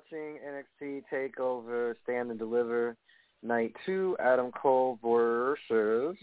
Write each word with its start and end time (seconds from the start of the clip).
Watching 0.00 0.38
NXT 0.46 1.02
Takeover 1.12 1.94
Stand 2.04 2.30
and 2.30 2.38
Deliver 2.38 2.96
Night 3.42 3.74
Two. 3.84 4.16
Adam 4.20 4.50
Cole 4.52 4.98
versus 5.02 6.16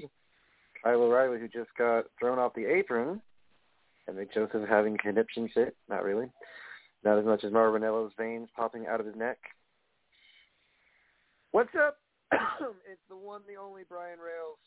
Kyle 0.84 1.02
O'Reilly, 1.02 1.39
who 1.39 1.47
just 1.47 1.69
got 1.78 2.06
thrown 2.19 2.39
off 2.39 2.53
the 2.56 2.66
apron, 2.66 3.22
and 4.08 4.17
Nick 4.17 4.34
Joseph 4.34 4.67
having 4.67 4.97
conniption 4.97 5.50
fit. 5.53 5.75
Not 5.89 6.03
really. 6.03 6.28
Not 7.03 7.19
as 7.19 7.25
much 7.25 7.44
as 7.44 7.52
Marvinello's 7.52 8.14
veins 8.17 8.50
popping 8.56 8.88
out 8.88 9.00
of 9.00 9.06
his 9.06 9.16
neck. 9.16 9.38
What's 11.52 11.75
up? 11.75 11.97
it's 12.31 13.02
the 13.09 13.16
one, 13.16 13.41
the 13.47 13.62
only 13.62 13.84
Brian 13.88 14.19
Rails. 14.19 14.58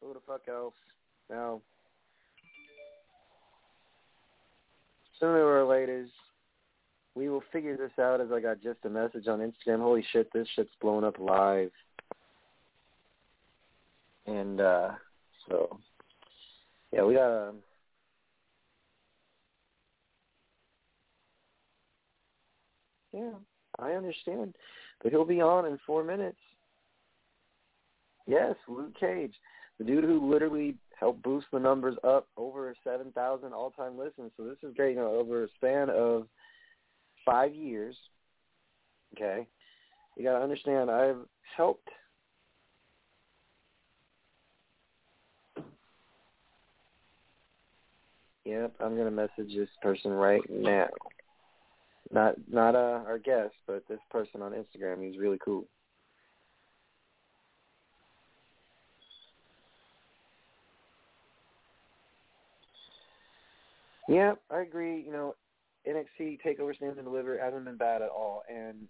Who 0.00 0.14
the 0.14 0.20
fuck 0.26 0.42
else? 0.48 0.74
Now, 1.28 1.60
sooner 5.18 5.44
or 5.44 5.64
later, 5.64 6.06
we 7.20 7.28
will 7.28 7.42
figure 7.52 7.76
this 7.76 7.90
out 8.02 8.22
as 8.22 8.28
I 8.32 8.40
got 8.40 8.62
just 8.62 8.78
a 8.84 8.88
message 8.88 9.28
on 9.28 9.40
Instagram. 9.40 9.80
Holy 9.80 10.02
shit, 10.10 10.32
this 10.32 10.48
shit's 10.56 10.70
blown 10.80 11.04
up 11.04 11.18
live. 11.18 11.70
And 14.26 14.58
uh 14.58 14.92
so 15.46 15.78
yeah, 16.90 17.04
we 17.04 17.12
gotta 17.12 17.52
Yeah, 23.12 23.32
I 23.78 23.90
understand. 23.90 24.54
But 25.02 25.12
he'll 25.12 25.26
be 25.26 25.42
on 25.42 25.66
in 25.66 25.78
four 25.86 26.02
minutes. 26.02 26.38
Yes, 28.26 28.54
Luke 28.66 28.98
Cage. 28.98 29.34
The 29.78 29.84
dude 29.84 30.04
who 30.04 30.30
literally 30.30 30.76
helped 30.98 31.22
boost 31.22 31.48
the 31.52 31.58
numbers 31.58 31.96
up 32.02 32.28
over 32.38 32.74
7,000 32.82 33.52
all-time 33.52 33.98
listens. 33.98 34.30
So 34.36 34.44
this 34.44 34.58
is 34.62 34.74
great. 34.74 34.94
You 34.94 35.02
know, 35.02 35.16
over 35.16 35.44
a 35.44 35.48
span 35.56 35.90
of 35.90 36.28
five 37.24 37.54
years, 37.54 37.96
okay, 39.16 39.46
you 40.16 40.24
got 40.24 40.38
to 40.38 40.44
understand 40.44 40.90
I've 40.90 41.26
helped 41.56 41.88
Yep, 48.44 48.74
I'm 48.80 48.96
gonna 48.96 49.10
message 49.10 49.54
this 49.54 49.68
person 49.82 50.10
right 50.10 50.42
now. 50.48 50.88
Not 52.10 52.34
not 52.50 52.74
uh, 52.74 53.02
our 53.06 53.18
guest, 53.18 53.54
but 53.66 53.84
this 53.88 54.00
person 54.10 54.42
on 54.42 54.52
Instagram. 54.52 55.06
He's 55.06 55.20
really 55.20 55.38
cool. 55.44 55.66
Yeah, 64.08 64.32
I 64.50 64.62
agree. 64.62 65.02
You 65.02 65.12
know, 65.12 65.34
NXT 65.88 66.38
Takeover 66.44 66.74
Stand 66.76 66.96
and 66.98 67.04
Deliver 67.06 67.38
hasn't 67.38 67.64
been 67.64 67.76
bad 67.76 68.02
at 68.02 68.10
all, 68.10 68.42
and 68.48 68.88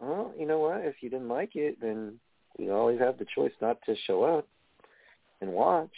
well, 0.00 0.32
you 0.38 0.46
know 0.46 0.58
what? 0.60 0.80
If 0.84 0.96
you 1.02 1.10
didn't 1.10 1.28
like 1.28 1.56
it, 1.56 1.80
then 1.80 2.18
you 2.58 2.72
always 2.72 2.98
have 3.00 3.18
the 3.18 3.26
choice 3.34 3.52
not 3.60 3.78
to 3.86 3.94
show 4.06 4.24
up 4.24 4.48
and 5.40 5.52
watch. 5.52 5.90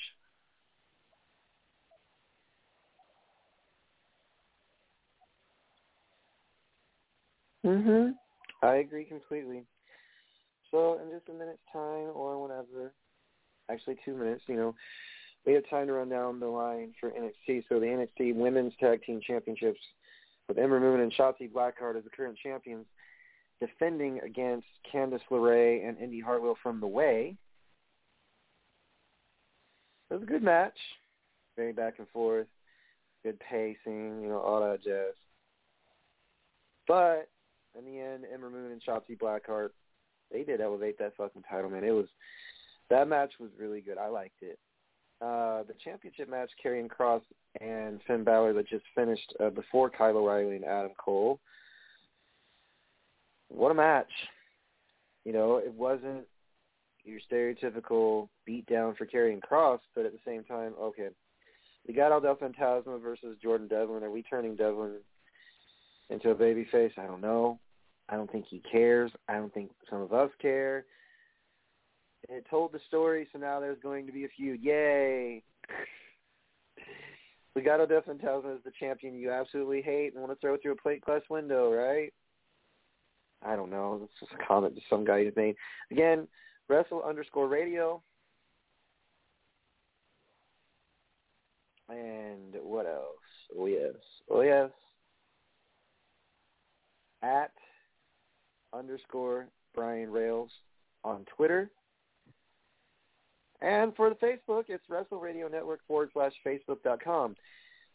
Mhm. 7.65 8.15
I 8.63 8.77
agree 8.77 9.05
completely. 9.05 9.65
So 10.73 10.99
in 11.03 11.11
just 11.11 11.29
a 11.29 11.33
minute's 11.33 11.61
time 11.73 12.11
or 12.15 12.43
whenever, 12.43 12.93
actually 13.71 13.97
two 14.05 14.17
minutes, 14.17 14.43
you 14.49 14.57
know, 14.57 14.75
we 15.47 15.53
have 15.53 15.69
time 15.71 15.87
to 15.87 15.93
run 15.93 16.09
down 16.09 16.41
the 16.41 16.47
line 16.47 16.95
for 16.99 17.11
NXT. 17.11 17.65
So 17.69 17.79
the 17.79 17.87
NXT 17.87 18.35
Women's 18.35 18.73
Tag 18.81 19.03
Team 19.05 19.21
Championships 19.25 19.81
with 20.49 20.59
Ember 20.59 20.81
Moon 20.81 21.01
and 21.01 21.13
Shotzi 21.13 21.51
Blackheart 21.51 21.97
as 21.97 22.05
the 22.05 22.11
current 22.11 22.39
champions, 22.43 22.87
defending 23.61 24.21
against 24.21 24.67
Candice 24.93 25.21
LeRae 25.31 25.87
and 25.87 25.99
Indy 25.99 26.21
Hartwell 26.21 26.57
from 26.63 26.81
the 26.81 26.87
Way. 26.87 27.37
It 30.11 30.15
was 30.15 30.23
a 30.23 30.27
good 30.27 30.43
match. 30.43 30.77
Very 31.57 31.73
back 31.73 31.95
and 31.99 32.09
forth. 32.09 32.47
Good 33.25 33.39
pacing, 33.41 34.23
you 34.23 34.29
know, 34.29 34.41
all 34.41 34.61
that 34.61 34.83
jazz. 34.83 35.15
But 36.89 37.29
in 37.79 37.85
the 37.85 38.01
end, 38.01 38.25
Ember 38.33 38.51
Moon 38.51 38.73
and 38.73 38.83
Shotzi 38.83 39.19
Blackheart, 39.19 39.71
they 40.33 40.43
did 40.43 40.61
elevate 40.61 40.99
that 40.99 41.17
fucking 41.17 41.43
title, 41.49 41.71
man. 41.71 41.85
It 41.85 41.91
was 41.91 42.07
that 42.91 43.09
match 43.09 43.33
was 43.41 43.51
really 43.59 43.81
good. 43.81 43.99
I 43.99 44.09
liked 44.09 44.43
it. 44.43 44.59
Uh, 45.21 45.63
the 45.63 45.75
championship 45.85 46.29
match, 46.29 46.51
Karrion 46.65 46.89
Kross 46.89 47.23
and 47.61 48.01
Finn 48.07 48.25
Balor, 48.25 48.55
that 48.55 48.69
just 48.69 48.85
finished 48.95 49.33
uh, 49.39 49.51
before 49.51 49.89
Kyle 49.89 50.17
O'Reilly 50.17 50.57
and 50.57 50.65
Adam 50.65 50.91
Cole. 50.99 51.39
What 53.49 53.71
a 53.71 53.75
match! 53.75 54.11
You 55.25 55.33
know, 55.33 55.59
it 55.59 55.73
wasn't 55.73 56.25
your 57.05 57.21
stereotypical 57.31 58.29
beat 58.47 58.67
down 58.67 58.95
for 58.97 59.07
Karrion 59.07 59.41
Kross, 59.41 59.79
but 59.95 60.07
at 60.07 60.13
the 60.13 60.19
same 60.25 60.45
time, 60.45 60.75
okay, 60.81 61.09
we 61.87 61.95
got 61.95 62.13
Aldel 62.13 62.37
Fantasma 62.39 63.01
versus 63.01 63.37
Jordan 63.43 63.69
Devlin. 63.69 64.03
Are 64.03 64.11
we 64.11 64.23
turning 64.23 64.57
Devlin 64.57 64.97
into 66.11 66.31
a 66.31 66.35
babyface? 66.35 66.97
I 66.99 67.07
don't 67.07 67.21
know. 67.21 67.59
I 68.13 68.17
don't 68.17 68.31
think 68.31 68.45
he 68.47 68.61
cares. 68.71 69.11
I 69.27 69.37
don't 69.37 69.53
think 69.55 69.71
some 69.89 70.03
of 70.03 70.13
us 70.13 70.31
care. 70.41 70.85
It 72.29 72.45
told 72.49 72.73
the 72.73 72.81
story, 72.87 73.27
so 73.33 73.39
now 73.39 73.59
there's 73.59 73.81
going 73.83 74.07
to 74.07 74.13
be 74.13 74.27
a 74.27 74.29
feud. 74.29 74.63
Yay! 74.63 75.43
Legado 77.57 77.89
del 77.89 78.03
Fantasma 78.03 78.55
is 78.55 78.63
the 78.65 78.73
champion 78.79 79.15
you 79.15 79.31
absolutely 79.31 79.81
hate 79.81 80.13
and 80.13 80.23
want 80.23 80.31
to 80.31 80.39
throw 80.41 80.59
through 80.59 80.73
a 80.73 80.77
plate 80.77 81.01
glass 81.01 81.23
window, 81.31 81.73
right? 81.73 82.13
I 83.45 83.57
don't 83.57 83.71
know. 83.71 83.99
That's 83.99 84.13
just 84.21 84.33
a 84.41 84.47
comment 84.47 84.75
to 84.75 84.83
some 84.91 85.07
guy 85.07 85.25
made. 85.35 85.57
Again, 85.91 86.29
wrestle 86.69 87.03
underscore 87.03 87.49
radio. 87.49 88.03
And 91.89 92.57
what 92.63 92.85
else? 92.87 93.17
Oh 93.59 93.67
yes. 93.67 93.95
Oh 94.31 94.43
yes. 94.43 94.71
At 97.23 97.53
underscore 98.73 99.47
Brian 99.75 100.11
Rails 100.11 100.51
on 101.05 101.25
Twitter. 101.37 101.71
And 103.61 103.95
for 103.95 104.09
the 104.09 104.17
Facebook, 104.17 104.65
it's 104.69 104.85
Wrestle 104.89 105.21
Radio 105.21 105.49
Network 105.49 105.81
forward 105.87 106.11
slash 106.13 106.33
Facebook 106.45 106.83
dot 106.83 107.03
com. 107.03 107.37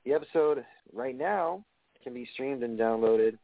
The 0.06 0.14
episode 0.14 0.66
right 0.94 1.18
now 1.18 1.64
can 2.04 2.14
be 2.14 2.28
streamed 2.34 2.64
and 2.64 2.80
downloaded 2.80 3.38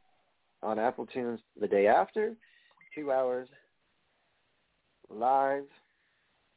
on 0.62 0.80
Apple 0.80 1.06
Tunes 1.06 1.42
the 1.60 1.68
day 1.68 1.88
after, 1.88 2.34
two 2.96 3.12
hours 3.12 3.50
live 5.10 5.66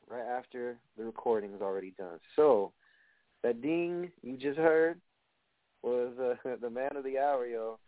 right 0.08 0.25
after 0.25 0.79
the 0.96 1.05
recording 1.05 1.52
is 1.52 1.61
already 1.61 1.93
done. 1.99 2.20
So 2.37 2.72
that 3.43 3.61
ding 3.61 4.11
you 4.22 4.37
just 4.37 4.58
heard, 4.58 5.00
was 5.82 6.12
uh, 6.19 6.56
the 6.61 6.70
man 6.70 6.96
of 6.96 7.05
the 7.05 7.19
hour, 7.19 7.46
yo. 7.46 7.79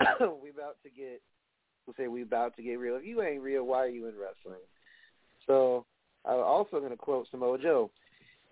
we 0.42 0.50
about 0.50 0.76
to 0.82 0.90
get, 0.90 1.22
we'll 1.86 1.94
say 1.96 2.08
we 2.08 2.22
about 2.22 2.56
to 2.56 2.62
get 2.62 2.78
real. 2.78 2.96
If 2.96 3.04
you 3.04 3.22
ain't 3.22 3.42
real, 3.42 3.64
why 3.64 3.78
are 3.78 3.88
you 3.88 4.06
in 4.06 4.14
wrestling? 4.14 4.62
So 5.46 5.84
I'm 6.24 6.40
also 6.40 6.78
going 6.78 6.90
to 6.90 6.96
quote 6.96 7.26
Samoa 7.30 7.58
Joe. 7.58 7.90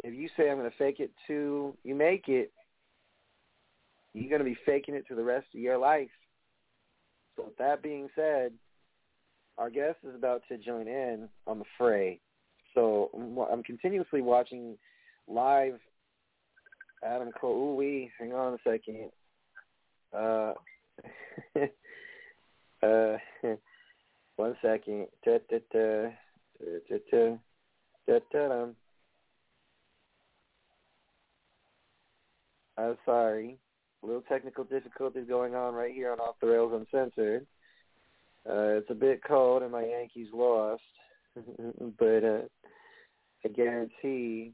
If 0.03 0.15
you 0.15 0.29
say 0.37 0.51
I'm 0.51 0.59
going 0.59 0.71
to 0.71 0.77
fake 0.77 1.01
it 1.01 1.11
to 1.27 1.77
you 1.83 1.95
make 1.95 2.29
it, 2.29 2.53
you're 4.13 4.29
going 4.29 4.41
to 4.41 4.45
be 4.45 4.57
faking 4.65 4.95
it 4.95 5.07
to 5.09 5.15
the 5.15 5.25
rest 5.25 5.47
of 5.55 5.61
your 5.61 5.79
life. 5.79 6.11
So 7.37 7.45
with 7.45 7.57
that 7.59 7.83
being 7.83 8.09
said, 8.15 8.53
our 9.59 9.71
guest 9.71 9.99
is 10.05 10.15
about 10.15 10.43
to 10.49 10.59
join 10.59 10.89
in 10.89 11.29
on 11.47 11.59
the 11.59 11.65
fray. 11.79 12.21
So 12.75 13.11
I'm 13.51 13.63
continuously 13.63 14.21
watching 14.21 14.77
live 15.29 15.79
Adam 17.05 17.31
Cole. 17.41 17.71
Ooh 17.71 17.75
wee, 17.75 18.11
hang 18.19 18.33
on 18.33 18.55
a 18.55 18.59
second. 18.69 19.11
Uh, 20.13 20.55
Uh, 22.85 23.17
one 24.37 24.57
second. 24.63 25.07
Da, 25.25 25.39
da, 25.49 25.59
da. 25.73 26.09
I'm 32.77 32.97
sorry. 33.05 33.59
Little 34.03 34.23
technical 34.23 34.65
difficulties 34.65 35.25
going 35.29 35.55
on 35.55 35.75
right 35.75 35.95
here 35.95 36.13
on 36.13 36.21
Off 36.21 36.37
the 36.41 36.49
Rails 36.49 36.73
Uncensored. 36.75 37.47
Uh, 38.47 38.77
it's 38.77 38.91
a 38.91 38.95
bit 38.95 39.23
cold 39.27 39.63
and 39.63 39.73
my 39.73 39.85
Yankees 39.85 40.29
lost, 40.35 40.83
but 41.99 42.25
uh, 42.25 42.43
I 43.45 43.49
guarantee 43.49 44.53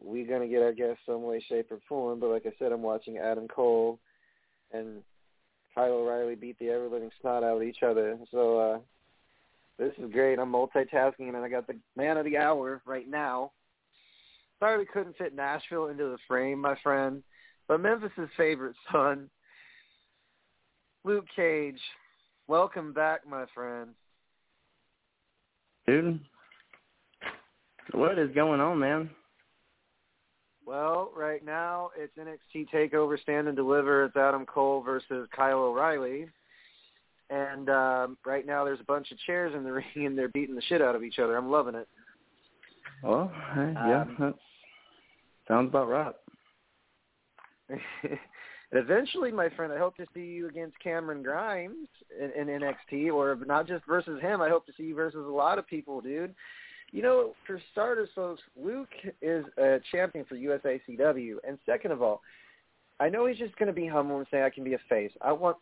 we're 0.00 0.28
gonna 0.28 0.46
get 0.46 0.62
our 0.62 0.72
guests 0.72 1.02
some 1.04 1.24
way, 1.24 1.44
shape, 1.48 1.72
or 1.72 1.78
form. 1.88 2.20
But 2.20 2.30
like 2.30 2.46
I 2.46 2.52
said, 2.58 2.70
I'm 2.70 2.82
watching 2.82 3.18
Adam 3.18 3.48
Cole 3.48 3.98
and 4.72 5.02
Kyle 5.74 5.92
O'Reilly 5.92 6.36
beat 6.36 6.58
the 6.58 6.70
ever 6.70 6.88
living 6.88 7.10
snot 7.20 7.42
out 7.42 7.56
of 7.56 7.62
each 7.62 7.82
other. 7.82 8.18
So 8.30 8.58
uh, 8.58 8.78
this 9.78 9.92
is 9.98 10.12
great. 10.12 10.38
I'm 10.38 10.52
multitasking, 10.52 11.28
and 11.28 11.36
I 11.36 11.48
got 11.48 11.66
the 11.66 11.76
man 11.96 12.16
of 12.16 12.24
the 12.24 12.38
hour 12.38 12.80
right 12.86 13.08
now. 13.08 13.50
Sorry 14.60 14.78
we 14.78 14.86
couldn't 14.86 15.16
fit 15.18 15.34
Nashville 15.34 15.88
into 15.88 16.04
the 16.04 16.18
frame, 16.28 16.60
my 16.60 16.76
friend. 16.82 17.22
But 17.66 17.80
Memphis's 17.80 18.28
favorite 18.36 18.76
son, 18.92 19.28
Luke 21.02 21.26
Cage. 21.34 21.80
Welcome 22.46 22.92
back, 22.92 23.26
my 23.26 23.46
friend. 23.54 23.90
Dude, 25.86 26.20
what 27.92 28.18
is 28.18 28.34
going 28.34 28.60
on, 28.60 28.78
man? 28.78 29.10
Well, 30.66 31.10
right 31.14 31.44
now 31.44 31.90
it's 31.96 32.12
NXT 32.16 32.68
Takeover 32.70 33.20
Stand 33.20 33.48
and 33.48 33.56
Deliver. 33.56 34.04
It's 34.04 34.16
Adam 34.16 34.46
Cole 34.46 34.82
versus 34.82 35.28
Kyle 35.34 35.58
O'Reilly, 35.58 36.26
and 37.28 37.68
um, 37.68 38.16
right 38.24 38.46
now 38.46 38.64
there's 38.64 38.80
a 38.80 38.84
bunch 38.84 39.10
of 39.12 39.18
chairs 39.26 39.54
in 39.54 39.62
the 39.64 39.72
ring 39.94 40.06
and 40.06 40.16
they're 40.16 40.28
beating 40.28 40.54
the 40.54 40.62
shit 40.62 40.80
out 40.80 40.94
of 40.94 41.02
each 41.04 41.18
other. 41.18 41.36
I'm 41.36 41.50
loving 41.50 41.74
it. 41.74 41.88
Oh, 43.02 43.30
Well, 43.56 43.72
yeah, 43.74 44.02
Um, 44.02 44.16
that 44.18 44.34
sounds 45.46 45.68
about 45.68 45.88
right. 45.88 46.14
and 47.68 47.80
eventually, 48.72 49.32
my 49.32 49.50
friend, 49.50 49.70
I 49.72 49.78
hope 49.78 49.96
to 49.98 50.06
see 50.14 50.24
you 50.24 50.48
against 50.48 50.78
Cameron 50.80 51.22
Grimes 51.22 51.88
in, 52.18 52.48
in 52.48 52.60
NXT, 52.60 53.12
or 53.12 53.36
not 53.46 53.66
just 53.68 53.84
versus 53.86 54.20
him. 54.22 54.40
I 54.40 54.48
hope 54.48 54.64
to 54.66 54.72
see 54.78 54.84
you 54.84 54.94
versus 54.94 55.26
a 55.26 55.30
lot 55.30 55.58
of 55.58 55.66
people, 55.66 56.00
dude. 56.00 56.34
You 56.94 57.02
know, 57.02 57.32
for 57.44 57.60
starters, 57.72 58.08
folks, 58.14 58.40
Luke 58.56 58.88
is 59.20 59.44
a 59.58 59.80
champion 59.90 60.24
for 60.26 60.36
USACW, 60.36 61.38
and 61.46 61.58
second 61.66 61.90
of 61.90 62.02
all, 62.02 62.22
I 63.00 63.08
know 63.08 63.26
he's 63.26 63.36
just 63.36 63.56
going 63.56 63.66
to 63.66 63.72
be 63.72 63.84
humble 63.88 64.18
and 64.18 64.26
say 64.30 64.44
I 64.44 64.50
can 64.50 64.62
be 64.62 64.74
a 64.74 64.78
face. 64.88 65.10
I 65.20 65.32
want 65.32 65.56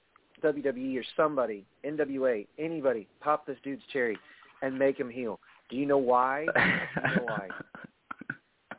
WWE 0.45 1.01
or 1.01 1.05
somebody, 1.17 1.65
NWA, 1.87 2.47
anybody, 2.59 3.09
pop 3.21 3.47
this 3.47 3.57
dude's 3.65 3.81
cherry 3.95 4.19
and 4.61 4.79
make 4.79 5.01
him 5.01 5.09
heel. 5.09 5.41
Do 5.71 5.77
you 5.77 5.87
know 5.87 5.97
why? 5.97 6.43
you 6.43 7.17
know 7.17 7.25
why? 7.25 7.49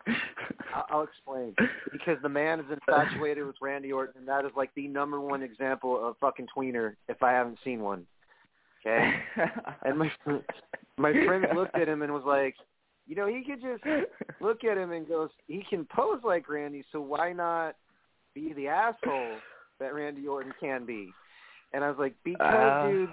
I- 0.76 0.84
I'll 0.92 1.04
explain. 1.04 1.56
Because 1.92 2.18
the 2.22 2.30
man 2.30 2.60
is 2.60 2.66
infatuated 2.70 3.48
with 3.48 3.56
Randy 3.64 3.92
Orton, 3.92 4.20
and 4.20 4.28
that 4.28 4.46
is 4.46 4.52
like 4.56 4.70
the 4.76 4.88
number 4.88 5.20
one 5.20 5.42
example 5.42 6.08
of 6.08 6.18
fucking 6.22 6.48
tweener 6.56 6.94
if 7.10 7.24
I 7.24 7.32
haven't 7.32 7.58
seen 7.64 7.82
one. 7.82 8.06
Okay, 8.86 9.14
and 9.86 9.98
my 9.98 10.12
my 10.98 11.14
friend 11.26 11.46
looked 11.56 11.76
at 11.78 11.88
him 11.88 12.02
and 12.02 12.14
was 12.14 12.24
like, 12.26 12.56
you 13.08 13.16
know, 13.16 13.28
he 13.28 13.44
could 13.44 13.62
just 13.62 13.84
look 14.42 14.64
at 14.64 14.78
him 14.78 14.92
and 14.92 15.08
goes, 15.08 15.30
he 15.48 15.64
can 15.70 15.86
pose 15.86 16.20
like 16.24 16.50
Randy, 16.50 16.84
so 16.92 17.00
why 17.00 17.32
not 17.32 17.76
be 18.36 18.54
the 18.54 18.68
asshole 18.68 19.40
that 19.80 19.94
Randy 19.94 20.28
Orton 20.28 20.54
can 20.60 20.86
be? 20.86 21.10
And 21.74 21.84
I 21.84 21.90
was 21.90 21.98
like, 21.98 22.14
because, 22.24 22.84
Uh, 22.84 22.88
dude. 22.88 23.10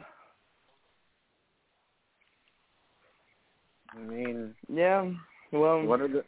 I 3.92 3.98
mean, 3.98 4.54
yeah, 4.72 5.08
well, 5.52 5.82
what 5.84 6.00
are 6.00 6.08
the 6.08 6.24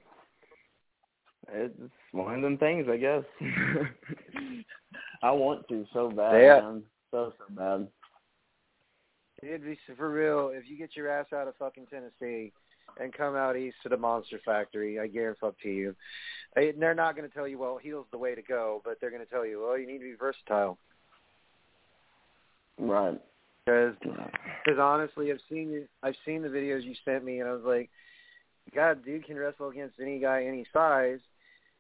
it's 1.52 1.74
one 2.12 2.36
of 2.36 2.42
them 2.42 2.58
things, 2.58 2.86
I 2.88 2.96
guess. 2.96 3.24
I 5.22 5.30
want 5.30 5.66
to 5.68 5.84
so 5.92 6.10
bad, 6.10 6.40
Yeah. 6.40 6.60
man. 6.60 6.82
So 7.10 7.32
so 7.38 7.44
bad. 7.54 7.88
It'd 9.42 9.64
be 9.64 9.78
for 9.96 10.10
real. 10.10 10.52
If 10.54 10.70
you 10.70 10.76
get 10.76 10.94
your 10.94 11.08
ass 11.08 11.26
out 11.34 11.48
of 11.48 11.56
fucking 11.56 11.86
Tennessee 11.86 12.52
and 13.00 13.12
come 13.12 13.34
out 13.34 13.56
east 13.56 13.76
to 13.82 13.88
the 13.88 13.96
Monster 13.96 14.40
Factory, 14.44 15.00
I 15.00 15.08
guarantee 15.08 15.46
up 15.46 15.56
to 15.62 15.68
you. 15.68 15.96
They're 16.54 16.94
not 16.94 17.16
going 17.16 17.28
to 17.28 17.34
tell 17.34 17.48
you, 17.48 17.58
well, 17.58 17.78
heel's 17.82 18.06
the 18.12 18.18
way 18.18 18.34
to 18.34 18.42
go, 18.42 18.82
but 18.84 18.98
they're 19.00 19.10
going 19.10 19.24
to 19.24 19.30
tell 19.30 19.46
you, 19.46 19.62
well, 19.62 19.78
you 19.78 19.86
need 19.86 19.98
to 19.98 20.04
be 20.04 20.14
versatile. 20.14 20.78
Right. 22.78 23.20
Because 23.64 23.94
because 24.00 24.78
honestly, 24.80 25.30
I've 25.30 25.40
seen 25.48 25.86
I've 26.02 26.16
seen 26.26 26.42
the 26.42 26.48
videos 26.48 26.84
you 26.84 26.94
sent 27.04 27.24
me, 27.24 27.40
and 27.40 27.48
I 27.48 27.52
was 27.52 27.62
like, 27.64 27.90
God, 28.74 29.04
dude 29.04 29.24
can 29.24 29.36
wrestle 29.36 29.68
against 29.68 30.00
any 30.00 30.18
guy, 30.18 30.44
any 30.44 30.66
size. 30.72 31.20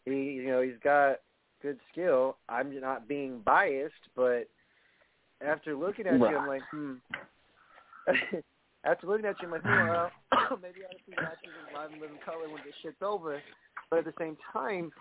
He, 0.04 0.32
you 0.32 0.46
know, 0.46 0.62
he's 0.62 0.78
got 0.82 1.16
good 1.60 1.78
skill. 1.90 2.36
I'm 2.48 2.80
not 2.80 3.08
being 3.08 3.40
biased, 3.40 3.94
but 4.14 4.48
after 5.40 5.74
looking 5.74 6.06
at 6.06 6.18
you, 6.18 6.26
I'm 6.26 6.46
like, 6.46 6.62
hmm. 6.70 6.94
after 8.84 9.06
looking 9.06 9.26
at 9.26 9.40
you, 9.40 9.46
I'm 9.48 9.52
like, 9.52 9.64
well, 9.64 10.10
maybe 10.62 10.80
I 10.82 10.88
ought 10.88 10.98
to 10.98 11.04
see 11.06 11.14
matches 11.16 11.50
in 11.68 11.74
live 11.74 11.90
and 11.92 12.00
living 12.00 12.18
color 12.24 12.48
when 12.48 12.62
this 12.64 12.74
shit's 12.82 13.02
over. 13.02 13.40
But 13.90 14.00
at 14.00 14.04
the 14.04 14.14
same 14.18 14.36
time, 14.52 14.92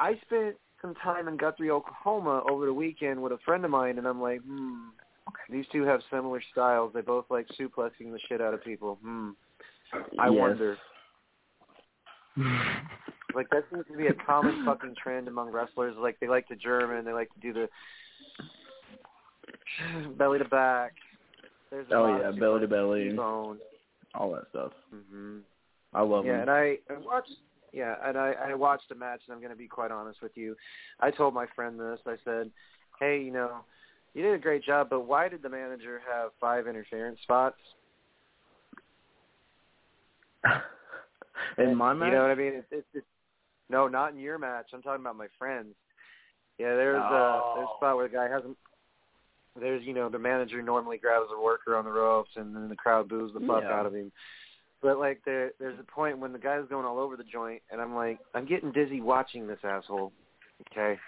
I 0.00 0.18
spent 0.26 0.56
some 0.82 0.94
time 0.96 1.28
in 1.28 1.36
Guthrie, 1.36 1.70
Oklahoma 1.70 2.42
over 2.48 2.66
the 2.66 2.74
weekend 2.74 3.22
with 3.22 3.32
a 3.32 3.38
friend 3.44 3.64
of 3.64 3.70
mine, 3.70 3.98
and 3.98 4.06
I'm 4.06 4.20
like, 4.20 4.40
hmm, 4.42 4.88
these 5.50 5.64
two 5.72 5.82
have 5.82 6.00
similar 6.10 6.42
styles. 6.52 6.92
They 6.94 7.00
both 7.00 7.24
like 7.30 7.46
suplexing 7.58 8.12
the 8.12 8.20
shit 8.28 8.40
out 8.40 8.54
of 8.54 8.62
people. 8.64 8.98
Hmm. 9.02 9.30
I 10.18 10.28
Yes. 10.30 10.38
wonder. 10.38 10.78
Like 13.34 13.50
that 13.50 13.64
seems 13.70 13.84
to 13.90 13.96
be 13.96 14.06
a 14.06 14.14
common 14.14 14.64
fucking 14.64 14.94
trend 15.00 15.28
among 15.28 15.50
wrestlers. 15.50 15.94
Like 15.98 16.18
they 16.18 16.28
like 16.28 16.48
to 16.48 16.56
German, 16.56 17.04
they 17.04 17.12
like 17.12 17.32
to 17.34 17.40
do 17.40 17.52
the 17.52 17.68
belly 20.16 20.38
to 20.38 20.46
back. 20.46 20.94
There's 21.70 21.86
a 21.90 21.94
Oh 21.94 22.06
yeah, 22.18 22.30
belly 22.30 22.60
to 22.60 22.68
belly, 22.68 23.10
bone. 23.10 23.58
all 24.14 24.32
that 24.32 24.44
stuff. 24.50 24.72
hmm 24.90 25.38
I 25.94 26.02
love 26.02 26.24
Yeah, 26.24 26.32
them. 26.32 26.40
and 26.42 26.50
I, 26.50 26.78
I 26.90 26.98
watched. 26.98 27.32
Yeah, 27.72 27.96
and 28.02 28.16
I, 28.16 28.32
I 28.32 28.54
watched 28.54 28.90
a 28.90 28.94
match, 28.94 29.20
and 29.26 29.34
I'm 29.34 29.40
going 29.40 29.52
to 29.52 29.56
be 29.56 29.68
quite 29.68 29.90
honest 29.90 30.22
with 30.22 30.32
you. 30.36 30.56
I 31.00 31.10
told 31.10 31.34
my 31.34 31.46
friend 31.54 31.78
this. 31.78 31.98
I 32.06 32.16
said, 32.24 32.50
"Hey, 32.98 33.20
you 33.22 33.30
know, 33.30 33.58
you 34.14 34.22
did 34.22 34.34
a 34.34 34.38
great 34.38 34.64
job, 34.64 34.88
but 34.88 35.00
why 35.06 35.28
did 35.28 35.42
the 35.42 35.50
manager 35.50 36.00
have 36.10 36.30
five 36.40 36.66
interference 36.66 37.20
spots?" 37.22 37.56
In 41.58 41.74
my 41.76 41.92
match, 41.92 42.06
You 42.06 42.14
know 42.14 42.22
what 42.22 42.30
I 42.30 42.34
mean? 42.36 42.52
It's, 42.54 42.66
it's, 42.70 42.86
it's 42.94 43.06
no, 43.68 43.86
not 43.88 44.12
in 44.12 44.18
your 44.18 44.38
match. 44.38 44.66
I'm 44.72 44.80
talking 44.82 45.02
about 45.02 45.16
my 45.16 45.26
friends. 45.38 45.74
Yeah, 46.58 46.74
there's 46.74 47.02
a 47.02 47.42
there's 47.54 47.66
a 47.66 47.70
Oh. 47.70 47.76
spot 47.76 47.96
where 47.96 48.08
the 48.08 48.14
guy 48.14 48.28
hasn't. 48.28 48.56
There's 49.60 49.84
you 49.84 49.94
know 49.94 50.08
the 50.08 50.18
manager 50.18 50.62
normally 50.62 50.98
grabs 50.98 51.26
the 51.30 51.40
worker 51.40 51.76
on 51.76 51.84
the 51.84 51.90
ropes 51.90 52.30
and 52.36 52.54
then 52.54 52.68
the 52.68 52.76
crowd 52.76 53.08
boos 53.08 53.32
the 53.32 53.40
fuck 53.46 53.62
Yeah. 53.62 53.72
out 53.72 53.86
of 53.86 53.94
him. 53.94 54.12
But 54.82 54.98
like 54.98 55.20
there 55.24 55.52
there's 55.58 55.78
a 55.78 55.82
point 55.84 56.18
when 56.18 56.32
the 56.32 56.38
guy's 56.38 56.68
going 56.68 56.86
all 56.86 56.98
over 56.98 57.16
the 57.16 57.24
joint 57.24 57.62
and 57.70 57.80
I'm 57.80 57.94
like 57.94 58.18
I'm 58.34 58.46
getting 58.46 58.72
dizzy 58.72 59.00
watching 59.00 59.46
this 59.46 59.58
asshole. 59.64 60.12
Okay. 60.72 60.98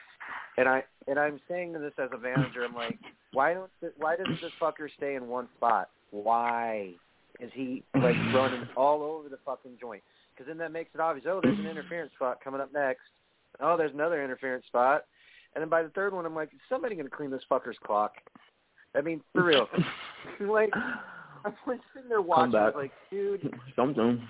And 0.56 0.68
I 0.68 0.82
and 1.06 1.18
I'm 1.18 1.40
saying 1.48 1.72
this 1.72 1.92
as 1.98 2.10
a 2.12 2.18
manager. 2.18 2.64
I'm 2.64 2.74
like, 2.74 2.98
why 3.32 3.54
don't 3.54 3.70
th- 3.80 3.92
why 3.96 4.16
doesn't 4.16 4.40
this 4.40 4.52
fucker 4.60 4.88
stay 4.96 5.14
in 5.14 5.28
one 5.28 5.48
spot? 5.56 5.88
Why 6.10 6.92
is 7.38 7.50
he 7.54 7.82
like 7.94 8.16
running 8.34 8.66
all 8.76 9.02
over 9.02 9.28
the 9.28 9.38
fucking 9.46 9.72
joint? 9.80 10.02
Because 10.34 10.48
then 10.48 10.58
that 10.58 10.72
makes 10.72 10.90
it 10.94 11.00
obvious. 11.00 11.26
Oh, 11.28 11.40
there's 11.42 11.58
an 11.58 11.66
interference 11.66 12.12
spot 12.14 12.38
coming 12.42 12.60
up 12.60 12.72
next. 12.72 13.02
Oh, 13.60 13.76
there's 13.76 13.92
another 13.94 14.22
interference 14.24 14.64
spot. 14.66 15.04
And 15.54 15.62
then 15.62 15.68
by 15.68 15.82
the 15.82 15.88
third 15.90 16.12
one, 16.12 16.26
I'm 16.26 16.34
like, 16.34 16.52
is 16.52 16.60
somebody 16.68 16.94
going 16.94 17.08
to 17.08 17.14
clean 17.14 17.30
this 17.30 17.42
fucker's 17.50 17.76
clock? 17.84 18.12
I 18.94 19.00
mean, 19.00 19.20
for 19.32 19.44
real. 19.44 19.68
like, 20.40 20.70
I'm 21.44 21.54
like 21.66 21.80
sitting 21.94 22.08
there 22.08 22.22
watching, 22.22 22.52
back. 22.52 22.74
like, 22.74 22.92
dude, 23.10 23.52
Something. 23.76 24.22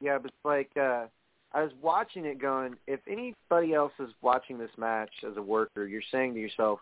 yeah, 0.00 0.18
but 0.18 0.32
like, 0.44 0.70
uh, 0.76 1.06
I 1.52 1.62
was 1.62 1.72
watching 1.80 2.24
it 2.24 2.40
going, 2.40 2.76
if 2.86 3.00
anybody 3.08 3.74
else 3.74 3.92
is 4.00 4.10
watching 4.22 4.58
this 4.58 4.70
match 4.76 5.10
as 5.28 5.36
a 5.36 5.42
worker, 5.42 5.86
you're 5.86 6.02
saying 6.10 6.34
to 6.34 6.40
yourself, 6.40 6.80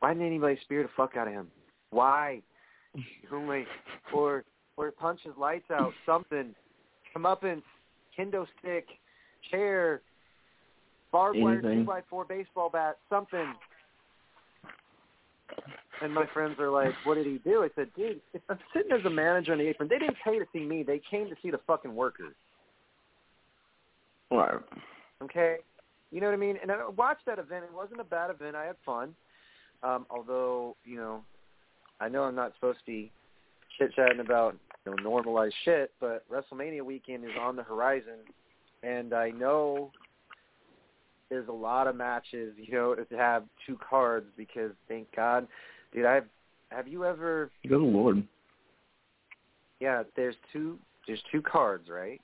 why 0.00 0.12
didn't 0.12 0.26
anybody 0.26 0.58
spear 0.62 0.82
the 0.82 0.88
fuck 0.96 1.16
out 1.16 1.26
of 1.26 1.32
him? 1.34 1.48
Why? 1.90 2.42
Only 3.32 3.66
or 4.12 4.44
or 4.76 4.90
punch 4.90 5.20
his 5.24 5.34
lights 5.38 5.70
out, 5.70 5.92
something. 6.04 6.54
Come 7.12 7.24
up 7.26 7.44
and 7.44 7.62
kendo 8.18 8.46
stick, 8.58 8.86
chair, 9.50 10.02
barbed 11.16 11.38
wire 11.40 11.62
two 11.62 11.84
by 11.84 12.02
four 12.10 12.26
baseball 12.26 12.68
bat, 12.68 12.98
something. 13.08 13.54
And 16.02 16.12
my 16.12 16.26
friends 16.34 16.58
are 16.58 16.68
like, 16.68 16.92
"What 17.04 17.14
did 17.14 17.24
he 17.24 17.38
do?" 17.38 17.64
I 17.64 17.70
said, 17.74 17.90
"Dude, 17.94 18.20
if 18.34 18.42
I'm 18.50 18.58
sitting 18.74 18.92
as 18.92 19.02
a 19.06 19.10
manager 19.10 19.52
on 19.52 19.58
the 19.58 19.66
apron, 19.66 19.88
they 19.88 19.98
didn't 19.98 20.18
pay 20.22 20.38
to 20.38 20.46
see 20.52 20.60
me. 20.60 20.82
They 20.82 20.98
came 20.98 21.30
to 21.30 21.36
see 21.42 21.50
the 21.50 21.60
fucking 21.66 21.94
workers." 21.94 22.34
Right. 24.30 24.60
Okay, 25.22 25.56
you 26.10 26.20
know 26.20 26.26
what 26.26 26.34
I 26.34 26.36
mean. 26.36 26.58
And 26.60 26.70
I 26.70 26.86
watched 26.88 27.24
that 27.24 27.38
event. 27.38 27.64
It 27.64 27.72
wasn't 27.72 28.00
a 28.00 28.04
bad 28.04 28.30
event. 28.30 28.54
I 28.54 28.66
had 28.66 28.76
fun. 28.84 29.14
Um, 29.82 30.04
although, 30.10 30.76
you 30.84 30.96
know, 30.96 31.24
I 31.98 32.08
know 32.08 32.24
I'm 32.24 32.34
not 32.34 32.52
supposed 32.54 32.80
to 32.80 32.84
be 32.84 33.10
chit 33.78 33.94
chatting 33.94 34.20
about 34.20 34.54
you 34.84 34.94
know 34.94 35.02
normalized 35.02 35.54
shit, 35.64 35.92
but 35.98 36.24
WrestleMania 36.30 36.82
weekend 36.82 37.24
is 37.24 37.30
on 37.40 37.56
the 37.56 37.62
horizon, 37.62 38.20
and 38.82 39.14
I 39.14 39.30
know 39.30 39.92
there's 41.28 41.48
a 41.48 41.52
lot 41.52 41.86
of 41.86 41.96
matches, 41.96 42.54
you 42.56 42.72
know, 42.72 42.94
to 42.94 43.16
have 43.16 43.44
two 43.66 43.78
cards 43.88 44.26
because 44.36 44.72
thank 44.88 45.14
God, 45.14 45.46
dude. 45.92 46.06
I've 46.06 46.24
have 46.70 46.88
you 46.88 47.04
ever? 47.04 47.50
Good 47.68 47.80
lord. 47.80 48.26
Yeah, 49.80 50.02
there's 50.16 50.34
two. 50.52 50.78
There's 51.06 51.22
two 51.30 51.42
cards, 51.42 51.88
right? 51.88 52.20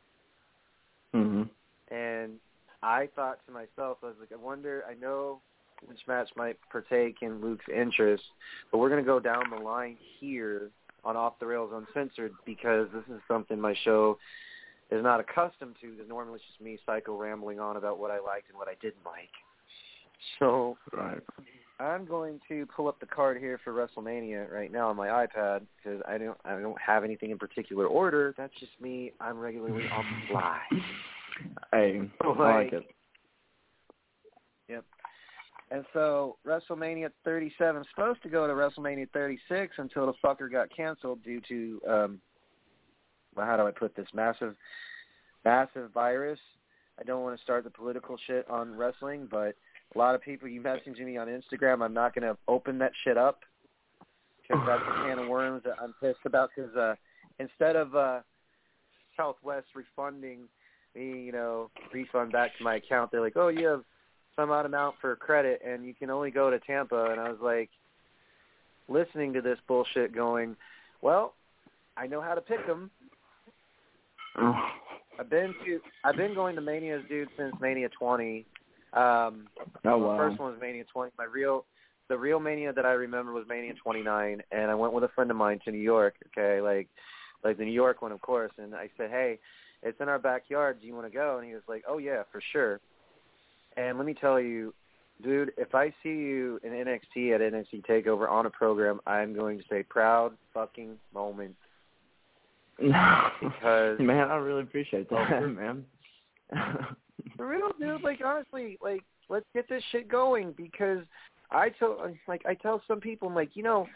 Mhm. 1.15 1.49
and 1.89 2.41
I 2.83 3.09
thought 3.15 3.45
to 3.47 3.53
myself, 3.53 3.99
I 4.03 4.07
was 4.07 4.17
like, 4.19 4.33
I 4.33 4.37
wonder, 4.37 4.83
I 4.89 4.95
know 4.95 5.41
which 5.87 5.99
match 6.09 6.31
might 6.37 6.57
partake 6.71 7.17
in 7.21 7.41
Luke's 7.41 7.69
interest, 7.69 8.25
but 8.71 8.79
we're 8.79 8.89
going 8.89 9.03
to 9.03 9.07
go 9.07 9.21
down 9.21 9.51
the 9.51 9.63
line 9.63 9.99
here 10.19 10.71
on 11.05 11.17
Off 11.17 11.39
the 11.39 11.47
Rails 11.47 11.73
Uncensored 11.75 12.33
because 12.47 12.89
this 12.95 13.05
is 13.15 13.21
something 13.29 13.61
my 13.61 13.75
show 13.85 14.19
is 14.93 15.03
not 15.03 15.21
accustomed 15.21 15.77
to 15.81 15.91
because 15.93 16.09
normally 16.09 16.37
it's 16.37 16.45
just 16.47 16.61
me 16.61 16.79
psycho 16.85 17.17
rambling 17.17 17.59
on 17.59 17.77
about 17.77 17.99
what 17.99 18.11
I 18.11 18.21
liked 18.21 18.49
and 18.51 18.59
what 18.59 18.69
I 18.69 18.75
didn't 18.81 19.05
like. 19.05 19.31
So 20.39 20.77
Right. 20.93 21.21
I'm 21.81 22.05
going 22.05 22.41
to 22.49 22.67
pull 22.67 22.87
up 22.87 23.01
the 23.01 23.07
card 23.07 23.39
here 23.39 23.59
for 23.65 23.73
WrestleMania 23.73 24.51
right 24.53 24.71
now 24.71 24.89
on 24.89 24.97
my 24.97 25.09
iPad 25.09 25.63
because 25.77 26.01
I 26.07 26.19
don't 26.19 26.39
I 26.45 26.61
don't 26.61 26.81
have 26.81 27.03
anything 27.03 27.31
in 27.31 27.39
particular 27.39 27.87
order. 27.87 28.35
That's 28.37 28.53
just 28.61 28.73
me. 28.81 29.13
I'm 29.21 29.39
regularly 29.39 29.85
on 29.89 30.05
the 30.05 30.33
fly. 30.33 30.61
Hey, 31.73 32.03
I 32.21 32.29
like 32.29 32.73
it. 32.75 32.85
Yep. 34.69 34.85
And 35.71 35.85
so 35.95 36.37
WrestleMania 36.47 37.11
37 37.25 37.81
is 37.81 37.89
supposed 37.95 38.23
to 38.23 38.29
go 38.29 38.47
to 38.47 38.53
WrestleMania 38.53 39.11
36 39.11 39.75
until 39.79 40.07
the 40.07 40.13
fucker 40.23 40.53
got 40.53 40.69
canceled 40.77 41.25
due 41.25 41.41
to 41.49 41.81
um 41.89 42.21
how 43.37 43.57
do 43.57 43.67
I 43.67 43.71
put 43.71 43.95
this 43.97 44.09
massive 44.15 44.55
massive 45.45 45.91
virus. 45.93 46.39
I 47.01 47.05
don't 47.05 47.23
want 47.23 47.37
to 47.37 47.43
start 47.43 47.65
the 47.65 47.71
political 47.71 48.17
shit 48.27 48.49
on 48.49 48.77
wrestling, 48.77 49.27
but 49.31 49.57
a 49.95 49.99
lot 49.99 50.15
of 50.15 50.23
people 50.23 50.49
you 50.49 50.61
messaging 50.61 51.05
me 51.05 51.17
on 51.17 51.27
Instagram, 51.29 51.83
I'm 51.83 51.95
not 51.95 52.15
going 52.15 52.29
to 52.29 52.37
open 52.49 52.79
that 52.79 52.93
shit 53.05 53.17
up 53.17 53.41
because 54.43 54.63
that's 54.67 54.83
a 54.83 55.07
can 55.07 55.19
of 55.19 55.29
worms 55.29 55.63
that 55.65 55.75
I'm 55.81 55.95
pissed 56.01 56.25
about 56.25 56.51
because 56.55 56.75
uh 56.77 56.95
instead 57.39 57.77
of 57.77 57.95
uh 57.95 58.21
Southwest 59.17 59.67
refunding 59.75 60.49
me, 60.95 61.25
you 61.25 61.33
know, 61.33 61.71
refund 61.93 62.33
back 62.33 62.57
to 62.59 62.65
my 62.65 62.77
account, 62.77 63.11
they're 63.11 63.21
like, 63.21 63.37
"Oh, 63.37 63.49
you 63.49 63.67
have 63.67 63.83
some 64.37 64.51
odd 64.51 64.67
amount 64.67 64.97
for 65.01 65.15
credit 65.17 65.61
and 65.67 65.85
you 65.85 65.95
can 65.95 66.11
only 66.11 66.31
go 66.31 66.51
to 66.51 66.59
Tampa 66.61 67.07
and 67.11 67.21
I 67.21 67.29
was 67.29 67.39
like 67.43 67.71
listening 68.89 69.33
to 69.35 69.41
this 69.41 69.59
bullshit 69.69 70.15
going, 70.15 70.57
well, 71.01 71.35
I 71.97 72.07
know 72.07 72.21
how 72.21 72.35
to 72.35 72.41
pick 72.41 72.67
them. 72.67 72.91
I've 75.19 75.31
been 75.31 75.55
to 75.65 75.81
I've 76.05 76.17
been 76.17 76.35
going 76.35 76.57
to 76.57 76.63
Mania's 76.63 77.03
dude 77.09 77.29
since 77.37 77.55
Mania 77.61 77.89
20. 77.99 78.47
Um 78.93 79.47
Oh 79.85 79.99
the 79.99 79.99
wow. 79.99 80.17
first 80.17 80.39
one 80.39 80.53
was 80.53 80.61
Mania 80.61 80.85
20. 80.93 81.13
My 81.19 81.25
real 81.25 81.65
the 82.09 82.19
real 82.19 82.41
Mania 82.41 82.73
that 82.73 82.85
I 82.85 82.93
remember 82.93 83.33
was 83.33 83.45
Mania 83.49 83.75
29 83.83 84.43
and 84.51 84.71
I 84.71 84.75
went 84.75 84.93
with 84.93 85.05
a 85.05 85.09
friend 85.09 85.31
of 85.31 85.37
mine 85.37 85.61
to 85.65 85.71
New 85.71 85.79
York, 85.79 86.15
okay? 86.29 86.61
Like 86.61 86.89
like 87.45 87.59
the 87.59 87.65
New 87.65 87.73
York 87.73 88.03
one 88.03 88.13
of 88.13 88.21
course 88.21 88.53
and 88.59 88.75
I 88.75 88.89
said, 88.97 89.11
"Hey, 89.11 89.39
it's 89.83 90.01
in 90.01 90.09
our 90.09 90.19
backyard. 90.19 90.81
Do 90.81 90.87
you 90.87 90.95
want 90.95 91.07
to 91.07 91.13
go?" 91.13 91.39
And 91.39 91.47
he 91.47 91.55
was 91.55 91.63
like, 91.69 91.85
"Oh 91.89 91.99
yeah, 91.99 92.23
for 92.31 92.41
sure." 92.53 92.81
And 93.77 93.97
let 93.97 94.07
me 94.07 94.15
tell 94.15 94.39
you, 94.39 94.75
dude, 95.23 95.53
if 95.57 95.75
I 95.75 95.89
see 96.03 96.11
you 96.11 96.61
in 96.63 96.73
NXT 96.73 97.35
at 97.35 97.41
NXT 97.41 97.87
Takeover 97.87 98.29
on 98.31 98.47
a 98.47 98.51
program, 98.51 99.01
I'm 99.07 99.35
going 99.35 99.59
to 99.59 99.65
say 99.71 99.83
proud 99.83 100.37
fucking 100.53 100.99
moment 101.15 101.57
because 102.79 103.99
man, 104.01 104.31
I 104.31 104.37
really 104.37 104.63
appreciate 104.63 105.09
that, 105.11 105.31
Well, 105.31 105.49
man. 105.49 105.85
for 107.37 107.47
real, 107.47 107.71
dude. 107.79 108.03
Like 108.03 108.21
honestly, 108.25 108.79
like 108.83 109.03
let's 109.29 109.47
get 109.55 109.69
this 109.69 109.83
shit 109.93 110.09
going 110.09 110.53
because 110.57 111.05
I 111.51 111.71
tell 111.71 112.11
like 112.29 112.43
I 112.47 112.55
tell 112.55 112.83
some 112.87 113.01
people, 113.01 113.29
I'm 113.29 113.35
like, 113.35 113.51
you 113.55 113.63
know, 113.63 113.87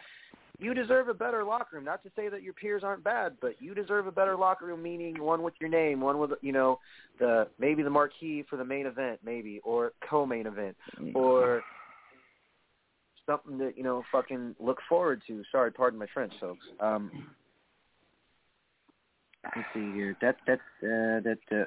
you 0.59 0.73
deserve 0.75 1.09
a 1.09 1.14
better 1.14 1.45
locker 1.45 1.76
room. 1.76 1.85
Not 1.85 2.02
to 2.04 2.11
say 2.16 2.28
that 2.28 2.42
your 2.42 2.54
peers 2.54 2.83
aren't 2.83 3.04
bad, 3.04 3.37
but 3.40 3.61
you 3.61 3.75
deserve 3.75 4.06
a 4.06 4.12
better 4.12 4.37
locker 4.37 4.66
room. 4.66 4.83
Meaning 4.83 5.21
one 5.21 5.42
with 5.42 5.54
your 5.61 5.71
name, 5.71 6.00
one 6.00 6.18
with 6.18 6.30
you 6.40 6.52
know 6.52 6.78
the 7.18 7.49
maybe 7.59 7.83
the 7.83 7.90
marquee 7.90 8.45
for 8.49 8.56
the 8.56 8.64
main 8.64 8.87
event, 8.87 9.21
maybe 9.25 9.61
or 9.64 9.92
co-main 10.09 10.47
event, 10.47 10.76
or 11.14 11.62
something 13.26 13.59
that 13.59 13.76
you 13.76 13.83
know 13.83 14.02
fucking 14.11 14.54
look 14.59 14.78
forward 14.88 15.23
to. 15.26 15.42
Sorry, 15.52 15.71
pardon 15.71 15.99
my 15.99 16.06
French, 16.14 16.33
folks. 16.40 16.64
Um, 16.80 17.11
let's 19.54 19.68
see 19.74 19.92
here. 19.92 20.16
That 20.20 20.36
that 20.46 20.60
uh, 20.82 21.20
that. 21.22 21.38
Uh, 21.50 21.64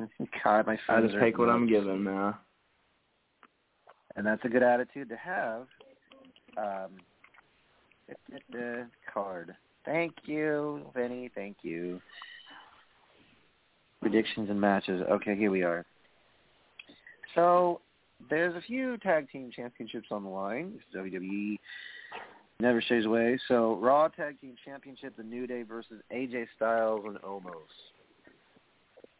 God, 0.44 0.66
my 0.66 0.78
I 0.88 1.02
just 1.02 1.14
take 1.20 1.36
what 1.36 1.50
I'm 1.50 1.68
given, 1.68 2.02
man. 2.04 2.34
and 4.16 4.26
that's 4.26 4.42
a 4.44 4.48
good 4.48 4.62
attitude 4.62 5.10
to 5.10 5.16
have. 5.16 5.66
Um, 6.56 6.92
the 8.50 8.86
card. 9.12 9.54
Thank 9.84 10.14
you, 10.24 10.82
Vinny. 10.94 11.30
Thank 11.34 11.58
you. 11.62 12.00
Predictions 14.00 14.50
and 14.50 14.60
matches. 14.60 15.02
Okay, 15.10 15.36
here 15.36 15.50
we 15.50 15.62
are. 15.62 15.84
So 17.34 17.80
there's 18.28 18.54
a 18.56 18.62
few 18.62 18.96
tag 18.98 19.30
team 19.30 19.50
championships 19.54 20.08
on 20.10 20.24
the 20.24 20.30
line. 20.30 20.72
This 20.72 21.04
is 21.04 21.12
WWE 21.12 21.58
never 22.60 22.80
stays 22.82 23.06
away. 23.06 23.38
So 23.48 23.76
Raw 23.76 24.08
Tag 24.08 24.40
Team 24.40 24.54
Championship, 24.64 25.16
The 25.16 25.22
New 25.22 25.46
Day 25.46 25.62
versus 25.62 26.00
AJ 26.12 26.46
Styles 26.56 27.02
and 27.06 27.16
Omos. 27.22 27.52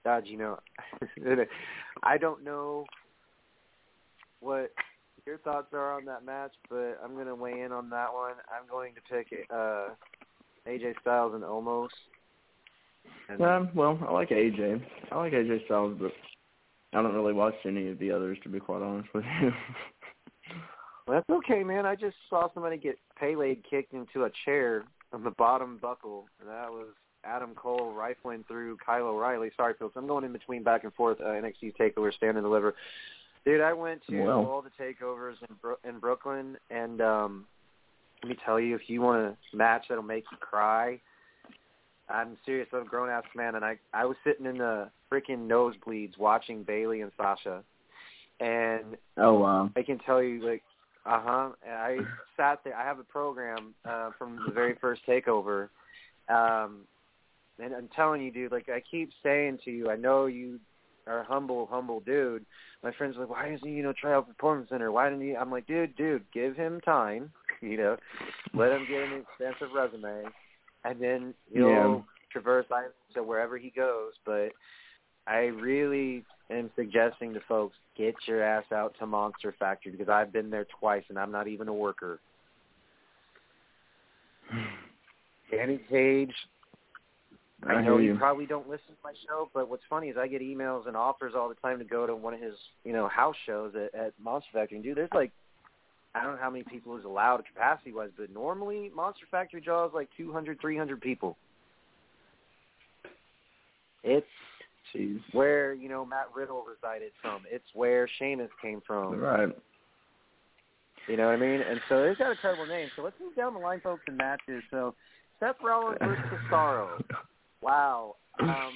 God, 0.04 0.24
you 0.26 0.38
know, 0.38 0.58
I 2.02 2.16
don't 2.16 2.42
know 2.42 2.86
what 4.40 4.72
your 5.26 5.38
thoughts 5.38 5.68
are 5.74 5.92
on 5.94 6.06
that 6.06 6.24
match, 6.24 6.52
but 6.68 6.98
I'm 7.04 7.14
going 7.14 7.26
to 7.26 7.34
weigh 7.34 7.60
in 7.60 7.72
on 7.72 7.90
that 7.90 8.12
one. 8.12 8.34
I'm 8.48 8.68
going 8.70 8.94
to 8.94 9.00
pick 9.02 9.46
uh, 9.50 9.90
AJ 10.66 10.94
Styles 11.02 11.34
and 11.34 11.42
Omos. 11.42 11.88
And 13.28 13.40
Um, 13.42 13.68
well, 13.74 13.98
I 14.06 14.12
like 14.12 14.30
AJ. 14.30 14.82
I 15.12 15.16
like 15.16 15.32
AJ 15.32 15.64
Styles, 15.66 15.96
but 16.00 16.12
I 16.92 17.02
don't 17.02 17.14
really 17.14 17.32
watch 17.32 17.54
any 17.66 17.88
of 17.88 17.98
the 17.98 18.10
others, 18.10 18.38
to 18.42 18.48
be 18.48 18.58
quite 18.58 18.82
honest 18.82 19.08
with 19.14 19.24
you. 19.40 19.52
that's 21.10 21.28
okay, 21.28 21.62
man. 21.62 21.86
I 21.86 21.94
just 21.94 22.16
saw 22.28 22.48
somebody 22.52 22.76
get 22.76 22.98
Pele 23.18 23.56
kicked 23.68 23.92
into 23.92 24.24
a 24.24 24.30
chair 24.44 24.84
on 25.12 25.24
the 25.24 25.30
bottom 25.30 25.78
buckle, 25.80 26.26
and 26.40 26.48
that 26.48 26.70
was 26.70 26.88
Adam 27.24 27.54
Cole 27.54 27.92
rifling 27.92 28.44
through 28.48 28.78
Kyle 28.84 29.06
O'Reilly. 29.06 29.50
Sorry, 29.56 29.74
folks. 29.78 29.94
I'm 29.96 30.06
going 30.06 30.24
in 30.24 30.32
between 30.32 30.62
back 30.62 30.84
and 30.84 30.94
forth 30.94 31.20
uh, 31.20 31.24
NXT 31.24 31.76
Takeover, 31.76 32.12
Stand 32.14 32.36
and 32.36 32.44
Deliver. 32.44 32.74
Dude, 33.44 33.60
I 33.60 33.72
went 33.72 34.02
to 34.08 34.20
Wow. 34.20 34.44
all 34.44 34.62
the 34.62 34.70
takeovers 34.82 35.36
in, 35.48 35.56
Bro- 35.60 35.78
in 35.84 35.98
Brooklyn, 35.98 36.56
and 36.70 37.00
um 37.00 37.46
let 38.22 38.28
me 38.30 38.36
tell 38.44 38.60
you, 38.60 38.74
if 38.74 38.82
you 38.88 39.00
want 39.00 39.36
a 39.52 39.56
match 39.56 39.86
that'll 39.88 40.04
make 40.04 40.24
you 40.30 40.36
cry, 40.38 41.00
I'm 42.10 42.36
serious. 42.44 42.68
I'm 42.72 42.82
a 42.82 42.84
grown 42.84 43.08
ass 43.08 43.24
man, 43.34 43.54
and 43.54 43.64
I 43.64 43.78
I 43.94 44.04
was 44.04 44.16
sitting 44.24 44.46
in 44.46 44.58
the 44.58 44.90
freaking 45.10 45.48
nosebleeds 45.48 46.18
watching 46.18 46.62
Bailey 46.62 47.00
and 47.00 47.12
Sasha, 47.16 47.62
and 48.40 48.96
oh 49.16 49.34
wow. 49.34 49.70
I 49.74 49.82
can 49.82 49.98
tell 50.00 50.22
you, 50.22 50.46
like, 50.46 50.62
uh 51.06 51.20
huh. 51.22 51.48
I 51.68 51.98
sat 52.36 52.60
there. 52.64 52.76
I 52.76 52.84
have 52.84 52.98
a 52.98 53.04
program 53.04 53.74
uh, 53.84 54.10
from 54.18 54.38
the 54.46 54.52
very 54.52 54.76
first 54.80 55.02
takeover, 55.06 55.68
um, 56.28 56.80
and 57.58 57.74
I'm 57.74 57.88
telling 57.94 58.22
you, 58.22 58.30
dude. 58.30 58.52
Like, 58.52 58.68
I 58.68 58.82
keep 58.90 59.10
saying 59.22 59.58
to 59.64 59.70
you, 59.70 59.90
I 59.90 59.96
know 59.96 60.26
you 60.26 60.60
are 61.06 61.20
a 61.20 61.24
humble, 61.24 61.66
humble 61.70 62.00
dude. 62.00 62.44
My 62.82 62.92
friends 62.92 63.16
are 63.16 63.20
like, 63.20 63.30
why 63.30 63.50
doesn't 63.50 63.66
he, 63.66 63.74
you 63.74 63.82
know, 63.82 63.92
try 63.98 64.14
out 64.14 64.28
performance 64.28 64.68
center? 64.70 64.92
Why 64.92 65.08
didn't 65.10 65.26
he? 65.26 65.36
I'm 65.36 65.50
like, 65.50 65.66
dude, 65.66 65.96
dude, 65.96 66.24
give 66.32 66.56
him 66.56 66.80
time. 66.80 67.32
You 67.62 67.76
know, 67.76 67.96
let 68.54 68.72
him 68.72 68.86
get 68.88 69.02
an 69.02 69.22
extensive 69.22 69.74
resume, 69.74 70.24
and 70.82 70.98
then 70.98 71.34
he'll 71.52 71.68
Yeah. 71.68 72.00
traverse 72.32 72.64
islands 72.70 72.94
to 73.12 73.22
wherever 73.22 73.58
he 73.58 73.68
goes. 73.68 74.14
But 74.24 74.52
I 75.26 75.48
really 75.48 76.24
am 76.50 76.70
suggesting 76.76 77.32
to 77.34 77.40
folks 77.48 77.76
get 77.96 78.14
your 78.26 78.42
ass 78.42 78.64
out 78.72 78.94
to 78.98 79.06
Monster 79.06 79.54
Factory 79.58 79.92
because 79.92 80.08
I've 80.08 80.32
been 80.32 80.50
there 80.50 80.66
twice 80.78 81.04
and 81.08 81.18
I'm 81.18 81.32
not 81.32 81.48
even 81.48 81.68
a 81.68 81.74
worker. 81.74 82.18
Danny 85.50 85.80
Cage. 85.88 86.34
I, 87.66 87.74
I 87.74 87.82
know 87.82 87.98
you 87.98 88.12
you. 88.12 88.18
probably 88.18 88.46
don't 88.46 88.68
listen 88.68 88.88
to 88.88 88.96
my 89.04 89.12
show, 89.26 89.50
but 89.52 89.68
what's 89.68 89.82
funny 89.90 90.08
is 90.08 90.16
I 90.16 90.28
get 90.28 90.40
emails 90.40 90.88
and 90.88 90.96
offers 90.96 91.34
all 91.36 91.48
the 91.48 91.54
time 91.56 91.78
to 91.78 91.84
go 91.84 92.06
to 92.06 92.16
one 92.16 92.32
of 92.32 92.40
his, 92.40 92.54
you 92.84 92.92
know, 92.92 93.06
house 93.08 93.36
shows 93.44 93.74
at, 93.74 93.94
at 93.94 94.14
Monster 94.22 94.48
Factory. 94.52 94.78
And 94.78 94.84
dude, 94.84 94.96
there's 94.96 95.10
like, 95.12 95.30
I 96.14 96.22
don't 96.22 96.36
know 96.36 96.40
how 96.40 96.50
many 96.50 96.64
people 96.64 96.96
is 96.96 97.04
allowed 97.04 97.44
capacity 97.44 97.92
wise, 97.92 98.10
but 98.16 98.32
normally 98.32 98.90
Monster 98.94 99.26
Factory 99.30 99.60
draws 99.60 99.92
like 99.92 100.08
200, 100.16 100.60
300 100.60 101.00
people. 101.00 101.36
It's 104.02 104.26
Jeez. 104.94 105.20
where 105.32 105.74
you 105.74 105.88
know 105.88 106.04
Matt 106.04 106.28
Riddle 106.34 106.64
resided 106.64 107.12
from. 107.20 107.42
It's 107.50 107.64
where 107.74 108.08
Sheamus 108.18 108.50
came 108.60 108.80
from. 108.86 109.18
Right. 109.18 109.48
You 111.08 111.16
know 111.16 111.26
what 111.26 111.32
I 111.32 111.36
mean? 111.36 111.60
And 111.60 111.80
so 111.88 112.02
it's 112.04 112.18
got 112.18 112.30
a 112.30 112.36
credible 112.36 112.66
name. 112.66 112.88
So 112.94 113.02
let's 113.02 113.16
move 113.20 113.34
down 113.34 113.54
the 113.54 113.60
line, 113.60 113.80
folks, 113.80 114.02
and 114.06 114.16
matches. 114.16 114.62
So 114.70 114.94
Seth 115.40 115.56
Rollins 115.62 115.98
versus 116.00 116.24
Cesaro. 116.50 117.02
Wow. 117.62 118.16
Um, 118.40 118.72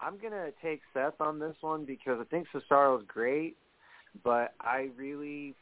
I'm 0.00 0.16
gonna 0.22 0.52
take 0.62 0.80
Seth 0.94 1.20
on 1.20 1.38
this 1.38 1.54
one 1.60 1.84
because 1.84 2.18
I 2.18 2.24
think 2.24 2.46
Cesaro's 2.48 3.04
great, 3.06 3.58
but 4.24 4.54
I 4.58 4.88
really 4.96 5.54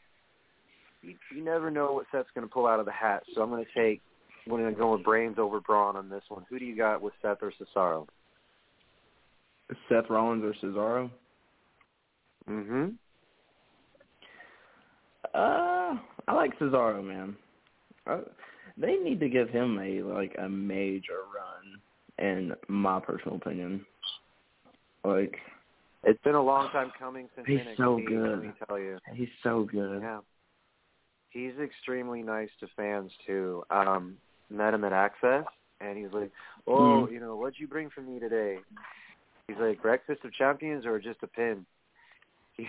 you, 1.01 1.15
you 1.35 1.43
never 1.43 1.69
know 1.69 1.91
what 1.91 2.05
Seth's 2.13 2.29
gonna 2.33 2.47
pull 2.47 2.65
out 2.65 2.79
of 2.79 2.85
the 2.85 2.93
hat. 2.93 3.23
So 3.35 3.41
I'm 3.41 3.49
gonna 3.49 3.63
take 3.75 4.01
I'm 4.45 4.53
gonna 4.53 4.71
go 4.71 4.93
with 4.93 5.03
brains 5.03 5.37
over 5.37 5.59
brawn 5.59 5.95
on 5.95 6.09
this 6.09 6.23
one. 6.29 6.45
Who 6.49 6.59
do 6.59 6.65
you 6.65 6.77
got 6.77 7.01
with 7.01 7.13
Seth 7.21 7.39
or 7.41 7.51
Cesaro? 7.51 8.07
Seth 9.87 10.09
Rollins 10.09 10.43
or 10.43 10.53
Cesaro? 10.61 11.09
Mm-hmm. 12.49 12.89
Uh, 15.33 15.97
I 16.27 16.33
like 16.33 16.57
Cesaro, 16.59 17.03
man. 17.03 17.35
Uh, 18.07 18.21
they 18.77 18.95
need 18.95 19.19
to 19.19 19.29
give 19.29 19.49
him 19.49 19.77
a 19.79 20.01
like 20.01 20.35
a 20.39 20.47
major 20.49 21.19
run, 21.35 21.79
in 22.27 22.53
my 22.67 22.99
personal 22.99 23.35
opinion. 23.37 23.85
Like 25.03 25.37
It's 26.03 26.21
been 26.23 26.35
a 26.35 26.41
long 26.43 26.69
time 26.71 26.91
coming 26.97 27.27
since 27.35 27.45
He's 27.47 27.59
NXT. 27.59 27.77
so 27.77 27.95
Let 27.95 28.05
good. 28.07 28.41
me 28.43 28.51
tell 28.67 28.79
you. 28.79 28.97
he's 29.13 29.27
so 29.43 29.67
good. 29.71 30.01
Yeah. 30.01 30.19
He's 31.31 31.53
extremely 31.61 32.23
nice 32.23 32.49
to 32.59 32.67
fans 32.75 33.11
too. 33.27 33.63
Um, 33.69 34.17
met 34.49 34.73
him 34.73 34.83
at 34.83 34.93
Access 34.93 35.45
and 35.79 35.97
he's 35.97 36.11
like, 36.11 36.31
Oh, 36.65 37.05
Mhm. 37.07 37.11
you 37.11 37.19
know, 37.19 37.35
what'd 37.35 37.59
you 37.59 37.67
bring 37.67 37.89
for 37.89 38.01
me 38.01 38.19
today? 38.19 38.59
He's 39.49 39.57
like, 39.59 39.81
Breakfast 39.81 40.23
of 40.23 40.31
Champions 40.33 40.85
or 40.85 40.99
just 40.99 41.23
a 41.23 41.27
pin? 41.27 41.65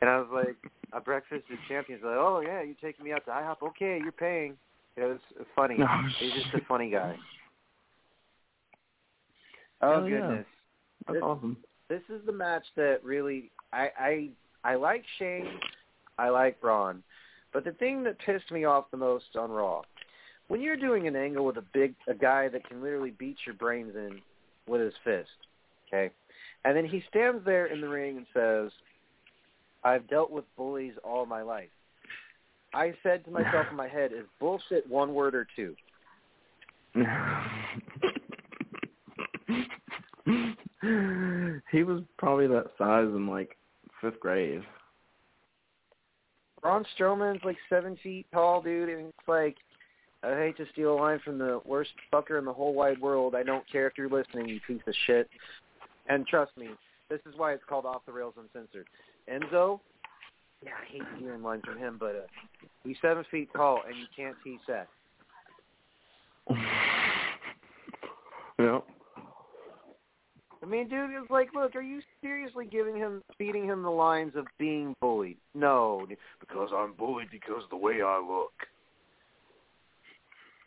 and 0.00 0.10
I 0.10 0.18
was 0.18 0.28
like, 0.32 0.56
A 0.92 1.00
breakfast 1.00 1.44
of 1.52 1.58
champions 1.68 2.02
like, 2.04 2.16
Oh 2.16 2.40
yeah, 2.44 2.62
you're 2.62 2.74
taking 2.82 3.04
me 3.04 3.12
out 3.12 3.24
to 3.26 3.30
IHOP, 3.30 3.62
okay, 3.68 4.00
you're 4.02 4.10
paying. 4.12 4.56
It 4.96 5.04
was 5.04 5.18
funny. 5.54 5.76
No, 5.76 5.86
He's 6.18 6.32
just 6.32 6.54
a 6.54 6.66
funny 6.66 6.90
guy. 6.90 7.16
Oh 9.82 10.00
Hell 10.00 10.08
yeah. 10.08 10.18
goodness. 10.20 10.46
That's 11.06 11.14
This- 11.14 11.22
awesome. 11.22 11.56
this 11.88 12.02
is 12.08 12.24
the 12.26 12.32
match 12.32 12.64
that 12.76 13.04
really 13.04 13.52
I 13.72 13.90
I 13.98 14.30
I 14.64 14.74
like 14.74 15.04
Shane, 15.18 15.60
I 16.18 16.30
like 16.30 16.60
Braun, 16.60 17.04
but 17.52 17.62
the 17.62 17.72
thing 17.72 18.02
that 18.04 18.18
pissed 18.18 18.50
me 18.50 18.64
off 18.64 18.90
the 18.90 18.96
most 18.96 19.36
on 19.38 19.50
Raw, 19.52 19.82
when 20.48 20.60
you're 20.60 20.76
doing 20.76 21.06
an 21.06 21.14
angle 21.14 21.44
with 21.44 21.58
a 21.58 21.64
big 21.72 21.94
a 22.08 22.14
guy 22.14 22.48
that 22.48 22.68
can 22.68 22.82
literally 22.82 23.10
beat 23.10 23.36
your 23.46 23.54
brains 23.54 23.94
in 23.94 24.20
with 24.68 24.80
his 24.80 24.94
fist, 25.04 25.30
okay, 25.88 26.12
and 26.64 26.76
then 26.76 26.84
he 26.84 27.02
stands 27.08 27.44
there 27.44 27.66
in 27.66 27.80
the 27.80 27.88
ring 27.88 28.16
and 28.16 28.26
says, 28.34 28.72
"I've 29.84 30.08
dealt 30.08 30.30
with 30.30 30.44
bullies 30.56 30.94
all 31.04 31.26
my 31.26 31.42
life." 31.42 31.70
I 32.74 32.94
said 33.02 33.24
to 33.24 33.30
myself 33.30 33.66
in 33.70 33.76
my 33.76 33.88
head, 33.88 34.12
"Is 34.12 34.26
bullshit 34.38 34.88
one 34.88 35.14
word 35.14 35.34
or 35.34 35.46
two? 35.56 35.74
he 41.72 41.82
was 41.82 42.02
probably 42.18 42.46
that 42.46 42.70
size 42.78 43.06
in 43.06 43.26
like 43.26 43.56
fifth 44.00 44.20
grade. 44.20 44.62
Braun 46.62 46.84
Strowman's 46.98 47.44
like 47.44 47.58
seven 47.68 47.98
feet 48.02 48.26
tall, 48.32 48.62
dude, 48.62 48.88
and 48.88 49.08
it's 49.08 49.28
like 49.28 49.56
I 50.26 50.36
hate 50.36 50.56
to 50.56 50.66
steal 50.72 50.94
a 50.94 50.98
line 50.98 51.20
from 51.24 51.38
the 51.38 51.60
worst 51.64 51.92
fucker 52.12 52.38
in 52.38 52.44
the 52.44 52.52
whole 52.52 52.74
wide 52.74 53.00
world. 53.00 53.36
I 53.36 53.44
don't 53.44 53.62
care 53.70 53.86
if 53.86 53.92
you're 53.96 54.08
listening, 54.08 54.48
you 54.48 54.58
piece 54.66 54.82
of 54.86 54.94
shit. 55.06 55.30
And 56.08 56.26
trust 56.26 56.50
me, 56.56 56.70
this 57.08 57.20
is 57.26 57.34
why 57.36 57.52
it's 57.52 57.62
called 57.68 57.86
Off 57.86 58.02
the 58.06 58.12
Rails 58.12 58.34
Uncensored. 58.36 58.86
Enzo, 59.32 59.78
yeah, 60.64 60.72
I 60.82 60.92
hate 60.92 61.02
hearing 61.18 61.42
lines 61.42 61.62
from 61.64 61.78
him, 61.78 61.96
but 62.00 62.16
uh, 62.16 62.66
he's 62.82 62.96
seven 63.00 63.24
feet 63.30 63.50
tall, 63.54 63.82
and 63.86 63.96
you 63.96 64.06
can't 64.16 64.36
see 64.42 64.58
Seth. 64.66 64.88
yeah. 68.58 68.80
I 70.60 70.66
mean, 70.66 70.88
dude, 70.88 71.10
it's 71.10 71.30
like, 71.30 71.50
look, 71.54 71.76
are 71.76 71.82
you 71.82 72.00
seriously 72.20 72.66
giving 72.66 72.96
him, 72.96 73.22
feeding 73.38 73.64
him 73.64 73.84
the 73.84 73.90
lines 73.90 74.32
of 74.34 74.46
being 74.58 74.96
bullied? 75.00 75.36
No, 75.54 76.04
because 76.40 76.70
I'm 76.74 76.94
bullied 76.94 77.30
because 77.30 77.62
of 77.62 77.70
the 77.70 77.76
way 77.76 78.02
I 78.02 78.18
look. 78.18 78.52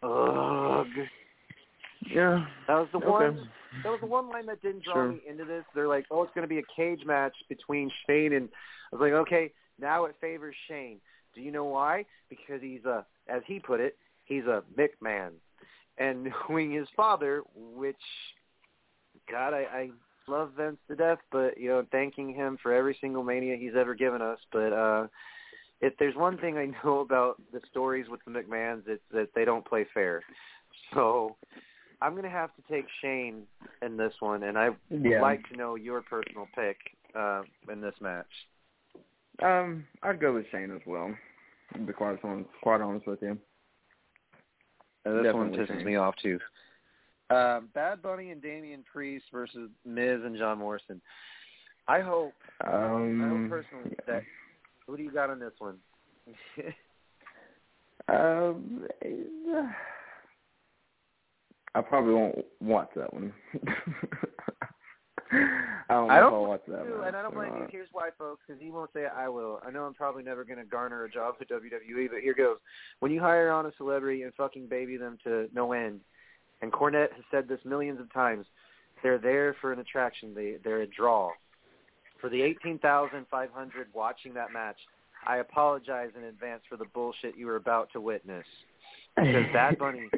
Ugh. 0.03 0.88
Yeah. 2.01 2.45
That 2.67 2.75
was 2.75 2.89
the 2.91 2.97
Okay. 2.97 3.07
one. 3.07 3.51
That 3.83 3.91
was 3.91 3.99
the 4.01 4.07
one 4.07 4.29
line 4.29 4.45
that 4.47 4.62
didn't 4.62 4.83
draw 4.83 4.95
Sure. 4.95 5.07
me 5.09 5.21
into 5.25 5.45
this. 5.45 5.65
They're 5.73 5.88
like, 5.88 6.05
"Oh, 6.12 6.23
it's 6.23 6.33
going 6.33 6.43
to 6.43 6.49
be 6.49 6.59
a 6.59 6.63
cage 6.63 7.05
match 7.05 7.35
between 7.47 7.89
Shane 8.05 8.33
and." 8.33 8.49
I 8.91 8.95
was 8.95 9.01
like, 9.01 9.13
"Okay, 9.13 9.53
now 9.77 10.05
it 10.05 10.15
favors 10.19 10.55
Shane." 10.67 10.99
Do 11.33 11.41
you 11.41 11.51
know 11.51 11.65
why? 11.65 12.05
Because 12.29 12.62
he's 12.62 12.85
a, 12.85 13.05
as 13.27 13.43
he 13.45 13.59
put 13.59 13.79
it, 13.79 13.97
he's 14.25 14.45
a 14.45 14.63
McMahon, 14.77 15.33
and 15.97 16.23
knowing 16.49 16.71
his 16.71 16.89
father, 16.95 17.43
which, 17.55 17.95
God, 19.29 19.53
I, 19.53 19.65
I 19.71 19.91
love 20.27 20.53
Vince 20.53 20.79
to 20.88 20.95
death, 20.95 21.19
but 21.31 21.57
you 21.57 21.69
know, 21.69 21.85
thanking 21.91 22.33
him 22.33 22.57
for 22.62 22.73
every 22.73 22.97
single 22.99 23.23
mania 23.23 23.55
he's 23.55 23.75
ever 23.75 23.95
given 23.95 24.21
us. 24.21 24.39
But 24.51 24.73
uh 24.73 25.07
if 25.81 25.93
there's 25.97 26.15
one 26.15 26.37
thing 26.37 26.57
I 26.57 26.71
know 26.83 26.99
about 27.09 27.41
the 27.53 27.61
stories 27.69 28.07
with 28.09 28.21
the 28.25 28.31
McMahons, 28.31 28.83
it's 28.87 29.01
that 29.11 29.29
they 29.35 29.45
don't 29.45 29.65
play 29.65 29.85
fair. 29.93 30.21
So 30.93 31.35
I'm 32.01 32.15
gonna 32.15 32.29
have 32.29 32.51
to 32.55 32.61
take 32.71 32.85
Shane 33.01 33.43
in 33.81 33.97
this 33.97 34.13
one, 34.19 34.43
and 34.43 34.57
I 34.57 34.69
would 34.69 34.79
Yeah. 35.03 35.21
like 35.21 35.47
to 35.49 35.55
know 35.55 35.75
your 35.75 36.01
personal 36.01 36.47
pick 36.55 36.77
uh, 37.15 37.43
in 37.71 37.81
this 37.81 37.95
match. 38.01 38.25
Um, 39.41 39.85
I'd 40.03 40.19
go 40.19 40.33
with 40.33 40.45
Shane 40.51 40.71
as 40.71 40.81
well. 40.85 41.13
To 41.73 41.79
be 41.79 41.93
quite 41.93 42.17
honest, 42.23 42.49
quite 42.61 42.81
honest 42.81 43.05
with 43.07 43.21
you. 43.21 43.37
Uh, 45.05 45.23
this 45.23 45.33
one 45.33 45.51
Definitely 45.51 45.57
pisses 45.59 45.77
Shane. 45.77 45.85
me 45.85 45.95
off 45.95 46.15
too. 46.21 46.39
Um, 47.29 47.69
Bad 47.73 48.01
Bunny 48.01 48.31
and 48.31 48.41
Damian 48.41 48.83
Priest 48.91 49.25
versus 49.31 49.69
Miz 49.85 50.19
and 50.23 50.35
John 50.37 50.57
Morrison. 50.57 50.99
I 51.87 52.01
hope, 52.01 52.33
Um, 52.65 53.21
I 53.23 53.27
hope 53.29 53.49
personally 53.49 53.95
that. 54.07 54.23
Who 54.89 54.97
do 54.97 55.04
you 55.04 55.12
got 55.12 55.30
on 55.30 55.39
this 55.39 55.54
one? 55.60 55.78
Um, 58.08 58.88
I 61.75 61.82
probably 61.82 62.13
won't 62.15 62.43
watch 62.60 62.89
that 62.95 63.13
one. 63.13 63.32
I 65.32 65.93
don't 65.93 66.10
I 66.10 66.19
don't 66.19 66.47
watch 66.47 66.63
that 66.69 66.86
Too, 66.86 67.04
and 67.06 67.15
I 67.15 67.21
don't 67.21 67.36
blame 67.36 67.54
you. 67.54 67.67
Here's 67.69 67.89
why, 67.91 68.10
folks, 68.17 68.41
because 68.47 68.60
he 68.60 68.71
won't 68.71 68.89
say 68.95 69.06
I 69.06 69.30
will. 69.30 69.60
I 69.63 69.69
know 69.69 69.84
I'm 69.84 69.93
probably 69.93 70.23
never 70.23 70.43
going 70.43 70.58
to 70.58 70.65
garner 70.65 71.04
a 71.04 71.12
job 71.12 71.36
at 71.39 71.49
WWE, 71.49 72.10
but 72.10 72.21
here 72.21 72.34
goes. 72.34 72.58
When 72.99 73.12
you 73.12 73.19
hire 73.19 73.52
on 73.52 73.67
a 73.67 73.71
celebrity 73.78 74.23
and 74.23 74.34
fucking 74.34 74.65
baby 74.67 74.97
them 74.97 75.19
to 75.25 75.47
no 75.54 75.73
end, 75.73 75.99
and 76.63 76.71
Cornette 76.71 77.13
has 77.13 77.23
said 77.30 77.47
this 77.47 77.60
millions 77.63 77.99
of 77.99 78.12
times, 78.12 78.47
they're 79.04 79.19
there 79.19 79.56
for 79.62 79.71
an 79.71 79.78
attraction. 79.78 80.34
They 80.34 80.56
they're 80.63 80.82
a 80.82 80.88
draw. 80.88 81.30
For 82.21 82.29
the 82.29 82.41
18,500 82.41 83.88
watching 83.93 84.34
that 84.34 84.51
match, 84.51 84.77
I 85.25 85.38
apologize 85.38 86.10
in 86.17 86.25
advance 86.25 86.62
for 86.69 86.77
the 86.77 86.86
bullshit 86.93 87.38
you 87.38 87.45
were 87.45 87.55
about 87.55 87.89
to 87.93 88.01
witness. 88.01 88.45
Because 89.15 89.45
Bad 89.53 89.77
Bunny, 89.77 90.10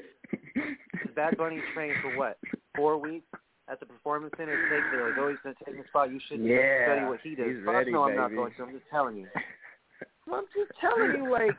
Bad 1.16 1.38
Bunny 1.38 1.60
trained 1.74 1.96
for 2.02 2.16
what? 2.18 2.38
Four 2.76 2.98
weeks 2.98 3.28
at 3.70 3.80
the 3.80 3.86
Performance 3.86 4.34
Center. 4.38 4.56
Take 4.70 4.92
they're 4.92 5.10
like, 5.10 5.18
oh, 5.20 5.30
he's 5.30 5.38
going 5.44 5.56
to 5.56 5.66
take 5.66 5.76
his 5.76 5.86
spot. 5.88 6.12
You 6.12 6.20
should 6.28 6.42
Yeah, 6.42 6.86
study 6.86 7.06
what 7.06 7.20
he 7.22 7.36
does. 7.36 7.48
he's 7.48 7.66
Fuck 7.66 7.74
ready, 7.74 7.92
no, 7.92 8.04
I'm 8.04 8.16
not 8.16 8.30
going 8.30 8.54
to. 8.58 8.64
I'm 8.64 8.72
just 8.72 8.86
telling 8.92 9.18
you. 9.18 9.28
I'm 10.32 10.46
just 10.56 10.72
telling 10.80 11.16
you, 11.24 11.32
like, 11.32 11.52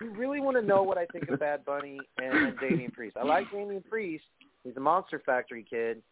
you 0.00 0.10
really 0.14 0.40
want 0.40 0.56
to 0.56 0.62
know 0.62 0.82
what 0.82 0.98
I 0.98 1.06
think 1.06 1.28
of 1.28 1.38
Bad 1.38 1.64
Bunny 1.64 2.00
and, 2.18 2.32
and 2.34 2.58
Damian 2.58 2.90
Priest. 2.90 3.16
I 3.16 3.24
like 3.24 3.50
Damian 3.52 3.84
Priest. 3.88 4.24
He's 4.64 4.76
a 4.76 4.80
Monster 4.80 5.22
Factory 5.24 5.64
kid, 5.68 6.02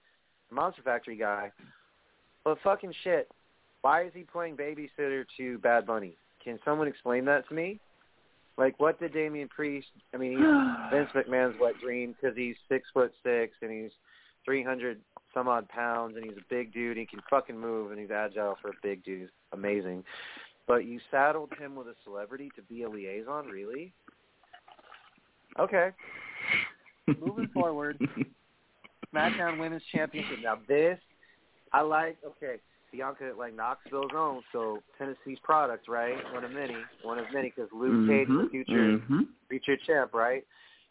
a 0.50 0.54
Monster 0.54 0.82
Factory 0.82 1.16
guy. 1.16 1.50
But 2.44 2.58
fucking 2.62 2.92
shit, 3.02 3.28
why 3.82 4.04
is 4.04 4.12
he 4.14 4.22
playing 4.22 4.56
babysitter 4.56 5.24
to 5.36 5.58
Bad 5.58 5.86
Bunny? 5.86 6.16
Can 6.42 6.58
someone 6.64 6.88
explain 6.88 7.24
that 7.26 7.48
to 7.48 7.54
me? 7.54 7.78
Like, 8.56 8.78
what 8.80 8.98
did 8.98 9.12
Damian 9.12 9.48
Priest? 9.48 9.88
I 10.12 10.16
mean, 10.16 10.32
he's 10.32 10.40
Vince 10.92 11.10
McMahon's 11.14 11.60
wet 11.60 11.74
dream 11.82 12.14
because 12.20 12.36
he's 12.36 12.56
six 12.68 12.88
foot 12.92 13.12
six 13.22 13.54
and 13.62 13.70
he's 13.70 13.92
three 14.44 14.62
hundred 14.62 15.00
some 15.34 15.48
odd 15.48 15.68
pounds, 15.68 16.16
and 16.16 16.24
he's 16.24 16.36
a 16.36 16.44
big 16.48 16.72
dude. 16.72 16.96
He 16.96 17.06
can 17.06 17.20
fucking 17.28 17.58
move, 17.58 17.90
and 17.90 18.00
he's 18.00 18.10
agile 18.10 18.56
for 18.60 18.70
a 18.70 18.74
big 18.82 19.04
dude. 19.04 19.20
He's 19.20 19.28
amazing. 19.52 20.04
But 20.66 20.84
you 20.84 21.00
saddled 21.10 21.52
him 21.58 21.74
with 21.76 21.86
a 21.86 21.94
celebrity 22.04 22.50
to 22.56 22.62
be 22.62 22.82
a 22.82 22.88
liaison, 22.88 23.46
really? 23.46 23.92
Okay. 25.58 25.90
Moving 27.20 27.48
forward, 27.54 27.98
SmackDown 29.14 29.58
Women's 29.58 29.82
Championship. 29.94 30.38
Now 30.42 30.58
this, 30.68 30.98
I 31.72 31.80
like. 31.82 32.18
Okay, 32.26 32.56
Bianca 32.92 33.32
like 33.36 33.54
Knoxville's 33.54 34.12
own, 34.14 34.42
so 34.52 34.82
Tennessee's 34.96 35.38
product, 35.42 35.88
right? 35.88 36.16
One 36.32 36.44
of 36.44 36.50
many, 36.50 36.76
one 37.02 37.18
of 37.18 37.26
many, 37.32 37.52
because 37.54 37.70
Luke 37.72 38.08
Cage 38.08 38.28
is 38.28 38.34
the 38.44 38.48
future 38.50 38.98
mhm. 38.98 39.26
future 39.48 39.76
champ, 39.86 40.14
right? 40.14 40.44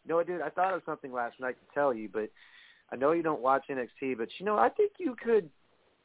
You 0.04 0.10
know 0.10 0.16
what, 0.18 0.28
dude? 0.28 0.42
I 0.42 0.50
thought 0.50 0.74
of 0.74 0.82
something 0.86 1.12
last 1.12 1.40
night 1.40 1.56
to 1.60 1.74
tell 1.74 1.94
you, 1.94 2.10
but 2.12 2.30
I 2.92 2.96
know 2.96 3.12
you 3.12 3.24
don't 3.24 3.42
watch 3.42 3.66
NXT, 3.70 4.18
but 4.18 4.30
you 4.38 4.46
know, 4.46 4.58
I 4.58 4.70
think 4.70 4.94
you 4.98 5.16
could 5.22 5.50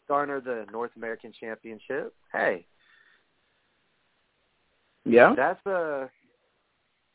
garner 0.09 0.41
the 0.41 0.67
North 0.73 0.91
American 0.97 1.33
Championship. 1.39 2.15
Hey, 2.33 2.67
Yeah. 5.05 5.35
that's 5.35 5.65
a 5.67 6.11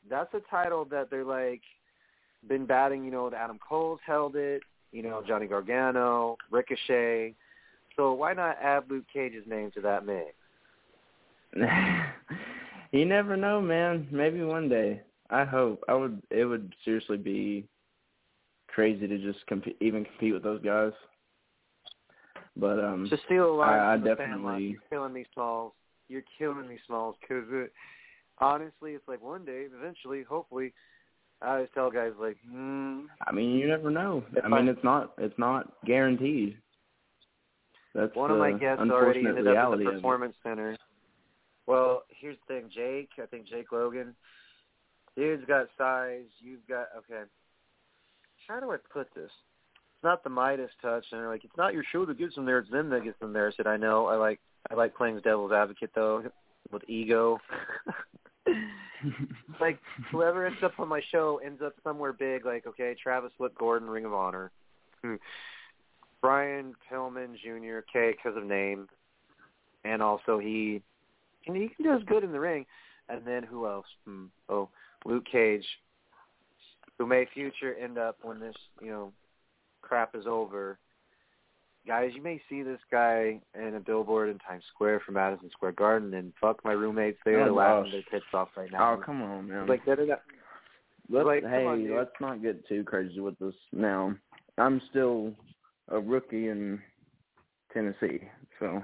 that's 0.10 0.34
a 0.34 0.40
title 0.50 0.86
that 0.86 1.10
they're 1.10 1.24
like 1.26 1.62
been 2.48 2.66
batting. 2.66 3.04
You 3.04 3.12
know, 3.12 3.32
Adam 3.34 3.60
Cole's 3.60 4.00
held 4.06 4.36
it. 4.36 4.62
You 4.92 5.04
know, 5.04 5.22
Johnny 5.28 5.48
Gargano, 5.48 6.38
Ricochet. 6.50 7.36
So 7.98 8.14
why 8.14 8.34
not 8.34 8.58
add 8.62 8.84
Luke 8.90 9.06
Cage's 9.12 9.46
name 9.48 9.72
to 9.72 9.82
that 9.82 10.06
mix? 10.06 10.34
you 12.92 13.06
never 13.06 13.36
know, 13.36 13.60
man. 13.60 14.08
Maybe 14.12 14.44
one 14.44 14.70
day. 14.70 15.02
I 15.30 15.44
hope. 15.44 15.84
I 15.90 15.94
would. 15.94 16.22
It 16.30 16.46
would 16.46 16.74
seriously 16.86 17.18
be 17.18 17.68
crazy 18.68 19.08
to 19.08 19.18
just 19.18 19.46
compete, 19.48 19.76
even 19.82 20.06
compete 20.06 20.34
with 20.34 20.44
those 20.44 20.62
guys. 20.62 20.94
But 22.56 22.80
um, 22.80 23.08
Just 23.10 23.24
steal 23.26 23.52
a 23.52 23.56
line 23.56 23.80
I- 23.80 23.94
I 23.94 23.96
from 23.96 24.04
the 24.04 24.16
fan 24.16 24.30
definitely- 24.30 24.68
You're 24.70 24.82
killing 24.90 25.14
these 25.14 25.26
Smalls. 25.34 25.74
You're 26.08 26.24
killing 26.38 26.70
these 26.70 26.80
Smalls. 26.88 27.16
Because 27.22 27.44
it, 27.50 27.72
honestly, 28.40 28.94
it's 28.94 29.08
like 29.08 29.22
one 29.22 29.46
day, 29.46 29.66
eventually, 29.76 30.24
hopefully, 30.24 30.74
I 31.42 31.54
always 31.56 31.70
tell 31.74 31.92
guys 31.92 32.14
like, 32.20 32.38
hmm, 32.50 33.02
I 33.28 33.32
mean, 33.32 33.58
you 33.58 33.68
never 33.68 33.92
know. 33.92 34.24
I 34.44 34.48
mean, 34.48 34.68
it's 34.68 34.84
not. 34.84 35.14
It's 35.18 35.38
not 35.38 35.74
guaranteed. 35.86 36.58
That's 37.98 38.16
one 38.16 38.30
of 38.30 38.38
my 38.38 38.52
guests 38.52 38.84
already 38.92 39.26
ended 39.26 39.48
up 39.48 39.74
at 39.74 39.80
the 39.80 39.86
performance 39.86 40.36
center. 40.44 40.78
Well, 41.66 42.04
here's 42.10 42.38
the 42.48 42.54
thing, 42.54 42.70
Jake. 42.74 43.10
I 43.22 43.26
think 43.26 43.48
Jake 43.48 43.72
Logan. 43.72 44.14
Dude's 45.16 45.44
got 45.48 45.68
size. 45.80 46.26
You've 46.40 46.66
got 46.70 46.88
okay. 46.96 47.24
How 48.48 48.60
do 48.60 48.72
I 48.72 48.78
put 48.94 49.08
this? 49.16 49.32
It's 49.32 50.04
not 50.04 50.24
the 50.24 50.30
Midas 50.30 50.70
touch, 50.80 51.06
and 51.12 51.20
they're 51.20 51.28
like, 51.28 51.44
it's 51.44 51.58
not 51.58 51.74
your 51.74 51.84
show 51.92 52.06
that 52.06 52.20
gets 52.20 52.36
them 52.36 52.46
there. 52.46 52.60
It's 52.60 52.70
them 52.70 52.90
that 52.92 53.04
gets 53.04 53.20
them 53.20 53.34
there. 53.34 53.48
I 53.48 53.52
said, 53.58 53.66
I 53.66 53.78
know. 53.78 54.06
I 54.06 54.16
like. 54.16 54.40
I 54.70 54.76
like 54.76 54.96
playing 54.96 55.20
devil's 55.24 55.52
advocate 55.52 55.92
though, 55.96 56.24
with 56.72 56.88
ego. 56.88 57.40
like 59.60 59.80
whoever 60.12 60.46
ends 60.46 60.60
up 60.62 60.80
on 60.80 60.88
my 60.88 61.02
show 61.12 61.40
ends 61.44 61.62
up 61.66 61.74
somewhere 61.84 62.14
big. 62.14 62.46
Like 62.46 62.68
okay, 62.68 62.96
Travis 63.02 63.32
Flip 63.38 63.56
Gordon, 63.58 63.90
Ring 63.90 64.06
of 64.06 64.14
Honor. 64.14 64.52
Hmm. 65.04 65.16
Brian 66.22 66.76
Pillman 66.92 67.36
Jr. 67.36 67.80
K 67.92 68.12
because 68.12 68.38
of 68.38 68.44
name, 68.46 68.88
and 69.84 70.02
also 70.02 70.40
he, 70.40 70.82
and 71.46 71.56
he 71.56 71.70
does 71.84 72.02
good 72.08 72.24
in 72.24 72.32
the 72.32 72.40
ring. 72.40 72.66
And 73.10 73.26
then 73.26 73.44
who 73.44 73.68
else? 73.68 73.86
Hmm. 74.06 74.26
Oh, 74.50 74.68
Luke 75.06 75.24
Cage, 75.32 75.66
who 76.98 77.06
may 77.06 77.26
future 77.34 77.74
end 77.82 77.98
up 77.98 78.18
when 78.22 78.40
this 78.40 78.56
you 78.82 78.90
know 78.90 79.14
crap 79.82 80.16
is 80.16 80.26
over. 80.28 80.78
Guys, 81.88 82.12
you 82.14 82.22
may 82.22 82.42
see 82.50 82.64
this 82.64 82.82
guy 82.92 83.40
in 83.58 83.76
a 83.76 83.80
billboard 83.80 84.28
in 84.28 84.38
Times 84.40 84.64
Square 84.74 85.04
for 85.06 85.14
Madison 85.14 85.50
Square 85.52 85.72
Garden, 85.74 86.14
and 86.16 86.34
fuck 86.42 86.60
my 86.66 86.74
roommates, 86.74 87.18
they 87.24 87.32
are 87.36 87.48
Oh, 87.48 87.54
laughing 87.54 87.92
gosh. 87.94 88.04
their 88.12 88.20
tits 88.20 88.34
off 88.34 88.50
right 88.58 88.70
now. 88.70 88.96
Oh 88.96 89.02
come 89.02 89.22
on, 89.22 89.48
man. 89.48 89.68
Like 89.68 89.86
they're 89.86 90.06
not. 90.06 90.22
Let's, 91.10 91.26
like, 91.26 91.44
hey, 91.44 91.64
on, 91.66 91.96
let's 91.96 92.12
not 92.20 92.42
get 92.42 92.68
too 92.68 92.84
crazy 92.84 93.22
with 93.22 93.40
this 93.40 93.54
now. 93.72 94.14
I'm 94.58 94.82
still 94.90 95.32
a 95.90 96.00
rookie 96.00 96.50
in 96.50 96.80
Tennessee, 97.74 98.22
so 98.60 98.84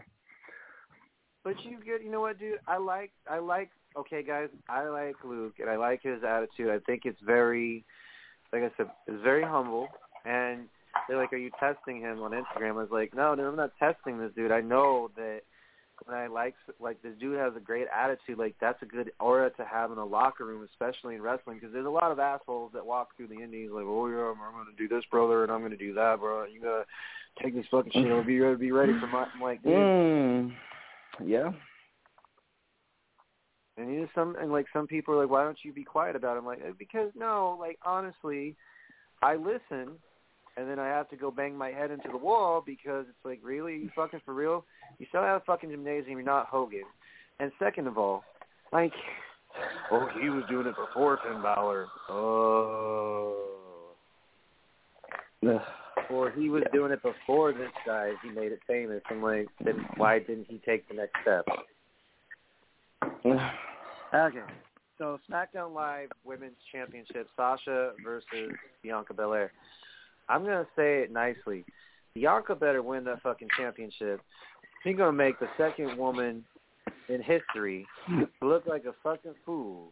But 1.44 1.56
you 1.64 1.78
get, 1.84 2.04
you 2.04 2.12
know 2.12 2.22
what, 2.22 2.40
dude? 2.40 2.60
I 2.68 2.78
like, 2.78 3.12
I 3.30 3.40
like. 3.40 3.70
Okay, 3.96 4.24
guys, 4.24 4.50
I 4.68 4.88
like 4.88 5.16
Luke, 5.24 5.56
and 5.60 5.70
I 5.70 5.76
like 5.76 6.02
his 6.02 6.24
attitude. 6.24 6.70
I 6.70 6.80
think 6.80 7.04
it's 7.06 7.20
very, 7.24 7.86
like 8.52 8.64
I 8.64 8.72
said, 8.76 8.88
it's 9.08 9.22
very 9.24 9.44
humble. 9.44 9.88
And 10.26 10.68
they're 11.08 11.18
like, 11.18 11.32
"Are 11.34 11.38
you 11.38 11.52
testing 11.60 12.00
him 12.00 12.22
on 12.22 12.32
Instagram?" 12.32 12.70
I 12.70 12.84
was 12.84 12.92
like, 12.92 13.14
"No, 13.14 13.36
no, 13.36 13.48
I'm 13.48 13.56
not 13.56 13.72
testing 13.78 14.18
this 14.18 14.32
dude. 14.36 14.52
I 14.52 14.62
know 14.62 15.12
that 15.16 15.42
when 16.06 16.18
I 16.18 16.28
like, 16.28 16.56
like 16.80 17.02
this 17.02 17.14
dude 17.20 17.38
has 17.38 17.54
a 17.56 17.60
great 17.60 17.88
attitude. 17.96 18.38
Like 18.38 18.56
that's 18.60 18.82
a 18.82 18.86
good 18.86 19.12
aura 19.20 19.50
to 19.52 19.66
have 19.66 19.92
in 19.92 19.98
a 19.98 20.06
locker 20.06 20.46
room, 20.46 20.68
especially 20.72 21.16
in 21.16 21.22
wrestling, 21.22 21.58
because 21.60 21.74
there's 21.74 21.86
a 21.86 21.90
lot 21.90 22.12
of 22.12 22.20
assholes 22.20 22.72
that 22.74 22.86
walk 22.86 23.10
through 23.16 23.28
the 23.28 23.42
indies 23.42 23.70
like, 23.72 23.86
"Oh 23.86 24.08
yeah, 24.08 24.32
I'm, 24.32 24.42
I'm 24.42 24.54
going 24.54 24.76
to 24.76 24.88
do 24.88 24.94
this, 24.94 25.06
brother, 25.12 25.44
and 25.44 25.52
I'm 25.52 25.60
going 25.60 25.72
to 25.72 25.78
do 25.78 25.94
that, 25.94 26.20
bro. 26.20 26.46
You 26.46 26.62
gotta 26.62 26.86
take 27.42 27.56
this 27.56 27.66
fucking 27.72 27.92
shit 27.94 28.12
over. 28.12 28.30
You 28.30 28.44
gotta 28.44 28.58
be 28.58 28.72
ready 28.72 28.94
for 29.00 29.08
my." 29.08 29.28
I'm 29.34 29.42
like, 29.42 29.64
dude. 29.64 29.74
mm, 29.74 30.54
yeah. 31.24 31.52
And 33.78 33.92
you 33.92 34.02
know, 34.02 34.08
some 34.14 34.36
and 34.40 34.52
like 34.52 34.68
some 34.72 34.88
people 34.88 35.16
are 35.16 35.22
like, 35.22 35.30
why 35.30 35.44
don't 35.44 35.58
you 35.64 35.74
be 35.74 35.84
quiet 35.84 36.16
about 36.16 36.36
it? 36.36 36.40
I'm 36.40 36.46
like, 36.46 36.62
"Eh, 36.64 36.74
because 36.78 37.12
no, 37.16 37.58
like 37.60 37.80
honestly, 37.84 38.56
I 39.22 39.36
listen, 39.36 39.94
and 40.58 40.70
then 40.70 40.80
I 40.80 40.88
have 40.88 41.10
to 41.10 41.16
go 41.16 41.32
bang 41.32 41.56
my 41.56 41.70
head 41.70 41.92
into 41.92 42.10
the 42.12 42.18
wall 42.18 42.62
because 42.66 43.06
it's 43.10 43.26
like, 43.26 43.40
really, 43.44 43.74
you 43.74 43.90
fucking 43.96 44.22
for 44.26 44.34
real? 44.34 44.66
You 45.00 45.06
still 45.10 45.24
have 45.24 45.42
a 45.42 45.46
fucking 45.46 45.70
gymnasium. 45.70 46.18
You're 46.18 46.24
not 46.24 46.48
Hogan. 46.48 46.84
And 47.40 47.52
second 47.60 47.88
of 47.88 47.98
all, 47.98 48.24
like, 48.72 48.94
oh, 49.92 50.08
he 50.22 50.30
was 50.30 50.44
doing 50.50 50.68
it 50.68 50.76
before 50.76 51.20
Finn 51.24 51.42
Balor. 51.42 51.88
Oh. 52.10 53.36
Or 56.10 56.32
he 56.32 56.50
was 56.50 56.64
doing 56.72 56.92
it 56.92 57.02
before 57.02 57.52
this 57.54 57.72
guy. 57.86 58.12
He 58.24 58.30
made 58.30 58.52
it 58.52 58.60
famous. 58.68 59.02
I'm 59.10 59.22
like, 59.22 59.48
then 59.64 59.86
why 59.98 60.20
didn't 60.20 60.48
he 60.48 60.62
take 60.66 60.88
the 60.88 60.94
next 60.96 61.16
step? 61.22 61.46
Okay. 64.14 64.40
So 64.98 65.20
SmackDown 65.30 65.74
Live 65.74 66.10
Women's 66.24 66.58
Championship, 66.72 67.28
Sasha 67.36 67.94
versus 68.04 68.54
Bianca 68.84 69.14
Belair. 69.14 69.52
I'm 70.30 70.44
gonna 70.44 70.68
say 70.76 71.02
it 71.02 71.12
nicely. 71.12 71.66
Bianca 72.14 72.56
better 72.56 72.82
win 72.82 73.04
that 73.06 73.22
fucking 73.22 73.50
championship. 73.58 74.22
She's 74.84 74.96
gonna 74.96 75.12
make 75.12 75.40
the 75.40 75.48
second 75.58 75.98
woman 75.98 76.44
in 77.10 77.22
history 77.22 77.86
look 78.42 78.66
like 78.66 78.86
a 78.86 78.94
fucking 79.04 79.36
fool, 79.46 79.92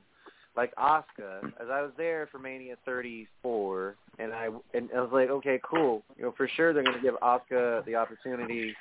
like 0.55 0.73
Asuka. 0.75 1.45
As 1.59 1.67
I 1.71 1.81
was 1.81 1.91
there 1.97 2.27
for 2.31 2.39
Mania 2.39 2.75
34, 2.85 3.95
and 4.19 4.33
I 4.33 4.49
and 4.73 4.89
I 4.95 5.01
was 5.01 5.09
like, 5.11 5.29
okay, 5.29 5.59
cool. 5.63 6.03
You 6.17 6.25
know, 6.25 6.33
for 6.37 6.47
sure 6.55 6.73
they're 6.73 6.83
gonna 6.83 7.01
give 7.01 7.15
Asuka 7.15 7.85
the 7.85 7.95
opportunity 7.95 8.75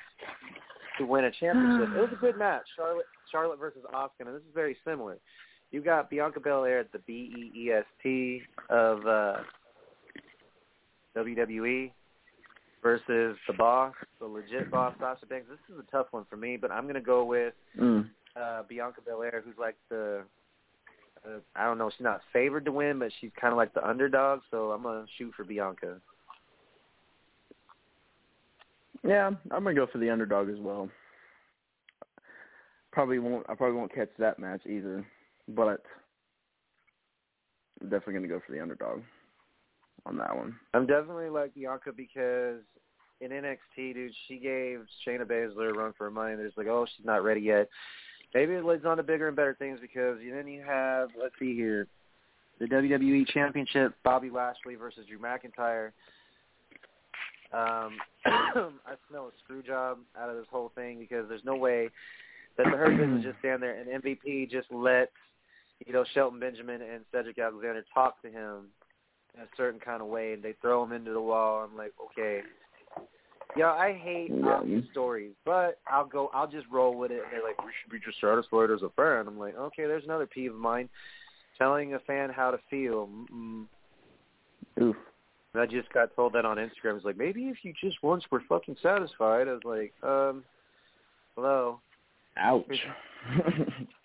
to 0.97 1.05
win 1.05 1.25
a 1.25 1.31
championship. 1.31 1.95
It 1.95 2.01
was 2.01 2.09
a 2.13 2.21
good 2.21 2.37
match, 2.37 2.63
Charlotte 2.75 3.05
Charlotte 3.31 3.59
versus 3.59 3.81
Asuka, 3.93 4.25
and 4.25 4.29
this 4.29 4.41
is 4.41 4.53
very 4.53 4.77
similar. 4.85 5.17
You 5.71 5.81
got 5.81 6.09
Bianca 6.09 6.41
Belair 6.41 6.79
at 6.79 6.91
the 6.91 6.99
B 6.99 7.51
E 7.55 7.59
E 7.59 7.71
S 7.71 7.85
T 8.03 8.41
of 8.69 9.05
uh, 9.07 9.37
WWE 11.15 11.91
versus 12.81 13.37
the 13.47 13.53
boss, 13.57 13.93
the 14.19 14.25
legit 14.25 14.71
boss, 14.71 14.93
Sasha 14.99 15.25
Banks. 15.25 15.47
This 15.49 15.59
is 15.75 15.79
a 15.79 15.91
tough 15.91 16.07
one 16.11 16.25
for 16.29 16.37
me, 16.37 16.57
but 16.57 16.71
I'm 16.71 16.87
gonna 16.87 17.01
go 17.01 17.23
with 17.23 17.53
Mm. 17.77 18.09
uh, 18.35 18.63
Bianca 18.63 19.01
Belair, 19.01 19.41
who's 19.45 19.57
like 19.57 19.75
the 19.89 20.23
uh, 21.23 21.39
I 21.55 21.65
don't 21.65 21.77
know, 21.77 21.89
she's 21.91 22.03
not 22.03 22.21
favored 22.33 22.65
to 22.65 22.71
win, 22.71 22.97
but 22.97 23.11
she's 23.19 23.31
kind 23.39 23.51
of 23.51 23.57
like 23.57 23.73
the 23.73 23.87
underdog. 23.87 24.41
So 24.49 24.71
I'm 24.71 24.83
gonna 24.83 25.05
shoot 25.17 25.33
for 25.35 25.43
Bianca. 25.43 26.01
Yeah, 29.03 29.27
I'm 29.27 29.63
gonna 29.63 29.73
go 29.73 29.87
for 29.87 29.97
the 29.97 30.09
underdog 30.09 30.49
as 30.49 30.59
well. 30.59 30.89
Probably 32.91 33.19
won't. 33.19 33.49
I 33.49 33.55
probably 33.55 33.77
won't 33.77 33.93
catch 33.93 34.09
that 34.19 34.39
match 34.39 34.61
either, 34.65 35.05
but 35.47 35.83
I'm 37.79 37.89
definitely 37.89 38.13
gonna 38.15 38.27
go 38.27 38.41
for 38.45 38.51
the 38.51 38.61
underdog 38.61 39.01
on 40.05 40.17
that 40.17 40.35
one. 40.35 40.55
I'm 40.73 40.85
definitely 40.85 41.29
like 41.29 41.53
Bianca 41.53 41.91
because 41.95 42.61
in 43.21 43.29
NXT, 43.29 43.93
dude, 43.93 44.11
she 44.27 44.37
gave 44.37 44.79
Shayna 45.05 45.25
Baszler 45.25 45.69
a 45.69 45.73
run 45.73 45.93
for 45.97 46.05
her 46.05 46.11
money. 46.11 46.35
There's 46.35 46.53
like, 46.57 46.67
oh, 46.67 46.85
she's 46.95 47.05
not 47.05 47.23
ready 47.23 47.41
yet. 47.41 47.69
Maybe 48.33 48.53
it 48.53 48.65
leads 48.65 48.85
on 48.85 48.97
to 48.97 49.03
bigger 49.03 49.27
and 49.27 49.35
better 49.35 49.55
things 49.57 49.79
because 49.81 50.17
then 50.19 50.47
you 50.47 50.63
have, 50.65 51.09
let's 51.19 51.35
see 51.37 51.55
here, 51.55 51.87
the 52.59 52.65
WWE 52.65 53.27
Championship, 53.27 53.93
Bobby 54.03 54.29
Lashley 54.29 54.75
versus 54.75 55.05
Drew 55.07 55.19
McIntyre. 55.19 55.91
Um, 57.53 57.97
I 58.25 58.95
smell 59.09 59.27
a 59.27 59.31
screw 59.43 59.61
job 59.61 59.99
out 60.17 60.29
of 60.29 60.37
this 60.37 60.45
whole 60.49 60.71
thing 60.75 60.99
because 60.99 61.27
there's 61.27 61.43
no 61.43 61.55
way 61.55 61.89
that 62.57 62.65
the 62.71 62.77
Hurt 62.77 62.97
Business 62.97 63.23
just 63.23 63.39
stand 63.39 63.61
there 63.61 63.79
and 63.79 64.03
MVP 64.03 64.49
just 64.49 64.71
lets, 64.71 65.11
you 65.85 65.93
know, 65.93 66.05
Shelton 66.13 66.39
Benjamin 66.39 66.81
and 66.81 67.03
Cedric 67.11 67.37
Alexander 67.39 67.83
talk 67.93 68.21
to 68.21 68.29
him 68.29 68.67
in 69.35 69.41
a 69.41 69.47
certain 69.57 69.79
kind 69.79 70.01
of 70.01 70.07
way 70.07 70.33
and 70.33 70.43
they 70.43 70.53
throw 70.61 70.83
him 70.83 70.91
into 70.91 71.11
the 71.11 71.21
wall. 71.21 71.63
I'm 71.63 71.77
like, 71.77 71.93
okay. 72.11 72.41
Yeah, 73.55 73.71
I 73.71 73.93
hate 73.93 74.31
Yeah. 74.31 74.61
stories, 74.91 75.33
but 75.43 75.79
I'll 75.85 76.05
go. 76.05 76.29
I'll 76.33 76.47
just 76.47 76.67
roll 76.71 76.97
with 76.97 77.11
it. 77.11 77.21
And 77.21 77.33
they're 77.33 77.43
like, 77.43 77.61
"We 77.65 77.71
should 77.81 77.91
be 77.91 77.99
just 77.99 78.21
satisfied 78.21 78.71
as 78.71 78.81
a 78.81 78.89
fan." 78.91 79.27
I'm 79.27 79.37
like, 79.37 79.57
"Okay, 79.57 79.85
there's 79.87 80.05
another 80.05 80.25
peeve 80.25 80.53
of 80.53 80.59
mine: 80.59 80.87
telling 81.57 81.93
a 81.93 81.99
fan 81.99 82.29
how 82.29 82.51
to 82.51 82.59
feel." 82.69 83.07
Mm-mm. 83.07 83.67
Oof. 84.79 84.95
And 85.53 85.61
I 85.61 85.65
just 85.65 85.91
got 85.91 86.15
told 86.15 86.31
that 86.33 86.45
on 86.45 86.57
Instagram. 86.57 86.95
It's 86.95 87.03
like, 87.03 87.17
maybe 87.17 87.49
if 87.49 87.57
you 87.63 87.73
just 87.73 88.01
once 88.01 88.23
were 88.31 88.41
fucking 88.47 88.77
satisfied. 88.81 89.49
I 89.49 89.53
was 89.53 89.65
like, 89.65 89.93
um, 90.01 90.45
hello. 91.35 91.81
Ouch. 92.37 92.87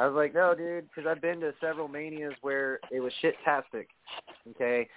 I 0.00 0.06
was 0.06 0.14
like, 0.14 0.32
no, 0.32 0.54
dude, 0.54 0.88
because 0.88 1.06
I've 1.06 1.20
been 1.20 1.40
to 1.40 1.52
several 1.60 1.86
manias 1.86 2.32
where 2.40 2.80
it 2.90 3.00
was 3.00 3.12
shit-tastic, 3.20 3.88
okay? 4.48 4.88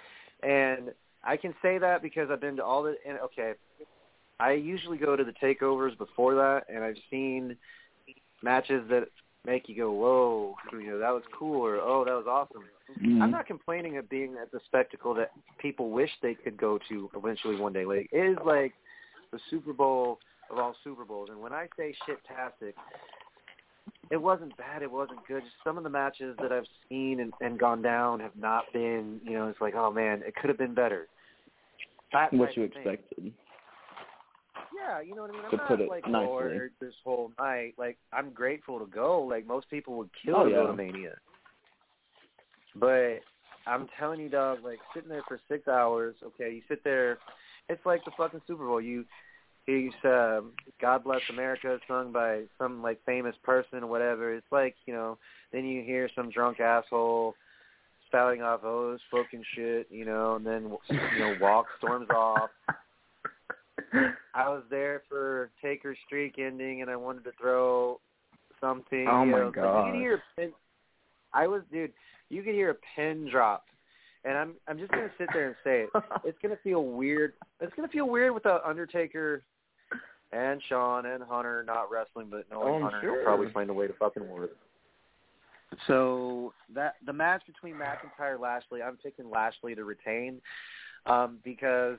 And 0.42 0.92
I 1.22 1.36
can 1.36 1.54
say 1.60 1.76
that 1.76 2.00
because 2.00 2.30
I've 2.30 2.40
been 2.40 2.56
to 2.56 2.64
all 2.64 2.82
the, 2.82 2.94
and 3.06 3.18
okay, 3.18 3.52
I 4.40 4.52
usually 4.52 4.96
go 4.96 5.14
to 5.14 5.22
the 5.22 5.34
takeovers 5.42 5.98
before 5.98 6.34
that, 6.36 6.62
and 6.74 6.82
I've 6.82 6.96
seen 7.10 7.54
matches 8.42 8.82
that 8.88 9.08
make 9.44 9.68
you 9.68 9.76
go, 9.76 9.92
whoa, 9.92 10.54
you 10.72 10.86
know, 10.86 10.98
that 10.98 11.10
was 11.10 11.22
cool, 11.38 11.60
or 11.60 11.76
oh, 11.76 12.02
that 12.06 12.14
was 12.14 12.26
awesome. 12.26 12.64
Mhm. 12.98 13.20
I'm 13.20 13.30
not 13.30 13.46
complaining 13.46 13.98
of 13.98 14.08
being 14.08 14.36
at 14.40 14.50
the 14.52 14.60
spectacle 14.64 15.12
that 15.14 15.32
people 15.58 15.90
wish 15.90 16.10
they 16.22 16.34
could 16.34 16.56
go 16.56 16.78
to 16.88 17.10
eventually 17.14 17.56
one 17.56 17.74
day. 17.74 17.84
Like, 17.84 18.08
it 18.10 18.24
is 18.24 18.38
like 18.46 18.72
the 19.32 19.38
Super 19.50 19.74
Bowl 19.74 20.18
of 20.50 20.58
all 20.58 20.74
Super 20.82 21.04
Bowls. 21.04 21.28
And 21.30 21.40
when 21.40 21.52
I 21.52 21.68
say 21.76 21.94
shit-tastic, 22.06 22.74
it 24.14 24.22
wasn't 24.22 24.56
bad. 24.56 24.80
It 24.82 24.90
wasn't 24.92 25.26
good. 25.26 25.42
Just 25.42 25.56
some 25.64 25.76
of 25.76 25.82
the 25.82 25.90
matches 25.90 26.36
that 26.40 26.52
I've 26.52 26.68
seen 26.88 27.18
and, 27.18 27.32
and 27.40 27.58
gone 27.58 27.82
down 27.82 28.20
have 28.20 28.36
not 28.40 28.62
been, 28.72 29.20
you 29.24 29.32
know, 29.32 29.48
it's 29.48 29.60
like, 29.60 29.74
oh 29.74 29.90
man, 29.90 30.22
it 30.24 30.36
could 30.36 30.48
have 30.48 30.56
been 30.58 30.72
better. 30.72 31.08
That 32.12 32.32
what 32.32 32.56
you 32.56 32.62
expected. 32.62 33.32
Yeah, 34.72 35.00
you 35.00 35.16
know 35.16 35.22
what 35.22 35.30
I 35.30 35.34
mean. 35.34 35.42
I'm 35.46 35.50
To 35.50 35.56
not 35.56 35.66
put 35.66 35.80
it 35.80 35.88
like 35.88 36.08
nicely. 36.08 36.26
bored 36.26 36.70
this 36.80 36.94
whole 37.02 37.32
night. 37.40 37.74
Like 37.76 37.98
I'm 38.12 38.30
grateful 38.30 38.78
to 38.78 38.86
go. 38.86 39.20
Like 39.22 39.48
most 39.48 39.68
people 39.68 39.96
would 39.98 40.10
kill 40.24 40.36
Oh, 40.36 40.44
to 40.44 40.50
go 40.50 40.60
yeah. 40.62 40.66
to 40.68 40.76
Mania. 40.76 41.14
But 42.76 43.18
I'm 43.66 43.88
telling 43.98 44.20
you, 44.20 44.28
dog, 44.28 44.58
like 44.62 44.78
sitting 44.94 45.08
there 45.08 45.24
for 45.26 45.40
six 45.48 45.66
hours. 45.66 46.14
Okay, 46.24 46.54
you 46.54 46.62
sit 46.68 46.84
there. 46.84 47.18
It's 47.68 47.84
like 47.84 48.04
the 48.04 48.12
fucking 48.16 48.42
Super 48.46 48.64
Bowl. 48.64 48.80
You 48.80 49.04
he's 49.66 49.92
um, 50.04 50.52
God 50.80 51.04
Bless 51.04 51.22
America 51.30 51.78
sung 51.88 52.12
by 52.12 52.42
some 52.58 52.82
like 52.82 53.00
famous 53.04 53.34
person 53.42 53.82
or 53.82 53.86
whatever. 53.86 54.34
It's 54.34 54.46
like 54.50 54.76
you 54.86 54.94
know. 54.94 55.18
Then 55.52 55.64
you 55.64 55.82
hear 55.82 56.10
some 56.16 56.30
drunk 56.30 56.58
asshole 56.58 57.34
spouting 58.08 58.42
off 58.42 58.60
oh 58.64 58.96
fucking 59.10 59.44
shit, 59.54 59.86
you 59.90 60.04
know, 60.04 60.36
and 60.36 60.46
then 60.46 60.76
you 60.88 61.18
know 61.18 61.34
walk 61.40 61.66
storms 61.78 62.08
off. 62.10 62.50
I 64.34 64.48
was 64.48 64.62
there 64.70 65.02
for 65.08 65.50
Taker's 65.62 65.98
streak 66.06 66.38
ending, 66.38 66.82
and 66.82 66.90
I 66.90 66.96
wanted 66.96 67.24
to 67.24 67.32
throw 67.40 68.00
something. 68.60 69.06
Oh, 69.08 69.24
you 69.24 69.30
my 69.30 69.38
know, 69.38 69.46
like, 69.46 69.56
you 69.56 69.92
could 69.92 70.00
hear 70.00 70.14
a 70.14 70.40
pin. 70.40 70.52
I 71.32 71.46
was, 71.46 71.62
dude. 71.72 71.92
You 72.30 72.42
could 72.42 72.54
hear 72.54 72.70
a 72.70 72.76
pin 72.96 73.28
drop, 73.30 73.64
and 74.24 74.36
I'm, 74.36 74.54
I'm 74.66 74.78
just 74.78 74.90
gonna 74.90 75.10
sit 75.18 75.28
there 75.32 75.46
and 75.46 75.56
say 75.62 75.82
it. 75.82 75.90
It's 76.24 76.38
gonna 76.42 76.58
feel 76.64 76.84
weird. 76.84 77.34
It's 77.60 77.74
gonna 77.76 77.88
feel 77.88 78.08
weird 78.08 78.34
without 78.34 78.64
Undertaker 78.64 79.42
and 80.32 80.60
Sean 80.68 81.06
and 81.06 81.22
Hunter 81.22 81.64
not 81.66 81.90
wrestling, 81.90 82.28
but 82.30 82.44
knowing 82.50 82.68
Oh, 82.74 82.76
I'm 82.76 82.82
Hunter 82.82 83.00
sure. 83.02 83.16
will 83.18 83.24
probably 83.24 83.50
find 83.52 83.70
a 83.70 83.74
way 83.74 83.86
to 83.86 83.92
fucking 83.94 84.28
work. 84.28 84.50
So 85.86 86.52
that 86.74 86.94
the 87.04 87.12
match 87.12 87.42
between 87.46 87.74
McIntyre 87.74 88.38
Lashley, 88.38 88.82
I'm 88.82 88.96
picking 88.96 89.28
Lashley 89.30 89.74
to 89.74 89.84
retain 89.84 90.40
um, 91.06 91.38
because 91.44 91.98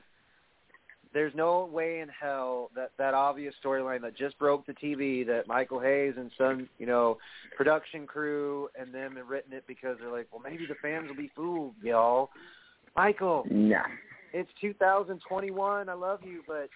there's 1.12 1.34
no 1.34 1.66
way 1.66 2.00
in 2.00 2.08
hell 2.08 2.70
that 2.74 2.90
that 2.98 3.14
obvious 3.14 3.54
storyline 3.64 4.00
that 4.02 4.16
just 4.16 4.38
broke 4.38 4.66
the 4.66 4.72
TV 4.74 5.26
that 5.26 5.46
Michael 5.46 5.78
Hayes 5.80 6.14
and 6.16 6.30
some 6.38 6.68
you 6.78 6.86
know 6.86 7.18
production 7.56 8.06
crew 8.06 8.68
and 8.78 8.92
them 8.94 9.16
have 9.16 9.28
written 9.28 9.52
it 9.52 9.64
because 9.66 9.96
they're 10.00 10.10
like, 10.12 10.26
well, 10.32 10.42
maybe 10.42 10.66
the 10.66 10.74
fans 10.82 11.08
will 11.08 11.16
be 11.16 11.30
fooled, 11.36 11.74
y'all. 11.82 12.30
Michael, 12.96 13.44
Nah. 13.50 13.82
It's 14.36 14.50
2021. 14.60 15.88
I 15.88 15.94
love 15.94 16.20
you, 16.22 16.42
but 16.46 16.68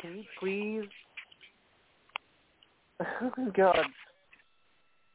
can 0.00 0.18
you 0.18 0.24
please? 0.40 0.88
God, 3.56 3.86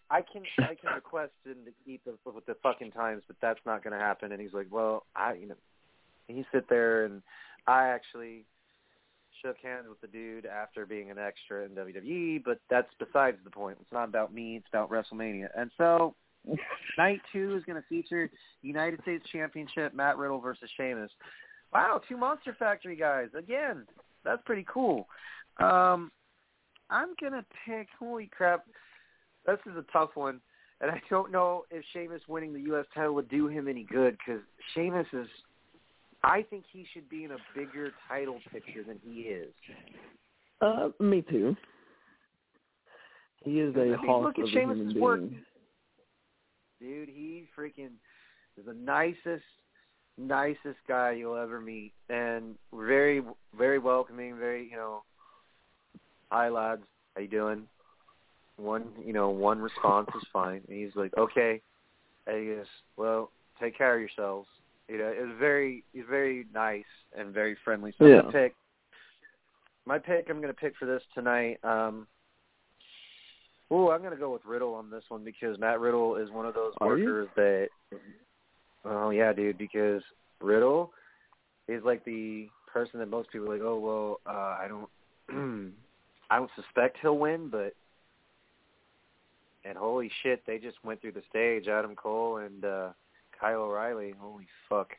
I 0.10 0.22
can 0.22 0.44
I 0.60 0.76
can 0.76 0.94
request 0.96 1.34
him 1.46 1.58
to 1.66 1.72
keep 1.86 2.04
the, 2.06 2.16
the 2.48 2.56
fucking 2.64 2.92
times, 2.92 3.24
but 3.28 3.36
that's 3.42 3.60
not 3.66 3.84
going 3.84 3.94
to 3.94 4.00
happen. 4.00 4.32
And 4.32 4.42
he's 4.42 4.54
like, 4.54 4.68
well, 4.72 5.06
I 5.16 5.34
you 5.34 5.48
know, 5.48 5.56
he 6.28 6.46
sit 6.54 6.70
there 6.70 7.04
and 7.04 7.22
I 7.68 7.88
actually 7.88 8.46
shook 9.42 9.58
hands 9.62 9.88
with 9.90 10.00
the 10.00 10.08
dude 10.08 10.46
after 10.46 10.86
being 10.86 11.12
an 11.12 11.18
extra 11.18 11.66
in 11.66 11.72
WWE, 11.72 12.44
but 12.46 12.60
that's 12.70 12.90
besides 12.98 13.38
the 13.44 13.50
point. 13.50 13.78
It's 13.82 13.92
not 13.92 14.08
about 14.08 14.34
me. 14.34 14.56
It's 14.56 14.68
about 14.70 14.90
WrestleMania. 14.90 15.50
And 15.56 15.70
so 15.78 16.16
night 16.98 17.20
two 17.34 17.58
is 17.58 17.64
going 17.66 17.82
to 17.82 17.88
feature 17.90 18.30
United 18.62 19.02
States 19.02 19.26
Championship 19.32 19.94
Matt 19.94 20.18
Riddle 20.18 20.40
versus 20.40 20.70
Sheamus. 20.78 21.12
Wow, 21.74 22.02
two 22.08 22.18
Monster 22.18 22.56
Factory 22.58 22.96
guys 22.96 23.28
again. 23.38 23.86
That's 24.24 24.42
pretty 24.46 24.66
cool. 24.72 25.08
Um, 25.62 26.12
I'm 26.90 27.10
gonna 27.22 27.46
pick. 27.66 27.88
Holy 28.00 28.28
crap, 28.36 28.66
this 29.46 29.60
is 29.70 29.78
a 29.78 29.86
tough 29.92 30.12
one, 30.16 30.40
and 30.82 30.90
I 30.92 31.02
don't 31.10 31.32
know 31.32 31.66
if 31.72 31.84
Sheamus 31.94 32.22
winning 32.28 32.54
the 32.54 32.62
U.S. 32.62 32.86
title 32.94 33.14
would 33.16 33.30
do 33.30 33.48
him 33.48 33.68
any 33.68 33.84
good 33.84 34.18
because 34.18 34.42
Sheamus 34.74 35.08
is. 35.14 35.28
I 36.24 36.42
think 36.50 36.66
he 36.72 36.86
should 36.94 37.08
be 37.08 37.24
in 37.24 37.32
a 37.32 37.38
bigger 37.56 37.92
title 38.10 38.40
picture 38.52 38.84
than 38.86 39.00
he 39.06 39.22
is. 39.22 39.54
Uh, 40.60 40.90
me 41.00 41.22
too. 41.22 41.56
He 43.46 43.62
is 43.62 43.74
I 43.78 43.80
a 43.82 43.86
mean, 43.86 43.98
hawk 44.06 44.24
look 44.26 44.38
at 44.40 44.44
of 44.44 44.50
a 44.50 44.52
Sheamus's 44.52 44.80
human 44.92 45.00
work. 45.02 45.20
being. 45.22 45.42
dude. 46.82 47.10
He 47.10 47.46
freaking 47.58 47.92
is 48.58 48.66
the 48.66 48.74
nicest, 48.74 49.46
nicest 50.20 50.78
guy 50.88 51.12
you'll 51.12 51.38
ever 51.38 51.60
meet, 51.62 51.94
and 52.10 52.56
very, 52.74 53.22
very 53.58 53.80
welcoming. 53.80 54.38
Very, 54.38 54.70
you 54.70 54.76
know, 54.76 55.04
hi 56.32 56.50
lads, 56.50 56.82
how 57.16 57.22
you 57.22 57.28
doing? 57.28 57.64
One, 58.58 58.86
you 59.06 59.14
know, 59.14 59.30
one 59.30 59.60
response 59.60 60.10
is 60.16 60.24
fine. 60.34 60.62
And 60.68 60.78
he's 60.78 60.96
like, 60.96 61.16
okay. 61.18 61.62
He 62.28 62.46
goes, 62.46 62.66
well, 62.98 63.32
take 63.60 63.78
care 63.78 63.96
of 63.96 64.02
yourselves. 64.02 64.48
You 64.88 64.98
know, 64.98 65.14
it's 65.16 65.40
very, 65.40 65.84
he's 65.94 66.04
very 66.10 66.46
nice 66.54 66.84
and 67.18 67.34
very 67.34 67.56
friendly. 67.64 67.94
So 67.98 68.06
Yeah. 68.06 68.22
gonna 68.22 68.32
pick 68.32 68.56
my 69.86 69.98
pick. 69.98 70.30
I'm 70.30 70.42
gonna 70.42 70.54
pick 70.54 70.76
for 70.78 70.86
this 70.86 71.04
tonight. 71.16 71.64
Um, 71.64 72.08
Oh, 73.72 73.92
I'm 73.92 74.00
going 74.00 74.14
to 74.14 74.18
go 74.18 74.32
with 74.32 74.44
Riddle 74.46 74.74
on 74.74 74.90
this 74.90 75.04
one 75.10 75.24
because 75.24 75.60
Matt 75.60 75.80
Riddle 75.80 76.16
is 76.16 76.32
one 76.32 76.46
of 76.46 76.56
those 76.56 76.74
Are 76.82 76.98
you? 76.98 77.06
workers 77.06 77.30
that. 77.36 77.70
Oh 78.86 79.10
yeah, 79.10 79.34
dude. 79.34 79.58
Because 79.58 80.02
Riddle 80.42 80.92
is 81.68 81.84
like 81.84 82.04
the 82.06 82.48
person 82.72 83.00
that 83.00 83.10
most 83.10 83.32
people 83.32 83.50
are 83.50 83.54
like. 83.54 83.62
Oh 83.64 83.80
well, 83.80 84.20
uh, 84.26 84.58
I 84.60 84.68
don't. 84.68 84.90
I 86.32 86.38
don't 86.38 86.52
suspect 86.56 86.98
he'll 87.02 87.18
win, 87.18 87.50
but. 87.50 87.74
And 89.66 89.78
holy 89.78 90.10
shit, 90.24 90.42
they 90.48 90.58
just 90.58 90.78
went 90.86 91.02
through 91.02 91.12
the 91.12 91.24
stage. 91.30 91.68
Adam 91.68 91.96
Cole 91.96 92.38
and 92.38 92.64
uh 92.64 92.90
Kyle 93.40 93.62
O'Reilly. 93.64 94.14
Holy 94.20 94.48
fuck. 94.70 94.92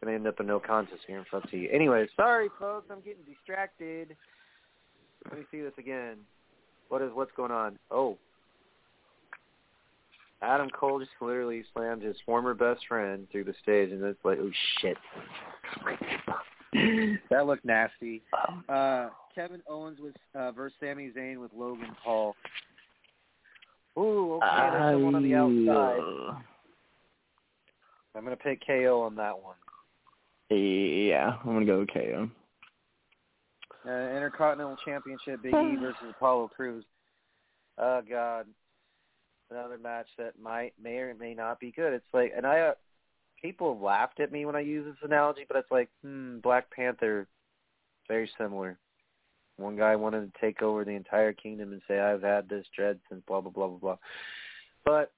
Gonna 0.00 0.14
end 0.14 0.26
up 0.26 0.40
a 0.40 0.42
no 0.42 0.60
contest 0.60 1.02
here 1.06 1.18
in 1.18 1.24
front 1.24 1.44
of 1.46 1.52
you. 1.52 1.68
Anyway, 1.72 2.06
sorry 2.16 2.48
folks, 2.58 2.86
I'm 2.90 3.00
getting 3.00 3.24
distracted. 3.24 4.16
Let 5.28 5.38
me 5.38 5.44
see 5.50 5.60
this 5.60 5.72
again. 5.78 6.18
What 6.88 7.02
is 7.02 7.10
what's 7.14 7.32
going 7.36 7.50
on? 7.50 7.78
Oh, 7.90 8.18
Adam 10.44 10.68
Cole 10.70 10.98
just 10.98 11.10
literally 11.20 11.64
slammed 11.72 12.02
his 12.02 12.16
former 12.26 12.54
best 12.54 12.86
friend 12.86 13.26
through 13.32 13.44
the 13.44 13.54
stage, 13.62 13.90
and 13.90 14.02
it's 14.04 14.24
like, 14.24 14.38
oh 14.40 14.50
shit, 14.80 14.96
that 17.30 17.46
looked 17.46 17.64
nasty. 17.64 18.22
Uh, 18.68 19.08
Kevin 19.34 19.62
Owens 19.68 19.98
was 20.00 20.12
uh, 20.34 20.52
versus 20.52 20.76
Sami 20.80 21.10
Zayn 21.16 21.40
with 21.40 21.50
Logan 21.56 21.96
Paul. 22.04 22.36
Ooh, 23.98 24.34
okay, 24.34 24.46
there's 24.70 24.94
someone 24.94 25.14
on 25.14 25.22
the 25.22 25.34
outside. 25.34 26.00
I- 26.00 26.42
I'm 28.16 28.22
gonna 28.22 28.36
pick 28.36 28.64
KO 28.64 29.02
on 29.02 29.16
that 29.16 29.34
one. 29.36 29.56
Yeah, 30.50 31.36
I'm 31.44 31.52
gonna 31.52 31.66
go 31.66 31.80
with 31.80 31.92
KO. 31.92 32.30
Uh, 33.86 33.90
Intercontinental 33.90 34.76
Championship, 34.84 35.42
Big 35.42 35.52
E 35.52 35.76
versus 35.80 35.96
Apollo 36.10 36.50
Crews. 36.54 36.84
Oh 37.78 38.02
God, 38.08 38.46
another 39.54 39.78
match 39.78 40.06
that 40.18 40.40
might 40.40 40.72
may 40.82 40.96
or 40.96 41.14
may 41.14 41.34
not 41.34 41.60
be 41.60 41.72
good. 41.72 41.92
It's 41.92 42.04
like, 42.12 42.32
and 42.36 42.46
I 42.46 42.60
uh, 42.60 42.72
people 43.40 43.78
laughed 43.78 44.20
at 44.20 44.32
me 44.32 44.46
when 44.46 44.56
I 44.56 44.60
use 44.60 44.84
this 44.84 45.08
analogy, 45.08 45.44
but 45.46 45.56
it's 45.56 45.70
like, 45.70 45.88
hmm, 46.02 46.38
Black 46.38 46.70
Panther, 46.70 47.26
very 48.08 48.30
similar. 48.38 48.78
One 49.56 49.76
guy 49.76 49.94
wanted 49.94 50.32
to 50.32 50.40
take 50.40 50.62
over 50.62 50.84
the 50.84 50.90
entire 50.90 51.32
kingdom 51.32 51.72
and 51.72 51.82
say, 51.86 52.00
I've 52.00 52.22
had 52.22 52.48
this 52.48 52.66
dread 52.74 52.98
since 53.08 53.22
blah 53.26 53.40
blah 53.40 53.52
blah 53.52 53.68
blah 53.68 53.78
blah. 53.78 53.96
But 54.84 55.12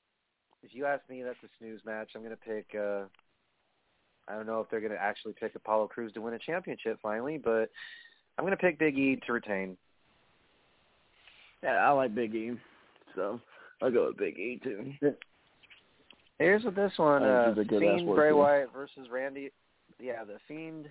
if 0.62 0.75
you 0.75 0.85
ask 0.87 1.09
me, 1.09 1.22
that's 1.22 1.42
a 1.42 1.49
snooze 1.59 1.81
match. 1.87 2.11
I'm 2.14 2.22
gonna 2.22 2.37
pick. 2.37 2.66
uh 2.79 3.05
I 4.29 4.35
don't 4.35 4.46
know 4.46 4.61
if 4.61 4.68
they're 4.68 4.81
going 4.81 4.92
to 4.92 5.01
actually 5.01 5.35
pick 5.38 5.55
Apollo 5.55 5.87
Crews 5.87 6.12
to 6.14 6.20
win 6.20 6.35
a 6.35 6.38
championship 6.40 6.99
finally, 7.01 7.38
but 7.38 7.70
I'm 8.37 8.44
going 8.44 8.51
to 8.51 8.57
pick 8.57 8.77
Big 8.77 8.99
E 8.99 9.20
to 9.25 9.33
retain. 9.33 9.77
Yeah, 11.62 11.77
I 11.77 11.90
like 11.90 12.12
Big 12.12 12.35
E, 12.35 12.53
so 13.14 13.40
I'll 13.83 13.91
go 13.91 14.07
with 14.07 14.17
Big 14.17 14.39
E 14.39 14.61
too. 14.62 14.93
Here's 16.39 16.65
with 16.65 16.75
this 16.75 16.93
one: 16.97 17.23
uh, 17.23 17.47
this 17.49 17.53
is 17.53 17.59
a 17.59 17.65
good-ass 17.65 17.97
Fiend 17.97 18.09
work 18.09 18.17
Bray 18.17 18.29
here. 18.29 18.37
Wyatt 18.37 18.73
versus 18.73 19.09
Randy. 19.11 19.51
Yeah, 20.01 20.25
the 20.25 20.39
Fiend 20.49 20.89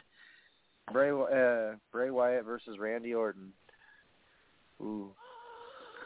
Bray 0.92 1.12
uh, 1.12 1.76
Bray 1.92 2.12
Wyatt 2.12 2.46
versus 2.46 2.78
Randy 2.80 3.14
Orton. 3.14 3.52
Ooh. 4.82 5.12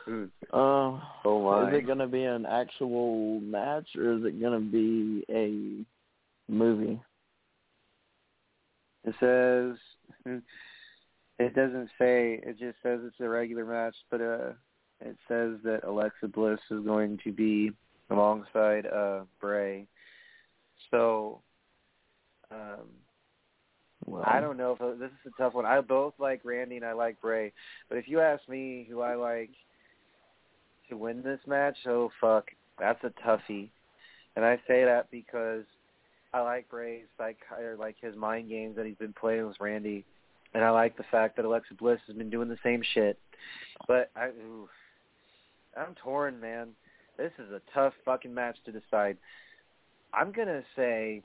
Ooh. 0.07 0.29
Uh, 0.53 0.99
Oh 1.25 1.43
my. 1.43 1.69
is 1.69 1.77
it 1.77 1.85
going 1.85 1.99
to 1.99 2.07
be 2.07 2.23
an 2.23 2.45
actual 2.45 3.39
match 3.41 3.87
or 3.97 4.13
is 4.13 4.25
it 4.25 4.39
going 4.39 4.59
to 4.59 4.71
be 4.71 5.25
a 5.29 6.51
movie? 6.51 6.99
It 9.03 9.15
says 9.19 9.77
it 11.39 11.55
doesn't 11.55 11.89
say. 11.99 12.39
It 12.43 12.57
just 12.59 12.77
says 12.81 12.99
it's 13.03 13.19
a 13.19 13.29
regular 13.29 13.65
match, 13.65 13.95
but 14.09 14.21
uh, 14.21 14.51
it 15.01 15.17
says 15.27 15.57
that 15.63 15.81
Alexa 15.83 16.27
Bliss 16.27 16.59
is 16.71 16.85
going 16.85 17.19
to 17.23 17.31
be 17.31 17.71
alongside 18.09 18.85
uh 18.85 19.21
Bray. 19.39 19.87
So, 20.91 21.41
um, 22.51 22.87
Well, 24.05 24.23
I 24.25 24.39
don't 24.39 24.57
know 24.57 24.77
if 24.79 24.99
this 24.99 25.11
is 25.11 25.33
a 25.33 25.41
tough 25.41 25.53
one. 25.53 25.65
I 25.65 25.81
both 25.81 26.13
like 26.17 26.41
Randy 26.43 26.77
and 26.77 26.85
I 26.85 26.93
like 26.93 27.21
Bray, 27.21 27.53
but 27.87 27.97
if 27.97 28.07
you 28.07 28.19
ask 28.19 28.47
me 28.49 28.87
who 28.89 29.01
I 29.01 29.15
like 29.15 29.51
to 30.89 30.97
win 30.97 31.21
this 31.21 31.39
match, 31.45 31.77
oh 31.87 32.09
fuck, 32.19 32.45
that's 32.79 33.03
a 33.03 33.11
toughie. 33.25 33.69
And 34.35 34.45
I 34.45 34.55
say 34.67 34.85
that 34.85 35.11
because 35.11 35.65
I 36.33 36.41
like 36.41 36.69
Bray's 36.69 37.05
like 37.19 37.37
or 37.59 37.75
like 37.75 37.95
his 38.01 38.15
mind 38.15 38.49
games 38.49 38.75
that 38.77 38.85
he's 38.85 38.95
been 38.95 39.13
playing 39.13 39.45
with 39.45 39.57
Randy, 39.59 40.05
and 40.53 40.63
I 40.63 40.69
like 40.69 40.97
the 40.97 41.03
fact 41.11 41.35
that 41.35 41.45
Alexa 41.45 41.73
Bliss 41.75 41.99
has 42.07 42.15
been 42.15 42.29
doing 42.29 42.49
the 42.49 42.57
same 42.63 42.81
shit. 42.93 43.19
But 43.87 44.11
I, 44.15 44.27
ooh, 44.27 44.69
I'm 45.77 45.95
torn, 46.03 46.39
man. 46.39 46.69
This 47.17 47.31
is 47.37 47.51
a 47.51 47.61
tough 47.73 47.93
fucking 48.05 48.33
match 48.33 48.57
to 48.65 48.71
decide. 48.71 49.17
I'm 50.13 50.31
gonna 50.31 50.63
say 50.75 51.21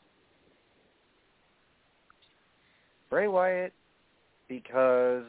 Bray 3.11 3.29
Wyatt 3.29 3.73
because. 4.49 5.25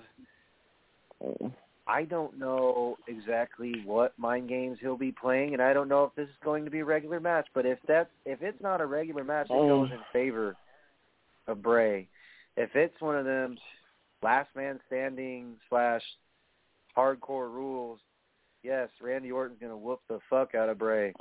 I 1.87 2.03
don't 2.03 2.39
know 2.39 2.97
exactly 3.07 3.83
what 3.85 4.17
mind 4.17 4.49
games 4.49 4.79
he'll 4.81 4.97
be 4.97 5.11
playing, 5.11 5.53
and 5.53 5.61
I 5.61 5.71
don't 5.71 5.87
know 5.87 6.03
if 6.03 6.15
this 6.15 6.27
is 6.27 6.35
going 6.43 6.65
to 6.65 6.71
be 6.71 6.79
a 6.79 6.85
regular 6.85 7.19
match. 7.19 7.47
But 7.53 7.67
if 7.67 7.77
that's 7.87 8.09
if 8.25 8.41
it's 8.41 8.61
not 8.61 8.81
a 8.81 8.85
regular 8.87 9.23
match, 9.23 9.47
it 9.49 9.53
goes 9.53 9.91
in 9.91 9.99
favor 10.11 10.55
of 11.47 11.61
Bray. 11.61 12.07
If 12.57 12.75
it's 12.75 12.99
one 12.99 13.15
of 13.15 13.25
them 13.25 13.57
last 14.23 14.49
man 14.55 14.79
standing 14.87 15.57
slash 15.69 16.01
hardcore 16.97 17.51
rules, 17.51 17.99
yes, 18.65 18.89
Randy 18.99 19.31
Orton's 19.31 19.59
gonna 19.61 19.77
whoop 19.77 20.01
the 20.09 20.19
fuck 20.29 20.55
out 20.55 20.69
of 20.69 20.79
Bray. 20.79 21.13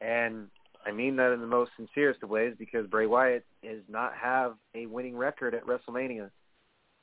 And 0.00 0.48
I 0.86 0.92
mean 0.92 1.16
that 1.16 1.32
in 1.32 1.40
the 1.40 1.46
most 1.46 1.72
sincerest 1.76 2.22
of 2.22 2.30
ways 2.30 2.54
because 2.58 2.86
Bray 2.86 3.06
Wyatt 3.06 3.44
does 3.62 3.82
not 3.88 4.14
have 4.14 4.54
a 4.74 4.86
winning 4.86 5.16
record 5.16 5.54
at 5.54 5.66
WrestleMania. 5.66 6.30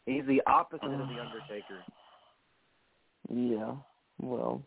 He's 0.05 0.25
the 0.27 0.41
opposite 0.47 0.85
of 0.85 1.07
the 1.07 1.19
Undertaker. 1.19 1.83
Yeah. 3.29 3.73
Well, 4.19 4.61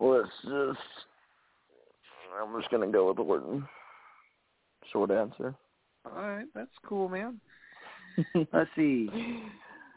let's 0.00 0.28
just. 0.42 0.78
I'm 2.40 2.60
just 2.60 2.70
gonna 2.70 2.90
go 2.90 3.08
with 3.08 3.18
Orton. 3.18 3.66
Short 4.92 5.10
answer. 5.10 5.54
All 6.04 6.20
right, 6.20 6.46
that's 6.54 6.70
cool, 6.86 7.08
man. 7.08 7.40
Let's 8.52 8.70
see. 8.76 9.08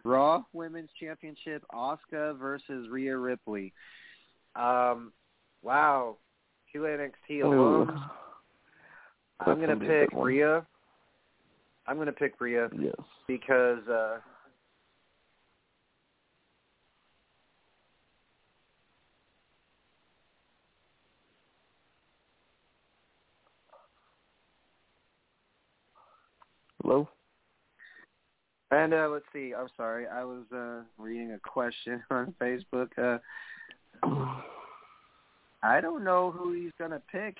Raw 0.07 0.43
Women's 0.53 0.89
Championship: 0.99 1.63
Asuka 1.73 2.37
versus 2.39 2.87
Rhea 2.89 3.17
Ripley. 3.17 3.73
Um, 4.55 5.11
wow, 5.61 6.17
two 6.71 6.79
NXT 6.81 7.43
alums. 7.43 8.09
I'm 9.39 9.55
gonna 9.55 9.67
gonna 9.67 9.75
be 9.75 9.85
a 9.85 9.89
pick. 9.89 10.09
Rhea. 10.13 10.65
I'm 11.85 11.97
gonna 11.97 12.11
pick 12.11 12.39
Rhea 12.41 12.69
Yes. 12.77 12.95
because 13.27 13.87
uh 13.87 14.17
Hello. 26.83 27.09
And 28.71 28.93
uh 28.93 29.09
let's 29.11 29.25
see, 29.33 29.53
I'm 29.57 29.67
sorry, 29.75 30.07
I 30.07 30.23
was 30.23 30.43
uh 30.53 30.81
reading 30.97 31.31
a 31.33 31.39
question 31.39 32.03
on 32.11 32.33
Facebook. 32.39 32.89
Uh 32.97 33.19
I 35.63 35.81
don't 35.81 36.03
know 36.03 36.31
who 36.31 36.53
he's 36.53 36.71
gonna 36.77 37.01
pick. 37.11 37.35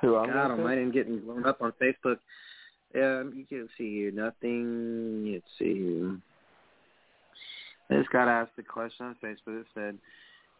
Who 0.00 0.16
I'm 0.16 0.32
God 0.32 0.50
almighty, 0.52 0.80
I'm 0.80 0.92
getting 0.92 1.20
blown 1.20 1.46
up 1.46 1.60
on 1.60 1.72
Facebook. 1.80 2.18
Yeah, 2.94 3.22
you 3.34 3.44
can 3.48 3.68
see 3.76 3.96
here. 3.96 4.10
Nothing. 4.10 5.32
Let's 5.32 5.44
see 5.58 5.74
here. 5.74 6.16
I 7.90 7.94
just 7.94 8.10
got 8.10 8.28
asked 8.28 8.52
a 8.58 8.62
question 8.62 9.06
on 9.06 9.16
Facebook. 9.22 9.60
It 9.60 9.66
said, 9.74 9.98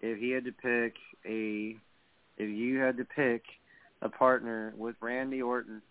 if 0.01 0.19
he 0.19 0.31
had 0.31 0.45
to 0.45 0.53
pick 0.53 0.95
a, 1.27 1.77
if 2.37 2.49
you 2.49 2.79
had 2.79 2.97
to 2.99 3.05
pick 3.05 3.43
a 4.03 4.09
partner 4.09 4.73
with 4.77 4.97
Randy 5.01 5.43
Orton 5.43 5.83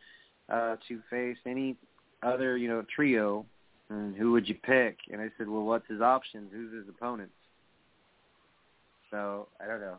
uh, 0.50 0.76
to 0.88 1.00
face 1.10 1.38
any 1.46 1.76
other, 2.24 2.58
you 2.58 2.68
know, 2.68 2.84
trio, 2.94 3.46
and 3.90 4.16
who 4.16 4.32
would 4.32 4.48
you 4.48 4.56
pick? 4.56 4.98
And 5.12 5.22
I 5.22 5.30
said, 5.38 5.48
well, 5.48 5.64
what's 5.64 5.88
his 5.88 6.02
options? 6.02 6.50
Who's 6.54 6.74
his 6.74 6.90
opponents? 6.90 7.34
So 9.12 9.48
I 9.64 9.68
don't 9.68 9.82
know. 9.82 9.98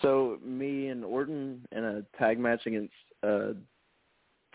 So 0.00 0.38
me 0.44 0.88
and 0.88 1.04
Orton 1.04 1.66
in 1.70 1.84
a 1.84 2.02
tag 2.18 2.38
match 2.38 2.66
against 2.66 2.94
a 3.22 3.52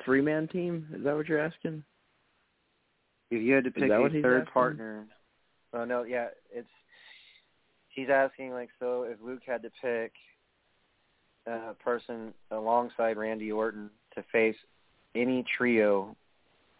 three 0.03 0.21
man 0.21 0.47
team. 0.47 0.87
Is 0.93 1.03
that 1.03 1.15
what 1.15 1.27
you're 1.27 1.39
asking? 1.39 1.83
If 3.29 3.41
you 3.41 3.53
had 3.53 3.65
to 3.65 3.71
pick 3.71 3.89
a 3.91 4.21
third 4.21 4.41
asking? 4.41 4.53
partner, 4.53 5.05
oh 5.73 5.85
no, 5.85 6.03
yeah, 6.03 6.27
it's 6.51 6.67
he's 7.89 8.09
asking 8.09 8.51
like 8.51 8.69
so. 8.79 9.03
If 9.03 9.19
Luke 9.23 9.41
had 9.45 9.61
to 9.63 9.71
pick 9.81 10.13
a 11.47 11.73
person 11.83 12.33
alongside 12.51 13.17
Randy 13.17 13.51
Orton 13.51 13.89
to 14.15 14.23
face 14.31 14.55
any 15.15 15.43
trio 15.57 16.15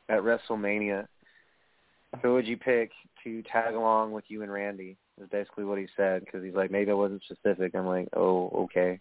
at 0.10 0.20
WrestleMania, 0.20 1.08
who 2.22 2.34
would 2.34 2.48
you 2.48 2.58
pick 2.58 2.92
to 3.24 3.42
tag 3.44 3.76
along 3.76 4.12
with 4.12 4.26
you 4.28 4.44
and 4.44 4.52
Randy? 4.52 4.98
Is 5.22 5.30
basically 5.30 5.64
what 5.64 5.80
he 5.80 5.88
said 5.98 6.24
because 6.24 6.44
he's 6.44 6.54
like 6.54 6.70
maybe 6.70 6.92
I 6.92 6.94
wasn't 6.94 7.24
specific. 7.24 7.74
I'm 7.74 7.88
like, 7.88 8.08
oh 8.16 8.50
okay, 8.66 9.00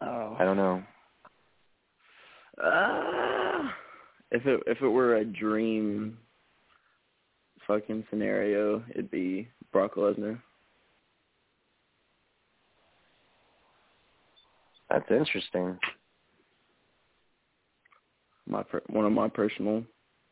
Oh. 0.00 0.36
I 0.38 0.44
don't 0.44 0.56
know. 0.56 0.82
Uh, 2.62 3.70
if 4.30 4.46
it 4.46 4.62
if 4.66 4.80
it 4.80 4.88
were 4.88 5.16
a 5.16 5.24
dream 5.24 6.18
fucking 7.66 8.04
scenario, 8.10 8.82
it'd 8.90 9.10
be 9.10 9.48
Brock 9.72 9.94
Lesnar. 9.94 10.40
That's 14.90 15.10
interesting. 15.10 15.78
My 18.46 18.62
per- 18.62 18.82
one 18.88 19.04
of 19.04 19.12
my 19.12 19.28
personal, 19.28 19.82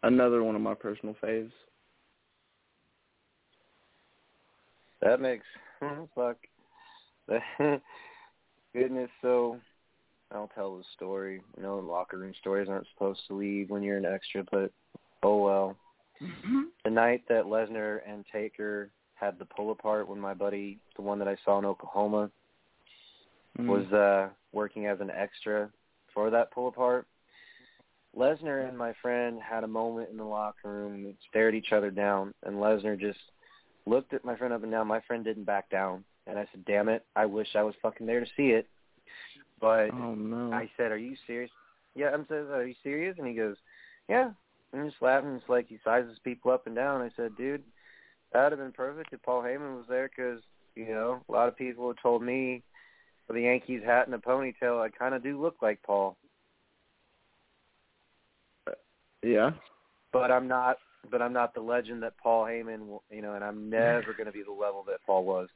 another 0.03 0.43
one 0.43 0.55
of 0.55 0.63
my 0.63 0.75
personal 0.75 1.17
faves. 1.23 1.51
That 5.03 5.21
makes 5.21 5.45
fuck. 6.15 6.37
Goodness, 8.73 9.11
so 9.23 9.59
I'll 10.33 10.51
tell 10.55 10.79
the 10.79 10.85
story. 10.95 11.41
You 11.57 11.63
know, 11.63 11.79
locker 11.79 12.19
room 12.19 12.35
stories 12.41 12.69
aren't 12.69 12.87
supposed 12.93 13.21
to 13.29 13.35
leave 13.35 13.71
when 13.71 13.83
you're 13.83 13.99
an 13.99 14.07
extra, 14.07 14.45
but 14.51 14.71
oh 15.23 15.43
well. 15.43 15.77
Mm-hmm. 16.23 16.63
The 16.85 16.91
night 16.91 17.23
that 17.29 17.45
Lesnar 17.45 18.01
and 18.07 18.25
Taker 18.33 18.91
had 19.15 19.39
the 19.39 19.45
pull 19.45 19.71
apart 19.73 20.09
when 20.09 20.21
my 20.21 20.35
buddy, 20.35 20.79
the 20.97 21.03
one 21.03 21.19
that 21.19 21.29
I 21.29 21.37
saw 21.45 21.59
in 21.59 21.65
Oklahoma, 21.65 22.31
Mm. 23.59 23.67
was 23.67 23.93
uh 23.93 24.29
working 24.53 24.87
as 24.87 25.01
an 25.01 25.11
extra 25.11 25.71
for 26.13 26.31
that 26.31 26.51
pull 26.53 26.69
apart. 26.69 27.07
Lesnar 28.17 28.69
and 28.69 28.79
my 28.79 28.93
friend 29.03 29.41
had 29.41 29.65
a 29.65 29.69
moment 29.69 30.11
in 30.11 30.17
the 30.17 30.25
locker 30.25 30.69
room 30.69 30.95
and 31.07 31.15
stared 31.29 31.55
each 31.55 31.73
other 31.73 31.91
down 31.91 32.33
and 32.45 32.57
Lesnar 32.57 32.99
just 32.99 33.19
looked 33.87 34.15
at 34.15 34.25
my 34.25 34.37
friend 34.37 34.55
up 34.55 34.63
and 34.63 34.73
down. 34.73 34.87
My 34.87 35.01
friend 35.01 35.25
didn't 35.25 35.45
back 35.45 35.69
down. 35.69 36.05
And 36.27 36.39
I 36.39 36.47
said, 36.53 36.65
Damn 36.65 36.89
it, 36.89 37.05
I 37.15 37.27
wish 37.27 37.49
I 37.55 37.63
was 37.63 37.75
fucking 37.83 38.07
there 38.07 38.21
to 38.21 38.27
see 38.37 38.49
it. 38.49 38.67
But 39.61 39.91
Oh 39.93 40.15
no. 40.15 40.53
I 40.53 40.71
said, 40.77 40.93
Are 40.93 40.99
you 40.99 41.17
serious? 41.27 41.51
Yeah, 41.95 42.11
I'm 42.13 42.27
says, 42.29 42.47
Are 42.51 42.67
you 42.67 42.75
serious? 42.83 43.17
And 43.19 43.27
he 43.27 43.35
goes, 43.35 43.57
Yeah. 44.09 44.31
And 44.73 44.83
I'm 44.83 44.89
just 44.89 45.03
laughing. 45.03 45.35
It's 45.35 45.49
like 45.49 45.69
he 45.69 45.79
sizes 45.85 46.19
people 46.25 46.51
up 46.51 46.67
and 46.67 46.75
down. 46.75 47.03
I 47.03 47.11
said, 47.17 47.37
Dude, 47.37 47.63
That'd 48.35 48.59
have 48.59 48.67
been 48.67 48.73
perfect 48.73 49.13
if 49.13 49.23
Paul 49.23 49.43
Heyman 49.43 49.77
was 49.77 49.87
there 49.89 50.11
because 50.15 50.43
you 50.75 50.89
know 50.89 51.21
a 51.29 51.33
lot 51.33 51.47
of 51.47 51.57
people 51.57 51.87
have 51.87 52.03
told 52.03 52.21
me 52.21 52.63
with 53.29 53.37
a 53.37 53.41
Yankees 53.41 53.83
hat 53.85 54.07
and 54.07 54.15
a 54.15 54.19
ponytail, 54.19 54.81
I 54.81 54.89
kind 54.89 55.15
of 55.15 55.23
do 55.23 55.41
look 55.41 55.57
like 55.63 55.83
Paul. 55.83 56.17
Yeah. 59.23 59.51
But 60.13 60.31
I'm 60.31 60.47
not. 60.49 60.77
But 61.11 61.21
I'm 61.21 61.35
not 61.35 61.53
the 61.53 61.61
legend 61.61 62.03
that 62.03 62.17
Paul 62.17 62.45
Heyman, 62.47 62.99
you 63.11 63.21
know, 63.21 63.35
and 63.35 63.45
I'm 63.45 63.69
never 63.69 64.15
going 64.17 64.25
to 64.25 64.33
be 64.33 64.43
the 64.43 64.51
level 64.51 64.85
that 64.87 65.01
Paul 65.05 65.25
was. 65.25 65.49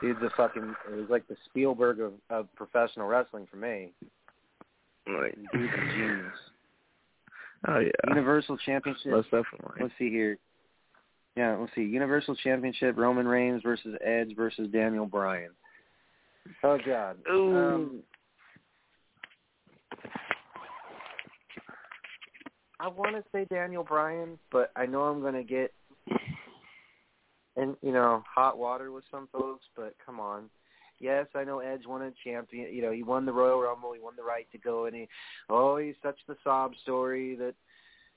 Dude's 0.00 0.20
a 0.22 0.30
fucking. 0.36 0.74
It 0.90 0.96
was 0.96 1.10
like 1.10 1.28
the 1.28 1.36
Spielberg 1.44 2.00
of, 2.00 2.12
of 2.30 2.48
professional 2.54 3.06
wrestling 3.06 3.46
for 3.50 3.58
me. 3.58 3.92
Right. 5.06 5.36
Dude's 5.52 5.72
a 5.74 5.92
genius. 5.92 6.32
Oh 7.68 7.78
yeah. 7.78 7.90
Universal 8.08 8.56
Championship. 8.58 9.12
Most 9.12 9.30
definitely. 9.30 9.82
Let's 9.82 9.92
see 9.98 10.08
here. 10.08 10.38
Yeah, 11.36 11.56
let's 11.56 11.74
see. 11.74 11.82
Universal 11.82 12.36
Championship: 12.36 12.96
Roman 12.96 13.28
Reigns 13.28 13.62
versus 13.62 13.96
Edge 14.02 14.34
versus 14.34 14.68
Daniel 14.72 15.06
Bryan. 15.06 15.50
Oh 16.62 16.78
God. 16.84 17.16
Ooh. 17.30 17.56
Um, 17.56 18.02
I 22.78 22.88
want 22.88 23.16
to 23.16 23.22
say 23.32 23.46
Daniel 23.50 23.84
Bryan, 23.84 24.38
but 24.50 24.70
I 24.74 24.86
know 24.86 25.02
I'm 25.02 25.20
going 25.20 25.34
to 25.34 25.44
get 25.44 25.72
in, 27.56 27.76
you 27.82 27.92
know, 27.92 28.24
hot 28.26 28.58
water 28.58 28.90
with 28.90 29.04
some 29.10 29.28
folks. 29.32 29.66
But 29.76 29.94
come 30.04 30.18
on. 30.18 30.48
Yes, 30.98 31.26
I 31.34 31.44
know 31.44 31.60
Edge 31.60 31.86
won 31.86 32.02
a 32.02 32.12
champion. 32.24 32.72
You 32.74 32.82
know, 32.82 32.92
he 32.92 33.02
won 33.02 33.24
the 33.24 33.32
Royal 33.32 33.60
Rumble. 33.60 33.92
He 33.92 34.00
won 34.00 34.14
the 34.16 34.22
right 34.22 34.46
to 34.52 34.58
go, 34.58 34.84
and 34.84 34.94
he, 34.94 35.08
oh, 35.48 35.78
he's 35.78 35.94
such 36.02 36.16
the 36.28 36.36
sob 36.44 36.72
story 36.82 37.36
that 37.36 37.54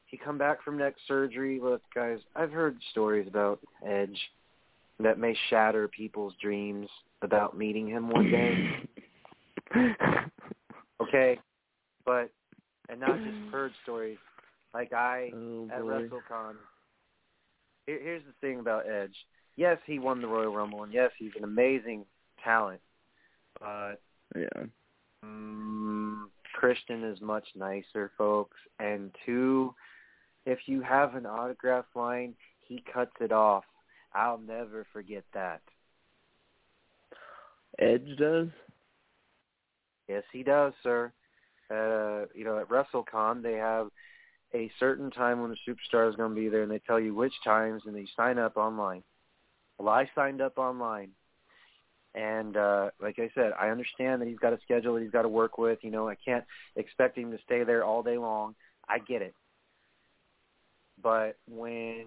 he 0.05 0.17
come 0.17 0.37
back 0.37 0.63
from 0.63 0.77
neck 0.77 0.95
surgery. 1.07 1.59
Look, 1.61 1.81
guys, 1.95 2.19
I've 2.35 2.51
heard 2.51 2.77
stories 2.91 3.27
about 3.27 3.59
Edge 3.87 4.19
that 4.99 5.17
may 5.17 5.35
shatter 5.49 5.87
people's 5.87 6.33
dreams 6.41 6.87
about 7.23 7.57
meeting 7.57 7.87
him 7.87 8.09
one 8.09 8.29
day. 8.29 8.87
okay, 11.01 11.39
but 12.05 12.29
and 12.89 12.99
not 12.99 13.17
just 13.23 13.51
heard 13.51 13.71
stories. 13.83 14.17
Like 14.73 14.93
I 14.93 15.31
oh 15.33 15.69
at. 15.71 15.81
WrestleCon. 15.81 16.55
Here, 17.85 17.99
here's 18.01 18.23
the 18.25 18.33
thing 18.41 18.59
about 18.59 18.87
Edge. 18.89 19.15
Yes, 19.55 19.77
he 19.85 19.99
won 19.99 20.21
the 20.21 20.27
Royal 20.27 20.53
Rumble, 20.53 20.83
and 20.83 20.93
yes, 20.93 21.11
he's 21.17 21.31
an 21.37 21.43
amazing 21.43 22.05
talent. 22.43 22.81
But 23.59 24.01
Yeah. 24.35 24.65
mm, 25.23 26.23
Christian 26.53 27.03
is 27.03 27.21
much 27.21 27.47
nicer, 27.55 28.11
folks. 28.17 28.57
And 28.79 29.13
two, 29.25 29.75
if 30.45 30.59
you 30.67 30.81
have 30.81 31.15
an 31.15 31.25
autograph 31.25 31.85
line, 31.95 32.35
he 32.61 32.83
cuts 32.91 33.13
it 33.19 33.31
off. 33.31 33.65
I'll 34.13 34.37
never 34.39 34.85
forget 34.93 35.23
that. 35.33 35.61
Edge 37.79 38.17
does. 38.17 38.47
Yes, 40.07 40.23
he 40.31 40.43
does, 40.43 40.73
sir. 40.83 41.11
Uh, 41.71 42.27
you 42.35 42.43
know, 42.43 42.59
at 42.59 42.69
WrestleCon, 42.69 43.41
they 43.41 43.53
have 43.53 43.87
a 44.53 44.71
certain 44.79 45.09
time 45.09 45.41
when 45.41 45.49
the 45.49 45.57
superstar 45.67 46.09
is 46.09 46.15
going 46.15 46.35
to 46.35 46.39
be 46.39 46.49
there, 46.49 46.61
and 46.61 46.71
they 46.71 46.79
tell 46.79 46.99
you 46.99 47.15
which 47.15 47.33
times, 47.43 47.83
and 47.85 47.95
they 47.95 48.07
sign 48.15 48.37
up 48.37 48.57
online. 48.57 49.03
Well, 49.77 49.89
I 49.89 50.09
signed 50.13 50.41
up 50.41 50.57
online, 50.57 51.11
and 52.13 52.55
uh, 52.55 52.91
like 53.01 53.17
I 53.17 53.31
said, 53.33 53.53
I 53.59 53.69
understand 53.69 54.21
that 54.21 54.27
he's 54.27 54.37
got 54.37 54.53
a 54.53 54.59
schedule 54.63 54.93
that 54.93 55.01
he's 55.01 55.11
got 55.11 55.23
to 55.23 55.29
work 55.29 55.57
with. 55.57 55.79
You 55.81 55.89
know, 55.89 56.07
I 56.07 56.15
can't 56.15 56.43
expect 56.75 57.17
him 57.17 57.31
to 57.31 57.39
stay 57.43 57.63
there 57.63 57.83
all 57.83 58.03
day 58.03 58.17
long. 58.17 58.55
I 58.87 58.99
get 58.99 59.21
it, 59.23 59.33
but 61.01 61.37
when 61.47 62.05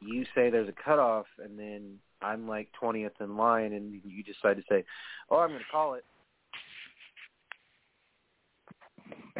you 0.00 0.24
say 0.34 0.50
there's 0.50 0.68
a 0.68 0.84
cutoff, 0.84 1.26
and 1.42 1.58
then 1.58 1.98
I'm 2.22 2.48
like 2.48 2.68
20th 2.80 3.20
in 3.20 3.36
line, 3.36 3.72
and 3.72 4.00
you 4.04 4.22
decide 4.22 4.56
to 4.56 4.62
say, 4.68 4.84
"Oh, 5.30 5.38
I'm 5.38 5.50
going 5.50 5.60
to 5.60 5.66
call 5.70 5.94
it," 5.94 6.04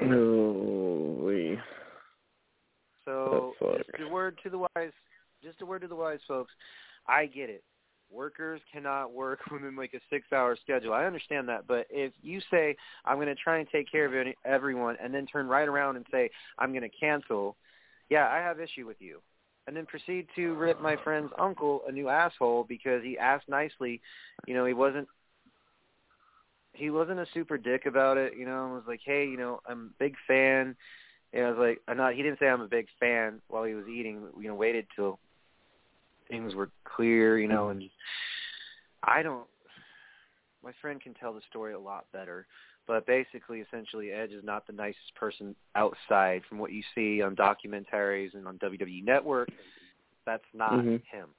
Holy. 0.00 1.59
So 3.04 3.54
just 3.76 3.90
a 4.00 4.09
word 4.09 4.38
to 4.42 4.50
the 4.50 4.59
wise, 4.59 4.92
just 5.42 5.61
a 5.62 5.66
word 5.66 5.82
to 5.82 5.88
the 5.88 5.96
wise 5.96 6.20
folks. 6.28 6.52
I 7.06 7.26
get 7.26 7.50
it. 7.50 7.64
Workers 8.11 8.61
cannot 8.72 9.12
work 9.12 9.40
within 9.50 9.76
like 9.76 9.94
a 9.94 10.00
six-hour 10.11 10.56
schedule. 10.62 10.92
I 10.92 11.04
understand 11.04 11.48
that, 11.48 11.66
but 11.66 11.86
if 11.90 12.12
you 12.22 12.40
say 12.50 12.76
I'm 13.04 13.16
going 13.16 13.28
to 13.28 13.34
try 13.34 13.59
and 13.59 13.68
take 13.70 13.90
care 13.90 14.06
of 14.06 14.14
any, 14.14 14.34
everyone, 14.44 14.96
and 15.02 15.12
then 15.12 15.26
turn 15.26 15.48
right 15.48 15.68
around 15.68 15.96
and 15.96 16.06
say 16.11 16.30
I'm 16.59 16.70
going 16.70 16.88
to 16.88 16.96
cancel, 17.00 17.56
yeah, 18.09 18.28
I 18.28 18.38
have 18.38 18.61
issue 18.61 18.86
with 18.86 19.00
you. 19.00 19.20
And 19.68 19.76
then 19.76 19.84
proceed 19.84 20.26
to 20.34 20.54
rip 20.54 20.80
my 20.80 20.96
friend's 21.04 21.30
uncle 21.38 21.82
a 21.86 21.92
new 21.92 22.08
asshole 22.08 22.64
because 22.66 23.02
he 23.04 23.18
asked 23.18 23.50
nicely. 23.50 24.00
You 24.46 24.54
know, 24.54 24.64
he 24.64 24.72
wasn't 24.72 25.06
he 26.72 26.88
wasn't 26.88 27.20
a 27.20 27.26
super 27.34 27.58
dick 27.58 27.84
about 27.84 28.16
it. 28.16 28.32
You 28.34 28.46
know, 28.46 28.64
and 28.64 28.72
was 28.72 28.84
like, 28.88 29.00
hey, 29.04 29.26
you 29.26 29.36
know, 29.36 29.60
I'm 29.68 29.92
a 29.92 30.02
big 30.02 30.14
fan. 30.26 30.74
And 31.34 31.44
I 31.44 31.50
was 31.50 31.58
like, 31.58 31.82
I'm 31.86 31.98
not. 31.98 32.14
He 32.14 32.22
didn't 32.22 32.38
say 32.38 32.48
I'm 32.48 32.62
a 32.62 32.66
big 32.66 32.86
fan 32.98 33.42
while 33.48 33.64
he 33.64 33.74
was 33.74 33.86
eating. 33.88 34.22
You 34.40 34.48
know, 34.48 34.54
waited 34.54 34.86
till 34.96 35.18
things 36.30 36.54
were 36.54 36.70
clear. 36.84 37.38
You 37.38 37.48
know, 37.48 37.68
and 37.68 37.82
I 39.02 39.20
don't. 39.22 39.46
My 40.64 40.72
friend 40.80 40.98
can 40.98 41.12
tell 41.12 41.34
the 41.34 41.42
story 41.50 41.74
a 41.74 41.78
lot 41.78 42.06
better. 42.10 42.46
But 42.89 43.07
basically, 43.07 43.61
essentially, 43.61 44.11
Edge 44.11 44.32
is 44.32 44.43
not 44.43 44.66
the 44.66 44.72
nicest 44.72 45.14
person 45.14 45.55
outside 45.74 46.43
from 46.49 46.59
what 46.59 46.72
you 46.72 46.82
see 46.95 47.20
on 47.20 47.36
documentaries 47.36 48.32
and 48.32 48.49
on 48.49 48.59
WWE 48.59 49.03
Network. 49.05 49.51
That's 50.24 50.43
not 50.55 50.72
Mhm. 50.72 51.05
him. 51.05 51.34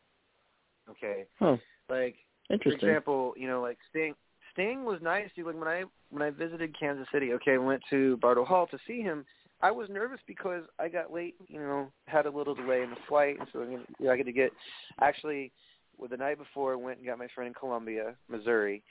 Okay, 0.89 1.25
Huh. 1.39 1.57
like 1.89 2.15
for 2.47 2.69
example, 2.69 3.33
you 3.35 3.47
know, 3.47 3.61
like 3.61 3.79
Sting. 3.89 4.15
Sting 4.51 4.85
was 4.85 5.01
nice. 5.01 5.31
Dude. 5.33 5.47
Like 5.47 5.55
when 5.55 5.67
I 5.67 5.85
when 6.09 6.21
I 6.21 6.29
visited 6.29 6.73
Kansas 6.77 7.09
City, 7.11 7.33
okay, 7.33 7.55
I 7.55 7.57
went 7.57 7.83
to 7.89 8.17
Bartle 8.17 8.45
Hall 8.45 8.67
to 8.67 8.79
see 8.87 9.01
him. 9.01 9.25
I 9.61 9.71
was 9.71 9.89
nervous 9.89 10.21
because 10.25 10.63
I 10.77 10.87
got 10.87 11.11
late. 11.11 11.35
You 11.47 11.59
know, 11.59 11.91
had 12.05 12.25
a 12.27 12.31
little 12.31 12.55
delay 12.55 12.83
in 12.83 12.91
the 12.91 12.95
flight, 13.07 13.39
and 13.39 13.47
so 13.51 13.63
you 13.63 13.85
know, 13.99 14.11
I 14.11 14.17
get 14.17 14.25
to 14.25 14.31
get. 14.31 14.53
Actually, 15.01 15.51
well, 15.97 16.09
the 16.09 16.17
night 16.17 16.37
before, 16.37 16.73
I 16.73 16.75
went 16.75 16.97
and 16.97 17.07
got 17.07 17.17
my 17.17 17.27
friend 17.27 17.47
in 17.47 17.53
Columbia, 17.53 18.15
Missouri, 18.27 18.83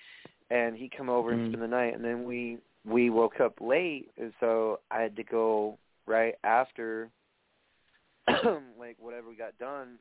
and 0.51 0.77
he 0.77 0.89
come 0.89 1.09
over 1.09 1.33
and 1.33 1.43
Mm. 1.43 1.49
spend 1.49 1.63
the 1.63 1.69
night, 1.69 1.95
and 1.95 2.05
then 2.05 2.25
we 2.25 2.59
we 2.85 3.11
woke 3.11 3.41
up 3.41 3.61
late, 3.61 4.11
and 4.17 4.33
so 4.41 4.81
I 4.91 5.03
had 5.03 5.17
to 5.17 5.25
go 5.25 5.79
right 6.07 6.37
after, 6.43 7.11
like 8.79 8.97
whatever 8.99 9.29
we 9.29 9.37
got 9.37 9.59
done, 9.59 9.99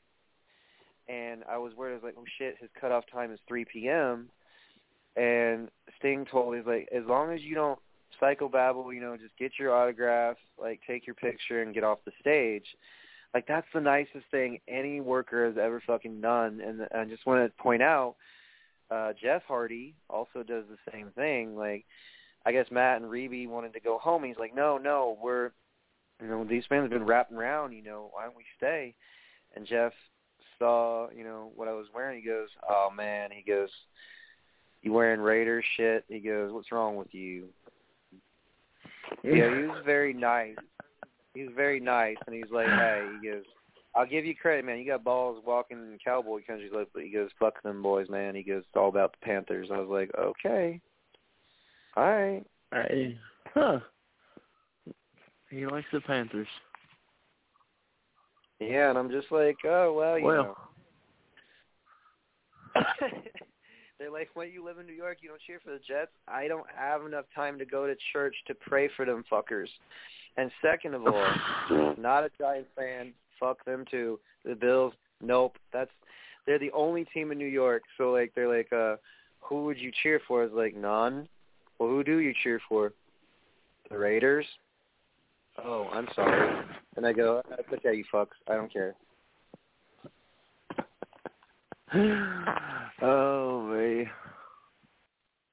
and 1.10 1.44
I 1.50 1.58
was 1.58 1.74
worried. 1.76 1.92
I 1.92 1.96
was 1.96 2.04
like, 2.04 2.16
oh 2.18 2.26
shit, 2.38 2.58
his 2.60 2.70
cutoff 2.80 3.06
time 3.12 3.32
is 3.32 3.40
3 3.48 3.66
p.m. 3.66 4.30
And 5.16 5.70
Sting 5.98 6.26
told 6.26 6.52
me, 6.52 6.60
he's 6.60 6.68
like, 6.68 6.88
as 6.96 7.04
long 7.06 7.32
as 7.34 7.42
you 7.42 7.56
don't 7.56 7.80
psychobabble, 8.22 8.94
you 8.94 9.02
know, 9.02 9.18
just 9.18 9.36
get 9.38 9.54
your 9.60 9.76
autograph, 9.76 10.38
like 10.60 10.80
take 10.88 11.06
your 11.06 11.16
picture 11.16 11.62
and 11.62 11.74
get 11.74 11.84
off 11.84 12.00
the 12.06 12.12
stage. 12.20 12.66
Like 13.34 13.48
that's 13.48 13.68
the 13.74 13.82
nicest 13.82 14.26
thing 14.32 14.60
any 14.68 15.02
worker 15.02 15.48
has 15.48 15.58
ever 15.58 15.82
fucking 15.86 16.22
done. 16.22 16.62
And 16.62 16.88
I 16.96 17.06
just 17.06 17.26
want 17.26 17.46
to 17.46 17.62
point 17.62 17.82
out, 17.82 18.16
uh, 18.90 19.14
Jeff 19.22 19.44
Hardy 19.48 19.96
also 20.10 20.44
does 20.44 20.66
the 20.70 20.92
same 20.92 21.12
thing. 21.16 21.56
Like, 21.56 21.86
I 22.46 22.52
guess 22.52 22.68
Matt 22.72 23.02
and 23.02 23.12
Reby 23.12 23.48
wanted 23.48 23.74
to 23.74 23.80
go 23.80 23.98
home. 23.98 24.24
He's 24.24 24.38
like, 24.40 24.56
no, 24.56 24.78
no, 24.78 25.18
we're, 25.22 25.52
you 26.22 26.28
know, 26.28 26.44
these 26.44 26.64
fans 26.70 26.84
have 26.84 26.92
been 26.92 27.06
wrapping 27.06 27.38
around. 27.38 27.74
You 27.74 27.84
know, 27.84 28.10
why 28.12 28.24
don't 28.24 28.38
we 28.38 28.46
stay? 28.56 28.96
And 29.56 29.66
Jeff 29.66 29.92
saw, 30.58 31.10
you 31.16 31.24
know, 31.24 31.52
what 31.56 31.68
I 31.68 31.74
was 31.74 31.88
wearing. 31.94 32.22
He 32.22 32.28
goes, 32.28 32.50
oh 32.70 32.90
man. 32.96 33.30
He 33.32 33.44
goes, 33.44 33.70
you 34.82 34.94
wearing 34.94 35.20
Raiders 35.20 35.66
shit? 35.76 36.06
He 36.08 36.20
goes, 36.20 36.54
what's 36.54 36.72
wrong 36.72 36.96
with 36.96 37.14
you? 37.14 37.48
Yeah, 39.24 39.56
he 39.56 39.64
was 39.64 39.82
very 39.86 40.14
nice. 40.14 40.56
He 41.34 41.44
was 41.44 41.54
very 41.56 41.80
nice, 41.80 42.18
and 42.26 42.36
he's 42.36 42.52
like, 42.52 42.68
hey, 42.68 43.08
he 43.22 43.30
goes, 43.30 43.44
I'll 43.98 44.06
give 44.06 44.26
you 44.26 44.36
credit, 44.36 44.64
man. 44.64 44.78
You 44.78 44.86
got 44.86 45.04
balls 45.04 45.42
walking 45.46 45.78
in 45.78 45.98
cowboy 46.04 46.42
country, 46.46 46.70
like, 46.72 46.90
but 46.94 47.04
he 47.04 47.10
goes, 47.10 47.30
fuck 47.40 47.62
them 47.64 47.82
boys, 47.82 48.08
man. 48.10 48.36
He 48.36 48.44
goes, 48.44 48.60
it's 48.60 48.76
all 48.76 48.90
about 48.90 49.14
the 49.14 49.26
Panthers. 49.26 49.70
I 49.74 49.80
was 49.80 49.90
like, 49.90 50.12
okay, 50.20 50.80
all 51.96 52.04
right. 52.04 52.46
I, 52.72 53.18
huh. 53.54 53.80
He 55.50 55.66
likes 55.66 55.88
the 55.92 56.02
Panthers. 56.02 56.48
Yeah, 58.60 58.90
and 58.90 59.00
I'm 59.00 59.10
just 59.10 59.32
like, 59.32 59.58
oh 59.66 59.94
well, 59.94 60.20
you 60.20 60.26
Well. 60.26 60.56
know. 62.76 62.84
They're 64.00 64.12
like, 64.12 64.30
when 64.36 64.52
you 64.52 64.64
live 64.64 64.78
in 64.78 64.86
New 64.86 64.94
York, 64.94 65.18
you 65.22 65.30
don't 65.30 65.42
cheer 65.48 65.60
for 65.64 65.72
the 65.72 65.80
Jets. 65.88 66.12
I 66.28 66.48
don't 66.48 66.68
have 66.76 67.04
enough 67.04 67.26
time 67.34 67.58
to 67.58 67.66
go 67.66 67.88
to 67.88 67.96
church 68.14 68.36
to 68.46 68.54
pray 68.54 68.90
for 68.96 69.06
them 69.06 69.24
fuckers. 69.32 69.70
And 70.38 70.52
second 70.62 70.94
of 70.94 71.02
all, 71.08 71.96
not 71.98 72.24
a 72.24 72.30
Giants 72.38 72.70
fan. 72.76 73.14
Fuck 73.40 73.64
them 73.66 73.86
too. 73.90 74.20
The 74.46 74.56
Bills, 74.56 74.94
nope. 75.22 75.58
That's 75.74 75.92
they're 76.46 76.60
the 76.60 76.72
only 76.72 77.06
team 77.14 77.32
in 77.32 77.38
New 77.38 77.46
York. 77.46 77.84
So 77.98 78.12
like 78.12 78.32
they're 78.36 78.56
like, 78.56 78.72
uh, 78.74 78.96
who 79.40 79.66
would 79.66 79.78
you 79.78 79.92
cheer 80.04 80.22
for? 80.28 80.44
It's 80.44 80.54
like 80.54 80.76
none. 80.76 81.28
Well, 81.80 81.90
who 81.90 82.04
do 82.04 82.18
you 82.18 82.34
cheer 82.44 82.60
for? 82.68 82.94
The 83.90 83.98
Raiders. 83.98 84.46
Oh, 85.64 85.88
I'm 85.92 86.08
sorry. 86.16 86.66
And 86.96 87.06
I 87.06 87.14
go, 87.14 87.42
that's 87.50 87.68
okay, 87.74 87.96
you 87.96 88.04
fucks. 88.14 88.28
I 88.48 88.56
don't 88.56 88.72
care. 88.72 88.96
oh 93.02 93.62
man. 93.62 94.10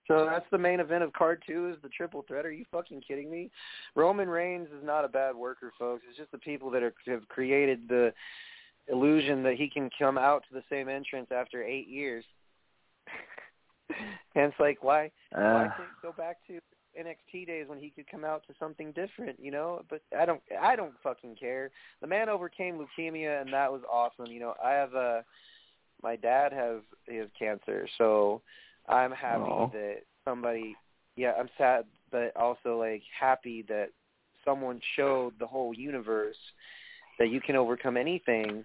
So 0.06 0.26
that's 0.30 0.44
the 0.50 0.58
main 0.58 0.80
event 0.80 1.02
of 1.02 1.12
card 1.12 1.42
two 1.46 1.70
is 1.70 1.76
the 1.82 1.88
triple 1.88 2.24
threat. 2.28 2.44
Are 2.44 2.52
you 2.52 2.64
fucking 2.70 3.02
kidding 3.06 3.30
me? 3.30 3.50
Roman 3.94 4.28
Reigns 4.28 4.68
is 4.68 4.84
not 4.84 5.04
a 5.04 5.08
bad 5.08 5.34
worker, 5.34 5.72
folks. 5.78 6.02
It's 6.08 6.18
just 6.18 6.30
the 6.30 6.38
people 6.38 6.70
that 6.70 6.82
are, 6.82 6.94
have 7.06 7.26
created 7.28 7.88
the 7.88 8.12
illusion 8.88 9.42
that 9.44 9.54
he 9.54 9.68
can 9.68 9.88
come 9.98 10.18
out 10.18 10.44
to 10.48 10.54
the 10.54 10.62
same 10.70 10.88
entrance 10.88 11.28
after 11.34 11.62
eight 11.62 11.88
years. 11.88 12.24
and 14.34 14.46
it's 14.50 14.60
like, 14.60 14.82
why? 14.82 15.06
Uh, 15.34 15.40
why 15.40 15.68
can't 15.76 15.88
go 16.02 16.12
back 16.12 16.38
to 16.48 16.60
NXT 16.98 17.46
days 17.46 17.66
when 17.68 17.78
he 17.78 17.90
could 17.90 18.10
come 18.10 18.24
out 18.24 18.42
to 18.46 18.54
something 18.58 18.92
different? 18.92 19.38
You 19.40 19.52
know, 19.52 19.82
but 19.88 20.02
I 20.18 20.26
don't. 20.26 20.42
I 20.60 20.76
don't 20.76 20.94
fucking 21.02 21.36
care. 21.36 21.70
The 22.02 22.06
man 22.06 22.28
overcame 22.28 22.78
leukemia, 22.78 23.40
and 23.40 23.52
that 23.52 23.72
was 23.72 23.82
awesome. 23.90 24.30
You 24.30 24.40
know, 24.40 24.54
I 24.62 24.72
have 24.72 24.94
a. 24.94 25.24
My 26.02 26.16
dad 26.16 26.52
has 26.52 26.80
he 27.08 27.16
has 27.16 27.28
cancer, 27.38 27.88
so 27.96 28.42
I'm 28.88 29.12
happy 29.12 29.50
Aw. 29.50 29.68
that 29.68 29.96
somebody. 30.24 30.76
Yeah, 31.16 31.32
I'm 31.38 31.48
sad, 31.56 31.84
but 32.10 32.36
also 32.36 32.78
like 32.78 33.02
happy 33.18 33.62
that 33.68 33.90
someone 34.44 34.80
showed 34.96 35.34
the 35.38 35.46
whole 35.46 35.72
universe 35.74 36.36
that 37.18 37.30
you 37.30 37.40
can 37.40 37.56
overcome 37.56 37.96
anything. 37.96 38.64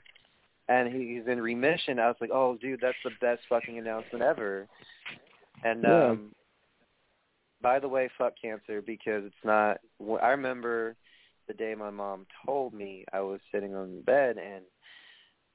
And 0.67 0.93
he's 0.93 1.27
in 1.27 1.41
remission. 1.41 1.97
I 1.97 2.07
was 2.07 2.17
like, 2.21 2.29
oh, 2.31 2.55
dude, 2.61 2.79
that's 2.81 2.97
the 3.03 3.11
best 3.21 3.41
fucking 3.49 3.79
announcement 3.79 4.23
ever. 4.23 4.67
And 5.63 5.83
Yeah. 5.83 6.09
um 6.09 6.31
by 7.61 7.79
the 7.79 7.89
way, 7.89 8.09
fuck 8.17 8.33
cancer 8.41 8.81
because 8.81 9.25
it's 9.25 9.43
not. 9.43 9.79
I 10.21 10.29
remember 10.29 10.95
the 11.47 11.53
day 11.53 11.75
my 11.75 11.89
mom 11.89 12.25
told 12.45 12.73
me 12.73 13.03
I 13.11 13.19
was 13.19 13.41
sitting 13.51 13.75
on 13.75 13.95
the 13.95 14.01
bed 14.01 14.37
and 14.37 14.63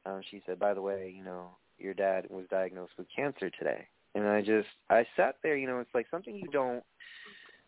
um 0.04 0.20
she 0.30 0.42
said, 0.44 0.58
"By 0.58 0.74
the 0.74 0.82
way, 0.82 1.12
you 1.16 1.24
know, 1.24 1.56
your 1.78 1.94
dad 1.94 2.26
was 2.28 2.46
diagnosed 2.50 2.92
with 2.98 3.06
cancer 3.14 3.50
today." 3.50 3.86
And 4.14 4.26
I 4.26 4.40
just 4.40 4.68
I 4.90 5.06
sat 5.16 5.36
there, 5.42 5.56
you 5.56 5.66
know, 5.66 5.78
it's 5.80 5.94
like 5.94 6.06
something 6.10 6.36
you 6.36 6.48
don't 6.50 6.82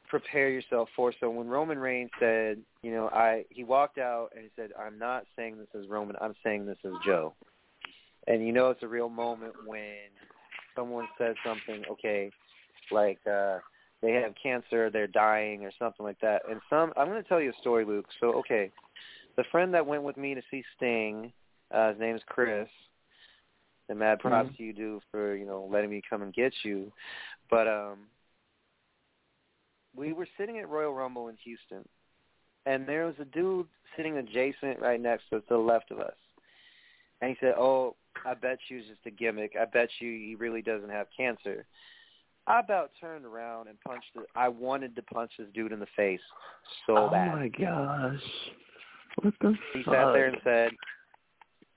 prepare 0.09 0.49
yourself 0.49 0.89
for. 0.95 1.13
So 1.19 1.29
when 1.31 1.49
Roman 1.49 1.79
Reigns 1.79 2.11
said, 2.21 2.59
you 2.83 2.93
know, 2.93 3.09
I 3.09 3.45
he 3.51 3.65
walked 3.65 3.99
out 3.99 4.29
and 4.35 4.45
he 4.45 4.51
said, 4.55 4.71
"I'm 4.79 4.99
not 4.99 5.25
saying 5.35 5.59
this 5.59 5.69
as 5.81 5.89
Roman. 5.89 6.17
I'm 6.21 6.35
saying 6.45 6.67
this 6.67 6.79
as 6.85 6.93
Joe." 7.05 7.35
And 8.27 8.47
you 8.47 8.53
know, 8.53 8.71
it's 8.71 8.83
a 8.83 8.89
real 8.89 9.09
moment 9.09 9.55
when 9.67 9.97
someone 10.77 11.09
says 11.19 11.35
something, 11.45 11.85
okay, 11.91 12.31
like 12.93 13.19
uh 13.27 13.59
they 14.03 14.13
have 14.13 14.35
cancer, 14.41 14.91
they're 14.91 15.07
dying, 15.07 15.65
or 15.65 15.73
something 15.79 16.05
like 16.05 16.21
that. 16.21 16.43
And 16.49 16.61
some, 16.69 16.93
I'm 16.97 17.09
to 17.09 17.23
tell 17.23 17.41
you 17.41 17.51
a 17.51 17.61
story, 17.61 17.85
Luke. 17.85 18.07
So, 18.21 18.29
okay, 18.35 18.71
the 19.37 19.45
friend 19.51 19.73
that 19.75 19.87
went 19.87 20.03
with 20.03 20.17
me 20.17 20.35
to 20.35 20.43
see 20.51 20.63
Sting, 20.77 21.33
uh, 21.73 21.91
his 21.91 21.99
name 21.99 22.15
is 22.17 22.23
Chris. 22.27 22.69
And 23.89 23.99
mad 24.01 24.19
props 24.19 24.51
to 24.57 24.63
you, 24.65 24.73
dude, 24.73 25.03
for 25.11 25.37
you 25.37 25.47
know 25.47 25.69
letting 25.71 25.91
me 25.91 26.03
come 26.09 26.23
and 26.23 26.35
get 26.35 26.53
you. 26.65 26.93
But 27.49 27.69
um, 27.69 27.99
we 29.97 30.13
were 30.13 30.27
sitting 30.39 30.59
at 30.59 30.69
Royal 30.69 30.93
Rumble 30.93 31.29
in 31.29 31.37
Houston, 31.45 31.87
and 32.67 32.87
there 32.87 33.07
was 33.07 33.15
a 33.21 33.25
dude 33.25 33.67
sitting 33.97 34.17
adjacent 34.19 34.81
right 34.81 35.01
next 35.01 35.25
to 35.31 35.37
us, 35.37 35.43
to 35.49 35.55
the 35.55 35.61
left 35.61 35.91
of 35.91 36.01
us. 36.01 36.17
And 37.21 37.31
he 37.31 37.37
said, 37.41 37.55
"Oh, 37.57 37.95
I 38.25 38.35
bet 38.35 38.59
you 38.69 38.79
it's 38.79 38.89
just 38.89 39.07
a 39.07 39.11
gimmick. 39.11 39.53
I 39.61 39.65
bet 39.67 39.89
you 40.01 40.11
he 40.11 40.35
really 40.39 40.63
doesn't 40.63 40.91
have 40.91 41.07
cancer." 41.17 41.65
I 42.49 42.61
about 42.61 42.91
turned 43.01 43.25
around 43.25 43.69
and 43.69 43.81
punched 43.81 44.11
it. 44.15 44.27
I 44.37 44.49
wanted 44.49 44.95
to 44.97 45.03
punch 45.03 45.33
this 45.39 45.49
dude 45.53 45.73
in 45.73 45.81
the 45.81 45.87
face 45.97 46.21
so 46.87 46.97
oh 46.97 47.09
bad. 47.11 47.33
Oh 47.33 47.37
my 47.37 47.49
gosh. 47.49 48.21
What 49.23 49.35
the 49.41 49.55
He 49.73 49.83
fuck? 49.83 49.95
sat 49.95 50.13
there 50.13 50.27
and 50.27 50.37
said, 50.45 50.71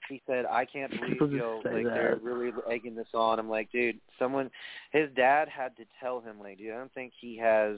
he 0.09 0.21
said, 0.27 0.45
I 0.45 0.65
can't 0.65 0.91
believe, 0.91 1.31
yo, 1.31 1.61
like 1.63 1.85
that. 1.85 1.93
they're 1.93 2.19
really 2.21 2.51
egging 2.69 2.95
this 2.95 3.07
on. 3.13 3.39
I'm 3.39 3.49
like, 3.49 3.71
dude, 3.71 3.99
someone, 4.17 4.49
his 4.91 5.09
dad 5.15 5.47
had 5.47 5.75
to 5.77 5.83
tell 6.01 6.19
him, 6.19 6.39
like, 6.39 6.57
dude, 6.57 6.73
I 6.73 6.77
don't 6.77 6.93
think 6.93 7.13
he 7.19 7.37
has, 7.37 7.77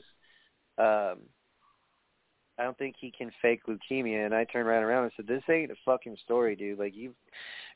um, 0.77 1.19
I 2.57 2.63
don't 2.63 2.77
think 2.77 2.95
he 2.99 3.11
can 3.15 3.32
fake 3.41 3.61
leukemia. 3.67 4.25
And 4.25 4.34
I 4.34 4.45
turned 4.45 4.67
right 4.67 4.82
around 4.82 5.03
and 5.03 5.11
said, 5.15 5.27
this 5.27 5.43
ain't 5.49 5.71
a 5.71 5.75
fucking 5.86 6.17
story, 6.23 6.55
dude. 6.55 6.79
Like, 6.79 6.95
you 6.95 7.13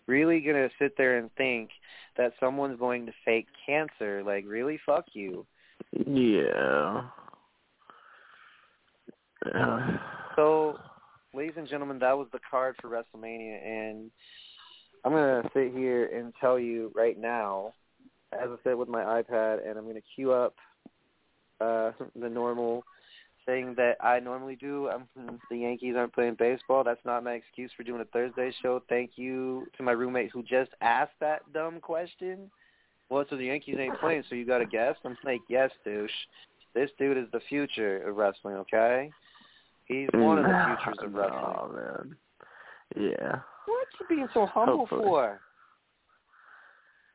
really 0.07 0.41
gonna 0.41 0.69
sit 0.79 0.93
there 0.97 1.17
and 1.17 1.29
think 1.35 1.69
that 2.17 2.33
someone's 2.39 2.79
going 2.79 3.05
to 3.05 3.11
fake 3.23 3.47
cancer? 3.65 4.23
Like, 4.23 4.45
really? 4.47 4.79
Fuck 4.85 5.05
you. 5.13 5.45
Yeah. 5.91 7.03
Uh, 9.53 9.97
So, 10.35 10.77
ladies 11.35 11.55
and 11.57 11.67
gentlemen, 11.67 11.99
that 11.99 12.17
was 12.17 12.27
the 12.31 12.39
card 12.49 12.75
for 12.81 12.89
WrestleMania, 12.89 13.65
and 13.65 14.09
I'm 15.03 15.11
gonna 15.11 15.49
sit 15.53 15.73
here 15.73 16.05
and 16.05 16.33
tell 16.39 16.57
you 16.57 16.91
right 16.95 17.19
now, 17.19 17.73
as 18.31 18.49
I 18.49 18.55
said 18.63 18.75
with 18.75 18.89
my 18.89 19.03
iPad, 19.03 19.67
and 19.67 19.77
I'm 19.77 19.85
gonna 19.85 19.99
queue 20.15 20.31
up 20.31 20.55
uh, 21.59 21.91
the 22.19 22.29
normal 22.29 22.83
thing 23.45 23.75
that 23.77 23.97
I 24.01 24.19
normally 24.19 24.55
do. 24.55 24.89
Um, 24.89 25.39
the 25.51 25.57
Yankees 25.57 25.95
aren't 25.95 26.13
playing 26.13 26.35
baseball. 26.39 26.83
That's 26.83 27.03
not 27.05 27.23
my 27.23 27.33
excuse 27.33 27.71
for 27.77 27.83
doing 27.83 28.01
a 28.01 28.05
Thursday 28.05 28.51
show. 28.61 28.81
Thank 28.89 29.11
you 29.15 29.67
to 29.77 29.83
my 29.83 29.91
roommate 29.91 30.31
who 30.31 30.41
just 30.41 30.71
asked 30.81 31.13
that 31.19 31.41
dumb 31.53 31.79
question. 31.79 32.49
Well, 33.09 33.23
so 33.29 33.37
the 33.37 33.45
Yankees 33.45 33.75
ain't 33.79 33.99
playing, 33.99 34.23
so 34.27 34.35
you 34.35 34.47
got 34.47 34.59
to 34.59 34.65
guess? 34.65 34.95
I'm 35.05 35.15
like, 35.23 35.41
yes, 35.47 35.69
douche. 35.83 36.09
This 36.73 36.89
dude 36.97 37.17
is 37.17 37.27
the 37.31 37.39
future 37.47 38.07
of 38.07 38.15
wrestling. 38.15 38.55
Okay. 38.55 39.11
He's 39.85 40.09
one 40.13 40.39
of 40.39 40.45
the 40.45 40.75
futures 40.83 41.05
of 41.05 41.13
wrestling. 41.13 41.39
Oh 41.41 41.71
man. 41.73 42.15
Yeah. 42.95 43.39
What 43.65 43.87
you 43.99 44.05
being 44.09 44.27
so 44.33 44.45
humble 44.45 44.77
Hopefully. 44.79 45.03
for? 45.03 45.39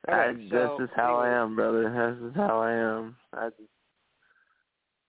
All 0.08 0.16
right, 0.16 0.36
I, 0.36 0.48
so, 0.50 0.76
this 0.78 0.84
is 0.84 0.90
how 0.96 1.16
I 1.16 1.28
am, 1.28 1.56
brother. 1.56 2.16
This 2.18 2.30
is 2.30 2.36
how 2.36 2.60
I 2.60 2.72
am. 2.72 3.16
I 3.34 3.48
just, 3.50 3.68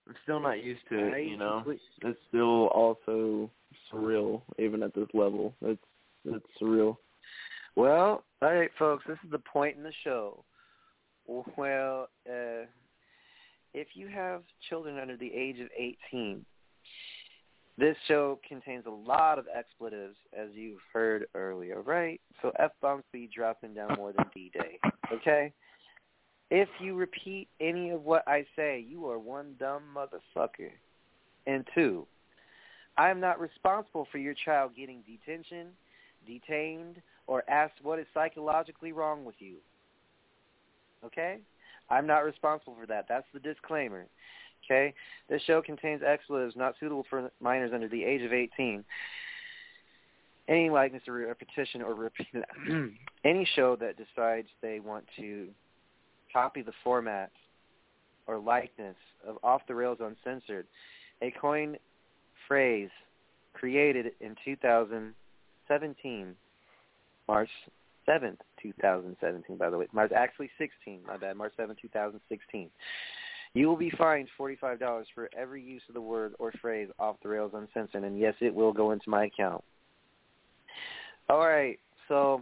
I'm 0.07 0.15
still 0.23 0.39
not 0.41 0.63
used 0.63 0.81
to 0.89 0.97
it, 0.97 1.27
you 1.27 1.37
know. 1.37 1.63
It's 2.03 2.19
still 2.27 2.67
also 2.67 3.49
surreal, 3.91 4.41
even 4.59 4.83
at 4.83 4.93
this 4.93 5.07
level. 5.13 5.53
It's 5.61 5.81
it's 6.25 6.45
surreal. 6.61 6.97
Well, 7.75 8.23
all 8.41 8.53
right, 8.53 8.69
folks. 8.77 9.05
This 9.07 9.17
is 9.23 9.31
the 9.31 9.39
point 9.39 9.77
in 9.77 9.83
the 9.83 9.93
show. 10.03 10.43
Well, 11.55 12.09
uh, 12.29 12.65
if 13.73 13.87
you 13.93 14.07
have 14.07 14.41
children 14.69 14.99
under 14.99 15.15
the 15.15 15.31
age 15.33 15.59
of 15.59 15.67
18, 16.11 16.45
this 17.77 17.95
show 18.07 18.39
contains 18.47 18.85
a 18.85 18.89
lot 18.89 19.39
of 19.39 19.45
expletives, 19.55 20.15
as 20.37 20.49
you've 20.53 20.81
heard 20.93 21.27
earlier, 21.33 21.81
right? 21.81 22.19
So 22.41 22.51
F-bombs 22.59 23.03
be 23.11 23.29
dropping 23.33 23.73
down 23.73 23.95
more 23.97 24.11
than 24.11 24.25
D-Day, 24.33 24.79
okay? 25.13 25.53
If 26.49 26.67
you 26.79 26.95
repeat 26.95 27.47
any 27.59 27.91
of 27.91 28.03
what 28.03 28.27
I 28.27 28.45
say, 28.55 28.85
you 28.87 29.09
are 29.09 29.17
one 29.17 29.55
dumb 29.57 29.83
motherfucker. 29.95 30.71
And 31.47 31.65
two, 31.73 32.05
I 32.97 33.09
am 33.09 33.19
not 33.19 33.39
responsible 33.39 34.07
for 34.11 34.17
your 34.17 34.35
child 34.45 34.71
getting 34.77 35.01
detention, 35.07 35.67
detained, 36.27 37.01
or 37.25 37.49
asked 37.49 37.81
what 37.81 37.99
is 37.99 38.05
psychologically 38.13 38.91
wrong 38.91 39.23
with 39.23 39.35
you. 39.39 39.55
Okay? 41.05 41.39
I'm 41.89 42.05
not 42.05 42.25
responsible 42.25 42.75
for 42.79 42.85
that. 42.87 43.05
That's 43.07 43.25
the 43.33 43.39
disclaimer. 43.39 44.05
Okay? 44.71 44.93
This 45.29 45.41
show 45.43 45.61
contains 45.61 46.01
expletives 46.01 46.55
not 46.55 46.75
suitable 46.79 47.05
for 47.09 47.29
minors 47.41 47.71
under 47.73 47.89
the 47.89 48.03
age 48.03 48.21
of 48.21 48.31
18. 48.31 48.85
Any 50.47 50.69
likeness 50.69 51.03
or 51.07 51.13
repetition 51.13 51.81
or 51.81 51.93
repeat 51.93 52.27
any 53.25 53.47
show 53.55 53.75
that 53.77 53.95
decides 53.97 54.47
they 54.61 54.79
want 54.79 55.05
to 55.17 55.47
copy 56.31 56.61
the 56.61 56.71
format 56.83 57.31
or 58.27 58.39
likeness 58.39 58.95
of 59.27 59.37
Off 59.43 59.61
the 59.67 59.75
Rails 59.75 59.99
Uncensored, 59.99 60.65
a 61.21 61.31
coin 61.31 61.75
phrase 62.47 62.89
created 63.53 64.13
in 64.21 64.35
2017, 64.43 66.35
March 67.27 67.49
7th, 68.07 68.37
2017, 68.61 69.57
by 69.57 69.69
the 69.69 69.77
way. 69.77 69.87
March 69.93 70.11
actually 70.11 70.49
16, 70.57 71.01
my 71.05 71.17
bad, 71.17 71.35
March 71.37 71.53
7th, 71.59 71.75
2016. 71.81 72.69
You 73.53 73.67
will 73.67 73.75
be 73.75 73.91
fined 73.97 74.29
$45 74.39 75.03
for 75.13 75.29
every 75.37 75.61
use 75.61 75.81
of 75.89 75.93
the 75.93 76.01
word 76.01 76.33
or 76.39 76.53
phrase 76.61 76.87
off 76.99 77.17
the 77.21 77.29
rails 77.29 77.51
uncensored, 77.53 78.03
and 78.03 78.17
yes, 78.17 78.33
it 78.39 78.53
will 78.53 78.71
go 78.71 78.91
into 78.91 79.09
my 79.09 79.25
account. 79.25 79.63
All 81.29 81.39
right, 81.39 81.77
so 82.07 82.41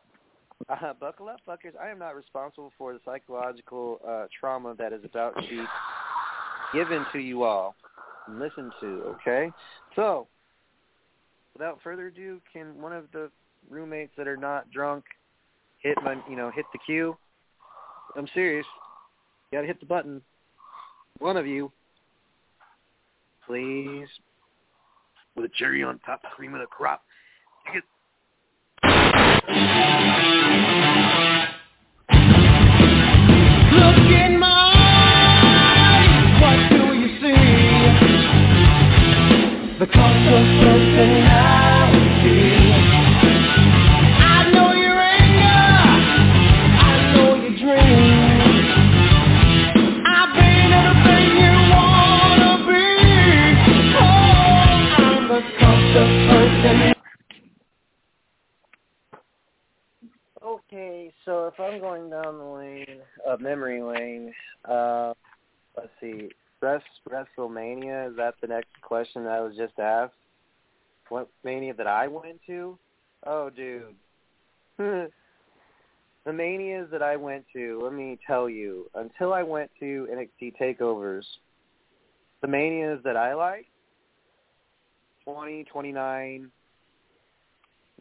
uh, 0.68 0.94
buckle 0.98 1.28
up, 1.28 1.40
fuckers. 1.46 1.78
I 1.80 1.90
am 1.90 1.98
not 1.98 2.16
responsible 2.16 2.72
for 2.78 2.94
the 2.94 3.00
psychological 3.04 4.00
uh, 4.06 4.26
trauma 4.38 4.74
that 4.78 4.92
is 4.92 5.04
about 5.04 5.34
to 5.36 5.42
be 5.42 5.62
given 6.72 7.04
to 7.12 7.18
you 7.18 7.42
all 7.42 7.74
Listen 8.28 8.70
to, 8.80 8.86
okay? 9.14 9.50
So, 9.96 10.28
without 11.54 11.80
further 11.82 12.08
ado, 12.08 12.40
can 12.52 12.80
one 12.80 12.92
of 12.92 13.06
the 13.12 13.30
roommates 13.68 14.12
that 14.16 14.28
are 14.28 14.36
not 14.36 14.70
drunk 14.70 15.04
hit 15.78 15.96
my, 16.02 16.16
you 16.28 16.36
know, 16.36 16.50
hit 16.54 16.64
the 16.72 16.78
cue? 16.84 17.16
I'm 18.16 18.28
serious. 18.34 18.66
You 19.50 19.58
gotta 19.58 19.66
hit 19.66 19.80
the 19.80 19.86
button 19.86 20.22
one 21.20 21.36
of 21.36 21.46
you, 21.46 21.70
please, 23.46 24.08
with 25.36 25.44
a 25.44 25.50
cherry 25.56 25.84
on 25.84 25.98
top, 26.00 26.22
cream 26.34 26.54
of 26.54 26.60
the 26.60 26.66
crop. 26.66 27.02
Get... 27.72 27.82
Look 33.72 33.96
in 34.10 34.38
my 34.38 34.72
eyes, 35.66 36.40
what 36.40 36.70
do 36.70 36.84
you 36.98 37.08
see? 37.20 37.36
The 39.78 39.86
cost 39.86 40.26
of 40.28 40.44
something 40.62 41.22
I 41.22 41.90
would. 42.24 42.59
So 61.24 61.46
if 61.48 61.58
I'm 61.58 61.80
going 61.80 62.10
down 62.10 62.38
the 62.38 62.44
lane 62.44 63.00
of 63.26 63.40
memory 63.40 63.82
lane, 63.82 64.32
uh, 64.68 65.14
let's 65.76 65.90
see, 66.00 66.30
Rest, 66.62 66.84
WrestleMania, 67.08 68.10
is 68.10 68.16
that 68.16 68.34
the 68.40 68.46
next 68.46 68.80
question 68.82 69.24
that 69.24 69.32
I 69.32 69.40
was 69.40 69.56
just 69.56 69.78
asked? 69.78 70.12
What 71.08 71.28
Mania 71.42 71.74
that 71.74 71.86
I 71.86 72.06
went 72.06 72.40
to? 72.46 72.78
Oh, 73.26 73.50
dude. 73.50 73.94
the 74.78 75.10
Manias 76.32 76.88
that 76.92 77.02
I 77.02 77.16
went 77.16 77.44
to, 77.52 77.80
let 77.82 77.92
me 77.92 78.18
tell 78.26 78.48
you, 78.48 78.88
until 78.94 79.32
I 79.32 79.42
went 79.42 79.70
to 79.80 80.08
NXT 80.10 80.54
TakeOvers, 80.60 81.24
the 82.42 82.48
Manias 82.48 83.00
that 83.04 83.16
I 83.16 83.34
like, 83.34 83.66
20, 85.24 85.64
29, 85.64 86.50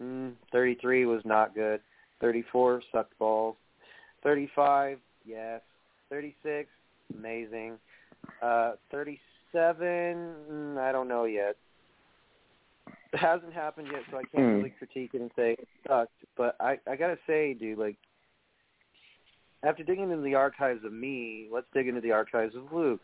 mm, 0.01 0.31
33 0.51 1.05
was 1.05 1.21
not 1.25 1.55
good. 1.55 1.81
34 2.21 2.81
sucked 2.91 3.17
balls. 3.17 3.55
35, 4.23 4.99
yes. 5.25 5.61
36, 6.09 6.69
amazing. 7.17 7.77
Uh, 8.41 8.73
37, 8.91 10.35
mm, 10.51 10.77
I 10.77 10.91
don't 10.91 11.07
know 11.07 11.25
yet. 11.25 11.55
It 13.11 13.17
hasn't 13.17 13.53
happened 13.53 13.87
yet, 13.91 14.03
so 14.11 14.17
I 14.17 14.23
can't 14.23 14.43
Hmm. 14.43 14.57
really 14.57 14.69
critique 14.77 15.11
it 15.13 15.21
and 15.21 15.31
say 15.35 15.53
it 15.53 15.67
sucked. 15.87 16.13
But 16.37 16.55
I, 16.59 16.79
I 16.87 16.95
gotta 16.95 17.17
say, 17.25 17.53
dude, 17.53 17.79
like, 17.79 17.97
after 19.63 19.83
digging 19.83 20.11
into 20.11 20.23
the 20.23 20.35
archives 20.35 20.83
of 20.85 20.93
me, 20.93 21.47
let's 21.51 21.67
dig 21.73 21.87
into 21.87 22.01
the 22.01 22.11
archives 22.11 22.55
of 22.55 22.71
Luke. 22.71 23.01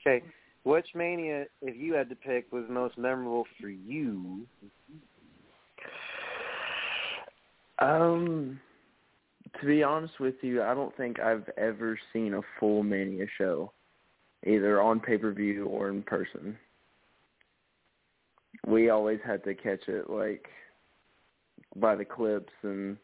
Okay, 0.00 0.24
which 0.62 0.86
Mania, 0.94 1.46
if 1.60 1.76
you 1.76 1.94
had 1.94 2.08
to 2.08 2.14
pick, 2.14 2.52
was 2.52 2.64
most 2.68 2.96
memorable 2.96 3.46
for 3.60 3.68
you? 3.68 4.46
Um, 7.80 8.60
to 9.60 9.66
be 9.66 9.82
honest 9.82 10.20
with 10.20 10.34
you, 10.42 10.62
I 10.62 10.74
don't 10.74 10.96
think 10.96 11.20
I've 11.20 11.48
ever 11.56 11.98
seen 12.12 12.34
a 12.34 12.40
full 12.58 12.82
Mania 12.82 13.26
show, 13.36 13.72
either 14.46 14.80
on 14.80 15.00
pay 15.00 15.18
per 15.18 15.32
view 15.32 15.66
or 15.66 15.88
in 15.88 16.02
person. 16.02 16.56
We 18.66 18.90
always 18.90 19.20
had 19.24 19.44
to 19.44 19.54
catch 19.54 19.88
it 19.88 20.10
like 20.10 20.46
by 21.76 21.94
the 21.94 22.04
clips 22.04 22.52
and 22.62 22.96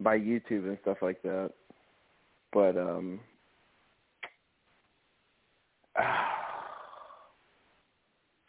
by 0.00 0.18
YouTube 0.18 0.68
and 0.68 0.78
stuff 0.82 0.98
like 1.02 1.20
that. 1.22 1.50
But 2.52 2.76
um 2.76 3.20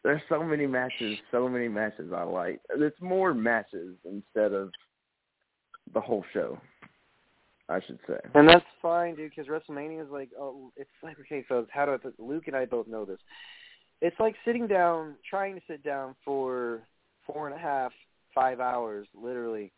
there's 0.04 0.22
so 0.30 0.44
many 0.44 0.68
matches, 0.68 1.18
so 1.32 1.50
many 1.50 1.68
matches 1.68 2.12
I 2.16 2.24
like. 2.24 2.60
It's 2.70 3.02
more 3.02 3.34
matches 3.34 3.96
instead 4.06 4.54
of 4.54 4.72
the 5.94 6.02
whole 6.02 6.24
show, 6.34 6.60
I 7.70 7.80
should 7.86 8.00
say. 8.08 8.18
And 8.34 8.48
that's 8.48 8.66
fine, 8.82 9.16
dude, 9.16 9.32
because 9.36 9.50
WrestleMania 9.50 10.04
is 10.04 10.12
like, 10.12 10.30
oh, 10.40 10.72
it's 10.76 10.90
like, 11.04 11.20
okay, 11.22 11.44
folks, 11.48 11.70
how 11.72 11.86
do 11.86 11.94
I 11.94 11.98
put, 11.98 12.20
Luke 12.20 12.48
and 12.48 12.56
I 12.56 12.66
both 12.66 12.88
know 12.88 13.06
this. 13.06 13.20
It's 14.02 14.20
like 14.20 14.36
sitting 14.44 14.68
down, 14.68 15.16
trying 15.30 15.56
to 15.56 15.62
sit 15.68 15.84
down 15.84 16.16
for 16.24 16.82
four 17.26 17.48
and 17.48 17.56
a 17.56 17.60
half, 17.60 17.92
five 18.34 18.60
hours, 18.60 19.08
literally, 19.16 19.72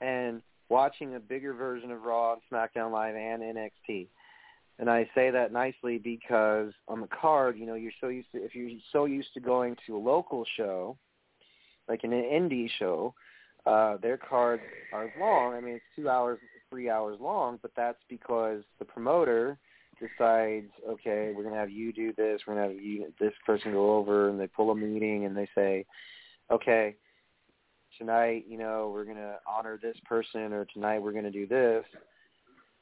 and 0.00 0.42
watching 0.70 1.14
a 1.14 1.20
bigger 1.20 1.52
version 1.52 1.90
of 1.90 2.02
Raw, 2.02 2.34
and 2.34 2.42
SmackDown 2.50 2.92
Live, 2.92 3.16
and 3.16 3.42
NXT. 3.42 4.08
And 4.78 4.88
I 4.88 5.08
say 5.14 5.30
that 5.30 5.52
nicely 5.52 5.98
because 5.98 6.72
on 6.88 7.02
the 7.02 7.08
card, 7.08 7.58
you 7.58 7.66
know, 7.66 7.74
you're 7.74 7.92
so 8.00 8.08
used 8.08 8.32
to, 8.32 8.42
if 8.42 8.54
you're 8.54 8.70
so 8.92 9.04
used 9.04 9.34
to 9.34 9.40
going 9.40 9.76
to 9.86 9.96
a 9.96 9.98
local 9.98 10.46
show, 10.56 10.96
like 11.86 12.02
an 12.04 12.12
indie 12.12 12.70
show, 12.78 13.14
uh, 13.66 13.96
their 13.98 14.16
cards 14.16 14.62
are 14.92 15.12
long. 15.18 15.54
I 15.54 15.60
mean, 15.60 15.74
it's 15.74 15.84
two 15.96 16.08
hours, 16.08 16.38
three 16.70 16.88
hours 16.88 17.18
long, 17.20 17.58
but 17.62 17.72
that's 17.76 17.98
because 18.08 18.62
the 18.78 18.84
promoter 18.84 19.58
decides, 19.98 20.70
okay, 20.88 21.32
we're 21.36 21.42
gonna 21.42 21.56
have 21.56 21.70
you 21.70 21.92
do 21.92 22.12
this, 22.14 22.40
we're 22.46 22.54
gonna 22.54 22.68
have 22.68 22.76
you 22.76 23.12
this 23.20 23.34
person 23.44 23.72
go 23.72 23.96
over, 23.96 24.28
and 24.28 24.40
they 24.40 24.46
pull 24.46 24.70
a 24.70 24.74
meeting 24.74 25.26
and 25.26 25.36
they 25.36 25.48
say, 25.54 25.84
okay, 26.50 26.96
tonight, 27.98 28.44
you 28.48 28.56
know, 28.56 28.90
we're 28.92 29.04
gonna 29.04 29.36
honor 29.46 29.78
this 29.80 29.96
person, 30.06 30.52
or 30.52 30.64
tonight 30.66 31.00
we're 31.00 31.12
gonna 31.12 31.30
do 31.30 31.46
this. 31.46 31.84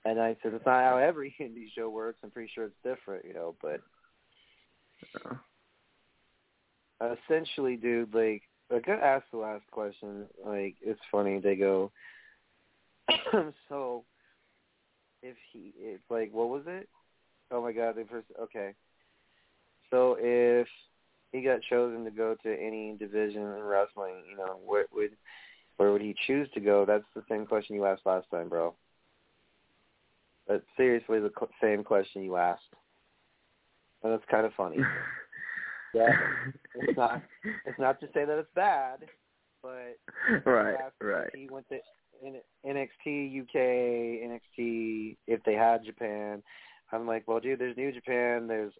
And 0.04 0.20
I 0.20 0.36
said, 0.42 0.54
it's 0.54 0.64
not 0.64 0.84
how 0.84 0.98
every 0.98 1.34
indie 1.40 1.72
show 1.74 1.90
works. 1.90 2.18
I'm 2.22 2.30
pretty 2.30 2.50
sure 2.54 2.64
it's 2.64 2.74
different, 2.84 3.24
you 3.24 3.34
know, 3.34 3.56
but 3.60 3.80
essentially, 7.00 7.76
dude, 7.76 8.14
like 8.14 8.42
I 8.70 8.80
got 8.80 9.02
asked 9.02 9.30
the 9.32 9.38
last 9.38 9.64
question. 9.70 10.26
Like 10.44 10.76
it's 10.82 11.00
funny. 11.10 11.40
They 11.40 11.56
go, 11.56 11.90
so 13.68 14.04
if 15.22 15.36
he, 15.52 15.72
if 15.78 16.00
like, 16.10 16.32
what 16.32 16.48
was 16.48 16.62
it? 16.66 16.88
Oh 17.50 17.62
my 17.62 17.72
God, 17.72 17.96
they 17.96 18.04
first. 18.04 18.26
Okay, 18.40 18.74
so 19.90 20.16
if 20.20 20.68
he 21.32 21.42
got 21.42 21.62
chosen 21.62 22.04
to 22.04 22.10
go 22.10 22.36
to 22.42 22.52
any 22.52 22.96
division 22.98 23.42
in 23.42 23.62
wrestling, 23.62 24.22
you 24.30 24.36
know, 24.36 24.58
where 24.64 24.86
would 24.92 25.12
where 25.76 25.92
would 25.92 26.02
he 26.02 26.14
choose 26.26 26.48
to 26.54 26.60
go? 26.60 26.84
That's 26.84 27.04
the 27.14 27.22
same 27.28 27.46
question 27.46 27.76
you 27.76 27.86
asked 27.86 28.04
last 28.04 28.26
time, 28.30 28.48
bro. 28.48 28.74
That's 30.46 30.64
seriously 30.76 31.20
the 31.20 31.30
same 31.62 31.84
question 31.84 32.22
you 32.22 32.36
asked. 32.36 32.62
And 34.02 34.12
that's 34.12 34.24
kind 34.30 34.46
of 34.46 34.52
funny. 34.54 34.78
Yeah, 35.94 36.10
it's 36.74 36.96
not. 36.96 37.22
It's 37.66 37.78
not 37.78 38.00
to 38.00 38.06
say 38.14 38.24
that 38.24 38.38
it's 38.38 38.50
bad, 38.54 39.00
but 39.62 39.98
right, 40.44 40.76
right. 41.00 41.30
He 41.34 41.48
went 41.50 41.66
to 41.68 41.78
NXT 42.66 43.42
UK, 43.42 43.54
NXT 43.54 45.16
if 45.26 45.42
they 45.44 45.54
had 45.54 45.84
Japan. 45.84 46.42
I'm 46.92 47.06
like, 47.06 47.28
well, 47.28 47.40
dude, 47.40 47.58
there's 47.58 47.76
New 47.76 47.92
Japan, 47.92 48.46
there's 48.46 48.72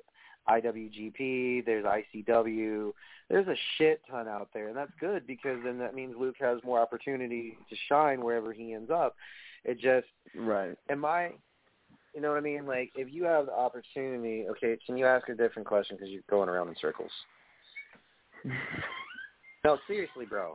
IWGP, 0.48 1.64
there's 1.66 1.84
ICW. 1.84 2.92
There's 3.28 3.46
a 3.46 3.56
shit 3.76 4.00
ton 4.10 4.26
out 4.26 4.48
there, 4.54 4.68
and 4.68 4.76
that's 4.76 4.92
good 4.98 5.26
because 5.26 5.58
then 5.62 5.78
that 5.78 5.94
means 5.94 6.14
Luke 6.18 6.36
has 6.40 6.58
more 6.64 6.80
opportunity 6.80 7.58
to 7.68 7.76
shine 7.88 8.22
wherever 8.22 8.52
he 8.52 8.72
ends 8.72 8.90
up. 8.90 9.16
It 9.64 9.78
just, 9.78 10.06
Right. 10.34 10.76
am 10.88 11.04
I, 11.04 11.32
you 12.18 12.22
know 12.22 12.30
what 12.30 12.38
I 12.38 12.40
mean? 12.40 12.66
Like, 12.66 12.90
if 12.96 13.12
you 13.12 13.22
have 13.26 13.46
the 13.46 13.52
opportunity, 13.52 14.44
okay, 14.50 14.76
can 14.84 14.96
you 14.96 15.06
ask 15.06 15.28
a 15.28 15.36
different 15.36 15.68
question 15.68 15.96
because 15.96 16.10
you're 16.10 16.20
going 16.28 16.48
around 16.48 16.66
in 16.66 16.74
circles? 16.80 17.12
No, 19.64 19.76
seriously, 19.88 20.24
bro. 20.24 20.52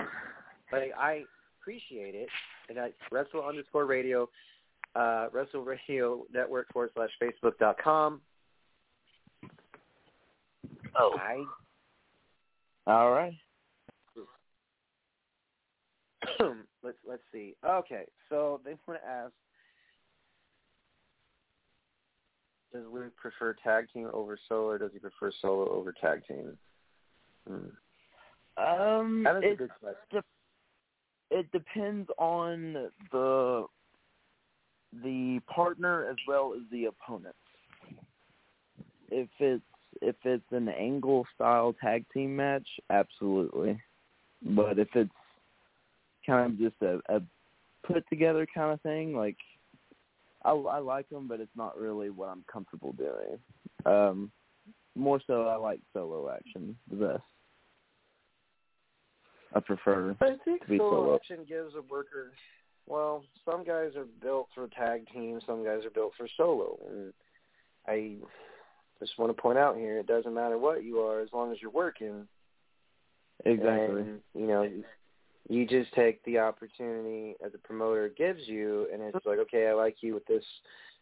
Like 0.71 0.93
I 0.97 1.25
appreciate 1.61 2.15
it, 2.15 2.29
and 2.69 2.79
I 2.79 2.91
wrestle 3.11 3.43
underscore 3.43 3.85
radio, 3.85 4.29
uh, 4.95 5.27
wrestle 5.33 5.61
radio 5.65 6.23
network 6.33 6.71
forward 6.71 6.91
slash 6.95 7.09
facebook 7.21 7.57
dot 7.59 7.75
com. 7.83 8.21
Oh, 10.97 11.17
I 11.19 11.43
All 12.87 13.11
right. 13.11 13.33
let's 16.81 16.97
let's 17.05 17.21
see. 17.33 17.55
Okay, 17.67 18.05
so 18.29 18.61
they 18.63 18.75
want 18.87 19.01
to 19.01 19.07
ask, 19.07 19.33
does 22.73 22.83
Luke 22.91 23.15
prefer 23.15 23.55
tag 23.63 23.87
team 23.93 24.09
over 24.13 24.37
solo, 24.49 24.69
or 24.69 24.77
does 24.77 24.91
he 24.91 24.99
prefer 24.99 25.31
solo 25.41 25.69
over 25.69 25.93
tag 25.93 26.25
team? 26.27 26.57
Hmm. 27.47 28.61
Um, 28.61 29.23
That 29.23 29.37
is 29.37 29.43
a 29.43 29.47
it 29.47 29.57
good 29.57 29.71
question. 29.79 30.21
it 31.31 31.51
depends 31.51 32.09
on 32.17 32.89
the 33.11 33.65
the 35.03 35.39
partner 35.47 36.07
as 36.09 36.17
well 36.27 36.53
as 36.55 36.61
the 36.71 36.85
opponent. 36.85 37.35
If 39.09 39.29
it's 39.39 39.63
if 40.01 40.15
it's 40.23 40.51
an 40.51 40.69
angle 40.69 41.25
style 41.35 41.75
tag 41.81 42.05
team 42.13 42.35
match, 42.35 42.67
absolutely. 42.89 43.79
But 44.41 44.79
if 44.79 44.89
it's 44.95 45.11
kind 46.25 46.51
of 46.51 46.59
just 46.59 46.81
a, 46.81 46.99
a 47.15 47.21
put 47.85 48.03
together 48.09 48.47
kind 48.53 48.73
of 48.73 48.81
thing, 48.81 49.15
like 49.15 49.37
I, 50.45 50.51
I 50.51 50.79
like 50.79 51.09
them, 51.09 51.27
but 51.27 51.39
it's 51.39 51.55
not 51.55 51.77
really 51.77 52.09
what 52.09 52.29
I'm 52.29 52.43
comfortable 52.51 52.93
doing. 52.93 53.39
Um, 53.85 54.31
more 54.95 55.19
so, 55.25 55.43
I 55.43 55.55
like 55.55 55.79
solo 55.93 56.29
action 56.29 56.75
the 56.89 56.95
best. 56.95 57.23
I 59.55 59.59
prefer 59.59 60.15
I 60.21 60.35
think 60.43 60.63
solo 60.67 60.77
solo. 60.77 61.15
action 61.15 61.45
gives 61.47 61.75
a 61.75 61.81
worker. 61.81 62.31
Well, 62.87 63.23
some 63.45 63.63
guys 63.63 63.91
are 63.95 64.07
built 64.21 64.49
for 64.53 64.67
tag 64.67 65.07
team, 65.13 65.39
some 65.45 65.63
guys 65.63 65.85
are 65.85 65.89
built 65.91 66.13
for 66.17 66.27
solo, 66.35 66.77
and 66.89 67.13
I 67.87 68.15
just 68.99 69.17
want 69.17 69.35
to 69.35 69.41
point 69.41 69.57
out 69.57 69.77
here: 69.77 69.99
it 69.99 70.07
doesn't 70.07 70.33
matter 70.33 70.57
what 70.57 70.83
you 70.83 70.99
are, 70.99 71.21
as 71.21 71.29
long 71.31 71.51
as 71.51 71.57
you're 71.61 71.71
working. 71.71 72.27
exactly. 73.45 74.01
And, 74.01 74.19
you 74.35 74.47
know, 74.47 74.69
you 75.49 75.67
just 75.67 75.93
take 75.93 76.23
the 76.23 76.39
opportunity 76.39 77.35
as 77.45 77.53
a 77.53 77.57
promoter 77.57 78.09
gives 78.09 78.47
you, 78.47 78.87
and 78.93 79.01
it's 79.01 79.25
like, 79.25 79.39
okay, 79.39 79.67
I 79.67 79.73
like 79.73 79.97
you 80.01 80.13
with 80.13 80.25
this, 80.25 80.43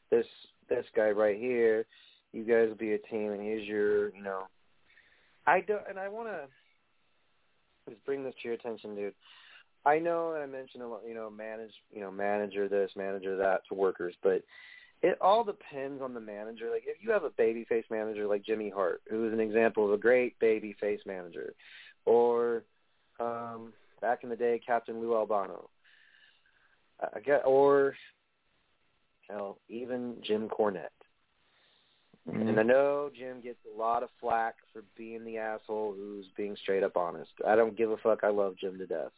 this, 0.10 0.26
this 0.70 0.86
guy 0.96 1.10
right 1.10 1.38
here. 1.38 1.86
You 2.34 2.44
guys 2.44 2.70
will 2.70 2.76
be 2.76 2.94
a 2.94 2.98
team, 2.98 3.32
and 3.32 3.42
here's 3.42 3.68
your, 3.68 4.16
you 4.16 4.24
know. 4.24 4.44
I 5.48 5.62
don't 5.62 5.82
and 5.90 6.00
I 6.00 6.08
want 6.08 6.30
to 6.30 6.48
just 7.90 8.06
bring 8.06 8.24
this 8.24 8.34
to 8.42 8.48
your 8.48 8.54
attention, 8.54 8.96
dude. 8.96 9.14
I 9.86 9.98
know 9.98 10.34
that 10.34 10.42
I 10.42 10.46
mentioned 10.46 10.84
a 10.84 10.88
lot, 10.88 11.02
you 11.08 11.16
know, 11.16 11.30
manage, 11.30 11.72
you 11.92 12.02
know, 12.02 12.12
manager 12.12 12.68
this, 12.68 12.92
manager 12.96 13.36
that 13.38 13.62
to 13.68 13.74
workers, 13.74 14.14
but 14.22 14.44
it 15.02 15.18
all 15.20 15.44
depends 15.44 16.02
on 16.02 16.14
the 16.14 16.20
manager. 16.20 16.70
Like 16.72 16.84
if 16.86 16.98
you 17.02 17.12
have 17.12 17.24
a 17.24 17.32
baby 17.32 17.66
face 17.68 17.86
manager 17.90 18.28
like 18.28 18.46
Jimmy 18.46 18.70
Hart, 18.70 19.02
who 19.10 19.28
is 19.28 19.34
an 19.34 19.40
example 19.40 19.86
of 19.86 19.94
a 19.94 19.98
great 19.98 20.38
baby 20.40 20.76
face 20.80 21.02
manager, 21.06 21.54
or 22.06 22.64
um 23.20 23.74
back 24.02 24.24
in 24.24 24.30
the 24.30 24.36
day, 24.36 24.60
Captain 24.66 25.00
Lou 25.00 25.16
Albano, 25.16 25.70
I 27.16 27.20
get, 27.20 27.44
or 27.46 27.96
hell, 29.30 29.58
even 29.70 30.18
Jim 30.22 30.50
Cornette. 30.50 30.90
Mm-hmm. 32.30 32.50
And 32.50 32.60
I 32.60 32.64
know 32.64 33.10
Jim 33.18 33.42
gets 33.42 33.58
a 33.74 33.80
lot 33.80 34.04
of 34.04 34.10
flack 34.20 34.56
for 34.72 34.84
being 34.96 35.26
the 35.26 35.38
asshole 35.38 35.96
who's 35.98 36.26
being 36.38 36.56
straight 36.62 36.84
up 36.84 36.96
honest. 36.96 37.32
I 37.48 37.56
don't 37.56 37.76
give 37.76 37.90
a 37.90 37.98
fuck. 37.98 38.20
I 38.24 38.30
love 38.30 38.56
Jim 38.60 38.78
to 38.78 38.86
death. 38.86 39.12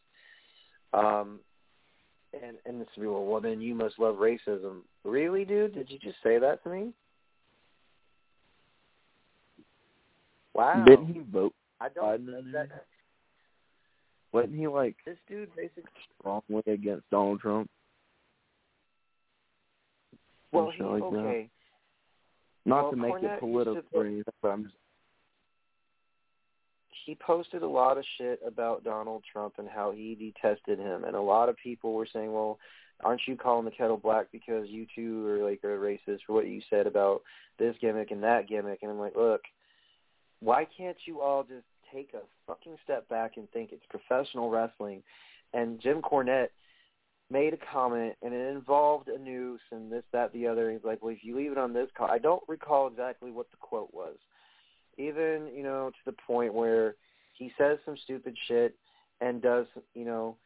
Um, 0.93 1.39
and 2.33 2.57
and 2.65 2.79
this 2.79 2.87
be 2.97 3.05
well, 3.05 3.41
then 3.41 3.61
you 3.61 3.75
must 3.75 3.99
love 3.99 4.15
racism. 4.15 4.81
Really, 5.03 5.43
dude? 5.43 5.75
Did 5.75 5.89
you 5.89 5.99
just 5.99 6.17
say 6.23 6.39
that 6.39 6.63
to 6.63 6.69
me? 6.69 6.93
Wow. 10.53 10.83
Didn't 10.85 11.07
he 11.07 11.19
vote? 11.31 11.53
I 11.81 11.89
don't. 11.89 12.25
Biden 12.25 12.39
in 12.39 12.51
That, 12.53 12.69
there? 12.69 12.83
Wasn't 14.33 14.55
he 14.55 14.67
like 14.67 14.95
this 15.05 15.17
dude 15.29 15.55
basically. 15.55 15.83
strongly 16.19 16.63
against 16.65 17.09
Donald 17.11 17.39
Trump? 17.39 17.69
Well, 20.51 20.71
he 20.75 20.83
like 20.83 21.01
that. 21.01 21.07
okay. 21.07 21.49
Not 22.65 22.83
Well, 22.83 22.91
to 22.91 22.97
make 22.97 23.13
Cornette 23.13 23.37
it 23.37 23.39
political 23.39 23.83
or 23.93 24.05
anything, 24.05 24.23
but 24.41 24.49
I'm 24.49 24.63
just 24.63 24.75
he 27.05 27.15
posted 27.15 27.63
a 27.63 27.67
lot 27.67 27.97
of 27.97 28.05
shit 28.17 28.39
about 28.45 28.85
Donald 28.85 29.23
Trump 29.29 29.55
and 29.57 29.67
how 29.67 29.91
he 29.91 30.15
detested 30.15 30.79
him, 30.79 31.03
and 31.03 31.15
a 31.15 31.21
lot 31.21 31.49
of 31.49 31.57
people 31.57 31.93
were 31.93 32.07
saying, 32.11 32.31
"Well, 32.31 32.59
aren't 33.01 33.27
you 33.27 33.35
calling 33.35 33.65
the 33.65 33.71
kettle 33.71 33.97
black 33.97 34.27
because 34.31 34.69
you 34.69 34.87
two 34.95 35.27
are 35.27 35.43
like 35.43 35.59
a 35.63 35.67
racist 35.67 36.21
for 36.25 36.33
what 36.33 36.47
you 36.47 36.61
said 36.69 36.87
about 36.87 37.21
this 37.59 37.75
gimmick 37.81 38.11
and 38.11 38.23
that 38.23 38.47
gimmick?" 38.47 38.79
And 38.81 38.91
I'm 38.91 38.99
like, 38.99 39.17
"Look, 39.17 39.41
why 40.39 40.65
can't 40.65 40.97
you 41.05 41.19
all 41.19 41.43
just 41.43 41.65
take 41.93 42.13
a 42.13 42.21
fucking 42.47 42.77
step 42.83 43.07
back 43.09 43.37
and 43.37 43.49
think 43.51 43.71
it's 43.71 43.85
professional 43.89 44.49
wrestling?" 44.49 45.03
And 45.53 45.79
Jim 45.79 46.01
Cornette 46.01 46.49
made 47.29 47.53
a 47.53 47.57
comment, 47.71 48.15
and 48.21 48.33
it 48.33 48.55
involved 48.55 49.07
a 49.07 49.17
noose 49.17 49.61
and 49.71 49.91
this, 49.91 50.03
that, 50.11 50.33
the 50.33 50.47
other. 50.47 50.71
He's 50.71 50.83
like, 50.83 51.01
"Well, 51.01 51.13
if 51.13 51.23
you 51.23 51.35
leave 51.35 51.51
it 51.51 51.57
on 51.57 51.73
this 51.73 51.89
call," 51.95 52.09
I 52.09 52.17
don't 52.17 52.43
recall 52.47 52.87
exactly 52.87 53.31
what 53.31 53.49
the 53.51 53.57
quote 53.57 53.93
was 53.93 54.17
even 54.97 55.49
you 55.55 55.63
know 55.63 55.89
to 55.89 56.11
the 56.11 56.17
point 56.25 56.53
where 56.53 56.95
he 57.33 57.51
says 57.57 57.77
some 57.85 57.97
stupid 58.03 58.37
shit 58.47 58.75
and 59.21 59.41
does 59.41 59.65
you 59.93 60.05
know 60.05 60.37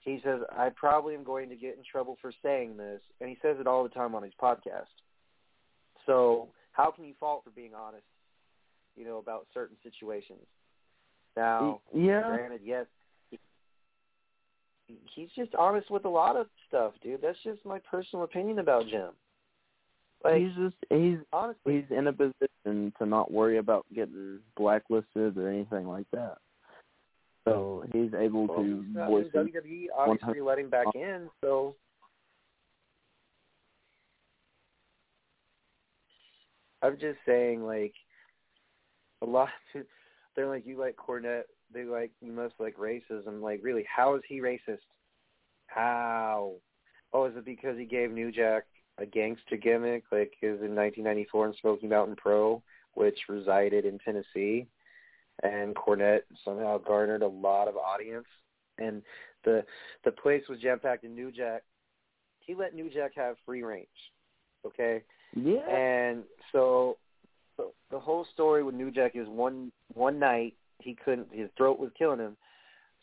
he 0.00 0.20
says 0.22 0.40
I 0.56 0.68
probably 0.74 1.14
am 1.14 1.24
going 1.24 1.48
to 1.48 1.56
get 1.56 1.76
in 1.76 1.82
trouble 1.90 2.16
for 2.20 2.32
saying 2.42 2.76
this 2.76 3.00
and 3.20 3.28
he 3.28 3.38
says 3.42 3.56
it 3.58 3.66
all 3.66 3.82
the 3.82 3.88
time 3.88 4.14
on 4.14 4.22
his 4.22 4.32
podcast. 4.40 4.92
So 6.04 6.48
how 6.72 6.90
can 6.92 7.04
you 7.04 7.14
fault 7.18 7.42
for 7.42 7.50
being 7.50 7.74
honest, 7.74 8.04
you 8.94 9.04
know, 9.04 9.18
about 9.18 9.46
certain 9.52 9.76
situations? 9.82 10.46
Now, 11.36 11.80
yeah. 11.94 12.22
granted, 12.22 12.60
yes, 12.64 12.86
he, 13.30 13.38
he's 15.14 15.28
just 15.36 15.54
honest 15.54 15.90
with 15.90 16.04
a 16.04 16.08
lot 16.08 16.36
of 16.36 16.46
stuff, 16.68 16.94
dude. 17.02 17.20
That's 17.22 17.38
just 17.44 17.64
my 17.64 17.78
personal 17.90 18.24
opinion 18.24 18.58
about 18.58 18.86
Jim. 18.88 19.10
Like 20.24 20.42
he's 20.42 20.54
just 20.56 20.76
he's 20.90 21.18
honestly, 21.32 21.84
he's 21.88 21.96
in 21.96 22.06
a 22.06 22.12
position 22.12 22.92
to 22.98 23.06
not 23.06 23.30
worry 23.30 23.58
about 23.58 23.84
getting 23.94 24.40
blacklisted 24.56 25.36
or 25.36 25.48
anything 25.48 25.86
like 25.86 26.06
that. 26.12 26.38
So 27.44 27.84
he's 27.92 28.12
able 28.18 28.46
Well, 28.46 28.58
to 28.58 28.84
not 28.88 29.08
voice 29.08 29.26
his 29.32 29.32
WWE 29.32 29.86
obviously 29.96 30.40
let 30.40 30.58
him 30.58 30.70
back 30.70 30.86
in, 30.94 31.28
so 31.44 31.76
I'm 36.82 36.98
just 36.98 37.18
saying, 37.26 37.64
like 37.64 37.94
a 39.22 39.26
lot. 39.26 39.48
They're 40.36 40.48
like, 40.48 40.66
you 40.66 40.78
like 40.78 40.96
Cornette. 40.96 41.44
They 41.72 41.84
like 41.84 42.12
you 42.20 42.30
must 42.30 42.54
like 42.60 42.76
racism. 42.76 43.40
Like, 43.40 43.60
really, 43.62 43.84
how 43.92 44.14
is 44.14 44.22
he 44.28 44.40
racist? 44.40 44.78
How? 45.66 46.52
Oh, 47.12 47.24
is 47.24 47.36
it 47.36 47.44
because 47.44 47.78
he 47.78 47.84
gave 47.84 48.10
New 48.10 48.30
Jack 48.30 48.64
a 48.98 49.06
gangster 49.06 49.56
gimmick, 49.56 50.04
like 50.12 50.32
his 50.40 50.60
in 50.60 50.74
1994 50.74 51.46
in 51.48 51.54
Smoky 51.60 51.86
Mountain 51.86 52.16
Pro, 52.16 52.62
which 52.94 53.18
resided 53.28 53.84
in 53.84 53.98
Tennessee, 53.98 54.66
and 55.42 55.74
Cornette 55.74 56.22
somehow 56.44 56.78
garnered 56.78 57.22
a 57.22 57.28
lot 57.28 57.68
of 57.68 57.76
audience, 57.76 58.26
and 58.78 59.02
the 59.44 59.64
the 60.04 60.10
place 60.12 60.42
was 60.48 60.60
jam 60.60 60.78
packed. 60.78 61.04
in 61.04 61.14
New 61.14 61.30
Jack, 61.32 61.62
he 62.40 62.54
let 62.54 62.74
New 62.74 62.90
Jack 62.90 63.12
have 63.16 63.36
free 63.44 63.62
range, 63.62 63.88
okay, 64.66 65.02
Yeah. 65.34 65.68
and 65.68 66.24
so 66.52 66.96
so 67.56 67.72
the 67.90 67.98
whole 67.98 68.26
story 68.32 68.62
with 68.62 68.74
New 68.74 68.90
Jack 68.90 69.12
is 69.14 69.28
one 69.28 69.72
one 69.94 70.18
night 70.18 70.54
he 70.80 70.94
couldn't 71.04 71.28
his 71.32 71.48
throat 71.56 71.78
was 71.78 71.90
killing 71.98 72.18
him, 72.20 72.36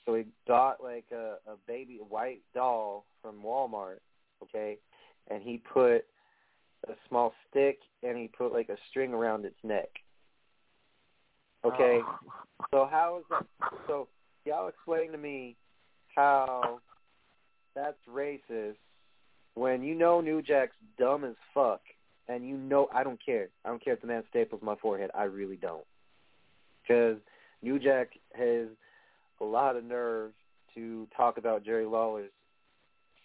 so 0.05 0.15
he 0.15 0.25
got 0.47 0.83
like 0.83 1.05
a, 1.11 1.35
a 1.51 1.55
baby 1.67 1.99
a 2.01 2.03
white 2.03 2.41
doll 2.53 3.05
from 3.21 3.41
Walmart, 3.43 3.97
okay, 4.43 4.77
and 5.29 5.41
he 5.41 5.57
put 5.57 6.05
a 6.87 6.93
small 7.07 7.33
stick 7.49 7.79
and 8.03 8.17
he 8.17 8.27
put 8.27 8.51
like 8.51 8.69
a 8.69 8.77
string 8.89 9.13
around 9.13 9.45
its 9.45 9.55
neck. 9.63 9.89
Okay, 11.65 12.01
Oh. 12.03 12.17
so 12.71 12.87
how 12.91 13.19
is 13.19 13.25
that? 13.29 13.45
So 13.87 14.07
y'all 14.45 14.67
explain 14.67 15.11
to 15.13 15.17
me 15.17 15.55
how 16.13 16.79
that's 17.73 17.97
racist 18.09 18.75
when 19.55 19.81
you 19.83 19.95
know 19.95 20.19
New 20.21 20.41
Jack's 20.41 20.75
dumb 20.99 21.23
as 21.23 21.35
fuck, 21.53 21.81
and 22.27 22.47
you 22.47 22.57
know 22.57 22.87
I 22.93 23.03
don't 23.03 23.23
care. 23.23 23.49
I 23.65 23.69
don't 23.69 23.83
care 23.83 23.93
if 23.93 24.01
the 24.01 24.07
man 24.07 24.23
staples 24.29 24.61
my 24.63 24.75
forehead. 24.75 25.11
I 25.13 25.23
really 25.23 25.57
don't, 25.57 25.85
because 26.81 27.17
New 27.61 27.79
Jack 27.79 28.09
has 28.35 28.67
a 29.41 29.43
lot 29.43 29.75
of 29.75 29.83
nerve 29.83 30.31
to 30.75 31.07
talk 31.15 31.37
about 31.37 31.63
Jerry 31.63 31.85
Lawler's 31.85 32.31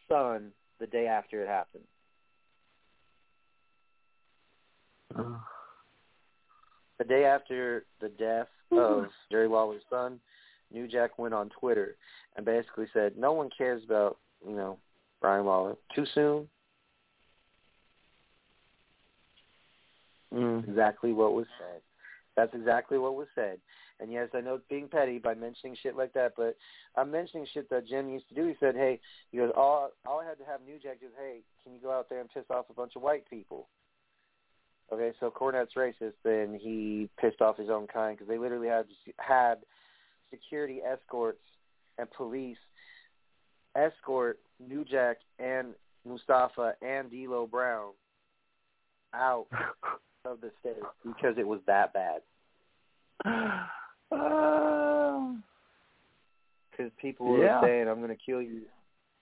son 0.08 0.52
the 0.80 0.86
day 0.86 1.06
after 1.06 1.42
it 1.42 1.48
happened. 1.48 1.84
The 6.98 7.04
day 7.04 7.24
after 7.24 7.84
the 8.00 8.08
death 8.08 8.48
of 8.72 9.06
Jerry 9.30 9.48
Lawler's 9.48 9.82
son, 9.88 10.20
New 10.72 10.86
Jack 10.86 11.18
went 11.18 11.34
on 11.34 11.48
Twitter 11.48 11.96
and 12.36 12.44
basically 12.44 12.86
said, 12.92 13.16
"No 13.16 13.32
one 13.32 13.50
cares 13.56 13.82
about 13.84 14.18
you 14.46 14.54
know 14.54 14.78
Brian 15.20 15.46
Lawler. 15.46 15.76
Too 15.94 16.06
soon." 16.14 16.48
Mm. 20.32 20.68
Exactly 20.68 21.12
what 21.12 21.34
was 21.34 21.46
said. 21.58 21.80
That's 22.36 22.54
exactly 22.54 22.98
what 22.98 23.16
was 23.16 23.26
said. 23.34 23.58
And 24.00 24.12
yes, 24.12 24.28
I 24.32 24.40
know 24.40 24.54
it's 24.54 24.64
being 24.70 24.88
petty 24.88 25.18
by 25.18 25.34
mentioning 25.34 25.76
shit 25.82 25.96
like 25.96 26.12
that, 26.12 26.34
but 26.36 26.56
I'm 26.96 27.10
mentioning 27.10 27.46
shit 27.52 27.68
that 27.70 27.88
Jim 27.88 28.08
used 28.08 28.28
to 28.28 28.34
do. 28.34 28.46
He 28.46 28.54
said, 28.60 28.76
"Hey, 28.76 29.00
he 29.32 29.38
goes, 29.38 29.50
all 29.56 29.90
all 30.06 30.20
I 30.20 30.24
had 30.24 30.38
to 30.38 30.44
have 30.44 30.60
New 30.62 30.78
Jack 30.78 31.00
do 31.00 31.06
is, 31.06 31.12
hey, 31.18 31.40
can 31.64 31.74
you 31.74 31.80
go 31.80 31.90
out 31.90 32.08
there 32.08 32.20
and 32.20 32.30
piss 32.32 32.44
off 32.48 32.70
a 32.70 32.74
bunch 32.74 32.92
of 32.94 33.02
white 33.02 33.28
people?" 33.28 33.68
Okay, 34.92 35.12
so 35.18 35.30
Cornette's 35.30 35.74
racist, 35.76 36.14
then 36.24 36.58
he 36.60 37.10
pissed 37.20 37.42
off 37.42 37.58
his 37.58 37.68
own 37.68 37.86
kind 37.86 38.16
because 38.16 38.28
they 38.28 38.38
literally 38.38 38.68
had 38.68 38.86
had 39.18 39.58
security 40.30 40.80
escorts 40.80 41.42
and 41.98 42.08
police 42.12 42.56
escort 43.74 44.38
New 44.60 44.84
Jack 44.84 45.18
and 45.38 45.74
Mustafa 46.06 46.74
and 46.80 47.10
D'Lo 47.10 47.46
Brown 47.46 47.92
out 49.12 49.46
of 50.24 50.40
the 50.40 50.50
state 50.60 50.82
because 51.04 51.36
it 51.38 51.46
was 51.46 51.60
that 51.66 51.92
bad. 51.92 52.22
Uh, 54.10 55.34
Because 56.70 56.90
people 56.96 57.26
were 57.26 57.44
Yeah. 57.44 57.60
saying, 57.60 57.88
"I'm 57.88 57.98
going 57.98 58.08
to 58.08 58.24
kill 58.24 58.40
you." 58.40 58.66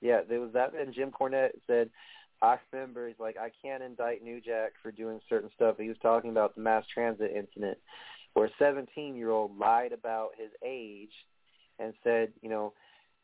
Yeah, 0.01 0.20
there 0.22 0.40
was 0.40 0.53
that. 0.53 0.74
And 0.74 0.94
Jim 0.94 1.11
Cornette 1.11 1.61
said, 1.66 1.90
"I 2.40 2.61
remember 2.70 3.09
he's 3.09 3.18
like, 3.18 3.36
I 3.36 3.51
can't 3.62 3.82
indict 3.82 4.22
New 4.22 4.40
Jack 4.40 4.74
for 4.80 4.92
doing 4.92 5.20
certain 5.28 5.51
stuff." 5.57 5.78
He 5.78 5.88
was 5.88 5.99
talking 5.99 6.30
about 6.30 6.55
the 6.55 6.61
mass 6.61 6.86
transit 6.86 7.32
incident 7.32 7.78
where 8.34 8.47
a 8.47 8.51
17 8.59 9.16
year 9.16 9.30
old 9.30 9.59
lied 9.59 9.92
about 9.92 10.36
his 10.36 10.51
age 10.62 11.12
and 11.78 11.94
said, 12.05 12.32
you 12.42 12.49
know, 12.49 12.74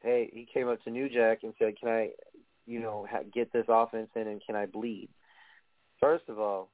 hey, 0.01 0.31
he 0.33 0.45
came 0.53 0.69
up 0.69 0.83
to 0.83 0.91
New 0.91 1.09
Jack 1.09 1.45
and 1.45 1.55
said, 1.59 1.79
"Can 1.79 1.91
I, 1.91 2.11
you 2.67 2.81
know, 2.81 3.07
ha- 3.09 3.23
get 3.33 3.53
this 3.53 3.67
offense 3.69 4.11
in 4.17 4.27
and 4.27 4.43
can 4.45 4.57
I 4.57 4.67
bleed?" 4.67 5.11
First 6.01 6.29
of 6.29 6.41
all, 6.41 6.71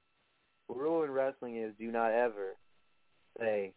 rule 0.68 1.02
in 1.02 1.10
wrestling 1.10 1.56
is 1.56 1.72
do 1.78 1.90
not 1.90 2.12
ever 2.12 2.56
say, 3.38 3.72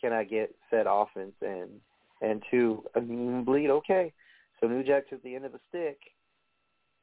"Can 0.00 0.12
I 0.12 0.24
get 0.24 0.54
said 0.70 0.86
offense 0.88 1.34
in?" 1.40 1.80
And 2.20 2.42
two, 2.50 2.84
I 2.94 3.00
mean, 3.00 3.44
bleed. 3.44 3.70
Okay, 3.70 4.12
so 4.60 4.68
New 4.68 4.82
Jack 4.84 5.08
took 5.08 5.22
the 5.22 5.34
end 5.34 5.44
of 5.44 5.54
a 5.54 5.60
stick, 5.68 5.98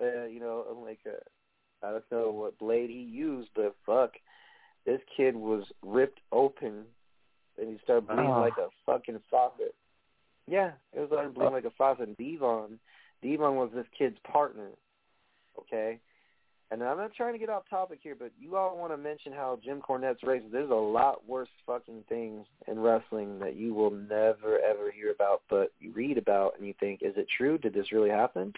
uh, 0.01 0.25
you 0.25 0.39
know, 0.39 0.65
like 0.83 0.99
a, 1.05 1.85
I 1.85 1.91
don't 1.91 2.11
know 2.11 2.31
what 2.31 2.57
blade 2.57 2.89
he 2.89 3.01
used, 3.01 3.49
but 3.55 3.75
fuck, 3.85 4.11
this 4.85 5.01
kid 5.15 5.35
was 5.35 5.65
ripped 5.81 6.21
open, 6.31 6.85
and 7.59 7.69
he 7.69 7.77
started 7.83 8.07
bleeding 8.07 8.27
Oh. 8.27 8.39
like 8.39 8.57
a 8.57 8.69
fucking 8.85 9.19
faucet. 9.29 9.75
Yeah, 10.47 10.71
it 10.93 10.99
was 10.99 11.11
under 11.11 11.29
Bleeding 11.29 11.53
Like 11.53 11.65
a 11.65 11.69
Faucet. 11.71 12.07
And 12.07 12.17
Devon, 12.17 12.79
Devon 13.21 13.55
was 13.55 13.69
this 13.73 13.85
kid's 13.95 14.17
partner. 14.19 14.69
Okay, 15.59 15.99
and 16.71 16.83
I'm 16.83 16.97
not 16.97 17.13
trying 17.13 17.33
to 17.33 17.39
get 17.39 17.49
off 17.49 17.63
topic 17.69 17.99
here, 18.01 18.15
but 18.17 18.31
you 18.39 18.55
all 18.55 18.77
want 18.77 18.91
to 18.91 18.97
mention 18.97 19.33
how 19.33 19.59
Jim 19.63 19.81
Cornette's 19.81 20.21
racist. 20.21 20.51
There's 20.51 20.69
a 20.69 20.73
lot 20.73 21.27
worse 21.27 21.49
fucking 21.65 22.03
things 22.07 22.45
in 22.67 22.79
wrestling 22.79 23.39
that 23.39 23.55
you 23.55 23.73
will 23.73 23.91
never 23.91 24.59
ever 24.59 24.91
hear 24.91 25.11
about, 25.11 25.41
but 25.49 25.71
you 25.79 25.91
read 25.93 26.17
about 26.17 26.53
and 26.57 26.67
you 26.67 26.73
think, 26.79 27.01
is 27.01 27.13
it 27.17 27.27
true? 27.37 27.57
Did 27.57 27.73
this 27.73 27.91
really 27.91 28.09
happen? 28.09 28.53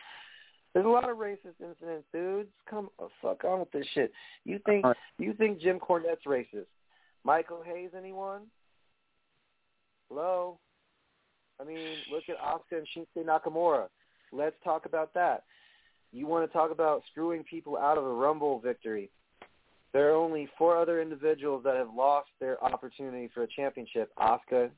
There's 0.73 0.85
a 0.85 0.89
lot 0.89 1.09
of 1.09 1.17
racist 1.17 1.59
incidents, 1.61 2.05
dudes. 2.13 2.49
Come 2.69 2.89
fuck 3.21 3.43
on 3.43 3.59
with 3.59 3.71
this 3.71 3.85
shit. 3.93 4.11
You 4.45 4.59
think 4.65 4.85
Uh, 4.85 4.93
you 5.17 5.33
think 5.33 5.59
Jim 5.59 5.79
Cornette's 5.79 6.25
racist? 6.25 6.67
Michael 7.23 7.61
Hayes, 7.61 7.91
anyone? 7.95 8.41
Hello. 10.09 10.59
I 11.59 11.63
mean, 11.63 11.97
look 12.11 12.23
at 12.27 12.37
Asuka 12.39 12.77
and 12.79 12.87
Shinsuke 12.87 13.25
Nakamura. 13.25 13.87
Let's 14.31 14.55
talk 14.63 14.85
about 14.85 15.13
that. 15.13 15.43
You 16.11 16.27
want 16.27 16.49
to 16.49 16.53
talk 16.53 16.71
about 16.71 17.03
screwing 17.11 17.43
people 17.43 17.77
out 17.77 17.97
of 17.97 18.03
a 18.03 18.13
Rumble 18.13 18.59
victory? 18.59 19.09
There 19.93 20.09
are 20.11 20.15
only 20.15 20.49
four 20.57 20.77
other 20.77 21.01
individuals 21.01 21.63
that 21.63 21.75
have 21.75 21.93
lost 21.93 22.29
their 22.39 22.61
opportunity 22.63 23.29
for 23.33 23.43
a 23.43 23.47
championship: 23.47 24.11
Asuka, 24.17 24.69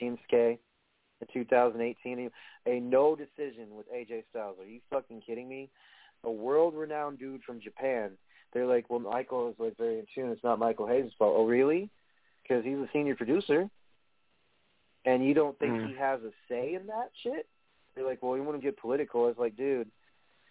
Shinsuke, 0.00 0.58
in 1.20 1.26
2018, 1.32 2.30
a 2.66 2.80
no 2.80 3.16
decision 3.16 3.74
with 3.76 3.86
AJ 3.92 4.24
Styles. 4.30 4.56
Are 4.60 4.66
you 4.66 4.80
fucking 4.90 5.22
kidding 5.26 5.48
me? 5.48 5.70
A 6.24 6.30
world-renowned 6.30 7.18
dude 7.18 7.42
from 7.44 7.60
Japan. 7.60 8.12
They're 8.52 8.66
like, 8.66 8.88
well, 8.88 9.00
Michael 9.00 9.50
is 9.50 9.54
like 9.58 9.76
very 9.76 9.98
in 9.98 10.06
tune. 10.14 10.30
It's 10.30 10.44
not 10.44 10.58
Michael 10.58 10.86
Hayes' 10.86 11.12
fault. 11.18 11.34
Oh, 11.36 11.46
really? 11.46 11.90
Because 12.42 12.64
he's 12.64 12.76
a 12.76 12.88
senior 12.92 13.14
producer, 13.14 13.68
and 15.04 15.24
you 15.24 15.34
don't 15.34 15.58
think 15.58 15.72
Mm. 15.72 15.88
he 15.88 15.94
has 15.96 16.22
a 16.22 16.32
say 16.48 16.74
in 16.74 16.86
that 16.86 17.10
shit? 17.22 17.46
They're 17.94 18.06
like, 18.06 18.22
well, 18.22 18.36
you 18.36 18.42
want 18.42 18.58
to 18.58 18.62
get 18.62 18.78
political? 18.78 19.28
It's 19.28 19.38
like, 19.38 19.56
dude, 19.56 19.90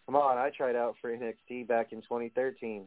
come 0.08 0.16
on. 0.16 0.38
I 0.38 0.50
tried 0.50 0.76
out 0.76 0.96
for 1.00 1.16
NXT 1.16 1.68
back 1.68 1.92
in 1.92 2.02
2013. 2.02 2.86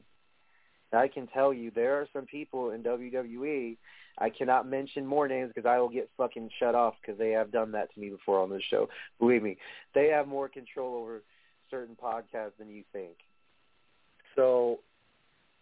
I 0.93 1.07
can 1.07 1.29
tell 1.29 1.55
you 1.55 1.71
there 1.71 2.01
are 2.01 2.09
some 2.12 2.27
people 2.27 2.71
in 2.71 2.83
WWE. 2.83 3.77
I 4.18 4.29
cannot 4.29 4.68
mention 4.68 5.07
more 5.07 5.29
names 5.29 5.53
because 5.55 5.68
I 5.68 5.79
will 5.79 5.89
get 5.89 6.11
fucking 6.16 6.51
shut 6.59 6.75
off 6.75 6.95
because 7.01 7.16
they 7.16 7.31
have 7.31 7.53
done 7.53 7.73
that 7.73 7.95
to 7.95 8.01
me 8.01 8.09
before 8.09 8.41
on 8.41 8.51
this 8.51 8.62
show. 8.68 8.89
Believe 9.18 9.43
me, 9.43 9.57
they 9.95 10.09
have 10.09 10.27
more 10.27 10.49
control 10.49 10.97
over 10.97 11.23
certain 11.71 11.97
podcasts 12.03 12.57
than 12.59 12.68
you 12.68 12.83
think. 12.93 13.14
So, 14.35 14.81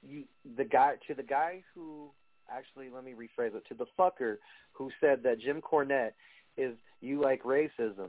you 0.03 0.25
the 0.57 0.65
guy 0.65 0.95
to 1.09 1.15
the 1.15 1.23
guy 1.23 1.63
who 1.75 2.09
actually 2.51 2.89
let 2.89 3.05
me 3.05 3.13
rephrase 3.13 3.55
it 3.55 3.65
to 3.69 3.75
the 3.75 3.87
fucker 3.99 4.37
who 4.73 4.91
said 5.01 5.23
that 5.25 5.41
Jim 5.41 5.61
Cornette 5.61 6.13
is 6.57 6.75
you 7.01 7.21
like 7.21 7.43
racism. 7.43 8.09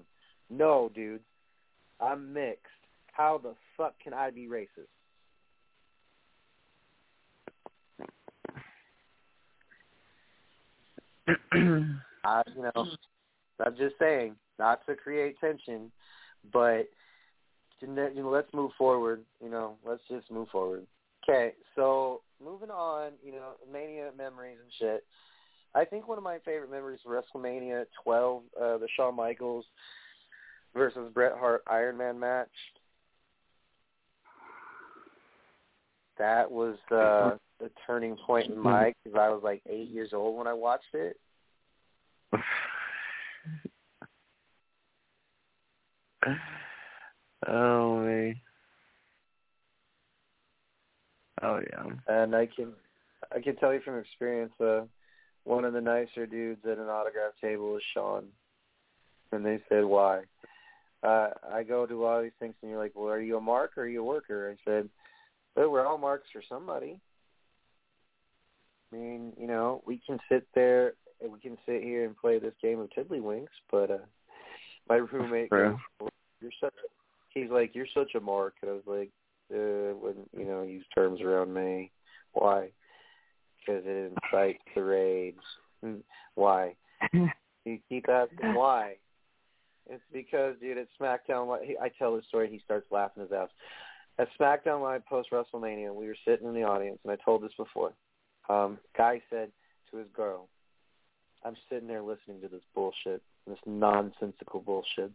No, 0.50 0.90
dude, 0.94 1.22
I'm 2.00 2.32
mixed. 2.32 2.79
How 3.20 3.38
the 3.38 3.54
fuck 3.76 3.96
can 4.02 4.14
I 4.14 4.32
be 4.32 4.48
racist? 4.48 4.88
I, 12.24 12.44
you 12.56 12.62
know, 12.62 12.88
I'm 13.66 13.76
just 13.76 13.96
saying, 14.00 14.38
not 14.58 14.86
to 14.86 14.96
create 14.96 15.36
tension, 15.42 15.92
but 16.54 16.88
you 17.82 17.90
know, 17.94 18.30
let's 18.32 18.48
move 18.54 18.72
forward. 18.78 19.26
You 19.44 19.50
know, 19.50 19.76
let's 19.86 20.02
just 20.10 20.32
move 20.32 20.48
forward. 20.48 20.88
Okay, 21.28 21.56
so 21.76 22.22
moving 22.42 22.72
on, 22.72 23.12
you 23.22 23.34
know, 23.34 23.56
Mania 23.70 24.12
memories 24.18 24.60
and 24.64 24.72
shit. 24.80 25.04
I 25.76 25.84
think 25.84 26.08
one 26.08 26.18
of 26.18 26.24
my 26.24 26.38
favorite 26.46 26.72
memories 26.72 27.02
is 27.06 27.12
WrestleMania 27.12 27.84
12, 28.02 28.44
uh, 28.56 28.78
the 28.78 28.88
Shawn 28.96 29.18
Michaels 29.18 29.66
versus 30.74 31.12
Bret 31.14 31.34
Hart 31.38 31.64
Iron 31.68 31.98
Man 31.98 32.18
match. 32.18 32.48
That 36.20 36.52
was 36.52 36.76
uh, 36.92 37.38
the 37.60 37.72
turning 37.88 38.16
point 38.16 38.52
in 38.52 38.60
my 38.60 38.94
because 39.04 39.18
I 39.18 39.30
was 39.30 39.42
like 39.44 39.62
eight 39.68 39.90
years 39.90 40.12
old 40.14 40.38
when 40.38 40.48
I 40.48 40.54
watched 40.54 40.94
it. 40.94 41.18
oh 47.48 48.00
man. 48.02 48.36
Oh 51.42 51.62
yeah. 51.72 51.86
And 52.08 52.36
I 52.36 52.46
can 52.48 52.74
I 53.34 53.40
can 53.40 53.56
tell 53.56 53.74
you 53.74 53.80
from 53.82 54.00
experience, 54.00 54.54
uh, 54.60 54.82
one 55.44 55.66
of 55.66 55.74
the 55.74 55.82
nicer 55.82 56.26
dudes 56.26 56.66
at 56.66 56.78
an 56.78 56.90
autograph 56.90 57.34
table 57.42 57.76
is 57.78 57.84
Shawn. 57.94 58.26
And 59.32 59.46
they 59.46 59.60
said, 59.70 59.86
Why? 59.86 60.22
Uh, 61.02 61.30
I 61.50 61.64
go 61.64 61.86
to 61.86 61.94
a 61.94 62.04
lot 62.04 62.18
of 62.18 62.24
these 62.24 62.32
things 62.40 62.56
and 62.62 62.72
you're 62.72 62.80
like, 62.80 62.94
Well, 62.96 63.10
are 63.10 63.22
you 63.22 63.38
a 63.38 63.42
mark 63.42 63.78
or 63.78 63.84
are 63.84 63.88
you 63.88 64.02
a 64.02 64.06
worker? 64.06 64.54
I 64.54 64.70
said, 64.70 64.90
Well, 65.56 65.70
we're 65.70 65.86
all 65.86 65.98
marks 65.98 66.28
for 66.32 66.42
somebody. 66.48 67.00
I 68.92 68.96
mean, 68.96 69.34
you 69.38 69.48
know, 69.48 69.84
we 69.86 70.02
can 70.06 70.20
sit 70.30 70.48
there 70.56 70.94
and 71.22 71.32
we 71.32 71.40
can 71.40 71.58
sit 71.66 71.84
here 71.84 72.06
and 72.06 72.18
play 72.18 72.40
this 72.40 72.54
game 72.62 72.80
of 72.80 72.90
tiddlywinks, 72.90 73.48
but 73.72 73.92
uh 73.92 73.98
my 74.88 74.96
roommate 74.96 75.50
True. 75.50 75.78
goes, 76.00 76.10
You're 76.42 76.52
such 76.60 76.74
he's 77.30 77.50
like, 77.52 77.76
You're 77.76 77.88
such 77.94 78.16
a 78.16 78.20
mark 78.20 78.56
and 78.62 78.72
I 78.72 78.74
was 78.74 78.84
like, 78.86 79.12
uh, 79.54 79.96
wouldn't 79.96 80.30
you 80.38 80.46
know 80.46 80.64
use 80.64 80.86
terms 80.96 81.22
around 81.22 81.54
me. 81.54 81.92
Why? 82.34 82.70
Because 83.60 83.84
it 83.86 84.12
incites 84.12 84.64
the 84.76 84.84
rage. 84.84 85.36
Hmm. 85.84 85.96
Why? 86.36 86.76
You 87.66 87.78
keep 87.88 88.08
asking 88.10 88.56
why. 88.56 88.96
It's 89.90 90.02
because, 90.14 90.56
dude, 90.62 90.78
at 90.78 90.88
SmackDown, 91.00 91.56
I 91.82 91.90
tell 91.90 92.16
this 92.16 92.26
story, 92.28 92.50
he 92.50 92.60
starts 92.64 92.88
laughing 92.92 93.24
his 93.24 93.32
ass. 93.32 93.50
At 94.20 94.28
SmackDown 94.38 94.82
Live 94.82 95.06
post 95.06 95.30
WrestleMania, 95.32 95.96
we 95.96 96.08
were 96.08 96.16
sitting 96.26 96.46
in 96.46 96.54
the 96.54 96.64
audience, 96.64 97.00
and 97.04 97.12
I 97.12 97.16
told 97.24 97.42
this 97.42 97.54
before. 97.56 97.94
Um, 98.50 98.78
guy 98.98 99.22
said 99.30 99.50
to 99.90 99.98
his 99.98 100.10
girl, 100.14 100.50
"I'm 101.46 101.56
sitting 101.70 101.88
there 101.88 102.02
listening 102.02 102.42
to 102.42 102.50
this 102.50 102.64
bullshit, 102.76 103.24
this 103.48 103.60
nonsensical 103.66 104.60
bullshit." 104.60 105.12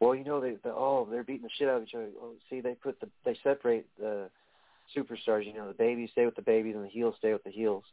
Well, 0.00 0.16
you 0.16 0.24
know 0.24 0.40
they, 0.40 0.56
the, 0.64 0.70
oh 0.70 1.06
they're 1.08 1.22
beating 1.22 1.44
the 1.44 1.50
shit 1.56 1.68
out 1.68 1.76
of 1.76 1.82
each 1.84 1.94
other. 1.94 2.08
Oh, 2.20 2.34
see, 2.48 2.60
they 2.60 2.74
put 2.74 2.98
the 2.98 3.08
they 3.24 3.38
separate 3.44 3.86
the 4.00 4.30
superstars. 4.96 5.46
You 5.46 5.54
know, 5.54 5.68
the 5.68 5.74
babies 5.74 6.10
stay 6.10 6.26
with 6.26 6.34
the 6.34 6.42
babies 6.42 6.74
and 6.74 6.84
the 6.84 6.88
heels 6.88 7.14
stay 7.18 7.32
with 7.32 7.44
the 7.44 7.50
heels. 7.50 7.84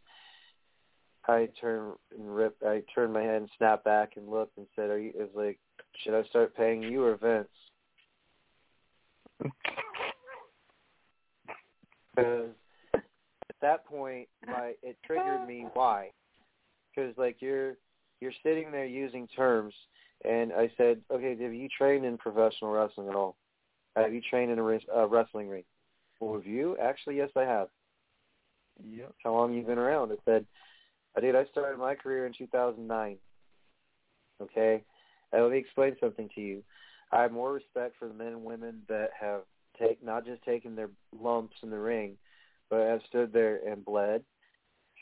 I 1.28 1.49
turn 1.61 1.93
and 2.17 2.36
rip. 2.36 2.57
I 2.65 2.82
turned 2.95 3.13
my 3.13 3.21
head 3.21 3.41
and 3.41 3.49
snapped 3.59 3.84
back 3.84 4.13
and 4.17 4.28
looked 4.28 4.57
and 4.57 4.65
said, 4.75 4.89
"Are 4.89 4.97
you?" 4.97 5.09
It 5.09 5.30
was 5.36 5.45
like, 5.45 5.59
should 6.03 6.15
I 6.15 6.23
start 6.30 6.55
paying 6.55 6.82
you 6.82 7.03
or 7.03 7.15
Vince? 7.15 7.47
Because 12.15 12.49
at 13.49 13.55
that 13.61 13.85
point, 13.85 14.27
my 14.47 14.73
it 14.81 14.97
triggered 15.05 15.47
me. 15.47 15.65
Why? 15.73 16.11
Because 16.95 17.15
like 17.17 17.38
you're 17.39 17.75
you're 18.21 18.33
sitting 18.43 18.71
there 18.71 18.85
using 18.85 19.27
terms, 19.27 19.73
and 20.25 20.51
I 20.51 20.71
said, 20.77 21.01
okay, 21.11 21.38
have 21.41 21.53
you 21.53 21.67
trained 21.77 22.05
in 22.05 22.17
professional 22.17 22.71
wrestling 22.71 23.09
at 23.09 23.15
all? 23.15 23.35
Have 23.95 24.13
you 24.13 24.21
trained 24.29 24.51
in 24.51 24.59
a 24.59 24.63
res- 24.63 24.81
uh, 24.95 25.07
wrestling 25.07 25.49
ring? 25.49 25.63
Well, 26.19 26.35
have 26.35 26.45
you? 26.45 26.77
Actually, 26.81 27.17
yes, 27.17 27.29
I 27.35 27.41
have. 27.41 27.67
Yep. 28.83 29.13
How 29.23 29.33
long 29.33 29.53
you 29.53 29.63
been 29.63 29.77
around? 29.77 30.11
I 30.11 30.15
said, 30.25 30.45
I 31.15 31.21
did. 31.21 31.35
I 31.35 31.45
started 31.45 31.79
my 31.79 31.95
career 31.95 32.25
in 32.25 32.33
2009. 32.33 33.17
Okay, 34.39 34.83
and 35.31 35.43
let 35.43 35.51
me 35.51 35.57
explain 35.57 35.95
something 35.99 36.29
to 36.35 36.41
you. 36.41 36.63
I 37.12 37.22
have 37.22 37.32
more 37.32 37.53
respect 37.53 37.95
for 37.97 38.08
the 38.08 38.14
men 38.14 38.28
and 38.28 38.43
women 38.43 38.82
that 38.89 39.10
have 39.20 39.41
take 39.80 40.03
not 40.03 40.26
just 40.26 40.43
taken 40.43 40.76
their 40.76 40.89
lumps 41.18 41.55
in 41.64 41.70
the 41.70 41.80
ring, 41.80 42.18
but 42.70 42.80
have 42.80 43.01
stood 43.08 43.32
there 43.32 43.60
and 43.66 43.86
bled, 43.86 44.24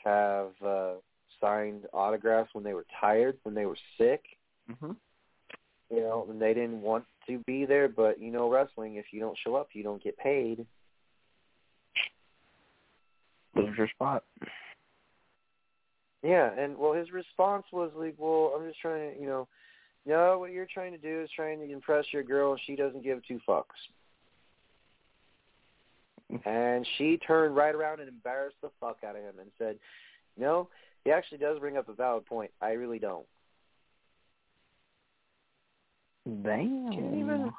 have 0.04 0.50
uh, 0.64 0.94
signed 1.40 1.86
autographs 1.92 2.50
when 2.52 2.64
they 2.64 2.74
were 2.74 2.86
tired, 3.00 3.38
when 3.42 3.54
they 3.54 3.66
were 3.66 3.78
sick, 3.98 4.24
Mhm. 4.70 4.96
you 5.90 6.00
know, 6.00 6.26
and 6.28 6.40
they 6.40 6.54
didn't 6.54 6.82
want 6.82 7.06
to 7.26 7.38
be 7.40 7.64
there. 7.64 7.88
But 7.88 8.20
you 8.20 8.30
know, 8.30 8.48
wrestling, 8.50 8.96
if 8.96 9.12
you 9.12 9.20
don't 9.20 9.38
show 9.38 9.56
up, 9.56 9.74
you 9.74 9.82
don't 9.82 10.02
get 10.02 10.16
paid. 10.16 10.66
Lose 13.54 13.76
your 13.76 13.88
spot. 13.88 14.24
Yeah, 16.22 16.52
and 16.58 16.76
well, 16.76 16.92
his 16.92 17.12
response 17.12 17.66
was 17.72 17.92
like, 17.94 18.14
"Well, 18.18 18.54
I'm 18.56 18.66
just 18.68 18.80
trying 18.80 19.14
to, 19.14 19.20
you 19.20 19.26
know, 19.26 19.48
no, 20.06 20.38
what 20.38 20.52
you're 20.52 20.68
trying 20.72 20.92
to 20.92 20.98
do 20.98 21.22
is 21.22 21.30
trying 21.34 21.58
to 21.58 21.70
impress 21.70 22.06
your 22.12 22.22
girl, 22.22 22.52
and 22.52 22.60
she 22.66 22.76
doesn't 22.76 23.02
give 23.02 23.20
two 23.26 23.40
fucks." 23.46 23.64
And 26.44 26.86
she 26.96 27.18
turned 27.18 27.54
right 27.56 27.74
around 27.74 28.00
and 28.00 28.08
embarrassed 28.08 28.56
the 28.62 28.70
fuck 28.80 28.98
out 29.04 29.16
of 29.16 29.22
him 29.22 29.38
and 29.38 29.50
said, 29.58 29.78
"No, 30.36 30.68
he 31.04 31.12
actually 31.12 31.38
does 31.38 31.58
bring 31.58 31.76
up 31.76 31.88
a 31.88 31.92
valid 31.92 32.24
point. 32.26 32.50
I 32.60 32.72
really 32.72 32.98
don't." 32.98 33.26
Damn. 36.24 36.90
She 36.90 36.96
didn't 36.96 37.20
even. 37.20 37.54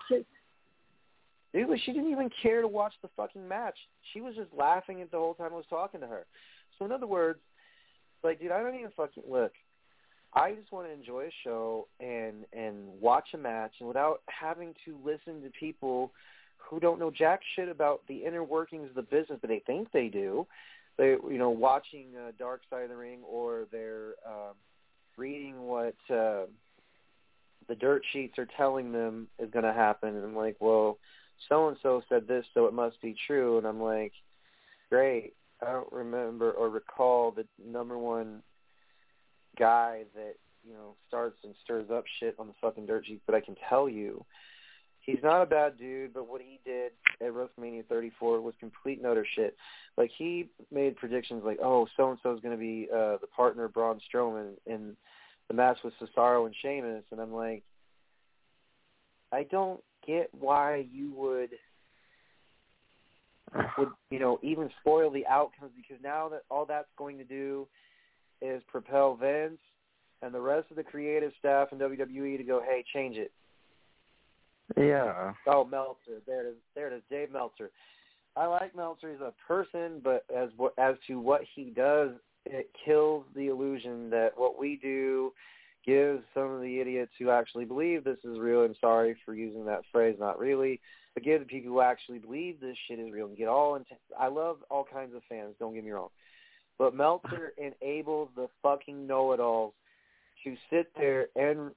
Dude, 1.53 1.79
she 1.81 1.93
didn't 1.93 2.11
even 2.11 2.29
care 2.43 2.61
to 2.61 2.67
watch 2.67 2.93
the 3.01 3.07
fucking 3.15 3.47
match. 3.47 3.77
She 4.13 4.21
was 4.21 4.35
just 4.35 4.53
laughing 4.53 5.01
at 5.01 5.09
the 5.11 5.17
whole 5.17 5.33
time 5.33 5.53
I 5.53 5.55
was 5.55 5.65
talking 5.69 6.01
to 6.01 6.07
her. 6.07 6.25
So 6.77 6.85
in 6.85 6.91
other 6.91 7.07
words, 7.07 7.39
like, 8.23 8.39
dude, 8.39 8.51
I 8.51 8.61
don't 8.61 8.75
even 8.75 8.91
fucking 8.91 9.23
look. 9.27 9.53
I 10.33 10.53
just 10.53 10.71
want 10.71 10.87
to 10.87 10.93
enjoy 10.93 11.25
a 11.25 11.31
show 11.43 11.87
and 11.99 12.45
and 12.53 12.87
watch 12.99 13.29
a 13.33 13.37
match, 13.37 13.73
and 13.79 13.87
without 13.87 14.21
having 14.27 14.73
to 14.85 14.97
listen 15.03 15.41
to 15.41 15.49
people 15.57 16.11
who 16.57 16.79
don't 16.79 16.99
know 16.99 17.11
jack 17.11 17.39
shit 17.55 17.69
about 17.69 18.01
the 18.07 18.25
inner 18.25 18.43
workings 18.43 18.89
of 18.89 18.95
the 18.95 19.01
business, 19.01 19.39
but 19.39 19.49
they 19.49 19.63
think 19.65 19.91
they 19.91 20.07
do. 20.07 20.45
They, 20.97 21.09
you 21.11 21.37
know, 21.37 21.49
watching 21.49 22.07
uh, 22.15 22.31
Dark 22.37 22.61
Side 22.69 22.83
of 22.83 22.89
the 22.89 22.97
Ring, 22.97 23.19
or 23.29 23.67
they're 23.71 24.15
um, 24.25 24.55
reading 25.15 25.61
what 25.61 25.95
uh, 26.09 26.45
the 27.67 27.75
dirt 27.79 28.03
sheets 28.11 28.37
are 28.37 28.47
telling 28.57 28.91
them 28.91 29.27
is 29.39 29.49
going 29.51 29.65
to 29.65 29.73
happen, 29.73 30.15
and 30.15 30.23
I'm 30.23 30.35
like, 30.35 30.57
well, 30.59 30.97
so 31.49 31.67
and 31.67 31.77
so 31.83 32.01
said 32.09 32.27
this, 32.27 32.45
so 32.53 32.65
it 32.65 32.73
must 32.73 33.01
be 33.01 33.15
true, 33.27 33.57
and 33.57 33.67
I'm 33.67 33.81
like, 33.81 34.13
great. 34.89 35.33
I 35.61 35.71
don't 35.71 35.91
remember 35.91 36.51
or 36.51 36.69
recall 36.69 37.31
the 37.31 37.45
number 37.63 37.97
one 37.97 38.41
guy 39.57 40.03
that 40.15 40.35
you 40.63 40.73
know 40.73 40.95
starts 41.07 41.37
and 41.43 41.53
stirs 41.63 41.89
up 41.91 42.03
shit 42.19 42.35
on 42.39 42.47
the 42.47 42.53
fucking 42.61 42.85
dirt 42.85 43.05
sheets, 43.05 43.23
but 43.25 43.35
I 43.35 43.41
can 43.41 43.55
tell 43.69 43.87
you, 43.87 44.25
he's 45.01 45.23
not 45.23 45.41
a 45.41 45.45
bad 45.45 45.77
dude. 45.77 46.13
But 46.13 46.29
what 46.29 46.41
he 46.41 46.59
did 46.65 46.91
at 47.21 47.33
WrestleMania 47.33 47.85
34 47.87 48.41
was 48.41 48.53
complete 48.59 48.97
and 48.97 49.07
utter 49.07 49.25
shit. 49.35 49.55
Like 49.97 50.11
he 50.17 50.49
made 50.71 50.97
predictions 50.97 51.43
like, 51.45 51.59
oh, 51.61 51.87
so 51.97 52.11
and 52.11 52.19
so 52.23 52.33
is 52.33 52.41
going 52.41 52.55
to 52.55 52.59
be 52.59 52.87
uh, 52.93 53.17
the 53.21 53.27
partner 53.35 53.65
of 53.65 53.73
Braun 53.73 53.99
Strowman 54.13 54.53
in 54.65 54.95
the 55.47 55.53
match 55.53 55.77
with 55.83 55.93
Cesaro 56.01 56.45
and 56.45 56.55
Sheamus, 56.61 57.03
and 57.11 57.21
I'm 57.21 57.33
like, 57.33 57.63
I 59.31 59.43
don't 59.43 59.81
get 60.05 60.29
why 60.31 60.85
you 60.91 61.11
would 61.13 61.49
would 63.77 63.89
you 64.09 64.19
know 64.19 64.39
even 64.41 64.69
spoil 64.81 65.09
the 65.09 65.25
outcomes 65.27 65.71
because 65.75 66.01
now 66.03 66.29
that 66.29 66.43
all 66.49 66.65
that's 66.65 66.87
going 66.97 67.17
to 67.17 67.23
do 67.23 67.67
is 68.41 68.61
propel 68.67 69.15
Vince 69.15 69.59
and 70.21 70.33
the 70.33 70.41
rest 70.41 70.69
of 70.69 70.77
the 70.77 70.83
creative 70.83 71.31
staff 71.37 71.69
in 71.71 71.79
WWE 71.79 72.37
to 72.37 72.43
go, 72.43 72.61
hey, 72.61 72.83
change 72.93 73.17
it. 73.17 73.31
Yeah. 74.75 75.33
Oh, 75.47 75.63
Meltzer, 75.63 76.21
there 76.25 76.45
it 76.45 76.49
is. 76.49 76.55
There 76.75 76.87
it 76.87 76.93
is, 76.93 77.03
Dave 77.09 77.31
Meltzer. 77.31 77.71
I 78.35 78.45
like 78.45 78.75
Meltzer 78.75 79.11
as 79.11 79.21
a 79.21 79.33
person, 79.47 80.01
but 80.03 80.25
as 80.35 80.49
as 80.77 80.95
to 81.07 81.19
what 81.19 81.41
he 81.55 81.71
does, 81.75 82.11
it 82.45 82.69
kills 82.85 83.25
the 83.35 83.47
illusion 83.47 84.09
that 84.11 84.31
what 84.35 84.59
we 84.59 84.77
do 84.81 85.33
gives 85.85 86.21
some 86.33 86.51
of 86.51 86.61
the 86.61 86.79
idiots 86.79 87.13
who 87.17 87.29
actually 87.29 87.65
believe 87.65 88.03
this 88.03 88.17
is 88.23 88.37
real. 88.37 88.61
I'm 88.61 88.75
sorry 88.79 89.15
for 89.25 89.33
using 89.33 89.65
that 89.65 89.81
phrase, 89.91 90.17
not 90.19 90.37
really, 90.37 90.81
but 91.13 91.23
give 91.23 91.39
the 91.39 91.45
people 91.45 91.71
who 91.71 91.81
actually 91.81 92.19
believe 92.19 92.59
this 92.59 92.77
shit 92.87 92.99
is 92.99 93.11
real 93.11 93.27
and 93.27 93.37
get 93.37 93.47
all 93.47 93.75
into. 93.75 93.91
I 94.19 94.27
love 94.27 94.57
all 94.69 94.83
kinds 94.83 95.15
of 95.15 95.23
fans. 95.29 95.55
Don't 95.59 95.73
get 95.73 95.85
me 95.85 95.91
wrong, 95.91 96.09
but 96.79 96.95
Meltzer 96.95 97.53
enables 97.57 98.29
the 98.35 98.47
fucking 98.61 99.07
know-it-alls 99.07 99.73
to 100.43 100.55
sit 100.69 100.91
there 100.95 101.27
and 101.35 101.71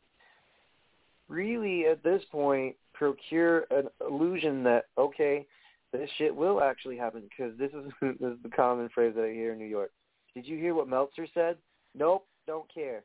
really, 1.28 1.86
at 1.86 2.02
this 2.02 2.22
point, 2.30 2.76
procure 2.92 3.64
an 3.70 3.88
illusion 4.06 4.62
that 4.64 4.86
okay, 4.98 5.46
this 5.92 6.10
shit 6.18 6.34
will 6.34 6.60
actually 6.60 6.96
happen 6.96 7.22
because 7.22 7.56
this 7.58 7.70
is 7.72 7.90
this 8.20 8.32
is 8.32 8.38
the 8.42 8.50
common 8.50 8.88
phrase 8.92 9.14
that 9.16 9.24
I 9.24 9.32
hear 9.32 9.52
in 9.52 9.58
New 9.58 9.64
York. 9.64 9.92
Did 10.34 10.46
you 10.46 10.58
hear 10.58 10.74
what 10.74 10.88
Meltzer 10.88 11.26
said? 11.32 11.56
Nope, 11.94 12.26
don't 12.46 12.72
care. 12.72 13.02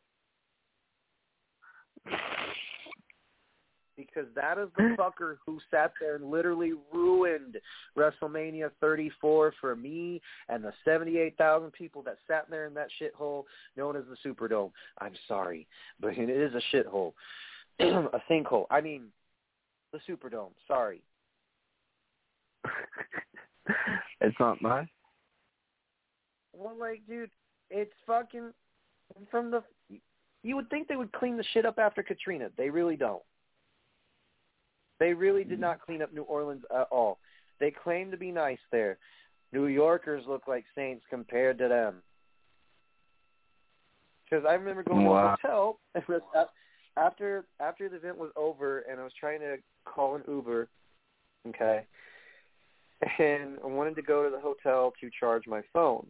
Because 3.98 4.26
that 4.36 4.58
is 4.58 4.68
the 4.78 4.96
fucker 5.00 5.38
who 5.46 5.60
sat 5.72 5.94
there 6.00 6.16
and 6.16 6.30
literally 6.30 6.74
ruined 6.94 7.58
WrestleMania 7.98 8.72
34 8.82 9.54
for 9.60 9.76
me 9.76 10.22
and 10.50 10.64
the 10.64 10.74
78,000 10.84 11.72
people 11.72 12.02
that 12.04 12.18
sat 12.28 12.50
there 12.50 12.66
in 12.66 12.74
that 12.74 12.88
shithole 13.02 13.44
known 13.78 13.96
as 13.96 14.04
the 14.10 14.30
Superdome. 14.30 14.72
I'm 15.00 15.14
sorry, 15.28 15.68
but 16.00 16.18
it 16.18 16.30
is 16.30 16.54
a 16.54 16.76
shithole. 16.76 17.14
a 17.80 18.22
sinkhole. 18.30 18.66
I 18.70 18.82
mean, 18.82 19.08
the 19.92 20.00
Superdome. 20.10 20.52
Sorry. 20.68 21.02
it's 24.22 24.40
not 24.40 24.62
mine. 24.62 24.90
Well, 26.54 26.76
like, 26.80 27.02
dude, 27.08 27.30
it's 27.70 27.94
fucking 28.08 28.52
from 29.30 29.52
the. 29.52 29.64
You 30.44 30.56
would 30.56 30.70
think 30.70 30.88
they 30.88 30.96
would 30.96 31.12
clean 31.12 31.38
the 31.38 31.46
shit 31.54 31.66
up 31.66 31.80
after 31.80 32.04
Katrina. 32.04 32.50
They 32.58 32.70
really 32.70 32.96
don't. 32.96 33.24
They 35.00 35.14
really 35.14 35.44
did 35.44 35.58
hmm. 35.58 35.62
not 35.62 35.82
clean 35.82 36.02
up 36.02 36.14
New 36.14 36.24
Orleans 36.24 36.64
at 36.74 36.88
all. 36.92 37.20
They 37.60 37.72
claim 37.72 38.12
to 38.12 38.18
be 38.18 38.32
nice 38.32 38.60
there. 38.72 38.98
New 39.52 39.68
Yorkers 39.68 40.24
look 40.28 40.48
like 40.48 40.66
saints 40.76 41.06
compared 41.10 41.58
to 41.60 41.68
them. 41.68 42.02
Because 44.26 44.46
I 44.46 44.54
remember 44.54 44.84
going 44.84 45.06
Wow. 45.06 45.36
to 45.36 45.48
a 45.96 46.02
hotel 46.02 46.50
after 46.98 47.46
after 47.60 47.90
the 47.90 47.98
event 47.98 48.18
was 48.18 48.32
over, 48.36 48.80
and 48.80 49.00
I 49.00 49.04
was 49.04 49.14
trying 49.20 49.40
to 49.42 49.58
call 49.86 50.16
an 50.16 50.24
Uber. 50.28 50.68
Okay, 51.48 51.86
and 53.20 53.60
I 53.64 53.68
wanted 53.68 53.96
to 53.96 54.02
go 54.02 54.24
to 54.24 54.30
the 54.30 54.40
hotel 54.40 54.94
to 55.00 55.10
charge 55.20 55.46
my 55.48 55.62
phone. 55.74 56.10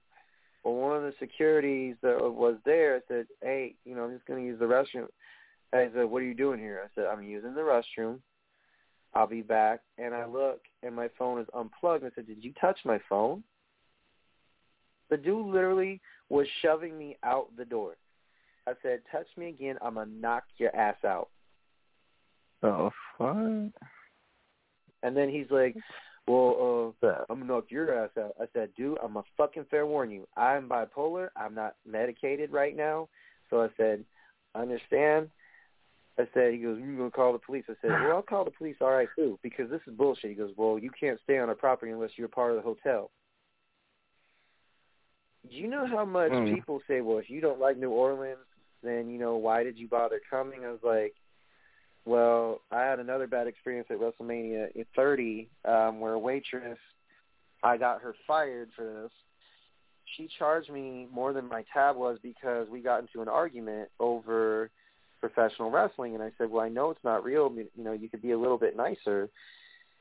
Well, 0.64 0.76
one 0.76 0.98
of 0.98 1.04
the 1.04 1.14
securities 1.20 1.96
that 2.02 2.18
was 2.20 2.56
there 2.66 3.02
said, 3.08 3.28
"Hey, 3.42 3.76
you 3.84 3.96
know, 3.96 4.06
I'm 4.06 4.14
just 4.14 4.26
going 4.26 4.42
to 4.42 4.48
use 4.48 4.60
the 4.60 4.66
restroom." 4.66 5.08
I 5.74 5.90
said, 5.94 6.06
"What 6.06 6.22
are 6.22 6.26
you 6.26 6.34
doing 6.34 6.60
here?" 6.60 6.82
I 6.84 6.88
said, 6.96 7.06
"I'm 7.06 7.24
using 7.24 7.54
the 7.54 7.62
restroom. 7.62 8.20
I'll 9.16 9.28
be 9.28 9.42
back." 9.42 9.82
And 9.98 10.14
I 10.14 10.26
look, 10.26 10.62
and 10.84 10.96
my 10.96 11.10
phone 11.18 11.40
is 11.40 11.48
unplugged. 11.54 12.04
And 12.04 12.12
I 12.12 12.16
said, 12.16 12.28
"Did 12.28 12.44
you 12.44 12.54
touch 12.54 12.80
my 12.86 13.00
phone?" 13.10 13.44
The 15.10 15.18
dude 15.18 15.46
literally 15.46 16.02
was 16.30 16.48
shoving 16.62 16.98
me 16.98 17.18
out 17.24 17.56
the 17.56 17.66
door. 17.66 17.96
I 18.68 18.74
said, 18.82 19.04
"Touch 19.12 19.28
me 19.38 19.50
again, 19.50 19.78
I'm 19.82 19.96
gonna 19.96 20.12
knock 20.12 20.44
your 20.58 20.76
ass 20.76 21.04
out." 21.06 21.30
Oh, 22.64 22.92
fuck. 23.18 23.72
And 25.04 25.16
then 25.16 25.30
he's 25.30 25.52
like, 25.52 25.78
"Well, 26.28 26.96
uh, 27.04 27.26
I'm 27.30 27.40
gonna 27.40 27.46
knock 27.46 27.70
your 27.70 27.94
ass 27.94 28.18
out." 28.18 28.36
I 28.40 28.48
said, 28.54 28.74
"Dude, 28.74 28.98
I'm 29.04 29.14
gonna 29.14 29.26
fucking 29.38 29.66
fair 29.66 29.86
warn 29.86 30.10
you. 30.10 30.28
I'm 30.36 30.68
bipolar. 30.68 31.30
I'm 31.36 31.54
not 31.54 31.76
medicated 31.86 32.52
right 32.52 32.76
now." 32.76 33.08
So 33.52 33.62
I 33.62 33.70
said, 33.78 34.04
"I 34.56 34.62
understand." 34.64 35.30
I 36.18 36.28
said, 36.34 36.54
"He 36.54 36.60
goes, 36.60 36.80
you 36.80 36.98
gonna 36.98 37.12
call 37.12 37.34
the 37.34 37.40
police?" 37.40 37.66
I 37.68 37.76
said, 37.82 37.92
"Well, 37.92 38.18
I'll 38.18 38.22
call 38.22 38.46
the 38.46 38.52
police. 38.52 38.78
All 38.82 38.92
right, 38.92 39.10
too, 39.16 39.38
because 39.42 39.70
this 39.70 39.82
is 39.86 39.94
bullshit." 39.94 40.30
He 40.30 40.36
goes, 40.36 40.54
"Well, 40.56 40.80
you 40.80 40.90
can't 40.92 41.20
stay 41.22 41.38
on 41.38 41.50
our 41.50 41.56
property 41.56 41.92
unless 41.92 42.18
you're 42.18 42.28
part 42.28 42.52
of 42.52 42.58
the 42.58 42.62
hotel." 42.62 43.12
Do 45.50 45.56
you 45.56 45.68
know 45.68 45.86
how 45.86 46.06
much 46.06 46.32
Mm. 46.32 46.50
people 46.50 46.82
say, 46.88 47.02
"Well, 47.02 47.18
if 47.18 47.30
you 47.30 47.42
don't 47.42 47.60
like 47.60 47.78
New 47.78 47.92
Orleans, 47.92 48.48
then 48.82 49.10
you 49.10 49.20
know 49.20 49.36
why 49.36 49.64
did 49.64 49.78
you 49.78 49.88
bother 49.88 50.20
coming?" 50.30 50.66
I 50.66 50.72
was 50.72 50.84
like, 50.84 51.16
well, 52.06 52.62
I 52.72 52.82
had 52.82 53.00
another 53.00 53.28
bad 53.28 53.48
experience 53.48 53.88
at 53.90 53.98
WrestleMania 53.98 54.86
30, 54.96 55.50
um, 55.66 56.00
where 56.00 56.14
a 56.14 56.20
waitress, 56.20 56.78
I 57.64 57.78
got 57.78 58.02
her 58.02 58.16
fired 58.28 58.72
for 58.76 58.84
this. 58.86 59.12
She 60.16 60.28
charged 60.38 60.70
me 60.70 61.08
more 61.12 61.34
than 61.34 61.48
my 61.48 61.64
tab 61.74 61.96
was 61.96 62.20
because 62.22 62.70
we 62.70 62.82
got 62.82 63.02
into 63.02 63.24
an 63.24 63.28
argument 63.28 63.90
over 64.00 64.70
professional 65.30 65.72
wrestling, 65.72 66.14
and 66.14 66.24
I 66.24 66.32
said, 66.38 66.50
well, 66.50 66.64
I 66.64 66.70
know 66.70 66.92
it's 66.92 67.04
not 67.04 67.24
real. 67.24 67.52
You 67.56 67.84
know, 67.84 67.94
you 67.94 68.10
could 68.10 68.22
be 68.22 68.32
a 68.32 68.38
little 68.38 68.58
bit 68.58 68.78
nicer. 68.78 69.30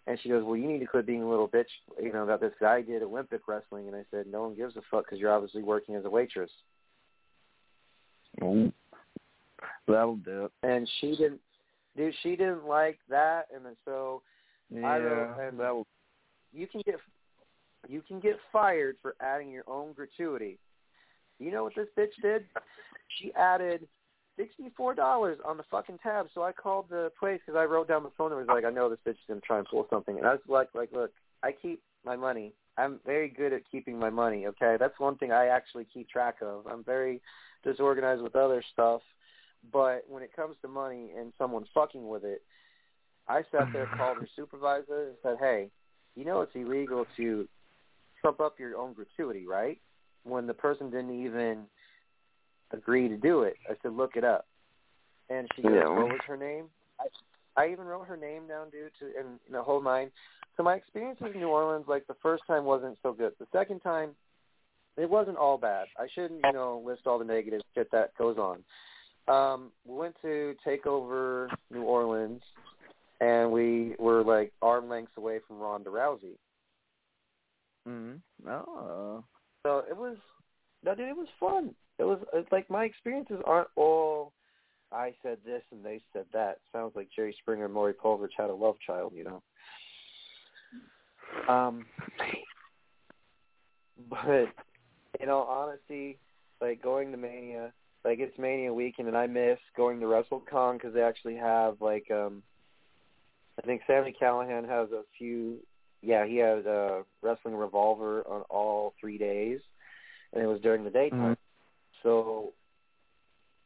And 0.06 0.18
she 0.20 0.28
goes, 0.28 0.44
well, 0.44 0.56
you 0.56 0.68
need 0.68 0.80
to 0.80 0.86
quit 0.86 1.06
being 1.06 1.22
a 1.22 1.28
little 1.28 1.48
bitch, 1.48 1.64
you 2.02 2.12
know, 2.12 2.26
that 2.26 2.40
this 2.40 2.52
guy 2.60 2.82
did 2.82 3.02
Olympic 3.02 3.40
wrestling. 3.48 3.86
And 3.86 3.96
I 3.96 4.04
said, 4.10 4.26
no 4.30 4.42
one 4.42 4.54
gives 4.54 4.76
a 4.76 4.82
fuck 4.90 5.06
because 5.06 5.18
you're 5.18 5.32
obviously 5.32 5.62
working 5.62 5.94
as 5.94 6.04
a 6.04 6.10
waitress. 6.10 6.50
Ooh. 8.42 8.70
That'll 9.88 10.16
do 10.16 10.46
it. 10.46 10.52
And 10.62 10.88
she 11.00 11.16
didn't, 11.16 11.40
dude, 11.96 12.14
she 12.22 12.36
didn't 12.36 12.66
like 12.66 12.98
that. 13.08 13.46
And 13.54 13.64
then 13.64 13.76
so 13.86 14.20
I 14.84 14.98
wrote, 14.98 15.34
Yeah, 15.38 15.48
and 15.48 15.58
that'll. 15.58 15.86
you 16.52 16.66
can 16.66 16.82
get 16.84 16.96
you 17.88 18.02
can 18.06 18.18
get 18.18 18.36
fired 18.50 18.96
for 19.02 19.14
adding 19.20 19.50
your 19.50 19.64
own 19.66 19.92
gratuity. 19.92 20.58
You 21.38 21.50
know 21.50 21.64
what 21.64 21.74
this 21.74 21.88
bitch 21.98 22.20
did? 22.22 22.44
She 23.18 23.32
added 23.34 23.86
sixty 24.36 24.70
four 24.76 24.94
dollars 24.94 25.38
on 25.44 25.56
the 25.56 25.64
fucking 25.70 25.98
tab. 26.02 26.26
So 26.34 26.42
I 26.42 26.52
called 26.52 26.86
the 26.90 27.10
place 27.18 27.40
because 27.44 27.58
I 27.58 27.64
wrote 27.64 27.88
down 27.88 28.02
the 28.02 28.10
phone 28.16 28.30
number. 28.30 28.42
I 28.42 28.54
was 28.54 28.62
like, 28.62 28.70
I 28.70 28.74
know 28.74 28.88
this 28.88 28.98
bitch 29.06 29.12
is 29.12 29.28
gonna 29.28 29.40
try 29.40 29.58
and 29.58 29.66
pull 29.66 29.86
something. 29.90 30.16
And 30.16 30.26
I 30.26 30.32
was 30.32 30.40
like, 30.48 30.68
like, 30.74 30.92
look, 30.92 31.12
I 31.42 31.52
keep 31.52 31.82
my 32.04 32.16
money. 32.16 32.52
I'm 32.76 33.00
very 33.06 33.28
good 33.28 33.52
at 33.52 33.62
keeping 33.70 33.98
my 33.98 34.10
money. 34.10 34.46
Okay, 34.46 34.76
that's 34.78 34.98
one 34.98 35.16
thing 35.16 35.32
I 35.32 35.46
actually 35.46 35.86
keep 35.92 36.08
track 36.08 36.36
of. 36.42 36.66
I'm 36.66 36.82
very 36.82 37.20
disorganized 37.62 38.22
with 38.22 38.36
other 38.36 38.62
stuff, 38.72 39.00
but 39.72 40.04
when 40.08 40.22
it 40.22 40.34
comes 40.34 40.56
to 40.62 40.68
money 40.68 41.12
and 41.16 41.32
someone 41.38 41.64
fucking 41.72 42.06
with 42.06 42.24
it, 42.24 42.42
I 43.28 43.42
sat 43.52 43.68
there, 43.72 43.86
called 43.96 44.18
her 44.18 44.28
supervisor, 44.36 45.08
and 45.08 45.16
said, 45.22 45.36
"Hey, 45.38 45.70
you 46.14 46.24
know 46.24 46.40
it's 46.40 46.54
illegal 46.54 47.06
to 47.16 47.48
trump 48.20 48.40
up 48.40 48.58
your 48.58 48.76
own 48.76 48.92
gratuity, 48.92 49.46
right?" 49.46 49.78
When 50.24 50.46
the 50.46 50.54
person 50.54 50.90
didn't 50.90 51.24
even 51.24 51.64
agree 52.76 53.08
to 53.08 53.16
do 53.16 53.42
it, 53.42 53.56
I 53.68 53.74
said, 53.82 53.92
"Look 53.92 54.16
it 54.16 54.24
up." 54.24 54.46
And 55.30 55.48
she 55.54 55.62
goes, 55.62 55.72
Yeah. 55.74 55.88
"What 55.88 56.08
was 56.08 56.20
her 56.26 56.36
name?" 56.36 56.66
I, 57.00 57.06
I 57.62 57.70
even 57.70 57.86
wrote 57.86 58.06
her 58.06 58.16
name 58.16 58.46
down, 58.46 58.70
dude, 58.70 58.92
to 59.00 59.06
and 59.18 59.38
the 59.50 59.62
whole 59.62 59.82
nine. 59.82 60.10
So 60.56 60.62
my 60.62 60.74
experience 60.74 61.18
in 61.20 61.32
New 61.40 61.48
Orleans, 61.48 61.86
like 61.88 62.06
the 62.06 62.16
first 62.22 62.44
time, 62.46 62.64
wasn't 62.64 62.98
so 63.02 63.12
good. 63.12 63.32
The 63.40 63.46
second 63.52 63.80
time, 63.80 64.10
it 64.96 65.08
wasn't 65.10 65.36
all 65.36 65.58
bad. 65.58 65.86
I 65.98 66.06
shouldn't, 66.14 66.40
you 66.44 66.52
know, 66.52 66.82
list 66.84 67.06
all 67.06 67.18
the 67.18 67.24
negative 67.24 67.60
shit 67.74 67.90
that 67.90 68.16
goes 68.16 68.38
on. 68.38 68.62
um, 69.26 69.72
we 69.86 69.96
went 69.96 70.14
to 70.22 70.54
take 70.64 70.86
over 70.86 71.48
New 71.72 71.82
Orleans, 71.82 72.42
and 73.20 73.50
we 73.50 73.96
were 73.98 74.22
like 74.22 74.52
arm 74.62 74.88
lengths 74.88 75.16
away 75.16 75.40
from 75.48 75.58
Ronda 75.58 75.90
Rousey. 75.90 76.36
Mm-hmm. 77.88 78.48
Oh. 78.48 79.24
So 79.62 79.82
it 79.88 79.96
was, 79.96 80.16
no, 80.84 80.94
dude, 80.94 81.08
it 81.08 81.16
was 81.16 81.28
fun. 81.40 81.74
It 81.98 82.04
was 82.04 82.18
like 82.50 82.68
my 82.70 82.84
experiences 82.84 83.40
aren't 83.44 83.68
all. 83.76 84.32
I 84.92 85.12
said 85.22 85.38
this 85.44 85.62
and 85.72 85.84
they 85.84 86.00
said 86.12 86.26
that. 86.32 86.58
Sounds 86.72 86.92
like 86.94 87.08
Jerry 87.14 87.34
Springer 87.40 87.64
and 87.64 87.74
Maury 87.74 87.94
Povich 87.94 88.28
had 88.36 88.50
a 88.50 88.54
love 88.54 88.76
child, 88.86 89.12
you 89.16 89.24
know. 89.24 89.42
Um, 91.48 91.86
but 94.10 94.46
in 95.20 95.28
all 95.28 95.46
honesty, 95.46 96.18
like 96.60 96.82
going 96.82 97.10
to 97.10 97.16
Mania, 97.16 97.72
like 98.04 98.18
it's 98.20 98.38
Mania 98.38 98.72
weekend, 98.72 99.08
and 99.08 99.16
I 99.16 99.26
miss 99.26 99.58
going 99.76 100.00
to 100.00 100.06
WrestleCon 100.06 100.74
because 100.74 100.94
they 100.94 101.02
actually 101.02 101.36
have 101.36 101.80
like 101.80 102.10
um, 102.10 102.42
I 103.58 103.66
think 103.66 103.82
Sami 103.86 104.14
Callihan 104.20 104.68
has 104.68 104.90
a 104.90 105.02
few. 105.16 105.58
Yeah, 106.02 106.26
he 106.26 106.36
has 106.36 106.66
a 106.66 107.02
wrestling 107.22 107.54
revolver 107.54 108.22
on 108.28 108.42
all 108.50 108.94
three 109.00 109.16
days, 109.16 109.60
and 110.32 110.42
it 110.42 110.46
was 110.46 110.60
during 110.60 110.84
the 110.84 110.90
daytime. 110.90 111.36
So 112.04 112.52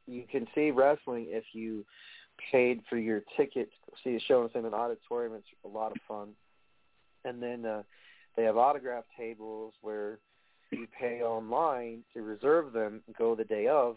you 0.06 0.24
can 0.30 0.46
see 0.54 0.70
wrestling 0.70 1.26
if 1.28 1.44
you 1.52 1.84
paid 2.50 2.80
for 2.88 2.96
your 2.96 3.22
ticket. 3.36 3.68
See 4.02 4.16
a 4.16 4.20
show 4.20 4.48
in 4.54 4.64
an 4.64 4.72
auditorium. 4.72 5.34
It's 5.34 5.46
a 5.64 5.68
lot 5.68 5.92
of 5.92 5.98
fun. 6.08 6.28
And 7.24 7.42
then 7.42 7.66
uh, 7.66 7.82
they 8.36 8.44
have 8.44 8.56
autograph 8.56 9.04
tables 9.18 9.74
where 9.82 10.18
you 10.70 10.86
pay 10.98 11.20
online 11.22 12.04
to 12.14 12.22
reserve 12.22 12.72
them, 12.72 13.02
go 13.18 13.34
the 13.34 13.44
day 13.44 13.66
of, 13.66 13.96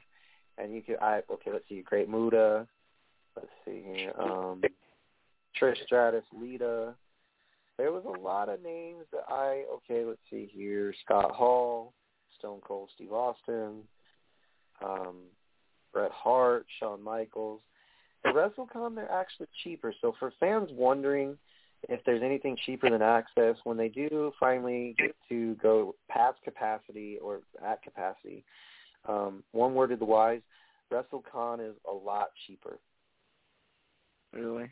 and 0.58 0.74
you 0.74 0.82
can. 0.82 0.96
I 1.02 1.22
okay. 1.32 1.52
Let's 1.52 1.66
see. 1.70 1.82
Great 1.82 2.10
Muta. 2.10 2.68
Let's 3.36 3.48
see. 3.66 4.08
Um, 4.20 4.62
Trish 5.60 5.84
Stratus, 5.86 6.24
Lita. 6.34 6.94
There 7.78 7.92
was 7.92 8.04
a 8.06 8.20
lot 8.20 8.50
of 8.50 8.62
names 8.62 9.06
that 9.12 9.24
I 9.30 9.64
okay. 9.76 10.04
Let's 10.06 10.20
see 10.30 10.50
here. 10.52 10.94
Scott 11.06 11.32
Hall, 11.32 11.94
Stone 12.38 12.62
Cold 12.66 12.90
Steve 12.96 13.14
Austin, 13.14 13.84
um, 14.84 15.16
Bret 15.94 16.12
Hart, 16.12 16.66
Shawn 16.80 17.04
Michaels. 17.04 17.62
At 18.26 18.36
WrestleCon, 18.36 18.96
they're 18.96 19.12
actually 19.12 19.48
cheaper. 19.64 19.94
So 20.02 20.14
for 20.20 20.34
fans 20.40 20.70
wondering 20.74 21.38
if 21.90 22.00
there's 22.06 22.22
anything 22.22 22.56
cheaper 22.66 22.90
than 22.90 23.02
Axxess, 23.02 23.56
when 23.64 23.78
they 23.78 23.90
do 23.90 24.32
finally 24.40 24.96
get 24.98 25.16
to 25.30 25.56
go 25.56 25.96
past 26.10 26.38
capacity 26.44 27.18
or 27.22 27.42
at 27.66 27.82
capacity, 27.82 28.44
um, 29.08 29.44
one 29.52 29.74
word 29.74 29.88
to 29.88 29.96
the 29.96 30.06
wise, 30.06 30.42
WrestleCon 30.92 31.68
is 31.68 31.76
a 31.90 31.94
lot 31.94 32.28
cheaper. 32.46 32.78
Really? 34.34 34.70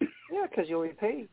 Yeah, 0.00 0.46
because 0.48 0.68
you 0.68 0.76
only 0.76 0.90
pay 0.90 1.28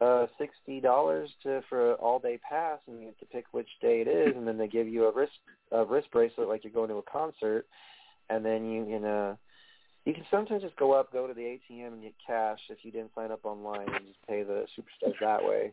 uh 0.00 0.26
sixty 0.38 0.80
dollars 0.80 1.30
to 1.42 1.62
for 1.68 1.94
all 1.94 2.18
day 2.18 2.38
pass, 2.48 2.78
and 2.86 3.00
you 3.00 3.06
have 3.06 3.18
to 3.18 3.26
pick 3.26 3.46
which 3.52 3.68
day 3.80 4.00
it 4.00 4.08
is, 4.08 4.36
and 4.36 4.46
then 4.46 4.58
they 4.58 4.68
give 4.68 4.88
you 4.88 5.06
a 5.06 5.14
wrist 5.14 5.32
a 5.72 5.84
wrist 5.84 6.08
bracelet 6.12 6.48
like 6.48 6.64
you're 6.64 6.72
going 6.72 6.88
to 6.88 6.96
a 6.96 7.02
concert, 7.02 7.66
and 8.30 8.44
then 8.44 8.70
you 8.70 8.84
can 8.84 9.04
uh 9.04 9.36
you 10.04 10.12
can 10.12 10.24
sometimes 10.30 10.62
just 10.62 10.76
go 10.76 10.92
up, 10.92 11.12
go 11.12 11.26
to 11.26 11.32
the 11.32 11.40
ATM, 11.70 11.94
and 11.94 12.02
get 12.02 12.14
cash 12.26 12.58
if 12.68 12.78
you 12.82 12.90
didn't 12.90 13.14
sign 13.14 13.30
up 13.30 13.44
online, 13.44 13.88
and 13.88 14.06
just 14.06 14.26
pay 14.28 14.42
the 14.42 14.66
superstars 14.78 15.14
that 15.20 15.42
way. 15.42 15.72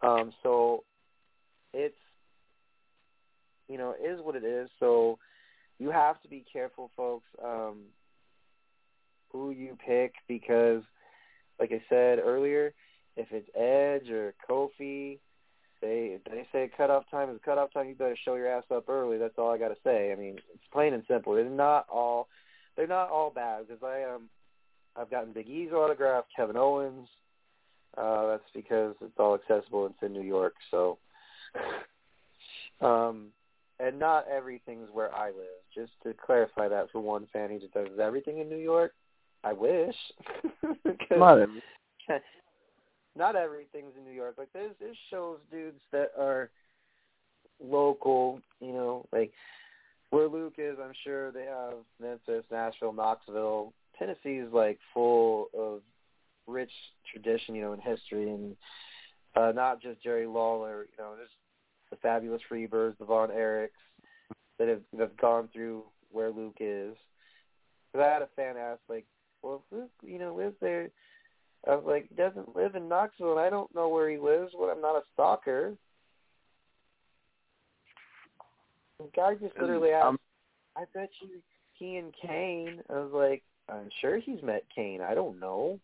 Um, 0.00 0.32
so 0.42 0.84
it's 1.74 1.94
you 3.68 3.78
know 3.78 3.94
it 3.98 4.04
is 4.06 4.20
what 4.22 4.36
it 4.36 4.44
is. 4.44 4.68
So 4.80 5.18
you 5.78 5.90
have 5.90 6.20
to 6.22 6.28
be 6.28 6.44
careful, 6.50 6.90
folks, 6.96 7.26
um, 7.44 7.80
who 9.30 9.50
you 9.50 9.76
pick 9.84 10.14
because, 10.28 10.82
like 11.58 11.72
I 11.72 11.82
said 11.88 12.18
earlier, 12.18 12.72
if 13.16 13.28
it's 13.30 13.48
Edge 13.56 14.10
or 14.10 14.34
Kofi, 14.48 15.18
they 15.80 16.18
they 16.30 16.46
say 16.52 16.70
cutoff 16.76 17.04
time 17.10 17.30
is 17.30 17.40
cutoff 17.44 17.72
time. 17.72 17.88
You 17.88 17.94
better 17.94 18.16
show 18.24 18.36
your 18.36 18.48
ass 18.48 18.64
up 18.74 18.88
early. 18.88 19.18
That's 19.18 19.38
all 19.38 19.50
I 19.50 19.58
got 19.58 19.68
to 19.68 19.76
say. 19.84 20.12
I 20.12 20.14
mean, 20.14 20.36
it's 20.54 20.64
plain 20.72 20.94
and 20.94 21.02
simple. 21.08 21.34
They're 21.34 21.44
not 21.44 21.86
all 21.90 22.28
they're 22.76 22.86
not 22.86 23.10
all 23.10 23.30
bad 23.30 23.66
because 23.66 23.82
I 23.82 24.04
um 24.04 24.28
I've 24.96 25.10
gotten 25.10 25.32
Big 25.32 25.48
E's 25.48 25.72
autograph, 25.72 26.24
Kevin 26.34 26.56
Owens. 26.56 27.08
Uh, 27.96 28.26
that's 28.28 28.50
because 28.54 28.94
it's 29.02 29.18
all 29.18 29.34
accessible. 29.34 29.86
It's 29.86 30.02
in 30.02 30.12
New 30.12 30.22
York, 30.22 30.54
so. 30.70 30.98
um, 32.80 33.26
and 33.80 33.98
not 33.98 34.26
everything's 34.28 34.88
where 34.92 35.14
I 35.14 35.26
live. 35.26 35.60
Just 35.74 35.92
to 36.04 36.14
clarify 36.14 36.68
that 36.68 36.90
for 36.90 37.00
one 37.00 37.26
fan 37.32 37.50
who 37.50 37.58
just 37.58 37.74
does 37.74 37.88
everything 38.00 38.38
in 38.38 38.48
New 38.48 38.56
York. 38.56 38.92
I 39.44 39.52
wish. 39.52 39.96
'Cause 40.62 41.18
Not 43.16 43.36
everything's 43.36 43.96
in 43.96 44.04
New 44.04 44.12
York. 44.12 44.34
Like 44.38 44.52
there's 44.52 44.74
there's 44.80 44.96
shows, 45.10 45.38
dudes, 45.50 45.80
that 45.92 46.12
are 46.18 46.50
local. 47.62 48.40
You 48.60 48.72
know, 48.72 49.06
like 49.12 49.32
where 50.10 50.28
Luke 50.28 50.54
is. 50.58 50.78
I'm 50.82 50.94
sure 51.04 51.30
they 51.30 51.44
have 51.44 51.74
Memphis, 52.00 52.44
Nashville, 52.50 52.92
Knoxville. 52.92 53.72
Tennessee 53.98 54.36
is 54.36 54.52
like 54.52 54.78
full 54.94 55.48
of 55.56 55.80
rich 56.46 56.72
tradition, 57.10 57.54
you 57.54 57.62
know, 57.62 57.72
in 57.72 57.80
history, 57.80 58.30
and 58.30 58.56
uh, 59.36 59.52
not 59.52 59.80
just 59.80 60.02
Jerry 60.02 60.26
Lawler. 60.26 60.86
You 60.96 61.04
know, 61.04 61.16
there's 61.16 61.28
the 61.90 61.96
fabulous 61.96 62.42
Freebirds, 62.50 62.98
the 62.98 63.04
Von 63.04 63.28
Erichs 63.28 63.70
that 64.58 64.68
have 64.68 64.82
have 64.98 65.16
gone 65.16 65.48
through 65.52 65.84
where 66.10 66.30
Luke 66.30 66.56
is. 66.60 66.96
Because 67.92 68.06
I 68.06 68.12
had 68.12 68.22
a 68.22 68.28
fan 68.36 68.56
ask, 68.56 68.80
like, 68.88 69.04
well, 69.42 69.62
Luke, 69.70 69.90
you 70.02 70.18
know, 70.18 70.34
lives 70.34 70.56
there. 70.60 70.88
I 71.68 71.74
was 71.76 71.84
like, 71.86 72.08
he 72.08 72.14
doesn't 72.14 72.56
live 72.56 72.74
in 72.74 72.88
Knoxville, 72.88 73.32
and 73.32 73.40
I 73.40 73.50
don't 73.50 73.72
know 73.74 73.88
where 73.88 74.10
he 74.10 74.18
lives. 74.18 74.52
Well, 74.56 74.70
I'm 74.70 74.80
not 74.80 74.96
a 74.96 75.02
stalker. 75.14 75.74
The 78.98 79.08
guy 79.14 79.34
just 79.34 79.58
literally 79.60 79.90
asked, 79.90 80.06
Um, 80.06 80.18
I 80.76 80.84
bet 80.92 81.10
you 81.20 81.28
he 81.74 81.96
and 81.96 82.12
Kane. 82.20 82.82
I 82.90 82.94
was 82.94 83.12
like, 83.12 83.42
I'm 83.68 83.88
sure 84.00 84.18
he's 84.18 84.42
met 84.42 84.64
Kane. 84.74 85.00
I 85.00 85.14
don't 85.14 85.38
know. 85.38 85.78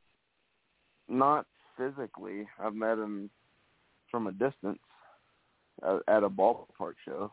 not 1.08 1.46
physically. 1.76 2.46
I've 2.60 2.74
met 2.74 2.98
him 2.98 3.30
from 4.10 4.26
a 4.26 4.32
distance 4.32 4.80
at, 5.82 6.02
at 6.08 6.24
a 6.24 6.28
ballpark 6.28 6.94
show. 7.04 7.30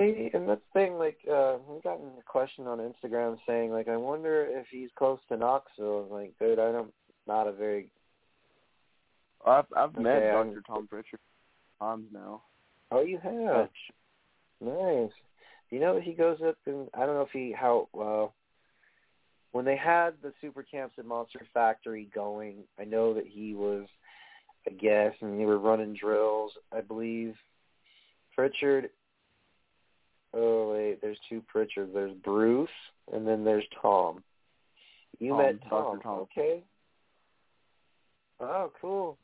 See, 0.00 0.30
and 0.32 0.48
that's 0.48 0.60
the 0.72 0.80
thing, 0.80 0.94
like, 0.94 1.18
uh, 1.30 1.58
we 1.68 1.80
gotten 1.82 2.06
a 2.18 2.22
question 2.24 2.66
on 2.66 2.78
Instagram 2.78 3.36
saying, 3.46 3.70
like, 3.70 3.86
I 3.86 3.96
wonder 3.96 4.46
if 4.48 4.66
he's 4.70 4.88
close 4.96 5.18
to 5.28 5.36
Knoxville. 5.36 6.06
I'm 6.06 6.10
like, 6.10 6.32
dude, 6.40 6.58
I 6.58 6.72
don't, 6.72 6.92
not 7.26 7.46
a 7.46 7.52
very, 7.52 7.90
I've 9.46 9.66
I've 9.76 9.94
met 9.96 10.16
Okay, 10.16 10.30
I'm- 10.30 10.48
Dr. 10.48 10.62
Tom 10.66 10.86
Pritchard 10.88 11.20
times 11.78 12.06
now. 12.12 12.42
oh, 12.90 13.02
you 13.02 13.18
have. 13.18 13.68
Nice. 14.60 15.10
You 15.70 15.80
know, 15.80 16.00
he 16.00 16.12
goes 16.12 16.38
up 16.46 16.56
and 16.66 16.88
I 16.94 17.06
don't 17.06 17.14
know 17.14 17.22
if 17.22 17.30
he 17.32 17.52
how 17.52 17.88
well 17.92 18.34
when 19.52 19.64
they 19.64 19.76
had 19.76 20.14
the 20.22 20.32
super 20.40 20.62
camps 20.62 20.96
at 20.98 21.06
Monster 21.06 21.46
Factory 21.54 22.10
going. 22.14 22.64
I 22.78 22.84
know 22.84 23.14
that 23.14 23.26
he 23.26 23.54
was 23.54 23.86
a 24.66 24.70
guest 24.70 25.16
and 25.22 25.38
they 25.40 25.44
were 25.46 25.58
running 25.58 25.94
drills. 25.94 26.52
I 26.72 26.80
believe 26.80 27.34
Pritchard. 28.34 28.90
Oh 30.32 30.72
wait, 30.72 31.00
there's 31.00 31.18
two 31.28 31.42
Pritchards. 31.52 31.92
There's 31.92 32.14
Bruce 32.14 32.68
and 33.12 33.26
then 33.26 33.44
there's 33.44 33.64
Tom. 33.80 34.22
You 35.18 35.30
Tom, 35.30 35.38
met 35.38 35.60
Dr. 35.60 35.68
Tom, 35.70 36.00
Tom. 36.02 36.18
okay? 36.20 36.62
Oh, 38.40 38.70
cool. 38.80 39.18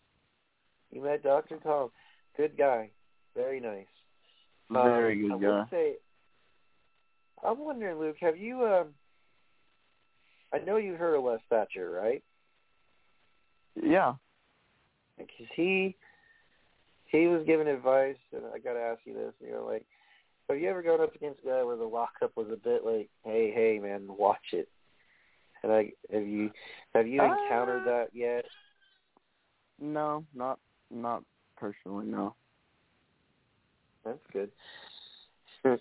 You 0.91 1.03
met 1.03 1.23
Dr. 1.23 1.57
Tom. 1.59 1.91
Good 2.37 2.57
guy. 2.59 2.91
Very 3.35 3.61
nice. 3.61 3.87
Very 4.71 5.23
Um, 5.31 5.39
good 5.39 5.47
I 5.47 5.51
guy. 5.51 5.59
would 5.61 5.71
say, 5.71 5.95
I'm 7.45 7.59
wondering, 7.59 7.99
Luke, 7.99 8.17
have 8.21 8.37
you? 8.37 8.67
Um, 8.67 8.89
I 10.53 10.59
know 10.59 10.77
you 10.77 10.95
heard 10.95 11.15
of 11.17 11.25
Les 11.25 11.39
Thatcher, 11.49 11.91
right? 11.91 12.23
Yeah. 13.81 14.15
Because 15.19 15.47
he 15.55 15.95
he 17.07 17.27
was 17.27 17.45
giving 17.47 17.69
advice, 17.69 18.17
and 18.33 18.43
I 18.55 18.59
got 18.59 18.73
to 18.75 18.81
ask 18.81 19.01
you 19.05 19.15
this. 19.15 19.33
You 19.41 19.53
know, 19.53 19.65
like, 19.67 19.87
have 20.49 20.59
you 20.59 20.69
ever 20.69 20.83
gone 20.83 21.01
up 21.01 21.15
against 21.15 21.41
a 21.43 21.47
guy 21.47 21.63
where 21.63 21.77
the 21.77 21.85
lockup 21.85 22.33
was 22.37 22.49
a 22.53 22.57
bit 22.57 22.85
like, 22.85 23.09
"Hey, 23.25 23.51
hey, 23.53 23.79
man, 23.79 24.07
watch 24.09 24.53
it"? 24.53 24.69
And 25.63 25.73
I 25.73 25.93
have 26.13 26.27
you 26.27 26.51
have 26.95 27.07
you 27.07 27.23
encountered 27.23 27.83
Uh, 27.83 27.85
that 27.85 28.09
yet? 28.15 28.45
No, 29.81 30.25
not 30.35 30.59
not 30.91 31.25
personally. 31.57 32.07
No. 32.07 32.35
That's 34.05 34.25
good. 34.33 34.53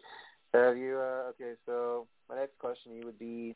have 0.53 0.77
you? 0.77 0.97
uh 0.97 1.29
Okay, 1.29 1.53
so 1.65 2.07
my 2.27 2.35
next 2.35 2.57
question 2.57 2.91
to 2.91 2.97
you 2.97 3.05
would 3.05 3.19
be: 3.19 3.55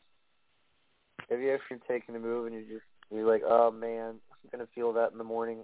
Have 1.29 1.41
you 1.41 1.51
ever 1.51 1.81
taken 1.87 2.15
a 2.15 2.19
move 2.19 2.45
and 2.45 2.55
you 2.55 2.61
just 2.61 2.85
you're 3.09 3.27
like, 3.27 3.41
"Oh 3.43 3.71
man, 3.71 4.19
I'm 4.31 4.49
gonna 4.51 4.67
feel 4.75 4.93
that 4.93 5.11
in 5.11 5.17
the 5.17 5.23
morning." 5.23 5.63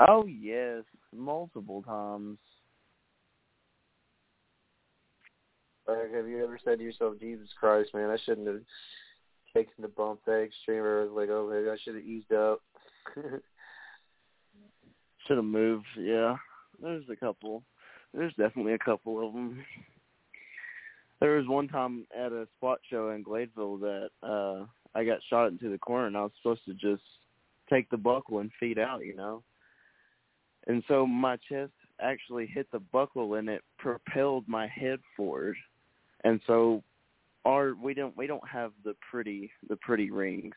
Oh 0.00 0.26
yes, 0.26 0.82
multiple 1.14 1.82
times. 1.82 2.38
Like, 5.92 6.14
have 6.14 6.28
you 6.28 6.42
ever 6.42 6.58
said 6.64 6.78
to 6.78 6.84
yourself, 6.84 7.18
Jesus 7.20 7.48
Christ, 7.58 7.90
man, 7.94 8.10
I 8.10 8.16
shouldn't 8.24 8.46
have 8.46 8.60
taken 9.54 9.74
the 9.80 9.88
bump 9.88 10.20
that 10.26 10.42
extreme, 10.42 10.82
or 10.82 11.06
like, 11.06 11.28
oh, 11.30 11.48
maybe 11.50 11.68
I 11.70 11.76
should 11.82 11.96
have 11.96 12.04
eased 12.04 12.32
up. 12.32 12.60
Should 15.26 15.36
have 15.36 15.44
moved. 15.44 15.86
Yeah, 15.96 16.34
there's 16.82 17.04
a 17.08 17.14
couple. 17.14 17.62
There's 18.12 18.34
definitely 18.34 18.72
a 18.72 18.78
couple 18.78 19.24
of 19.24 19.32
them. 19.32 19.64
There 21.20 21.36
was 21.36 21.46
one 21.46 21.68
time 21.68 22.06
at 22.12 22.32
a 22.32 22.48
spot 22.56 22.80
show 22.90 23.10
in 23.10 23.22
Gladeville 23.22 23.78
that 23.80 24.10
uh 24.26 24.66
I 24.96 25.04
got 25.04 25.20
shot 25.30 25.46
into 25.46 25.70
the 25.70 25.78
corner, 25.78 26.08
and 26.08 26.16
I 26.16 26.22
was 26.22 26.32
supposed 26.42 26.64
to 26.66 26.74
just 26.74 27.04
take 27.70 27.88
the 27.90 27.96
buckle 27.96 28.40
and 28.40 28.50
feed 28.58 28.80
out, 28.80 29.06
you 29.06 29.14
know. 29.14 29.44
And 30.66 30.82
so 30.88 31.06
my 31.06 31.36
chest 31.48 31.72
actually 32.00 32.46
hit 32.46 32.66
the 32.72 32.80
buckle, 32.80 33.34
and 33.34 33.48
it 33.48 33.62
propelled 33.78 34.48
my 34.48 34.66
head 34.66 34.98
forward. 35.16 35.56
And 36.24 36.40
so 36.46 36.82
our 37.44 37.74
we 37.74 37.94
don't 37.94 38.16
we 38.16 38.26
don't 38.26 38.46
have 38.48 38.72
the 38.84 38.94
pretty 39.10 39.50
the 39.68 39.76
pretty 39.76 40.10
rings 40.10 40.54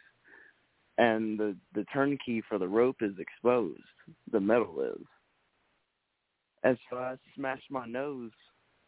and 0.97 1.39
the 1.39 1.55
the 1.73 1.83
turnkey 1.85 2.41
for 2.47 2.57
the 2.57 2.67
rope 2.67 2.97
is 3.01 3.13
exposed. 3.19 3.81
The 4.31 4.39
metal 4.39 4.81
is. 4.81 5.05
And 6.63 6.77
so 6.89 6.97
I 6.97 7.15
smashed 7.35 7.69
my 7.69 7.85
nose 7.85 8.31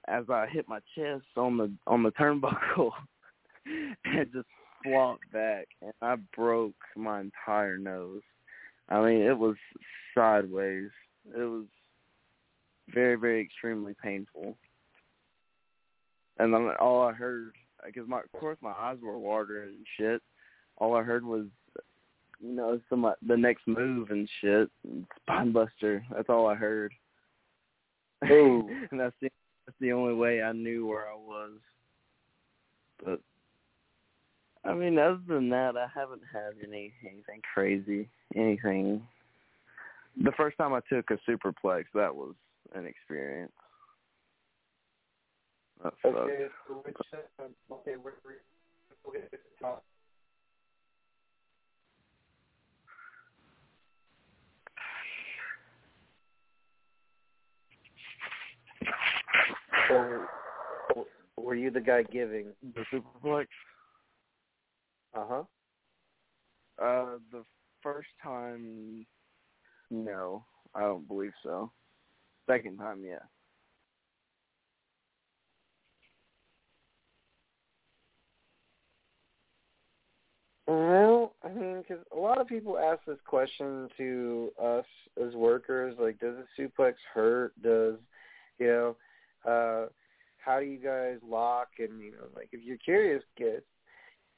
as 0.07 0.25
I 0.29 0.47
hit 0.47 0.67
my 0.67 0.79
chest 0.95 1.25
on 1.35 1.57
the 1.57 1.71
on 1.85 2.03
the 2.03 2.11
turnbuckle 2.11 2.91
and 4.05 4.31
just 4.33 4.47
flopped 4.83 5.31
back 5.31 5.67
and 5.81 5.93
I 6.01 6.15
broke 6.35 6.75
my 6.95 7.21
entire 7.21 7.77
nose. 7.77 8.21
I 8.89 9.03
mean, 9.03 9.21
it 9.21 9.37
was 9.37 9.55
sideways. 10.15 10.89
It 11.35 11.43
was 11.43 11.65
very, 12.93 13.15
very 13.15 13.41
extremely 13.41 13.95
painful. 14.01 14.55
And 16.39 16.53
then 16.53 16.69
all 16.79 17.01
I 17.03 17.13
heard, 17.13 17.53
because 17.85 18.07
my, 18.07 18.19
of 18.19 18.31
course 18.31 18.57
my 18.61 18.73
eyes 18.77 18.97
were 19.01 19.17
watering 19.17 19.69
and 19.69 19.85
shit. 19.97 20.21
All 20.77 20.95
I 20.95 21.01
heard 21.01 21.25
was 21.25 21.45
you 22.39 22.53
know, 22.53 22.79
some 22.89 23.05
uh, 23.05 23.13
the 23.27 23.37
next 23.37 23.67
move 23.67 24.11
and 24.11 24.29
shit. 24.41 24.69
Spine 25.21 25.51
buster. 25.51 26.05
That's 26.13 26.29
all 26.29 26.47
I 26.47 26.55
heard. 26.55 26.93
Ooh. 28.29 28.67
and 28.91 28.99
that's 28.99 29.15
the 29.21 29.29
that's 29.65 29.77
the 29.79 29.91
only 29.91 30.13
way 30.13 30.41
I 30.41 30.51
knew 30.51 30.87
where 30.87 31.07
I 31.07 31.15
was. 31.15 31.51
But 33.03 33.21
I 34.63 34.73
mean, 34.73 34.97
other 34.97 35.19
than 35.27 35.49
that, 35.49 35.75
I 35.77 35.87
haven't 35.93 36.21
had 36.31 36.53
any 36.65 36.93
anything 37.03 37.41
crazy. 37.53 38.09
Anything. 38.35 39.01
The 40.23 40.31
first 40.31 40.57
time 40.57 40.73
I 40.73 40.79
took 40.91 41.11
a 41.11 41.19
superplex, 41.29 41.85
that 41.93 42.15
was 42.15 42.33
an 42.73 42.85
experience. 42.85 43.51
That 45.83 45.93
sucked. 46.01 46.15
Okay, 46.15 46.47
so 46.67 46.73
which, 46.83 46.95
uh, 47.13 47.43
okay, 47.73 47.95
we're, 48.03 48.13
we're, 48.25 49.09
okay, 49.09 49.27
talk. 49.61 49.83
Or, 59.89 60.27
or 60.95 61.05
were 61.37 61.55
you 61.55 61.71
the 61.71 61.79
guy 61.79 62.03
giving? 62.03 62.47
The 62.75 62.83
superplex. 62.93 63.45
Uh 65.15 65.25
huh. 65.29 65.43
Uh, 66.81 67.17
the 67.31 67.43
first 67.81 68.09
time, 68.21 69.05
no, 69.89 70.43
I 70.75 70.81
don't 70.81 71.07
believe 71.07 71.31
so. 71.43 71.71
Second 72.49 72.77
time, 72.77 73.03
yeah. 73.05 73.19
Well, 80.67 81.33
I 81.43 81.49
mean, 81.49 81.81
because 81.87 82.03
a 82.13 82.19
lot 82.19 82.41
of 82.41 82.47
people 82.47 82.77
ask 82.77 82.99
this 83.07 83.17
question 83.25 83.87
to 83.97 84.51
us 84.61 84.85
as 85.25 85.33
workers, 85.33 85.95
like, 85.97 86.19
does 86.19 86.35
a 86.35 86.61
suplex 86.61 86.95
hurt? 87.13 87.53
Does, 87.61 87.95
you 88.59 88.67
know, 88.67 88.95
uh, 89.49 89.87
how 90.43 90.59
do 90.59 90.65
you 90.65 90.77
guys 90.77 91.17
lock? 91.27 91.69
And 91.79 92.01
you 92.01 92.11
know, 92.11 92.27
like, 92.35 92.49
if 92.51 92.63
you're 92.63 92.77
curious, 92.77 93.23
get 93.37 93.63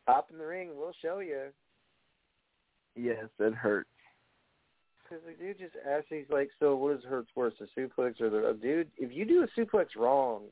hop 0.08 0.30
in 0.32 0.38
the 0.38 0.46
ring. 0.46 0.70
We'll 0.76 0.94
show 1.02 1.20
you. 1.20 1.46
Yes, 2.96 3.26
it 3.40 3.54
hurts. 3.56 3.90
Because 5.04 5.24
the 5.26 5.34
dude 5.44 5.58
just 5.58 5.76
asked, 5.88 6.08
he's 6.10 6.30
like, 6.30 6.50
so 6.60 6.76
what 6.76 6.98
is 6.98 7.04
hurts 7.04 7.30
worse, 7.36 7.54
the 7.60 7.68
suplex 7.76 8.22
or 8.22 8.30
the 8.30 8.58
dude? 8.62 8.90
If 8.98 9.12
you 9.12 9.26
do 9.26 9.44
a 9.44 9.60
suplex 9.60 9.88
wrong, 9.98 10.44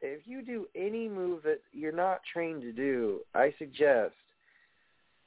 if 0.00 0.22
you 0.24 0.42
do 0.42 0.66
any 0.74 1.08
move 1.08 1.44
that 1.44 1.60
you're 1.72 1.92
not 1.92 2.20
trained 2.32 2.62
to 2.62 2.72
do, 2.72 3.20
I 3.34 3.54
suggest 3.58 4.14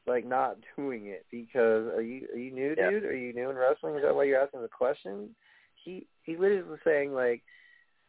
like 0.09 0.25
not 0.25 0.57
doing 0.75 1.05
it 1.07 1.25
because 1.31 1.87
are 1.93 2.01
you 2.01 2.27
are 2.33 2.37
you 2.37 2.51
new, 2.51 2.75
Yeah. 2.77 2.89
dude? 2.89 3.05
Are 3.05 3.15
you 3.15 3.33
new 3.33 3.49
in 3.49 3.55
wrestling? 3.55 3.95
Is 3.95 4.01
that 4.03 4.15
why 4.15 4.23
you're 4.23 4.41
asking 4.41 4.61
the 4.61 4.67
question? 4.67 5.35
He 5.75 6.05
he 6.23 6.35
literally 6.35 6.63
was 6.63 6.79
saying 6.83 7.13
like, 7.13 7.43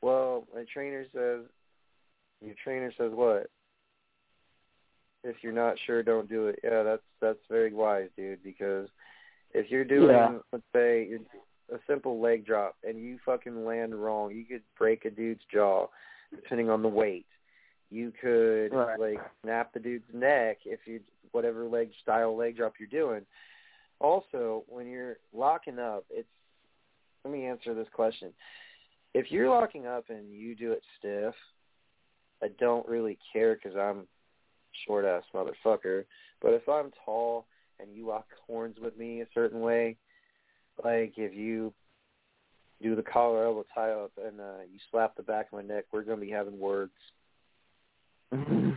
well, 0.02 0.47
my 0.55 0.64
trainer 0.72 1.05
says, 1.12 1.43
your 2.40 2.55
trainer 2.64 2.93
says 2.98 3.12
what? 3.12 3.48
If 5.22 5.36
you're 5.43 5.52
not 5.52 5.77
sure, 5.86 6.02
don't 6.02 6.28
do 6.28 6.48
it. 6.48 6.59
Yeah, 6.64 6.82
that's 6.82 7.02
that's 7.20 7.39
very 7.51 7.72
wise, 7.72 8.09
dude. 8.16 8.43
Because 8.43 8.89
if 9.52 9.70
you're 9.70 9.85
doing, 9.85 10.10
Yeah. 10.10 10.39
let's 10.52 10.64
say, 10.74 11.18
a 11.72 11.78
simple 11.86 12.20
leg 12.20 12.44
drop 12.44 12.77
and 12.82 12.98
you 12.98 13.18
fucking 13.24 13.64
land 13.64 13.94
wrong, 13.94 14.35
you 14.35 14.44
could 14.44 14.62
break 14.78 15.05
a 15.05 15.10
dude's 15.10 15.44
jaw, 15.52 15.86
depending 16.35 16.70
on 16.70 16.82
the 16.82 16.89
weight. 16.89 17.27
You 17.91 18.12
could 18.21 18.73
Right. 18.73 18.99
like 18.99 19.21
snap 19.43 19.73
the 19.73 19.81
dude's 19.81 20.12
neck 20.12 20.59
if 20.65 20.81
you 20.87 21.01
whatever 21.33 21.67
leg 21.67 21.91
style 22.03 22.37
leg 22.37 22.57
drop 22.57 22.75
you're 22.79 22.89
doing. 22.89 23.27
Also, 24.01 24.65
when 24.69 24.87
you're 24.87 25.19
locking 25.33 25.79
up, 25.79 26.05
it's 26.11 26.29
let 27.25 27.33
me 27.33 27.47
answer 27.47 27.75
this 27.75 27.89
question. 27.93 28.33
If 29.12 29.31
you're 29.31 29.49
locking 29.49 29.87
up 29.87 30.09
and 30.09 30.33
you 30.33 30.55
do 30.55 30.73
it 30.73 30.83
stiff, 30.99 31.35
I 32.43 32.49
don't 32.59 32.89
really 32.89 33.19
care 33.33 33.55
because 33.57 33.77
I'm 33.77 34.07
short 34.87 35.05
ass 35.05 35.25
motherfucker. 35.35 36.05
But 36.41 36.55
if 36.55 36.69
I'm 36.69 36.93
tall 37.05 37.47
and 37.79 37.95
you 37.95 38.07
lock 38.07 38.27
horns 38.47 38.77
with 38.81 38.97
me 38.97 39.21
a 39.21 39.27
certain 39.35 39.61
way, 39.61 39.97
like 40.83 41.15
if 41.17 41.35
you 41.35 41.75
do 42.81 42.95
the 42.95 43.03
collar 43.03 43.45
elbow 43.45 43.67
tie 43.75 43.91
up 43.91 44.12
and 44.25 44.41
uh, 44.41 44.62
you 44.73 44.79
slap 44.91 45.17
the 45.17 45.23
back 45.23 45.49
of 45.53 45.59
my 45.59 45.62
neck, 45.62 45.85
we're 45.93 46.03
gonna 46.03 46.21
be 46.21 46.31
having 46.31 46.59
words. 46.59 46.93
Yeah, 48.32 48.70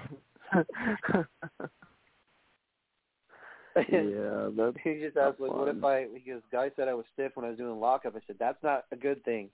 that's 4.56 4.78
he 4.84 5.00
just 5.00 5.18
asked, 5.18 5.40
like, 5.40 5.52
what 5.52 5.68
if 5.68 5.80
fun. 5.80 5.92
I? 5.92 6.08
Because 6.14 6.42
guy 6.52 6.72
said 6.76 6.88
I 6.88 6.94
was 6.94 7.06
stiff 7.14 7.32
when 7.36 7.46
I 7.46 7.50
was 7.50 7.58
doing 7.58 7.80
lockup. 7.80 8.16
I 8.16 8.20
said 8.26 8.38
that's 8.40 8.62
not 8.64 8.86
a 8.92 8.96
good 8.96 9.24
thing, 9.26 9.50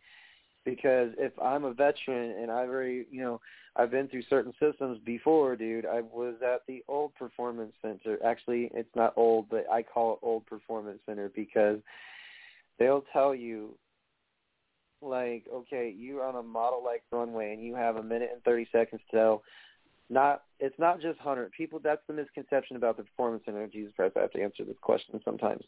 because 0.66 1.12
if 1.18 1.34
I'm 1.42 1.66
a 1.66 1.74
veteran 1.74 2.42
and 2.42 2.52
I've 2.52 2.70
already, 2.70 3.06
you 3.12 3.22
know, 3.22 3.42
I've 3.76 3.92
been 3.92 4.08
through 4.08 4.24
certain 4.30 4.54
systems 4.60 5.00
before, 5.06 5.56
dude. 5.56 5.86
I 5.86 6.02
was 6.02 6.36
at 6.44 6.62
the 6.68 6.84
old 6.88 7.14
performance 7.16 7.74
center. 7.82 8.18
Actually, 8.26 8.72
it's 8.74 8.96
not 8.96 9.14
old, 9.16 9.50
but 9.50 9.66
I 9.72 9.84
call 9.84 10.14
it 10.14 10.20
old 10.22 10.46
performance 10.46 11.00
center 11.06 11.30
because 11.36 11.80
they'll 12.78 13.06
tell 13.14 13.36
you. 13.36 13.76
Like, 15.02 15.46
okay, 15.50 15.96
you're 15.98 16.26
on 16.26 16.36
a 16.36 16.44
model-like 16.44 17.04
runway 17.10 17.54
and 17.54 17.64
you 17.64 17.74
have 17.74 17.96
a 17.96 18.04
minute 18.04 18.32
and 18.34 18.44
30 18.44 18.68
seconds 18.70 19.02
to 19.10 19.16
tell 19.16 19.44
not 20.10 20.44
it's 20.60 20.78
not 20.78 21.02
just 21.02 21.20
Hunter. 21.20 21.50
People 21.56 21.80
that's 21.84 22.02
the 22.08 22.14
misconception 22.14 22.76
about 22.76 22.98
the 22.98 23.04
performance 23.04 23.44
center. 23.46 23.68
Jesus 23.68 23.94
Christ, 23.96 24.18
I 24.18 24.22
have 24.22 24.32
to 24.32 24.42
answer 24.42 24.64
this 24.64 24.78
question 24.82 25.20
sometimes. 25.24 25.64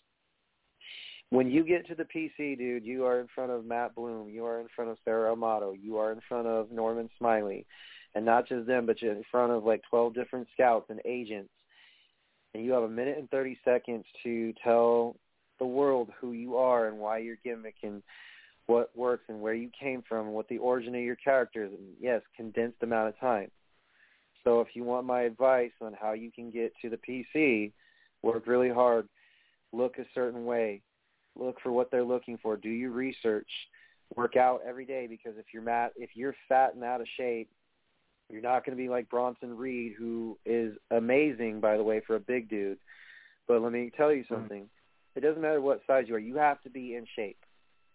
When 1.30 1.50
you 1.50 1.64
get 1.64 1.88
to 1.88 1.96
the 1.96 2.04
PC, 2.04 2.58
dude, 2.58 2.84
you 2.84 3.06
are 3.06 3.22
in 3.22 3.28
front 3.34 3.52
of 3.52 3.66
Matt 3.66 3.96
Bloom, 3.96 4.30
you 4.30 4.46
are 4.46 4.60
in 4.60 4.68
front 4.76 4.92
of 4.92 4.98
Sarah 5.06 5.32
Amato, 5.32 5.72
you 5.72 5.98
are 5.98 6.12
in 6.12 6.20
front 6.28 6.46
of 6.46 6.72
Norman 6.72 7.10
Smiley, 7.18 7.66
and 8.16 8.26
not 8.26 8.50
just 8.50 8.68
them, 8.68 8.86
but 8.86 9.02
you're 9.02 9.14
in 9.14 9.24
front 9.32 9.54
of 9.54 9.64
like 9.64 9.82
twelve 9.90 10.14
different 10.14 10.48
scouts 10.54 10.90
and 10.90 11.00
agents, 11.06 11.52
and 12.54 12.66
you 12.66 12.72
have 12.74 12.84
a 12.84 12.90
minute 12.90 13.18
and 13.18 13.30
thirty 13.30 13.58
seconds 13.64 14.06
to 14.24 14.54
tell 14.62 15.16
the 15.60 15.66
world 15.66 16.10
who 16.20 16.34
you 16.34 16.58
are 16.58 16.88
and 16.88 16.98
why 16.98 17.20
your 17.20 17.38
gimmick 17.44 17.76
and 17.84 18.02
what 18.66 18.90
works 18.96 19.24
and 19.30 19.40
where 19.40 19.54
you 19.54 19.70
came 19.80 20.04
from 20.08 20.28
and 20.28 20.36
what 20.36 20.48
the 20.50 20.58
origin 20.58 20.96
of 20.96 21.02
your 21.02 21.16
character 21.16 21.66
is. 21.66 21.72
And 21.72 21.94
yes, 22.00 22.22
condensed 22.36 22.82
amount 22.82 23.10
of 23.10 23.20
time. 23.20 23.52
So 24.44 24.62
if 24.62 24.70
you 24.74 24.84
want 24.84 25.06
my 25.06 25.22
advice 25.22 25.72
on 25.82 25.96
how 26.00 26.14
you 26.14 26.32
can 26.32 26.50
get 26.50 26.74
to 26.82 26.90
the 26.90 26.98
PC, 26.98 27.72
work 28.24 28.48
really 28.48 28.70
hard, 28.70 29.08
look 29.72 29.98
a 29.98 30.06
certain 30.14 30.46
way, 30.46 30.82
look 31.38 31.58
for 31.62 31.72
what 31.72 31.92
they're 31.92 32.04
looking 32.04 32.38
for, 32.38 32.58
do 32.58 32.70
your 32.70 32.92
research, 32.92 33.50
work 34.16 34.36
out 34.36 34.62
every 34.68 34.86
day 34.86 35.08
because 35.08 35.34
if 35.38 35.46
you're 35.54 35.64
mat, 35.64 35.94
if 35.96 36.12
you're 36.16 36.36
fat 36.50 36.74
and 36.74 36.84
out 36.84 37.02
of 37.02 37.08
shape, 37.18 37.50
you're 38.30 38.42
not 38.42 38.66
going 38.66 38.78
to 38.78 38.82
be 38.82 38.90
like 38.90 39.10
Bronson 39.10 39.58
Reed, 39.58 39.94
who 39.98 40.38
is 40.46 40.74
amazing, 40.90 41.60
by 41.60 41.78
the 41.78 41.84
way, 41.84 42.02
for 42.06 42.16
a 42.16 42.20
big 42.20 42.50
dude. 42.50 42.78
But 43.48 43.62
let 43.62 43.74
me 43.74 43.92
tell 43.96 44.14
you 44.14 44.24
something: 44.30 44.70
it 45.16 45.20
doesn't 45.22 45.42
matter 45.42 45.62
what 45.62 45.82
size 45.86 46.06
you 46.08 46.16
are, 46.16 46.20
you 46.20 46.38
have 46.38 46.62
to 46.62 46.70
be 46.70 46.96
in 46.96 47.06
shape. 47.16 47.38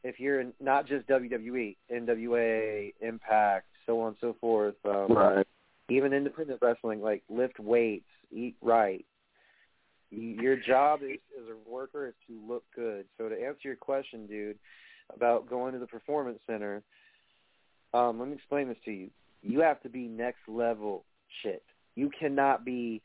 If 0.05 0.21
you're 0.21 0.41
in, 0.41 0.53
not 0.61 0.87
just 0.87 1.09
WWE, 1.09 1.77
NWA, 1.91 2.93
Impact, 3.01 3.67
so 3.87 4.01
on 4.01 4.09
and 4.09 4.17
so 4.21 4.37
forth. 4.41 4.75
Um, 4.85 5.07
Right. 5.09 5.47
Even 5.89 6.13
independent 6.13 6.59
wrestling, 6.61 7.01
like 7.01 7.23
lift 7.29 7.61
weights, 7.61 8.09
eat 8.33 8.57
right. 8.61 9.05
Your 10.11 10.57
job 10.57 11.01
is, 11.03 11.19
as 11.39 11.49
a 11.49 11.71
worker 11.71 12.07
is 12.09 12.15
to 12.29 12.41
look 12.49 12.65
good. 12.75 13.07
So 13.19 13.29
to 13.29 13.35
answer 13.35 13.61
your 13.65 13.77
question, 13.77 14.27
dude, 14.27 14.59
about 15.15 15.49
going 15.49 15.73
to 15.75 15.79
the 15.79 15.87
performance 15.87 16.39
center, 16.47 16.83
um, 17.95 18.19
let 18.19 18.29
me 18.29 18.35
explain 18.35 18.69
this 18.69 18.77
to 18.85 18.93
you. 18.93 19.11
You 19.43 19.61
have 19.61 19.81
to 19.83 19.89
be 19.89 20.09
next 20.09 20.49
level 20.49 21.05
shit. 21.43 21.63
You 21.95 22.11
cannot 22.19 22.65
be 22.65 23.03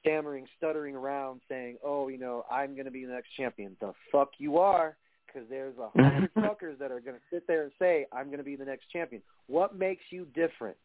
stammering, 0.00 0.46
stuttering 0.56 0.94
around 0.94 1.40
saying, 1.48 1.78
"Oh, 1.82 2.08
you 2.08 2.18
know, 2.18 2.44
I'm 2.50 2.74
going 2.74 2.84
to 2.84 2.90
be 2.90 3.04
the 3.04 3.12
next 3.12 3.30
champion." 3.36 3.76
The 3.80 3.92
fuck 4.12 4.30
you 4.38 4.58
are, 4.58 4.96
because 5.26 5.48
there's 5.48 5.76
a 5.78 5.90
hundred 6.00 6.34
fuckers 6.34 6.78
that 6.78 6.90
are 6.90 7.00
going 7.00 7.16
to 7.16 7.22
sit 7.30 7.46
there 7.46 7.62
and 7.62 7.72
say, 7.78 8.06
"I'm 8.12 8.26
going 8.26 8.38
to 8.38 8.44
be 8.44 8.56
the 8.56 8.64
next 8.64 8.90
champion." 8.90 9.22
What 9.46 9.76
makes 9.76 10.04
you 10.10 10.26
different? 10.34 10.76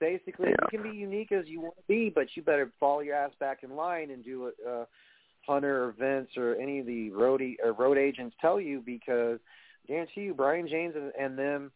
Basically, 0.00 0.48
Yeah. 0.48 0.56
you 0.62 0.78
can 0.78 0.90
be 0.90 0.96
unique 0.96 1.30
as 1.30 1.46
you 1.46 1.60
want 1.60 1.76
to 1.76 1.82
be, 1.86 2.08
but 2.08 2.34
you 2.34 2.42
better 2.42 2.72
fall 2.80 3.02
your 3.02 3.14
ass 3.14 3.32
back 3.38 3.62
in 3.62 3.76
line 3.76 4.10
and 4.10 4.24
do 4.24 4.40
what 4.40 4.54
uh, 4.66 4.84
Hunter 5.46 5.84
or 5.84 5.92
Vince 5.92 6.30
or 6.36 6.56
any 6.56 6.80
of 6.80 6.86
the 6.86 7.10
road 7.10 7.42
or 7.62 7.72
road 7.72 7.98
agents 7.98 8.34
tell 8.40 8.60
you, 8.60 8.82
because 8.84 9.38
guarantee 9.86 10.22
you, 10.22 10.34
Brian 10.34 10.66
James 10.66 10.94
and, 10.96 11.12
and 11.18 11.38
them 11.38 11.70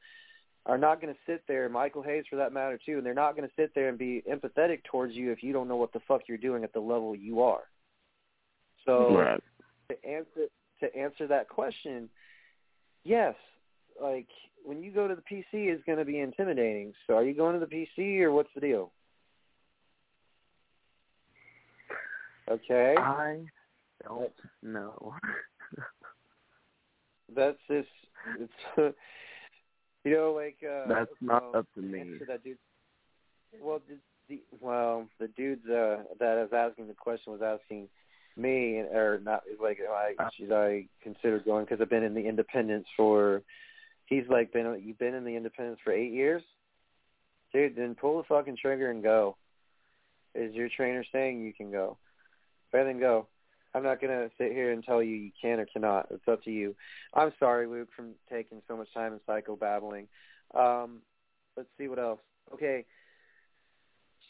are 0.67 0.79
not 0.79 1.01
going 1.01 1.13
to 1.13 1.21
sit 1.27 1.43
there, 1.47 1.69
Michael 1.69 2.03
Hayes 2.03 2.25
for 2.29 2.37
that 2.37 2.53
matter 2.53 2.79
too, 2.85 2.97
and 2.97 3.05
they're 3.05 3.13
not 3.13 3.37
going 3.37 3.47
to 3.47 3.55
sit 3.55 3.75
there 3.75 3.89
and 3.89 3.99
be 3.99 4.23
empathetic 4.31 4.83
towards 4.85 5.15
you 5.15 5.31
if 5.31 5.43
you 5.43 5.53
don't 5.53 5.69
know 5.69 5.77
what 5.77 5.93
the 5.93 6.01
fuck 6.09 6.23
you're 6.27 6.39
doing 6.39 6.65
at 6.65 6.73
the 6.73 6.81
level 6.81 7.15
you 7.15 7.43
are. 7.43 7.65
So 8.87 9.17
right. 9.19 9.43
to 9.91 10.09
answer 10.09 10.49
to 10.81 10.97
answer 10.97 11.27
that 11.27 11.49
question, 11.49 12.09
yes, 13.05 13.35
like 14.03 14.29
when 14.65 14.83
you 14.83 14.91
go 14.91 15.07
to 15.07 15.15
the 15.15 15.23
PC 15.23 15.45
it's 15.53 15.85
going 15.85 15.99
to 15.99 16.05
be 16.05 16.19
intimidating. 16.19 16.93
So 17.07 17.15
are 17.15 17.25
you 17.25 17.35
going 17.35 17.59
to 17.59 17.65
the 17.65 17.67
PC 17.99 18.21
or 18.21 18.33
what's 18.33 18.49
the 18.55 18.61
deal? 18.61 18.91
Okay. 22.51 22.95
I 22.99 23.41
don't 24.07 24.33
know. 24.63 25.15
That's 27.35 27.59
just 27.69 27.89
it's 28.39 28.53
you 30.05 30.13
know 30.13 30.33
like 30.33 30.57
uh 30.63 30.89
That's 30.89 31.11
not 31.21 31.43
well, 31.43 31.61
up 31.61 31.67
to 31.75 31.81
me. 31.81 32.19
That 32.27 32.45
dude, 32.45 32.59
well, 33.61 33.81
the, 33.89 33.97
the 34.29 34.43
well 34.61 35.09
the 35.19 35.29
dudes 35.29 35.67
uh, 35.67 36.05
that 36.19 36.37
was 36.37 36.51
asking 36.55 36.89
the 36.89 36.95
question 36.95 37.33
was 37.33 37.43
asking 37.43 37.89
me 38.37 38.79
or 38.79 39.21
not 39.25 39.43
like 39.63 39.79
I 39.81 40.15
should 40.37 40.53
I 40.53 40.87
consider 41.03 41.39
going 41.41 41.65
because 41.65 41.81
I've 41.81 41.91
been 41.91 42.03
in 42.03 42.15
the 42.15 42.27
independents 42.27 42.89
for 42.97 43.43
he's 44.07 44.25
like 44.29 44.53
been 44.53 44.83
you've 44.85 44.99
been 44.99 45.15
in 45.15 45.25
the 45.25 45.37
independents 45.37 45.81
for 45.85 45.93
eight 45.93 46.13
years, 46.13 46.43
dude. 47.53 47.77
Then 47.77 47.95
pull 47.95 48.19
the 48.19 48.25
fucking 48.25 48.59
trigger 48.61 48.91
and 48.91 49.03
go. 49.03 49.37
Is 50.35 50.55
your 50.55 50.69
trainer 50.69 51.05
saying 51.13 51.43
you 51.43 51.53
can 51.53 51.71
go? 51.71 51.97
Better 52.73 52.87
than 52.87 52.99
go. 52.99 53.29
I'm 53.75 53.83
not 53.83 54.01
gonna 54.01 54.31
sit 54.39 54.53
here 54.53 54.73
and 54.73 54.85
tell 54.85 55.03
you 55.03 55.17
you 55.17 55.31
can 55.41 55.61
or 55.61 55.67
cannot. 55.67 56.07
It's 56.11 56.29
up 56.29 56.43
to 56.45 56.51
you. 56.51 56.75
I'm 57.13 57.33
sorry, 57.39 57.67
Luke, 57.67 57.89
from 57.95 58.11
taking 58.31 58.63
so 58.69 58.77
much 58.77 58.93
time 58.95 59.13
in 59.13 59.21
psycho 59.27 59.57
babbling. 59.57 60.07
Um, 60.55 61.01
let's 61.57 61.69
see 61.79 61.89
what 61.89 61.99
else. 61.99 62.21
Okay. 62.53 62.85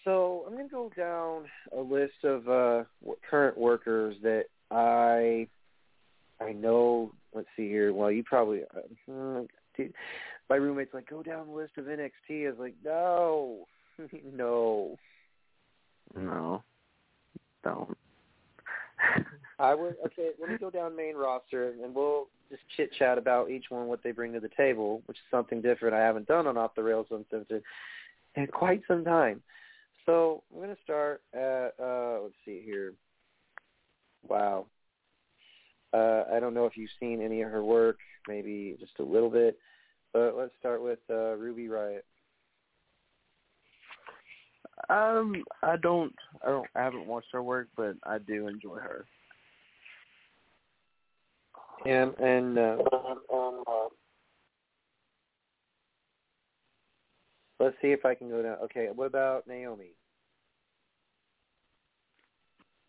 So 0.04 0.44
I'm 0.46 0.56
to 0.56 0.68
go 0.68 0.90
down 0.94 1.46
a 1.76 1.80
list 1.80 2.24
of 2.24 2.48
uh, 2.48 2.84
current 3.28 3.56
workers 3.56 4.16
that 4.22 4.44
I 4.70 5.48
I 6.40 6.52
know. 6.52 7.12
Let's 7.34 7.48
see 7.56 7.68
here. 7.68 7.92
Well, 7.92 8.10
you 8.10 8.22
probably 8.22 8.62
uh, 8.62 9.42
dude, 9.76 9.94
my 10.50 10.56
roommate's 10.56 10.94
like, 10.94 11.08
go 11.08 11.22
down 11.22 11.48
the 11.48 11.54
list 11.54 11.72
of 11.78 11.86
NXT. 11.86 12.46
I 12.46 12.50
was 12.50 12.58
like, 12.58 12.74
no, 12.84 13.66
no. 14.36 14.98
No. 16.16 16.62
Don't. 17.62 17.96
I 19.58 19.74
would 19.74 19.96
okay. 20.06 20.30
Let 20.40 20.50
me 20.50 20.58
go 20.58 20.70
down 20.70 20.96
main 20.96 21.16
roster, 21.16 21.70
and 21.82 21.94
we'll 21.94 22.28
just 22.50 22.62
chit 22.76 22.90
chat 22.98 23.18
about 23.18 23.50
each 23.50 23.66
one, 23.68 23.86
what 23.86 24.02
they 24.02 24.10
bring 24.10 24.32
to 24.32 24.40
the 24.40 24.50
table, 24.56 25.02
which 25.06 25.16
is 25.16 25.22
something 25.30 25.62
different 25.62 25.94
I 25.94 26.00
haven't 26.00 26.26
done 26.26 26.46
on 26.46 26.56
Off 26.56 26.74
the 26.74 26.82
Rails 26.82 27.06
Uncensored 27.10 27.62
in 28.34 28.46
quite 28.48 28.82
some 28.86 29.04
time. 29.04 29.42
So 30.06 30.42
I'm 30.52 30.62
going 30.62 30.74
to 30.74 30.82
start 30.82 31.22
at 31.32 31.74
uh, 31.82 32.18
let's 32.22 32.34
see 32.44 32.62
here. 32.64 32.92
Wow. 34.28 34.66
Uh, 35.94 36.24
I 36.34 36.40
don't 36.40 36.54
know 36.54 36.66
if 36.66 36.76
you've 36.76 36.90
seen 36.98 37.22
any 37.22 37.42
of 37.42 37.50
her 37.50 37.62
work, 37.62 37.98
maybe 38.26 38.76
just 38.80 38.98
a 38.98 39.04
little 39.04 39.30
bit, 39.30 39.56
but 40.12 40.36
let's 40.36 40.50
start 40.58 40.82
with 40.82 40.98
uh, 41.08 41.36
Ruby 41.36 41.68
Riott. 41.68 42.02
Um, 44.90 45.44
I 45.62 45.76
don't. 45.76 46.12
I 46.44 46.48
don't. 46.48 46.66
I 46.74 46.82
haven't 46.82 47.06
watched 47.06 47.28
her 47.32 47.42
work, 47.42 47.68
but 47.76 47.94
I 48.04 48.18
do 48.18 48.48
enjoy 48.48 48.76
her. 48.76 49.06
And 51.86 52.12
and 52.18 52.58
uh, 52.58 52.76
let's 57.60 57.76
see 57.80 57.92
if 57.92 58.04
I 58.04 58.14
can 58.14 58.28
go 58.28 58.42
down. 58.42 58.56
Okay, 58.64 58.88
what 58.92 59.06
about 59.06 59.46
Naomi? 59.46 59.92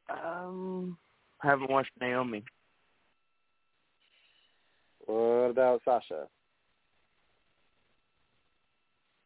Um, 0.10 0.98
I 1.44 1.48
haven't 1.48 1.69
watched 1.69 1.91
Naomi. 2.02 2.44
What 5.06 5.52
about 5.52 5.82
Sasha? 5.86 6.27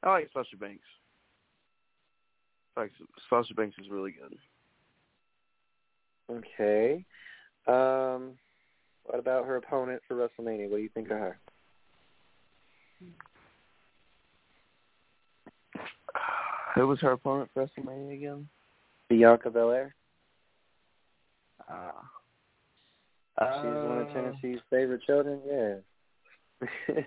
I 0.03 0.10
like 0.10 0.30
Sasha 0.34 0.57
Banks. 0.57 0.84
Like 2.77 2.91
Sasha 3.30 3.53
Banks 3.53 3.76
is 3.80 3.89
really 3.89 4.11
good. 4.11 4.38
Okay. 6.31 7.06
Um, 7.68 8.31
what 9.06 9.19
about 9.19 9.45
her 9.45 9.57
opponent 9.57 10.01
for 10.07 10.15
WrestleMania? 10.15 10.69
What 10.69 10.77
do 10.77 10.84
you 10.84 10.89
think 10.93 11.11
of 11.11 11.18
her? 11.18 11.38
Who 16.76 16.88
was 16.88 17.01
her 17.01 17.11
opponent 17.11 17.49
for 17.53 17.65
WrestleMania 17.65 18.14
again? 18.14 18.47
Bianca 19.10 19.49
Belair. 19.49 19.93
Ah. 21.68 22.10
She's 23.40 23.82
one 23.88 23.99
of 23.99 24.07
Uh, 24.10 24.14
Tennessee's 24.14 24.60
favorite 24.70 25.02
children. 25.03 25.40
Yeah. 25.48 25.78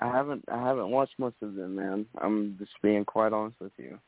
I 0.00 0.08
haven't. 0.08 0.44
I 0.48 0.58
haven't 0.60 0.90
watched 0.90 1.18
most 1.18 1.36
of 1.40 1.54
them, 1.54 1.76
man. 1.76 2.06
I'm 2.18 2.56
just 2.58 2.72
being 2.82 3.04
quite 3.04 3.32
honest 3.32 3.60
with 3.60 3.72
you. 3.78 3.98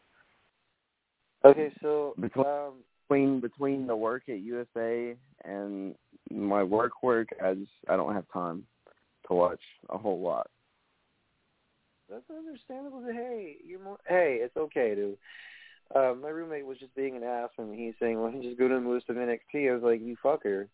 okay, 1.45 1.73
so 1.81 2.15
Between- 2.19 2.47
um, 2.47 2.83
Between 3.09 3.41
between 3.41 3.87
the 3.87 3.95
work 3.95 4.29
at 4.29 4.41
USA 4.41 5.17
and 5.45 5.95
my 6.29 6.63
work 6.65 7.05
work, 7.05 7.29
I 7.41 7.55
just 7.55 7.71
I 7.89 7.97
don't 7.97 8.13
have 8.15 8.29
time 8.33 8.67
to 9.29 9.35
watch 9.35 9.61
a 9.91 9.97
whole 9.97 10.19
lot. 10.21 10.51
That's 12.11 12.31
understandable. 12.31 13.03
Hey, 13.05 13.57
you're 13.65 13.83
more. 13.83 13.99
Hey, 14.07 14.39
it's 14.43 14.57
okay, 14.57 14.95
dude. 14.95 15.19
Uh, 15.95 16.15
my 16.21 16.29
roommate 16.29 16.67
was 16.67 16.79
just 16.79 16.95
being 16.95 17.17
an 17.17 17.23
ass, 17.23 17.51
and 17.59 17.75
he's 17.75 17.95
saying, 18.01 18.21
"Well, 18.21 18.33
you 18.33 18.43
just 18.43 18.59
go 18.59 18.69
to 18.69 18.81
the 18.81 18.89
list 18.89 19.09
of 19.09 19.17
NXT." 19.17 19.71
I 19.71 19.75
was 19.75 19.83
like, 19.83 20.01
"You 20.01 20.17
fucker." 20.25 20.69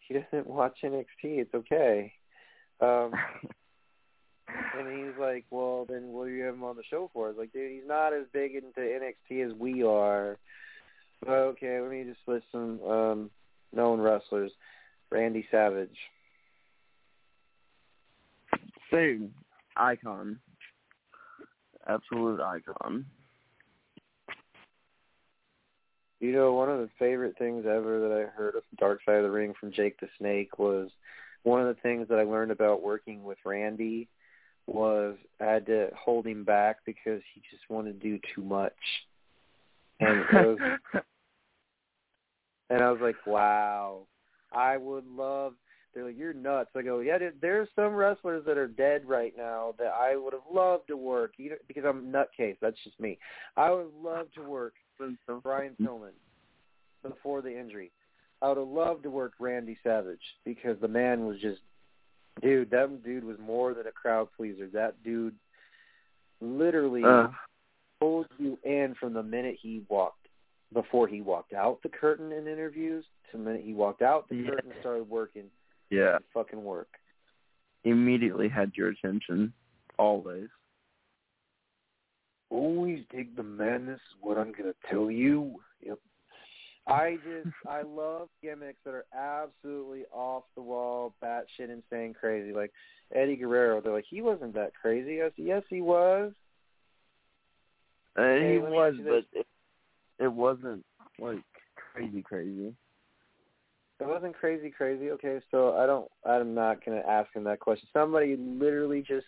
He 0.00 0.14
doesn't 0.14 0.46
watch 0.46 0.78
NXT. 0.82 1.06
It's 1.22 1.54
okay. 1.54 2.12
Um, 2.80 3.12
And 4.78 4.88
he's 4.88 5.18
like, 5.18 5.44
well, 5.50 5.86
then 5.88 6.08
what 6.08 6.26
do 6.26 6.32
you 6.32 6.44
have 6.44 6.54
him 6.54 6.64
on 6.64 6.76
the 6.76 6.82
show 6.88 7.10
for? 7.12 7.26
I 7.26 7.28
was 7.30 7.38
like, 7.38 7.52
dude, 7.52 7.72
he's 7.72 7.86
not 7.86 8.12
as 8.12 8.24
big 8.32 8.54
into 8.54 8.80
NXT 8.80 9.46
as 9.46 9.52
we 9.58 9.82
are. 9.82 10.38
But 11.20 11.30
okay, 11.30 11.80
let 11.80 11.90
me 11.90 12.04
just 12.04 12.20
list 12.26 12.46
some 12.50 12.82
um, 12.82 13.30
known 13.72 14.00
wrestlers. 14.00 14.50
Randy 15.10 15.46
Savage. 15.50 15.96
Dude, 18.90 19.30
icon, 19.76 20.38
absolute 21.86 22.40
icon. 22.40 23.06
You 26.20 26.32
know, 26.32 26.52
one 26.52 26.70
of 26.70 26.78
the 26.78 26.90
favorite 26.98 27.36
things 27.36 27.64
ever 27.66 28.00
that 28.00 28.12
I 28.12 28.36
heard 28.36 28.54
of 28.54 28.62
Dark 28.78 29.00
Side 29.04 29.16
of 29.16 29.24
the 29.24 29.30
Ring 29.30 29.54
from 29.58 29.72
Jake 29.72 29.98
the 29.98 30.08
Snake 30.18 30.58
was 30.58 30.90
one 31.42 31.60
of 31.60 31.66
the 31.66 31.80
things 31.82 32.06
that 32.08 32.18
I 32.18 32.22
learned 32.22 32.52
about 32.52 32.82
working 32.82 33.24
with 33.24 33.38
Randy 33.44 34.08
was 34.66 35.16
I 35.40 35.44
had 35.44 35.66
to 35.66 35.88
hold 35.96 36.26
him 36.26 36.44
back 36.44 36.78
because 36.86 37.20
he 37.34 37.42
just 37.50 37.68
wanted 37.68 38.00
to 38.00 38.08
do 38.08 38.20
too 38.34 38.42
much. 38.42 38.72
And 39.98 40.24
was 40.32 40.58
And 42.72 42.82
I 42.82 42.90
was 42.90 43.02
like, 43.02 43.26
wow, 43.26 44.06
I 44.50 44.78
would 44.78 45.06
love. 45.06 45.52
They're 45.94 46.04
like, 46.06 46.16
you're 46.16 46.32
nuts. 46.32 46.70
I 46.74 46.82
go, 46.82 47.00
yeah. 47.00 47.18
there- 47.18 47.34
There's 47.40 47.68
some 47.76 47.92
wrestlers 47.94 48.44
that 48.46 48.56
are 48.56 48.66
dead 48.68 49.06
right 49.06 49.34
now 49.36 49.74
that 49.78 49.92
I 49.92 50.16
would 50.16 50.32
have 50.32 50.42
loved 50.50 50.86
to 50.88 50.96
work, 50.96 51.32
you 51.36 51.50
know, 51.50 51.56
because 51.68 51.84
I'm 51.84 52.10
nutcase. 52.10 52.56
That's 52.60 52.82
just 52.82 52.98
me. 52.98 53.18
I 53.56 53.70
would 53.70 53.92
love 54.02 54.32
to 54.34 54.42
work 54.42 54.74
Brian 55.42 55.76
Pillman 55.80 56.12
before 57.02 57.42
the 57.42 57.56
injury. 57.58 57.90
I 58.40 58.48
would 58.48 58.58
have 58.58 58.68
loved 58.68 59.02
to 59.04 59.10
work 59.10 59.34
Randy 59.38 59.76
Savage 59.84 60.22
because 60.44 60.76
the 60.80 60.88
man 60.88 61.26
was 61.26 61.38
just, 61.40 61.60
dude. 62.40 62.70
That 62.70 63.02
dude 63.04 63.24
was 63.24 63.36
more 63.38 63.74
than 63.74 63.86
a 63.86 63.92
crowd 63.92 64.28
pleaser. 64.36 64.68
That 64.72 65.02
dude 65.04 65.34
literally 66.40 67.04
Uh, 67.04 67.28
pulled 68.00 68.26
you 68.38 68.58
in 68.64 68.94
from 68.98 69.12
the 69.12 69.22
minute 69.22 69.56
he 69.60 69.84
walked, 69.88 70.26
before 70.72 71.06
he 71.06 71.20
walked 71.20 71.52
out 71.52 71.80
the 71.82 71.88
curtain 71.88 72.32
in 72.32 72.48
interviews 72.48 73.04
to 73.30 73.36
the 73.36 73.42
minute 73.44 73.62
he 73.62 73.74
walked 73.74 74.02
out 74.02 74.28
the 74.28 74.36
Yeah. 74.36 74.50
curtain 74.50 74.72
started 74.80 75.08
working. 75.08 75.50
Yeah. 75.92 76.18
Fucking 76.32 76.64
work. 76.64 76.88
Immediately 77.84 78.48
had 78.48 78.72
your 78.74 78.88
attention. 78.88 79.52
Always. 79.98 80.48
Always 82.50 83.04
dig 83.14 83.36
the 83.36 83.42
madness. 83.42 84.00
What 84.20 84.38
I'm 84.38 84.52
gonna 84.52 84.74
tell 84.90 85.10
you. 85.10 85.60
Yep. 85.84 85.98
I 86.86 87.16
just 87.16 87.54
I 87.68 87.82
love 87.82 88.28
gimmicks 88.42 88.78
that 88.84 88.94
are 88.94 89.04
absolutely 89.14 90.04
off 90.12 90.44
the 90.54 90.62
wall, 90.62 91.14
batshit 91.22 91.70
insane, 91.70 92.14
crazy. 92.18 92.52
Like 92.52 92.72
Eddie 93.14 93.36
Guerrero, 93.36 93.80
they're 93.80 93.92
like 93.92 94.06
he 94.08 94.22
wasn't 94.22 94.54
that 94.54 94.72
crazy. 94.80 95.20
I 95.20 95.26
said 95.26 95.32
yes, 95.36 95.62
he 95.68 95.80
was. 95.80 96.32
Uh, 98.16 98.22
Hey, 98.22 98.52
he 98.54 98.58
was, 98.58 98.94
but 99.04 99.24
it, 99.38 99.46
it 100.18 100.32
wasn't 100.32 100.84
like 101.18 101.42
crazy, 101.74 102.22
crazy. 102.22 102.74
It 104.02 104.08
wasn't 104.08 104.34
crazy, 104.34 104.68
crazy. 104.68 105.10
Okay, 105.12 105.38
so 105.52 105.76
I 105.76 105.86
don't. 105.86 106.10
I'm 106.26 106.54
not 106.54 106.84
gonna 106.84 107.02
ask 107.08 107.32
him 107.34 107.44
that 107.44 107.60
question. 107.60 107.88
Somebody 107.92 108.36
literally 108.36 109.00
just. 109.00 109.26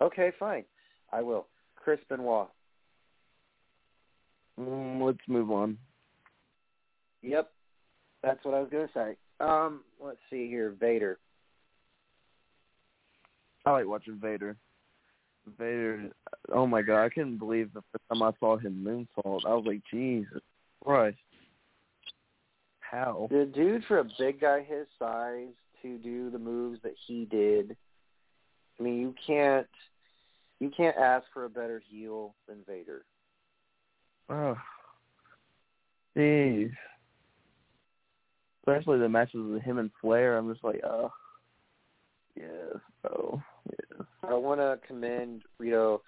Okay, 0.00 0.32
fine. 0.36 0.64
I 1.12 1.22
will. 1.22 1.46
Chris 1.76 2.00
Benoit. 2.08 2.48
Mm, 4.58 5.00
let's 5.00 5.18
move 5.28 5.52
on. 5.52 5.78
Yep, 7.22 7.50
that's 8.22 8.44
what 8.44 8.54
I 8.54 8.60
was 8.60 8.68
gonna 8.72 8.88
say. 8.92 9.16
Um, 9.38 9.82
let's 10.00 10.18
see 10.28 10.48
here. 10.48 10.74
Vader. 10.78 11.18
I 13.64 13.70
like 13.70 13.86
watching 13.86 14.18
Vader. 14.20 14.56
Vader. 15.56 16.10
Oh 16.52 16.66
my 16.66 16.82
god, 16.82 17.04
I 17.04 17.10
couldn't 17.10 17.38
believe 17.38 17.72
the 17.72 17.82
first 17.92 18.04
time 18.12 18.22
I 18.22 18.32
saw 18.40 18.56
him 18.56 18.84
moonsault. 18.84 19.46
I 19.46 19.54
was 19.54 19.64
like, 19.66 19.82
Jesus 19.88 20.42
Christ. 20.82 21.18
How? 22.94 23.26
The 23.28 23.44
dude 23.52 23.84
for 23.88 23.98
a 23.98 24.04
big 24.18 24.40
guy 24.40 24.62
his 24.62 24.86
size 25.00 25.48
to 25.82 25.98
do 25.98 26.30
the 26.30 26.38
moves 26.38 26.80
that 26.84 26.94
he 27.06 27.24
did. 27.24 27.76
I 28.78 28.82
mean, 28.82 29.00
you 29.00 29.14
can't. 29.26 29.66
You 30.60 30.70
can't 30.70 30.96
ask 30.96 31.26
for 31.32 31.44
a 31.44 31.50
better 31.50 31.82
heel 31.90 32.36
than 32.46 32.58
Vader. 32.68 33.04
Oh. 34.30 34.56
Jeez. 36.16 36.70
Especially 38.60 39.00
the 39.00 39.08
matches 39.08 39.40
with 39.44 39.62
him 39.62 39.78
and 39.78 39.90
Flair, 40.00 40.38
I'm 40.38 40.50
just 40.50 40.64
like, 40.64 40.80
oh. 40.84 41.12
Yes, 42.36 42.78
oh, 43.10 43.42
yes. 43.70 44.06
I 44.28 44.34
want 44.34 44.60
to 44.60 44.78
commend 44.86 45.42
Rito. 45.58 46.02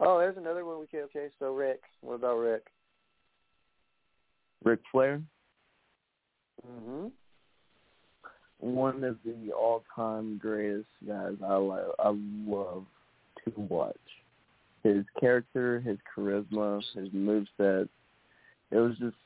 Oh, 0.00 0.18
there's 0.18 0.36
another 0.36 0.64
one 0.64 0.80
we 0.80 0.86
could. 0.86 1.04
Okay, 1.04 1.28
so 1.38 1.54
Ric. 1.54 1.80
What 2.00 2.14
about 2.14 2.38
Rick? 2.38 2.66
Ric 4.64 4.80
Flair, 4.90 5.22
hmm 6.66 7.08
one 8.62 9.02
of 9.02 9.18
the 9.24 9.50
all-time 9.52 10.38
greatest 10.38 10.86
guys 11.06 11.34
I 11.44 11.56
love. 11.56 11.90
I 11.98 12.14
love 12.46 12.84
to 13.44 13.52
watch 13.56 13.96
his 14.84 15.04
character, 15.18 15.80
his 15.80 15.98
charisma, 16.16 16.80
his 16.94 17.08
moveset. 17.08 17.88
It 18.70 18.78
was 18.78 18.96
just, 18.98 19.16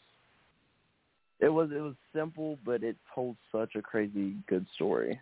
it 1.41 1.51
was 1.51 1.71
it 1.71 1.81
was 1.81 1.95
simple, 2.15 2.59
but 2.65 2.83
it 2.83 2.97
told 3.15 3.37
such 3.53 3.75
a 3.75 3.83
crazy 3.83 4.37
good 4.49 4.67
story. 4.75 5.21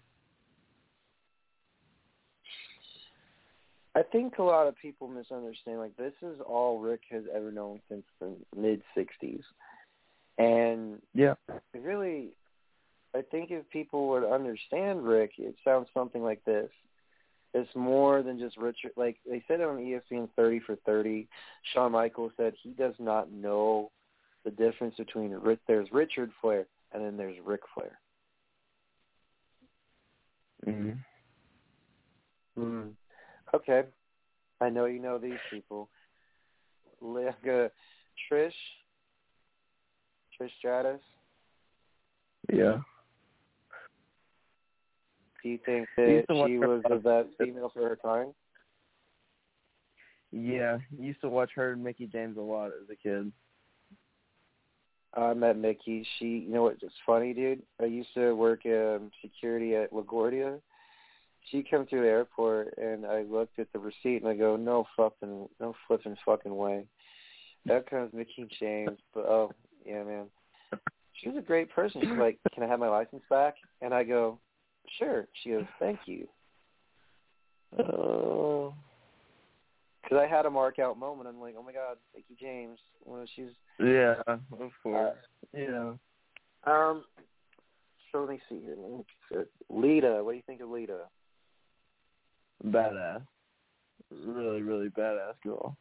I 3.97 4.03
think 4.03 4.39
a 4.39 4.43
lot 4.43 4.69
of 4.69 4.77
people 4.77 5.09
misunderstand. 5.09 5.79
Like 5.81 5.97
this 5.97 6.15
is 6.23 6.41
all 6.47 6.79
Ric 6.79 7.01
has 7.11 7.25
ever 7.35 7.51
known 7.51 7.81
since 7.89 8.05
the 8.21 8.33
mid 8.57 8.81
'60s, 8.97 9.43
and 10.39 11.01
Yeah. 11.15 11.35
really, 11.73 12.37
I 13.15 13.23
think 13.23 13.51
if 13.51 13.69
people 13.71 14.09
would 14.09 14.25
understand 14.25 15.07
Ric, 15.07 15.39
it 15.39 15.57
sounds 15.65 15.89
something 15.95 16.23
like 16.23 16.45
this. 16.45 16.71
It's 17.53 17.75
more 17.77 18.23
than 18.23 18.39
just 18.39 18.57
Richard. 18.57 18.93
Like 18.97 19.21
they 19.25 19.43
said 19.47 19.61
on 19.61 19.79
ESPN 19.79 20.29
30 20.35 20.61
for 20.61 20.75
30, 20.77 21.29
Shawn 21.73 21.93
Michaels 21.93 22.33
said 22.37 22.55
he 22.61 22.71
does 22.71 22.95
not 22.99 23.31
know 23.31 23.93
the 24.45 24.51
difference 24.51 24.97
between 24.97 25.31
Ric. 25.31 25.61
There's 25.67 25.91
Richard 25.93 26.33
Flair 26.41 26.67
and 26.93 27.05
then 27.05 27.17
there's 27.17 27.37
Ric 27.45 27.61
Flair. 27.75 27.99
Mm-hmm. 30.67 30.91
Hmm. 32.61 32.89
Okay. 33.55 33.83
I 34.61 34.71
know 34.71 34.87
you 34.87 35.01
know 35.01 35.19
these 35.19 35.39
people. 35.51 35.89
Like, 37.01 37.47
uh, 37.47 37.69
Trish. 38.31 38.53
Trish 40.41 40.51
Stratus. 40.59 41.01
Yeah. 42.53 42.79
Do 45.43 45.49
you 45.51 45.59
think 45.65 45.89
that 45.97 46.09
used 46.09 46.29
to 46.29 46.35
watch 46.35 46.51
she 46.51 46.59
was 46.59 46.83
a 46.87 46.89
the 46.89 46.97
best 46.97 47.29
female 47.39 47.71
for 47.73 47.89
her 47.89 47.97
time? 47.97 48.33
Yeah, 50.33 50.79
used 50.99 51.21
to 51.21 51.29
watch 51.29 51.51
her 51.55 51.73
and 51.73 51.85
Mickie 51.85 52.07
James 52.07 52.37
a 52.37 52.41
lot 52.41 52.69
as 52.69 52.89
a 52.91 52.97
kid. 52.97 53.31
I 55.17 55.33
met 55.35 55.57
Mickie. 55.57 56.05
She, 56.19 56.39
you 56.39 56.53
know 56.53 56.65
what? 56.65 56.79
It's 56.83 56.93
funny, 57.07 57.33
dude. 57.33 57.63
I 57.81 57.85
used 57.85 58.13
to 58.15 58.35
work 58.35 58.63
um, 58.67 59.13
security 59.23 59.77
at 59.77 59.93
LaGuardia. 59.93 60.61
She 61.51 61.63
come 61.63 61.87
through 61.87 62.03
the 62.03 62.09
airport, 62.09 62.77
and 62.79 63.07
I 63.07 63.23
looked 63.23 63.59
at 63.59 63.73
the 63.73 63.79
receipt, 63.79 64.23
and 64.23 64.29
I 64.29 64.35
go, 64.35 64.57
"No 64.57 64.87
fucking, 64.97 65.49
no 65.61 65.75
flipping 65.87 66.17
fucking 66.25 66.57
way." 66.57 66.87
That 67.67 67.89
comes 67.89 68.13
Mickie 68.13 68.49
James, 68.59 68.99
but 69.13 69.27
oh 69.27 69.53
yeah, 69.85 70.03
man. 70.03 70.27
She 71.21 71.29
was 71.29 71.39
a 71.39 71.43
great 71.43 71.71
person. 71.71 72.01
She's 72.03 72.19
like, 72.19 72.39
"Can 72.53 72.63
I 72.63 72.67
have 72.67 72.81
my 72.81 72.89
license 72.89 73.23
back?" 73.31 73.55
And 73.81 73.95
I 73.95 74.05
go, 74.05 74.39
"Sure." 74.99 75.27
She 75.43 75.51
goes, 75.51 75.65
"Thank 75.79 76.01
you." 76.07 76.29
Oh. 77.79 78.75
Because 80.03 80.19
I 80.19 80.27
had 80.27 80.45
a 80.45 80.51
mark 80.51 80.79
out 80.79 80.99
moment. 80.99 81.29
I'm 81.29 81.41
like, 81.41 81.55
"Oh 81.59 81.63
my 81.63 81.73
god, 81.73 81.97
thank 82.13 82.27
you, 82.29 82.37
James." 82.37 82.79
Well, 83.05 83.25
she's 83.35 83.51
Yeah, 83.79 84.17
of 84.29 84.71
course. 84.83 85.17
yeah. 85.53 85.95
Um, 86.65 87.05
so 88.11 88.21
let 88.21 88.31
me 88.31 88.41
see 88.49 88.61
here. 88.61 88.77
Let 88.77 88.91
me. 88.91 89.05
Lita, 89.71 90.21
what 90.23 90.33
do 90.33 90.37
you 90.37 90.43
think 90.47 90.61
of 90.61 90.71
Lita? 90.71 91.09
Badass. 92.65 93.23
Really, 94.11 94.63
really 94.63 94.89
badass 94.89 95.35
girl. 95.43 95.77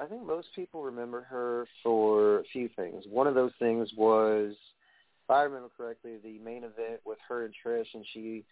I 0.00 0.06
think 0.06 0.26
most 0.26 0.48
people 0.54 0.82
remember 0.82 1.22
her 1.22 1.66
for 1.82 2.40
a 2.40 2.44
few 2.52 2.68
things. 2.76 3.04
One 3.08 3.26
of 3.26 3.34
those 3.34 3.52
things 3.58 3.88
was, 3.96 4.52
if 4.52 5.30
I 5.30 5.42
remember 5.42 5.70
correctly, 5.76 6.16
the 6.22 6.38
main 6.38 6.64
event 6.64 7.00
with 7.04 7.18
her 7.28 7.44
and 7.44 7.54
Trish, 7.64 7.86
and 7.94 8.04
she 8.12 8.44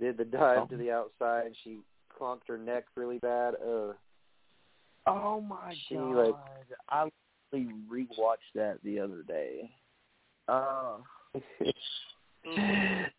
did 0.00 0.16
the 0.16 0.24
dive 0.24 0.68
to 0.68 0.76
the 0.76 0.90
outside, 0.90 1.46
and 1.46 1.56
she 1.64 1.78
clunked 2.18 2.48
her 2.48 2.58
neck 2.58 2.84
really 2.96 3.18
bad. 3.18 3.54
Uh, 3.54 3.92
Oh 5.06 5.40
my 5.40 5.74
She, 5.88 5.94
god. 5.94 6.16
like- 6.16 6.34
I 6.88 7.08
actually 7.52 7.72
rewatched 7.90 8.52
that 8.54 8.78
the 8.84 9.00
other 9.00 9.22
day. 9.22 9.70
Uh 10.48 10.98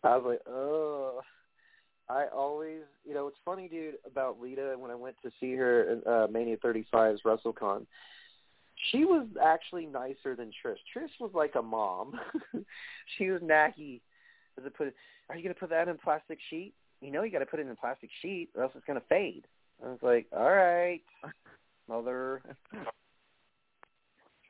I 0.04 0.16
was 0.16 0.24
like, 0.26 0.40
oh. 0.48 1.20
I 2.12 2.26
always, 2.26 2.80
you 3.06 3.14
know, 3.14 3.26
it's 3.26 3.38
funny, 3.42 3.68
dude, 3.68 3.94
about 4.06 4.38
Lita. 4.38 4.74
When 4.76 4.90
I 4.90 4.94
went 4.94 5.16
to 5.22 5.30
see 5.40 5.54
her 5.54 6.02
at 6.04 6.06
uh, 6.06 6.26
Mania 6.30 6.58
35's 6.58 7.22
WrestleCon, 7.22 7.86
she 8.90 9.06
was 9.06 9.26
actually 9.42 9.86
nicer 9.86 10.36
than 10.36 10.48
Trish. 10.48 10.76
Trish 10.94 11.08
was 11.20 11.30
like 11.32 11.54
a 11.58 11.62
mom. 11.62 12.12
she 13.16 13.30
was 13.30 13.40
nacky. 13.40 14.02
Does 14.56 14.66
it 14.66 14.74
put? 14.74 14.94
Are 15.30 15.36
you 15.36 15.42
gonna 15.42 15.54
put 15.54 15.70
that 15.70 15.88
in 15.88 15.96
plastic 15.96 16.38
sheet? 16.50 16.74
You 17.00 17.10
know, 17.10 17.22
you 17.22 17.32
got 17.32 17.38
to 17.38 17.46
put 17.46 17.60
it 17.60 17.62
in 17.62 17.70
a 17.70 17.76
plastic 17.76 18.10
sheet, 18.20 18.50
or 18.54 18.64
else 18.64 18.72
it's 18.74 18.84
gonna 18.86 19.02
fade. 19.08 19.46
I 19.82 19.88
was 19.88 19.98
like, 20.02 20.26
all 20.36 20.50
right, 20.50 21.00
mother. 21.88 22.42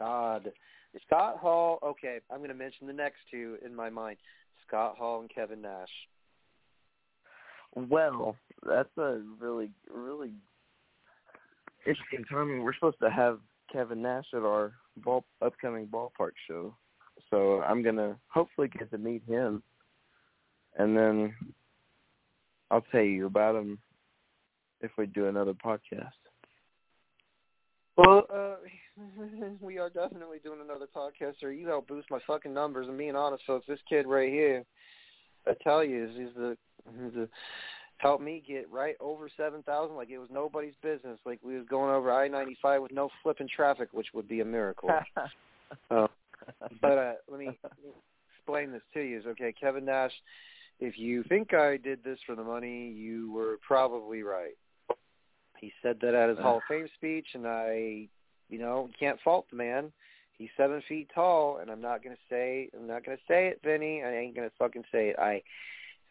God, 0.00 0.50
Scott 1.06 1.38
Hall. 1.38 1.78
Okay, 1.84 2.18
I'm 2.28 2.40
gonna 2.40 2.54
mention 2.54 2.88
the 2.88 2.92
next 2.92 3.18
two 3.30 3.56
in 3.64 3.72
my 3.72 3.88
mind: 3.88 4.16
Scott 4.66 4.96
Hall 4.98 5.20
and 5.20 5.30
Kevin 5.32 5.62
Nash. 5.62 5.88
Well, 7.74 8.36
that's 8.66 8.96
a 8.98 9.20
really 9.38 9.70
really 9.92 10.32
interesting 11.86 12.24
timing. 12.30 12.62
We're 12.62 12.74
supposed 12.74 13.00
to 13.02 13.10
have 13.10 13.40
Kevin 13.72 14.02
Nash 14.02 14.26
at 14.34 14.42
our 14.42 14.72
ball 14.98 15.24
upcoming 15.40 15.86
ballpark 15.86 16.32
show. 16.48 16.74
So 17.30 17.62
I'm 17.62 17.82
gonna 17.82 18.16
hopefully 18.28 18.68
get 18.68 18.90
to 18.90 18.98
meet 18.98 19.22
him 19.26 19.62
and 20.76 20.96
then 20.96 21.34
I'll 22.70 22.84
tell 22.92 23.02
you 23.02 23.26
about 23.26 23.56
him 23.56 23.78
if 24.80 24.90
we 24.96 25.06
do 25.06 25.26
another 25.26 25.54
podcast. 25.54 26.12
Well, 27.96 28.24
uh, 28.34 28.56
we 29.60 29.78
are 29.78 29.90
definitely 29.90 30.38
doing 30.42 30.60
another 30.62 30.86
podcast, 30.94 31.42
or 31.42 31.52
You 31.52 31.68
help 31.68 31.88
boost 31.88 32.10
my 32.10 32.18
fucking 32.26 32.54
numbers. 32.54 32.88
And 32.88 32.96
being 32.96 33.16
honest, 33.16 33.44
folks, 33.46 33.66
this 33.68 33.78
kid 33.88 34.06
right 34.06 34.30
here, 34.30 34.64
I 35.46 35.54
tell 35.62 35.84
you, 35.84 36.04
is 36.04 36.10
he's 36.16 36.34
the 36.36 36.56
he's 37.00 37.14
the 37.14 37.28
helped 37.98 38.22
me 38.22 38.42
get 38.46 38.70
right 38.70 38.96
over 39.00 39.28
seven 39.36 39.62
thousand 39.62 39.96
like 39.96 40.10
it 40.10 40.18
was 40.18 40.28
nobody's 40.30 40.74
business. 40.82 41.18
Like 41.24 41.40
we 41.42 41.56
was 41.56 41.66
going 41.68 41.94
over 41.94 42.12
I 42.12 42.28
ninety 42.28 42.56
five 42.60 42.82
with 42.82 42.92
no 42.92 43.08
flipping 43.22 43.48
traffic, 43.54 43.88
which 43.92 44.08
would 44.14 44.28
be 44.28 44.40
a 44.40 44.44
miracle. 44.44 44.90
uh, 45.90 46.06
but 46.80 46.98
uh, 46.98 47.12
let 47.30 47.40
me 47.40 47.50
explain 48.36 48.72
this 48.72 48.82
to 48.94 49.00
you. 49.00 49.18
Is 49.20 49.26
okay, 49.26 49.54
Kevin 49.58 49.84
Nash. 49.84 50.12
If 50.80 50.98
you 50.98 51.22
think 51.28 51.54
I 51.54 51.76
did 51.76 52.02
this 52.02 52.18
for 52.26 52.34
the 52.34 52.42
money, 52.42 52.90
you 52.90 53.30
were 53.32 53.58
probably 53.66 54.22
right. 54.24 54.56
He 55.60 55.72
said 55.80 55.98
that 56.02 56.12
at 56.12 56.28
his 56.28 56.38
Hall 56.38 56.56
of 56.56 56.62
Fame 56.68 56.88
speech, 56.96 57.26
and 57.34 57.46
I, 57.46 58.08
you 58.50 58.58
know, 58.58 58.90
can't 58.98 59.20
fault 59.22 59.46
the 59.48 59.56
man. 59.56 59.92
He's 60.42 60.50
seven 60.56 60.82
feet 60.88 61.08
tall, 61.14 61.58
and 61.58 61.70
I'm 61.70 61.80
not 61.80 62.02
gonna 62.02 62.16
say, 62.28 62.68
I'm 62.76 62.88
not 62.88 63.04
gonna 63.04 63.16
say 63.28 63.46
it, 63.46 63.60
Vinny. 63.62 64.02
I 64.02 64.12
ain't 64.12 64.34
gonna 64.34 64.50
fucking 64.58 64.84
say 64.90 65.10
it. 65.10 65.16
I 65.18 65.42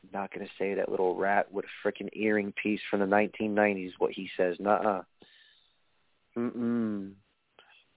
I'm 0.03 0.09
not 0.21 0.33
going 0.33 0.45
to 0.45 0.51
say 0.57 0.73
that 0.73 0.89
little 0.89 1.15
rat 1.15 1.51
with 1.51 1.65
a 1.65 1.87
freaking 1.87 2.09
earring 2.13 2.53
piece 2.61 2.79
from 2.89 3.01
the 3.01 3.05
1990s, 3.05 3.91
what 3.99 4.11
he 4.11 4.29
says. 4.35 4.55
Nuh-uh. 4.59 5.03
Mm-mm. 6.37 7.11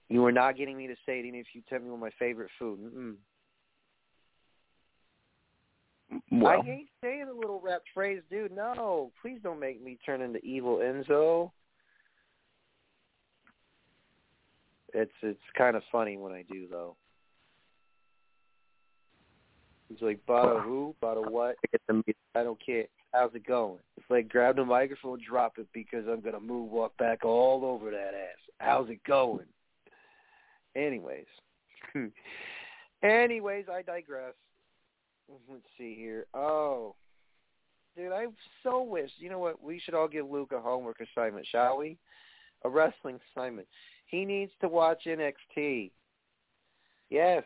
You 0.09 0.25
are 0.27 0.33
not 0.33 0.57
getting 0.57 0.77
me 0.77 0.87
to 0.87 0.97
say 1.07 1.21
it 1.21 1.25
even 1.25 1.41
if 1.41 1.47
you 1.55 1.63
tell 1.69 1.81
me 1.81 1.91
what 1.91 2.01
my 2.01 2.11
favorite 2.19 2.51
food. 2.59 2.79
Mm-mm. 2.81 3.15
Well, 6.31 6.61
I 6.61 6.65
hate 6.65 6.89
saying 7.03 7.27
the 7.27 7.33
little 7.33 7.61
rap 7.61 7.83
phrase, 7.93 8.21
dude. 8.31 8.53
No, 8.53 9.11
please 9.23 9.39
don't 9.43 9.59
make 9.59 9.83
me 9.83 9.99
turn 10.05 10.21
into 10.21 10.39
evil 10.45 10.77
Enzo. 10.77 11.51
It's 14.95 15.13
it's 15.23 15.41
kind 15.59 15.77
of 15.77 15.83
funny 15.91 16.17
when 16.17 16.33
I 16.33 16.45
do 16.51 16.67
though. 16.71 16.97
He's 19.89 20.01
like, 20.01 20.21
bada 20.27 20.63
who? 20.63 20.95
Bada 21.03 21.31
what? 21.31 21.57
I 21.91 22.43
don't 22.43 22.65
care. 22.65 22.85
How's 23.13 23.35
it 23.35 23.47
going? 23.47 23.79
It's 23.97 24.07
like 24.09 24.29
grab 24.29 24.57
the 24.57 24.65
microphone, 24.65 25.21
drop 25.27 25.59
it 25.59 25.67
because 25.75 26.05
I'm 26.09 26.21
gonna 26.21 26.41
move 26.41 26.71
walk 26.71 26.97
back 26.97 27.25
all 27.25 27.65
over 27.65 27.91
that 27.91 28.15
ass. 28.15 28.39
How's 28.59 28.89
it 28.89 29.03
going? 29.05 29.47
Anyways. 30.77 31.27
Anyways, 33.03 33.67
I 33.71 33.83
digress. 33.83 34.35
Let's 35.49 35.63
see 35.77 35.95
here. 35.95 36.27
Oh. 36.35 36.95
Dude, 37.97 38.13
I 38.13 38.27
so 38.63 38.83
wish 38.83 39.11
you 39.19 39.31
know 39.31 39.39
what, 39.39 39.63
we 39.63 39.79
should 39.79 39.95
all 39.95 40.09
give 40.09 40.29
Luke 40.29 40.53
a 40.53 40.61
homework 40.61 40.99
assignment, 41.01 41.47
shall 41.47 41.79
we? 41.79 41.97
A 42.65 42.69
wrestling 42.69 43.21
assignment. 43.37 43.69
He 44.15 44.25
needs 44.25 44.53
to 44.61 44.69
watch 44.69 45.03
NXT. 45.07 45.91
Yes 47.11 47.45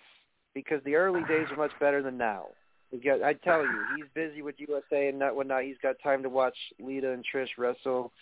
because 0.58 0.82
the 0.84 0.96
early 0.96 1.20
days 1.28 1.46
are 1.50 1.56
much 1.56 1.70
better 1.78 2.02
than 2.02 2.18
now. 2.18 2.46
I 2.92 3.34
tell 3.44 3.62
you, 3.62 3.84
he's 3.96 4.06
busy 4.12 4.42
with 4.42 4.56
USA 4.58 5.08
and 5.08 5.18
not 5.18 5.36
whatnot. 5.36 5.62
He's 5.62 5.76
got 5.82 5.96
time 6.02 6.22
to 6.22 6.28
watch 6.28 6.56
Lita 6.80 7.12
and 7.12 7.24
Trish 7.24 7.48
wrestle 7.58 8.12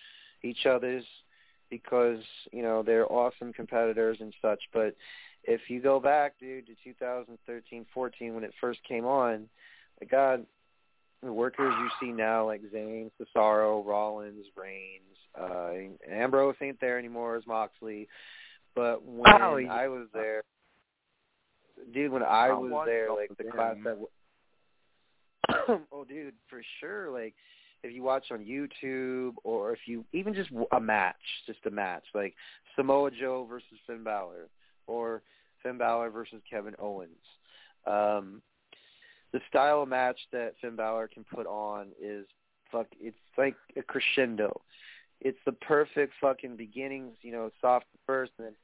each 0.42 0.66
other's 0.66 1.04
because 1.70 2.18
you 2.52 2.62
know 2.62 2.82
they're 2.82 3.10
awesome 3.10 3.52
competitors 3.52 4.18
and 4.20 4.34
such. 4.42 4.60
But 4.74 4.96
if 5.44 5.62
you 5.68 5.80
go 5.80 6.00
back, 6.00 6.34
dude, 6.38 6.66
to 6.66 6.74
2013, 6.84 7.86
14 7.94 8.34
when 8.34 8.44
it 8.44 8.52
first 8.60 8.80
came 8.86 9.06
on, 9.06 9.48
my 10.00 10.06
God, 10.08 10.44
the 11.22 11.32
workers 11.32 11.74
you 11.78 11.88
see 12.00 12.12
now 12.12 12.46
like 12.46 12.62
Zayn, 12.72 13.10
Cesaro, 13.20 13.84
Rollins, 13.84 14.46
Reigns, 14.56 15.02
uh, 15.40 15.70
Ambrose 16.10 16.56
ain't 16.62 16.80
there 16.80 16.98
anymore 16.98 17.36
as 17.36 17.46
Moxley. 17.46 18.08
But 18.74 19.04
when 19.04 19.42
Oh, 19.42 19.56
yeah. 19.56 19.72
I 19.72 19.88
was 19.88 20.06
there, 20.12 20.42
dude, 21.92 22.12
when 22.12 22.22
I 22.22 22.48
I'll 22.48 22.60
was 22.62 22.84
there, 22.86 23.12
like 23.12 23.30
the 23.36 23.44
class 23.44 23.76
that. 23.84 23.98
W- 23.98 24.08
oh, 25.92 26.04
dude, 26.04 26.34
for 26.48 26.62
sure. 26.80 27.10
Like, 27.10 27.34
if 27.82 27.94
you 27.94 28.02
watch 28.02 28.26
on 28.30 28.44
YouTube, 28.44 29.34
or 29.44 29.72
if 29.72 29.80
you 29.86 30.04
even 30.12 30.34
just 30.34 30.50
a 30.72 30.80
match, 30.80 31.14
just 31.46 31.64
a 31.66 31.70
match, 31.70 32.04
like 32.14 32.34
Samoa 32.74 33.10
Joe 33.10 33.46
versus 33.48 33.78
Finn 33.86 34.04
Balor, 34.04 34.48
or 34.86 35.22
Finn 35.62 35.78
Balor 35.78 36.10
versus 36.10 36.40
Kevin 36.48 36.74
Owens. 36.78 37.10
Um, 37.86 38.42
the 39.32 39.40
style 39.48 39.82
of 39.82 39.88
match 39.88 40.18
that 40.32 40.54
Finn 40.60 40.76
Balor 40.76 41.08
can 41.12 41.24
put 41.24 41.46
on 41.46 41.88
is 42.00 42.26
fuck. 42.70 42.86
It's 43.00 43.16
like 43.36 43.56
a 43.76 43.82
crescendo. 43.82 44.60
It's 45.20 45.38
the 45.46 45.52
perfect 45.52 46.12
fucking 46.20 46.56
beginnings, 46.56 47.16
you 47.22 47.32
know, 47.32 47.50
soft 47.60 47.86
first, 48.06 48.32
and 48.38 48.46
then 48.46 48.54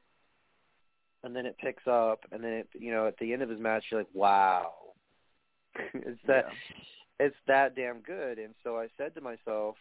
and 1.24 1.36
then 1.36 1.46
it 1.46 1.56
picks 1.58 1.86
up, 1.86 2.20
and 2.32 2.42
then 2.42 2.52
it, 2.52 2.68
you 2.74 2.92
know, 2.92 3.06
at 3.06 3.16
the 3.18 3.32
end 3.32 3.42
of 3.42 3.48
his 3.48 3.60
match, 3.60 3.84
you're 3.90 4.00
like, 4.00 4.08
wow, 4.12 4.72
it's 5.94 6.20
that, 6.26 6.46
it's 7.20 7.36
that 7.46 7.76
damn 7.76 8.00
good. 8.00 8.38
And 8.38 8.54
so 8.64 8.76
I 8.76 8.88
said 8.96 9.14
to 9.14 9.20
myself, 9.20 9.76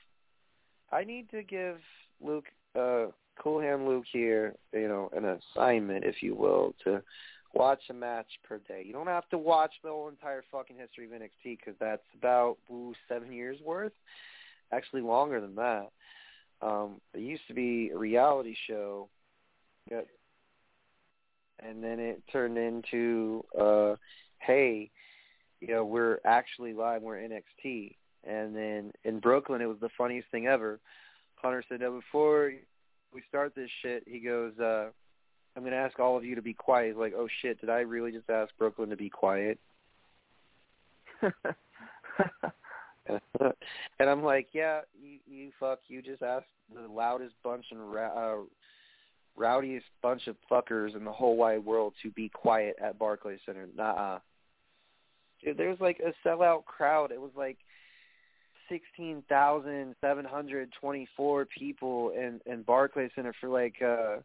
I 0.91 1.03
need 1.03 1.29
to 1.31 1.41
give 1.41 1.77
Luke, 2.21 2.45
uh, 2.77 3.07
Cool 3.39 3.61
Hand 3.61 3.87
Luke 3.87 4.05
here, 4.11 4.53
you 4.73 4.87
know, 4.87 5.09
an 5.15 5.25
assignment, 5.25 6.03
if 6.03 6.21
you 6.21 6.35
will, 6.35 6.75
to 6.83 7.01
watch 7.53 7.81
a 7.89 7.93
match 7.93 8.27
per 8.43 8.59
day. 8.67 8.83
You 8.85 8.93
don't 8.93 9.07
have 9.07 9.27
to 9.29 9.37
watch 9.37 9.73
the 9.83 9.89
whole 9.89 10.09
entire 10.09 10.43
fucking 10.51 10.77
history 10.77 11.05
of 11.05 11.11
NXT 11.11 11.57
because 11.57 11.75
that's 11.79 12.01
about 12.17 12.57
ooh, 12.71 12.93
seven 13.07 13.31
years 13.31 13.57
worth. 13.63 13.93
Actually, 14.71 15.01
longer 15.01 15.41
than 15.41 15.55
that. 15.55 15.89
Um, 16.61 17.01
it 17.13 17.21
used 17.21 17.47
to 17.47 17.53
be 17.53 17.89
a 17.93 17.97
reality 17.97 18.55
show. 18.67 19.09
Got 19.89 20.05
and 21.61 21.83
then 21.83 21.99
it 21.99 22.21
turned 22.31 22.57
into 22.57 23.43
uh 23.59 23.95
hey 24.39 24.89
you 25.59 25.67
know 25.67 25.85
we're 25.85 26.19
actually 26.25 26.73
live 26.73 27.01
we're 27.01 27.17
nxt 27.17 27.95
and 28.23 28.55
then 28.55 28.91
in 29.03 29.19
brooklyn 29.19 29.61
it 29.61 29.67
was 29.67 29.79
the 29.81 29.89
funniest 29.97 30.29
thing 30.31 30.47
ever 30.47 30.79
hunter 31.35 31.63
said 31.69 31.81
now 31.81 31.91
before 31.91 32.51
we 33.13 33.21
start 33.27 33.53
this 33.55 33.69
shit 33.81 34.03
he 34.07 34.19
goes 34.19 34.57
uh 34.59 34.89
i'm 35.55 35.63
going 35.63 35.71
to 35.71 35.77
ask 35.77 35.99
all 35.99 36.17
of 36.17 36.25
you 36.25 36.35
to 36.35 36.41
be 36.41 36.53
quiet 36.53 36.97
like 36.97 37.13
oh 37.15 37.27
shit 37.41 37.59
did 37.61 37.69
i 37.69 37.79
really 37.79 38.11
just 38.11 38.29
ask 38.29 38.51
brooklyn 38.57 38.89
to 38.89 38.97
be 38.97 39.09
quiet 39.09 39.59
and 41.21 41.33
i'm 43.99 44.23
like 44.23 44.47
yeah 44.53 44.81
you 45.01 45.19
you 45.27 45.51
fuck 45.59 45.79
you 45.87 46.01
just 46.01 46.21
asked 46.21 46.45
the 46.73 46.87
loudest 46.87 47.35
bunch 47.43 47.65
and 47.71 47.93
ra- 47.93 48.13
uh 48.13 48.37
rowdiest 49.35 49.85
bunch 50.01 50.27
of 50.27 50.35
fuckers 50.49 50.95
in 50.95 51.03
the 51.03 51.11
whole 51.11 51.35
wide 51.35 51.63
world 51.63 51.93
to 52.01 52.11
be 52.11 52.29
quiet 52.29 52.75
at 52.81 52.99
Barclays 52.99 53.39
Center. 53.45 53.67
Nah. 53.75 54.19
There 55.43 55.69
was 55.69 55.79
like 55.79 55.99
a 55.99 56.27
sellout 56.27 56.65
crowd. 56.65 57.11
It 57.11 57.19
was 57.19 57.31
like 57.35 57.57
sixteen 58.69 59.23
thousand 59.27 59.95
seven 60.01 60.23
hundred 60.23 60.69
twenty 60.79 61.07
four 61.17 61.45
people 61.45 62.11
in 62.11 62.39
in 62.45 62.61
Barclays 62.61 63.09
Center 63.15 63.33
for 63.41 63.49
like 63.49 63.81
uh 63.81 64.17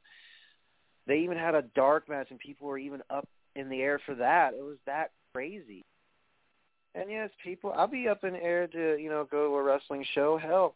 they 1.07 1.19
even 1.19 1.39
had 1.39 1.55
a 1.55 1.62
dark 1.74 2.09
match 2.09 2.28
and 2.31 2.39
people 2.39 2.66
were 2.66 2.78
even 2.78 3.03
up 3.11 3.28
in 3.55 3.69
the 3.69 3.81
air 3.81 4.01
for 4.05 4.15
that. 4.15 4.55
It 4.55 4.62
was 4.62 4.77
that 4.87 5.12
crazy. 5.35 5.85
And 6.95 7.11
yes, 7.11 7.31
people 7.45 7.73
I'll 7.77 7.87
be 7.87 8.09
up 8.09 8.24
in 8.24 8.33
the 8.33 8.43
air 8.43 8.66
to, 8.69 8.97
you 8.97 9.09
know, 9.11 9.27
go 9.31 9.49
to 9.49 9.55
a 9.55 9.62
wrestling 9.62 10.05
show. 10.15 10.39
Hell. 10.39 10.74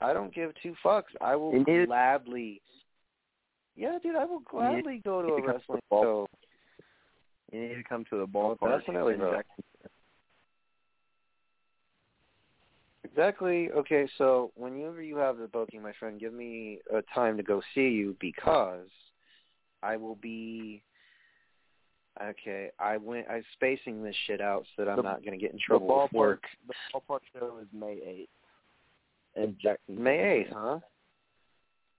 I 0.00 0.12
don't 0.12 0.34
give 0.34 0.52
two 0.62 0.74
fucks. 0.84 1.14
I 1.20 1.36
will 1.36 1.52
need- 1.52 1.86
gladly 1.86 2.60
yeah, 3.74 3.98
dude, 4.02 4.16
I 4.16 4.24
will 4.24 4.40
gladly 4.40 5.00
go 5.04 5.22
to 5.22 5.28
a 5.28 5.36
to 5.36 5.42
to 5.42 5.52
wrestling 5.52 5.80
the 5.90 5.96
show. 6.02 6.26
You 7.52 7.60
need 7.60 7.74
to 7.74 7.84
come 7.84 8.04
to 8.10 8.18
the 8.18 8.26
ballpark. 8.26 8.58
Oh, 8.62 8.78
definitely, 8.78 9.14
in 9.14 9.20
bro. 9.20 9.40
Exactly. 13.04 13.70
Okay, 13.70 14.08
so 14.16 14.52
whenever 14.54 15.02
you 15.02 15.16
have 15.16 15.38
the 15.38 15.46
booking, 15.46 15.82
my 15.82 15.92
friend, 15.98 16.18
give 16.20 16.32
me 16.32 16.78
a 16.94 17.02
time 17.14 17.36
to 17.36 17.42
go 17.42 17.60
see 17.74 17.88
you 17.88 18.16
because 18.20 18.88
I 19.82 19.96
will 19.96 20.16
be. 20.16 20.82
Okay, 22.22 22.70
I 22.78 22.98
went. 22.98 23.26
I'm 23.30 23.44
spacing 23.54 24.02
this 24.02 24.14
shit 24.26 24.40
out 24.40 24.64
so 24.76 24.84
that 24.84 24.90
I'm 24.90 24.96
The- 24.96 25.02
not 25.02 25.24
going 25.24 25.32
to 25.32 25.38
get 25.38 25.50
in 25.52 25.56
The 25.56 25.62
trouble 25.62 25.86
with 25.86 26.10
ballpark, 26.12 26.14
work. 26.14 26.42
the 26.68 26.74
ballpark 26.94 27.20
show 27.32 27.58
is 27.58 27.68
May 27.72 28.00
eighth 28.04 28.30
in 29.34 29.56
Jackson. 29.60 30.02
May 30.02 30.18
eighth, 30.40 30.52
huh? 30.52 30.80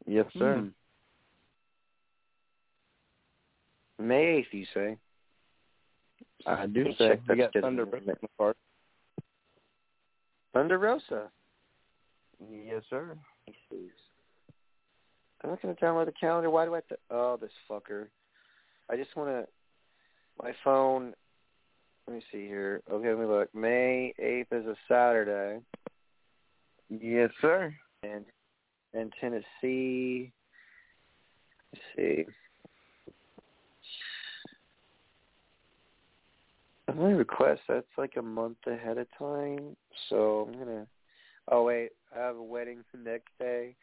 Yes, 0.06 0.26
sir. 0.38 0.58
Hmm. 3.98 4.08
May 4.08 4.24
eighth, 4.38 4.48
you 4.54 4.66
say? 4.74 4.98
I 6.46 6.66
do 6.68 6.84
Check 6.86 6.98
say 6.98 7.08
that 7.10 7.20
we 7.30 7.36
got 7.38 7.50
schedule. 7.52 7.68
Thunder 7.70 7.86
Rosa 7.86 8.10
in 8.10 8.16
the 8.22 8.28
park. 8.38 8.58
Thunder 10.54 10.78
Rosa. 10.78 11.32
Yes, 12.52 12.84
sir. 12.90 13.18
I'm 15.44 15.50
not 15.50 15.62
going 15.62 15.76
to 15.76 15.82
download 15.82 16.06
the 16.06 16.14
calendar. 16.14 16.50
Why 16.50 16.66
do 16.66 16.74
I 16.74 16.78
have 16.78 16.88
to? 16.88 16.98
Oh, 17.10 17.38
this 17.40 17.52
fucker. 17.70 18.08
I 18.90 18.96
just 18.96 19.16
want 19.16 19.30
to. 19.30 19.48
My 20.42 20.54
phone. 20.64 21.14
Let 22.08 22.16
me 22.16 22.24
see 22.32 22.48
here. 22.48 22.82
Okay, 22.92 23.10
let 23.10 23.20
me 23.20 23.26
look. 23.26 23.54
May 23.54 24.14
8th 24.22 24.60
is 24.62 24.66
a 24.66 24.76
Saturday, 24.90 25.62
Yes, 26.90 27.30
sir. 27.42 27.74
and 28.04 28.26
and 28.94 29.12
Tennessee. 29.22 30.32
Let's 31.72 31.86
see. 31.96 32.26
My 36.94 37.12
request, 37.12 37.62
that's 37.68 37.88
like 37.98 38.14
a 38.18 38.22
month 38.22 38.58
ahead 38.68 38.98
of 38.98 39.08
time. 39.18 39.76
So 40.10 40.50
I'm 40.52 40.60
gonna 40.60 40.88
oh 41.50 41.64
wait, 41.64 41.92
I 42.16 42.20
have 42.20 42.36
a 42.36 42.44
wedding 42.44 42.84
the 42.92 43.00
next 43.00 43.30
day 43.40 43.76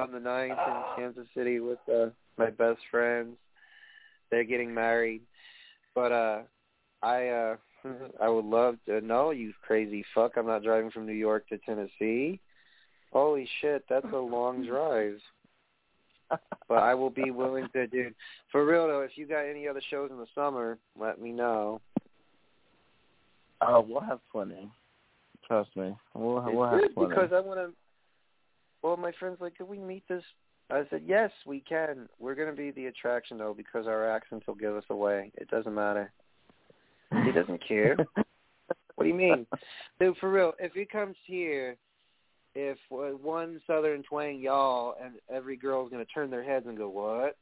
on 0.00 0.12
the 0.12 0.20
ninth 0.20 0.58
in 0.66 0.82
Kansas 0.96 1.26
City 1.34 1.60
with 1.60 1.78
uh 1.92 2.06
my 2.36 2.50
best 2.50 2.80
friends. 2.90 3.36
They're 4.30 4.44
getting 4.44 4.72
married. 4.72 5.22
But 5.94 6.12
uh 6.12 6.38
I 7.02 7.28
uh 7.28 7.56
I 8.22 8.28
would 8.28 8.44
love 8.44 8.76
to 8.86 9.00
know 9.00 9.30
you 9.30 9.52
crazy 9.66 10.04
fuck. 10.14 10.32
I'm 10.36 10.46
not 10.46 10.62
driving 10.62 10.90
from 10.90 11.06
New 11.06 11.12
York 11.12 11.48
to 11.48 11.58
Tennessee. 11.58 12.40
Holy 13.12 13.48
shit, 13.60 13.84
that's 13.88 14.06
a 14.12 14.18
long 14.18 14.66
drive. 14.68 15.18
but 16.68 16.78
I 16.78 16.94
will 16.94 17.10
be 17.10 17.30
willing 17.32 17.66
to, 17.72 17.86
dude. 17.88 18.14
For 18.52 18.64
real 18.64 18.86
though, 18.86 19.00
if 19.00 19.12
you 19.16 19.26
got 19.26 19.40
any 19.40 19.66
other 19.66 19.82
shows 19.90 20.10
in 20.10 20.18
the 20.18 20.26
summer, 20.34 20.78
let 20.98 21.20
me 21.20 21.32
know. 21.32 21.80
Oh, 23.60 23.84
we'll 23.86 24.00
have 24.00 24.20
plenty. 24.30 24.70
Trust 25.46 25.70
me, 25.76 25.94
we'll 26.14 26.42
we'll 26.52 26.68
have 26.70 26.94
plenty. 26.94 27.08
because 27.08 27.30
I 27.34 27.40
want 27.40 27.58
to. 27.58 27.72
Well, 28.82 28.96
my 28.96 29.12
friend's 29.18 29.40
like, 29.40 29.56
"Can 29.56 29.68
we 29.68 29.78
meet 29.78 30.06
this?" 30.08 30.22
I 30.70 30.84
said, 30.90 31.02
"Yes, 31.06 31.30
we 31.46 31.60
can. 31.60 32.08
We're 32.18 32.34
going 32.34 32.50
to 32.50 32.56
be 32.56 32.70
the 32.70 32.86
attraction 32.86 33.38
though 33.38 33.54
because 33.54 33.86
our 33.86 34.08
accents 34.08 34.46
will 34.46 34.54
give 34.54 34.76
us 34.76 34.84
away. 34.90 35.32
It 35.34 35.48
doesn't 35.50 35.74
matter. 35.74 36.12
He 37.24 37.32
doesn't 37.32 37.66
care. 37.66 37.96
what 38.94 39.04
do 39.04 39.08
you 39.08 39.14
mean, 39.14 39.46
dude? 39.98 40.16
For 40.18 40.30
real, 40.30 40.52
if 40.58 40.72
he 40.72 40.84
comes 40.84 41.16
here, 41.26 41.76
if 42.54 42.78
uh, 42.92 43.16
one 43.16 43.60
Southern 43.66 44.02
twang 44.02 44.40
y'all, 44.40 44.94
and 45.02 45.14
every 45.28 45.56
girl's 45.56 45.90
going 45.90 46.04
to 46.04 46.12
turn 46.12 46.30
their 46.30 46.44
heads 46.44 46.66
and 46.66 46.78
go, 46.78 46.88
"What?" 46.88 47.36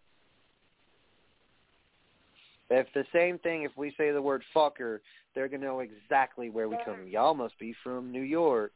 If 2.70 2.86
the 2.94 3.04
same 3.14 3.38
thing, 3.38 3.62
if 3.62 3.72
we 3.76 3.94
say 3.96 4.10
the 4.10 4.20
word 4.20 4.42
fucker, 4.54 5.00
they're 5.34 5.48
gonna 5.48 5.64
know 5.64 5.80
exactly 5.80 6.50
where 6.50 6.68
we 6.68 6.76
come. 6.84 6.96
from. 6.96 7.08
Y'all 7.08 7.34
must 7.34 7.58
be 7.58 7.74
from 7.82 8.10
New 8.10 8.22
York, 8.22 8.72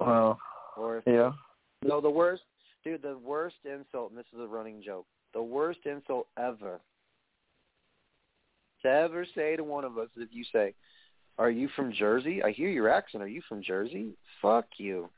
well, 0.00 0.38
or 0.76 1.02
yeah. 1.06 1.32
no, 1.84 2.00
the 2.00 2.10
worst, 2.10 2.42
dude, 2.84 3.02
the 3.02 3.18
worst 3.18 3.56
insult, 3.64 4.10
and 4.10 4.18
this 4.18 4.26
is 4.32 4.40
a 4.40 4.46
running 4.46 4.82
joke, 4.82 5.06
the 5.34 5.42
worst 5.42 5.80
insult 5.84 6.26
ever 6.38 6.80
to 8.82 8.88
ever 8.88 9.26
say 9.34 9.56
to 9.56 9.64
one 9.64 9.84
of 9.84 9.98
us 9.98 10.08
is 10.16 10.22
if 10.22 10.28
you 10.32 10.44
say, 10.52 10.74
"Are 11.38 11.50
you 11.50 11.68
from 11.74 11.92
Jersey? 11.92 12.42
I 12.42 12.50
hear 12.52 12.68
your 12.68 12.88
accent. 12.88 13.22
Are 13.22 13.28
you 13.28 13.42
from 13.48 13.62
Jersey? 13.62 14.16
Fuck 14.40 14.66
you." 14.78 15.10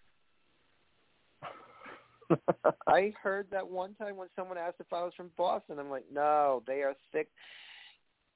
I 2.86 3.12
heard 3.22 3.46
that 3.50 3.68
one 3.68 3.94
time 3.94 4.16
when 4.16 4.28
someone 4.36 4.58
asked 4.58 4.80
if 4.80 4.92
I 4.92 5.02
was 5.02 5.12
from 5.16 5.30
Boston. 5.36 5.78
I'm 5.78 5.90
like, 5.90 6.04
no, 6.12 6.62
they 6.66 6.82
are 6.82 6.94
thick. 7.12 7.28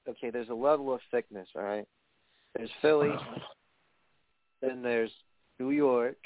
Okay, 0.07 0.29
there's 0.29 0.49
a 0.49 0.53
level 0.53 0.93
of 0.93 0.99
thickness, 1.11 1.47
all 1.55 1.61
right? 1.61 1.87
There's 2.55 2.69
Philly, 2.81 3.09
uh-huh. 3.09 3.39
then 4.61 4.81
there's 4.81 5.11
New 5.59 5.71
York, 5.71 6.17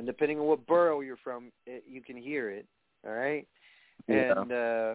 and 0.00 0.06
depending 0.06 0.38
on 0.38 0.46
what 0.46 0.66
borough 0.66 1.00
you're 1.00 1.18
from, 1.22 1.52
it, 1.66 1.84
you 1.86 2.00
can 2.00 2.16
hear 2.16 2.48
it, 2.48 2.64
all 3.06 3.12
right? 3.12 3.46
Yeah. 4.08 4.32
And, 4.32 4.50
uh, 4.50 4.94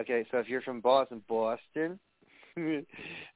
okay, 0.00 0.26
so 0.32 0.38
if 0.38 0.48
you're 0.48 0.62
from 0.62 0.80
Boston, 0.80 1.22
Boston, 1.28 2.00
then 2.56 2.86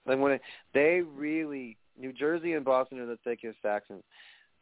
when 0.04 0.32
it, 0.32 0.40
they 0.74 1.00
really, 1.00 1.76
New 1.96 2.12
Jersey 2.12 2.54
and 2.54 2.64
Boston 2.64 2.98
are 2.98 3.06
the 3.06 3.18
thickest 3.22 3.58
accents. 3.64 4.02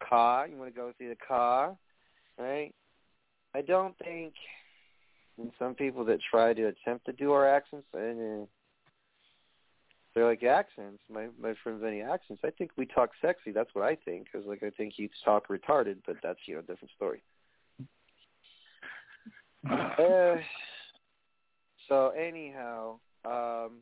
Car, 0.06 0.48
you 0.48 0.59
want 0.59 0.68
to 0.68 0.78
go 0.78 0.93
see 0.98 1.09
the 1.09 1.16
car, 1.26 1.74
right? 2.39 2.74
I 3.55 3.62
don't 3.62 3.97
think 3.98 4.34
and 5.39 5.51
some 5.59 5.74
people 5.74 6.05
that 6.05 6.18
try 6.30 6.52
to 6.52 6.66
attempt 6.66 7.06
to 7.06 7.12
do 7.12 7.32
our 7.32 7.48
accents, 7.48 7.86
and 7.94 8.43
uh, 8.43 8.47
they're 10.14 10.26
like 10.26 10.43
accents. 10.43 11.02
My 11.10 11.28
my 11.40 11.55
friends, 11.62 11.82
any 11.86 12.02
accents? 12.02 12.43
I 12.44 12.51
think 12.51 12.72
we 12.76 12.86
talk 12.86 13.10
sexy. 13.20 13.52
That's 13.52 13.70
what 13.74 13.84
I 13.84 13.97
think. 13.97 14.26
Because 14.30 14.47
like 14.47 14.62
I 14.62 14.70
think 14.70 14.94
you 14.97 15.09
talk 15.24 15.48
retarded, 15.48 15.97
but 16.06 16.16
that's 16.22 16.39
you 16.47 16.55
know 16.55 16.60
a 16.60 16.62
different 16.62 16.90
story. 16.97 17.22
uh, 19.70 20.36
so 21.89 22.09
anyhow, 22.10 22.98
um, 23.24 23.78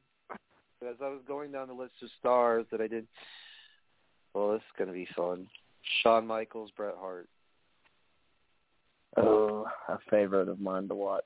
as 0.89 0.97
I 1.03 1.09
was 1.09 1.21
going 1.27 1.53
down 1.53 1.69
the 1.69 1.75
list 1.75 1.95
of 2.03 2.11
stars 2.19 2.67
that 2.71 2.81
I 2.81 2.87
did, 2.87 3.07
well, 4.35 4.53
this 4.53 4.59
is 4.59 4.79
gonna 4.79 4.93
be 4.93 5.09
fun. 5.17 5.47
Shawn 6.03 6.27
Michaels, 6.27 6.71
Bret 6.77 6.95
Hart. 6.99 7.29
Oh, 9.17 9.67
a 9.89 9.99
favorite 10.11 10.49
of 10.49 10.61
mine 10.61 10.87
to 10.89 10.95
watch. 10.95 11.25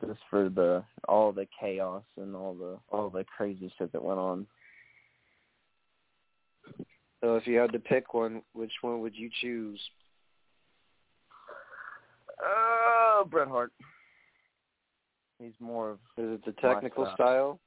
Just 0.00 0.20
for 0.30 0.48
the 0.48 0.82
all 1.08 1.32
the 1.32 1.46
chaos 1.60 2.02
and 2.16 2.34
all 2.34 2.54
the 2.54 2.78
all 2.90 3.10
the 3.10 3.24
crazy 3.36 3.72
shit 3.78 3.92
that 3.92 4.02
went 4.02 4.18
on. 4.18 4.46
So 7.20 7.36
if 7.36 7.46
you 7.46 7.56
had 7.56 7.72
to 7.72 7.78
pick 7.78 8.12
one, 8.12 8.42
which 8.52 8.72
one 8.82 9.00
would 9.00 9.14
you 9.16 9.30
choose? 9.40 9.80
Oh, 12.42 13.26
Bret 13.30 13.48
Hart. 13.48 13.72
He's 15.38 15.52
more 15.60 15.90
of 15.90 15.98
Is 16.16 16.34
it 16.34 16.44
the 16.44 16.52
technical 16.52 17.04
style. 17.04 17.14
style? 17.14 17.60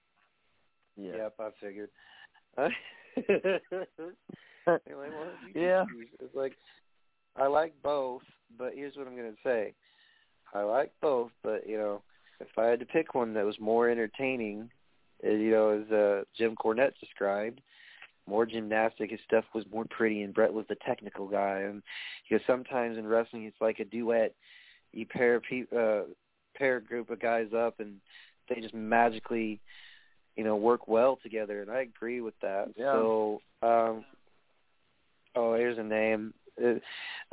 yeah. 0.95 1.15
Yep, 1.15 1.33
I 1.39 1.49
figured. 1.61 1.89
What 4.65 5.37
you 5.45 5.61
Yeah. 5.61 5.85
choose? 5.91 6.07
It's 6.19 6.35
like 6.35 6.57
I 7.35 7.47
like 7.47 7.73
both, 7.81 8.21
but 8.57 8.73
here's 8.75 8.95
what 8.95 9.07
I'm 9.07 9.15
gonna 9.15 9.31
say. 9.43 9.73
I 10.53 10.61
like 10.61 10.91
both, 11.01 11.31
but 11.43 11.67
you 11.67 11.77
know, 11.77 12.01
if 12.39 12.57
I 12.57 12.65
had 12.65 12.79
to 12.79 12.85
pick 12.85 13.15
one 13.15 13.33
that 13.33 13.45
was 13.45 13.59
more 13.59 13.89
entertaining, 13.89 14.69
uh, 15.25 15.29
you 15.29 15.51
know, 15.51 15.69
as 15.69 15.91
uh, 15.91 16.23
Jim 16.37 16.55
Cornette 16.55 16.93
described, 16.99 17.61
more 18.27 18.45
gymnastic. 18.45 19.11
His 19.11 19.19
stuff 19.25 19.45
was 19.53 19.65
more 19.71 19.85
pretty, 19.89 20.21
and 20.21 20.33
Bret 20.33 20.53
was 20.53 20.65
the 20.69 20.75
technical 20.85 21.27
guy. 21.27 21.59
And 21.59 21.81
because 22.29 22.45
sometimes 22.45 22.97
in 22.97 23.07
wrestling, 23.07 23.45
it's 23.45 23.61
like 23.61 23.79
a 23.79 23.85
duet. 23.85 24.35
You 24.93 25.05
pair 25.05 25.35
a 25.35 25.41
pe- 25.41 25.75
uh, 25.75 26.03
pair 26.55 26.77
a 26.77 26.83
group 26.83 27.09
of 27.09 27.19
guys 27.19 27.47
up, 27.55 27.79
and 27.79 27.95
they 28.49 28.61
just 28.61 28.73
magically, 28.73 29.59
you 30.35 30.43
know, 30.43 30.55
work 30.55 30.87
well 30.87 31.19
together. 31.23 31.61
And 31.61 31.71
I 31.71 31.81
agree 31.81 32.21
with 32.21 32.35
that. 32.41 32.67
Yeah. 32.75 32.91
So, 32.91 33.41
um, 33.61 34.05
oh, 35.35 35.55
here's 35.55 35.77
a 35.77 35.83
name. 35.83 36.33
Uh, 36.61 36.75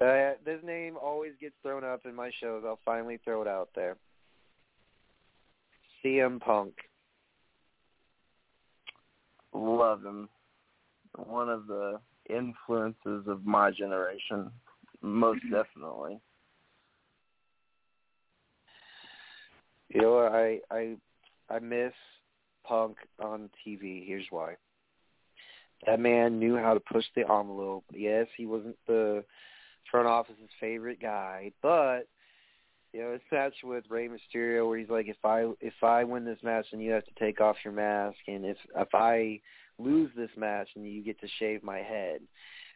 uh, 0.03 0.33
this 0.45 0.61
name 0.65 0.97
always 1.03 1.33
gets 1.41 1.55
thrown 1.63 1.85
up 1.85 2.05
in 2.05 2.15
my 2.15 2.31
shows. 2.41 2.63
I'll 2.67 2.81
finally 2.85 3.19
throw 3.25 3.43
it 3.43 3.49
out 3.49 3.71
there. 3.75 3.97
CM 6.05 6.41
Punk. 6.41 6.75
Love 9.53 10.05
him. 10.05 10.29
One 11.17 11.49
of 11.49 11.67
the 11.67 12.01
influences 12.29 13.27
of 13.27 13.45
my 13.45 13.71
generation. 13.71 14.51
Most 15.01 15.43
definitely. 15.51 16.21
You 19.89 20.03
know, 20.03 20.13
what? 20.15 20.33
I 20.33 20.61
I 20.71 20.97
I 21.49 21.59
miss 21.61 21.93
Punk 22.67 22.97
on 23.23 23.49
TV. 23.67 24.07
Here's 24.07 24.27
why. 24.31 24.57
That 25.87 26.01
man 26.01 26.39
knew 26.39 26.57
how 26.57 26.75
to 26.75 26.81
push 26.81 27.05
the 27.15 27.23
envelope. 27.23 27.85
Yes, 27.93 28.27
he 28.37 28.47
wasn't 28.47 28.77
the 28.87 29.23
front 29.91 30.09
office's 30.09 30.49
favorite 30.59 31.01
guy, 31.01 31.53
but 31.63 32.09
you 32.95 33.01
know, 33.01 33.13
his 33.13 33.23
match 33.33 33.55
with 33.65 33.85
Rey 33.89 34.09
Mysterio 34.09 34.69
where 34.69 34.79
he's 34.79 34.89
like, 34.89 35.09
if 35.09 35.17
I 35.25 35.51
if 35.61 35.75
I 35.83 36.05
win 36.05 36.25
this 36.25 36.39
match, 36.45 36.67
then 36.71 36.81
you 36.81 36.93
have 36.93 37.05
to 37.05 37.15
take 37.19 37.41
off 37.41 37.57
your 37.65 37.73
mask, 37.73 38.19
and 38.29 38.45
if 38.45 38.57
if 38.77 38.89
I 38.95 39.41
lose 39.81 40.11
this 40.17 40.31
match, 40.37 40.69
then 40.77 40.85
you 40.85 41.03
get 41.03 41.21
to 41.21 41.27
shave 41.41 41.65
my 41.65 41.79
head. 41.79 42.21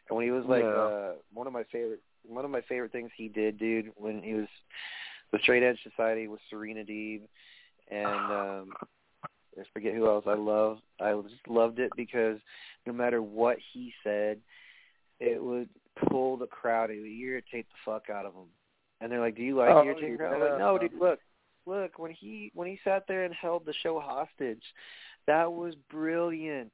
And 0.09 0.17
when 0.17 0.25
he 0.25 0.31
was 0.31 0.43
like, 0.45 0.63
Yeah. 0.63 0.67
uh 0.67 1.13
one 1.33 1.47
of 1.47 1.53
my 1.53 1.63
favorite 1.71 2.01
one 2.27 2.43
of 2.43 2.51
my 2.51 2.61
favorite 2.67 2.91
things 2.91 3.11
he 3.15 3.29
did, 3.29 3.57
dude, 3.57 3.93
when 3.95 4.21
he 4.21 4.33
was 4.33 4.47
the 5.31 5.39
Straight 5.39 5.63
Edge 5.63 5.79
Society 5.83 6.27
with 6.27 6.41
Serena 6.49 6.83
Deeb 6.83 7.21
and 7.89 8.31
um 8.31 8.73
I 9.57 9.63
forget 9.73 9.93
who 9.93 10.05
else 10.07 10.25
I 10.27 10.35
love. 10.35 10.79
I 10.99 11.13
just 11.13 11.47
loved 11.47 11.79
it 11.79 11.91
because 11.95 12.39
no 12.85 12.91
matter 12.91 13.21
what 13.21 13.57
he 13.73 13.93
said, 14.03 14.39
it 15.21 15.41
would 15.41 15.69
pull 16.09 16.35
the 16.35 16.47
crowd. 16.47 16.91
It 16.91 16.99
would 16.99 17.09
irritate 17.09 17.67
the 17.69 17.77
fuck 17.85 18.09
out 18.09 18.25
of 18.25 18.33
them. 18.33 18.47
And 19.01 19.11
they're 19.11 19.19
like, 19.19 19.35
"Do 19.35 19.43
you 19.43 19.55
like 19.55 19.69
Oh, 19.69 19.83
the 19.85 20.17
crowd?" 20.17 20.33
I'm 20.33 20.39
like, 20.41 20.59
"No, 20.59 20.77
dude. 20.77 20.93
Look, 20.99 21.19
look. 21.65 21.99
When 21.99 22.11
he 22.11 22.51
when 22.53 22.67
he 22.67 22.79
sat 22.83 23.05
there 23.07 23.23
and 23.23 23.33
held 23.33 23.65
the 23.65 23.73
show 23.73 23.99
hostage, 23.99 24.63
that 25.27 25.51
was 25.51 25.75
brilliant." 25.89 26.71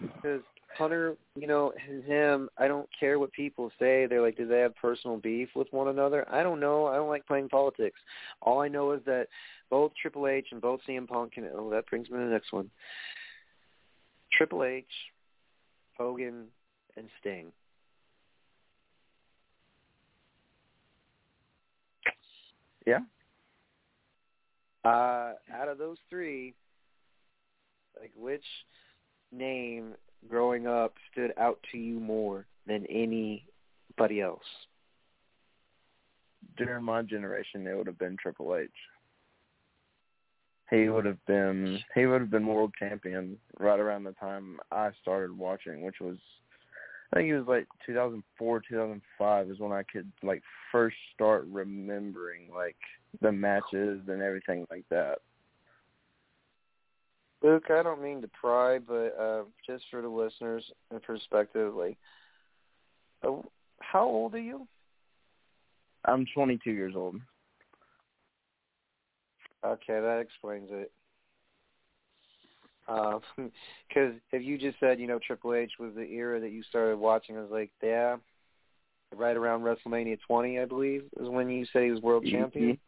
Because 0.00 0.42
Hunter, 0.76 1.16
you 1.34 1.46
know, 1.46 1.72
him, 2.06 2.48
I 2.56 2.68
don't 2.68 2.88
care 2.98 3.18
what 3.18 3.32
people 3.32 3.70
say. 3.78 4.06
They're 4.06 4.22
like, 4.22 4.36
do 4.36 4.46
they 4.46 4.60
have 4.60 4.76
personal 4.76 5.16
beef 5.16 5.48
with 5.54 5.66
one 5.72 5.88
another? 5.88 6.26
I 6.30 6.42
don't 6.42 6.60
know. 6.60 6.86
I 6.86 6.96
don't 6.96 7.08
like 7.08 7.26
playing 7.26 7.48
politics. 7.48 7.98
All 8.42 8.60
I 8.60 8.68
know 8.68 8.92
is 8.92 9.00
that 9.06 9.28
both 9.70 9.92
Triple 10.00 10.28
H 10.28 10.48
and 10.52 10.60
both 10.60 10.80
CM 10.88 11.08
Punk, 11.08 11.32
and 11.36 11.46
oh, 11.54 11.70
that 11.70 11.86
brings 11.86 12.08
me 12.10 12.18
to 12.18 12.24
the 12.24 12.30
next 12.30 12.52
one. 12.52 12.70
Triple 14.32 14.64
H, 14.64 14.86
Hogan, 15.96 16.44
and 16.96 17.08
Sting. 17.20 17.46
Yeah. 22.88 23.00
Uh, 24.82 25.34
out 25.52 25.68
of 25.68 25.76
those 25.76 25.98
three, 26.08 26.54
like 28.00 28.12
which 28.16 28.44
name 29.30 29.92
growing 30.26 30.66
up 30.66 30.94
stood 31.12 31.34
out 31.36 31.58
to 31.70 31.76
you 31.76 32.00
more 32.00 32.46
than 32.66 32.86
anybody 32.86 34.22
else? 34.22 34.40
During 36.56 36.82
my 36.82 37.02
generation, 37.02 37.66
it 37.66 37.76
would 37.76 37.86
have 37.86 37.98
been 37.98 38.16
Triple 38.16 38.56
H. 38.56 38.70
He 40.70 40.88
would 40.88 41.04
have 41.04 41.24
been 41.26 41.78
he 41.94 42.06
would 42.06 42.22
have 42.22 42.30
been 42.30 42.46
world 42.46 42.72
champion 42.78 43.36
right 43.58 43.78
around 43.78 44.04
the 44.04 44.12
time 44.12 44.60
I 44.72 44.90
started 45.02 45.36
watching, 45.36 45.82
which 45.82 46.00
was 46.00 46.16
I 47.12 47.16
think 47.16 47.30
it 47.30 47.38
was 47.38 47.48
like 47.48 47.66
2004, 47.86 48.62
2005 48.68 49.50
is 49.50 49.58
when 49.58 49.72
I 49.72 49.82
could 49.82 50.10
like 50.22 50.42
first 50.70 50.96
start 51.14 51.46
remembering 51.50 52.50
like 52.54 52.76
the 53.22 53.32
matches 53.32 54.02
and 54.08 54.22
everything 54.22 54.66
like 54.70 54.84
that. 54.90 55.18
Luke, 57.42 57.70
I 57.70 57.82
don't 57.82 58.02
mean 58.02 58.20
to 58.20 58.28
pry, 58.28 58.78
but 58.78 59.16
uh, 59.18 59.44
just 59.66 59.84
for 59.90 60.02
the 60.02 60.08
listeners 60.08 60.64
in 60.90 60.98
perspective, 61.00 61.74
like, 61.74 61.96
uh, 63.22 63.36
how 63.80 64.04
old 64.04 64.34
are 64.34 64.40
you? 64.40 64.66
I'm 66.04 66.26
22 66.34 66.70
years 66.70 66.94
old. 66.96 67.16
Okay, 69.64 70.00
that 70.00 70.18
explains 70.20 70.68
it. 70.70 70.90
Because 72.88 73.22
um, 73.38 73.52
if 74.32 74.42
you 74.42 74.56
just 74.56 74.80
said, 74.80 74.98
you 74.98 75.06
know, 75.06 75.18
Triple 75.24 75.54
H 75.54 75.72
was 75.78 75.94
the 75.94 76.04
era 76.04 76.40
that 76.40 76.50
you 76.50 76.62
started 76.62 76.96
watching, 76.98 77.36
I 77.36 77.40
was 77.40 77.50
like, 77.50 77.70
yeah, 77.82 78.16
right 79.14 79.36
around 79.36 79.62
WrestleMania 79.62 80.18
20, 80.26 80.58
I 80.58 80.64
believe, 80.64 81.04
is 81.20 81.28
when 81.28 81.50
you 81.50 81.66
said 81.72 81.84
he 81.84 81.90
was 81.90 82.00
world 82.00 82.26
champion. 82.26 82.78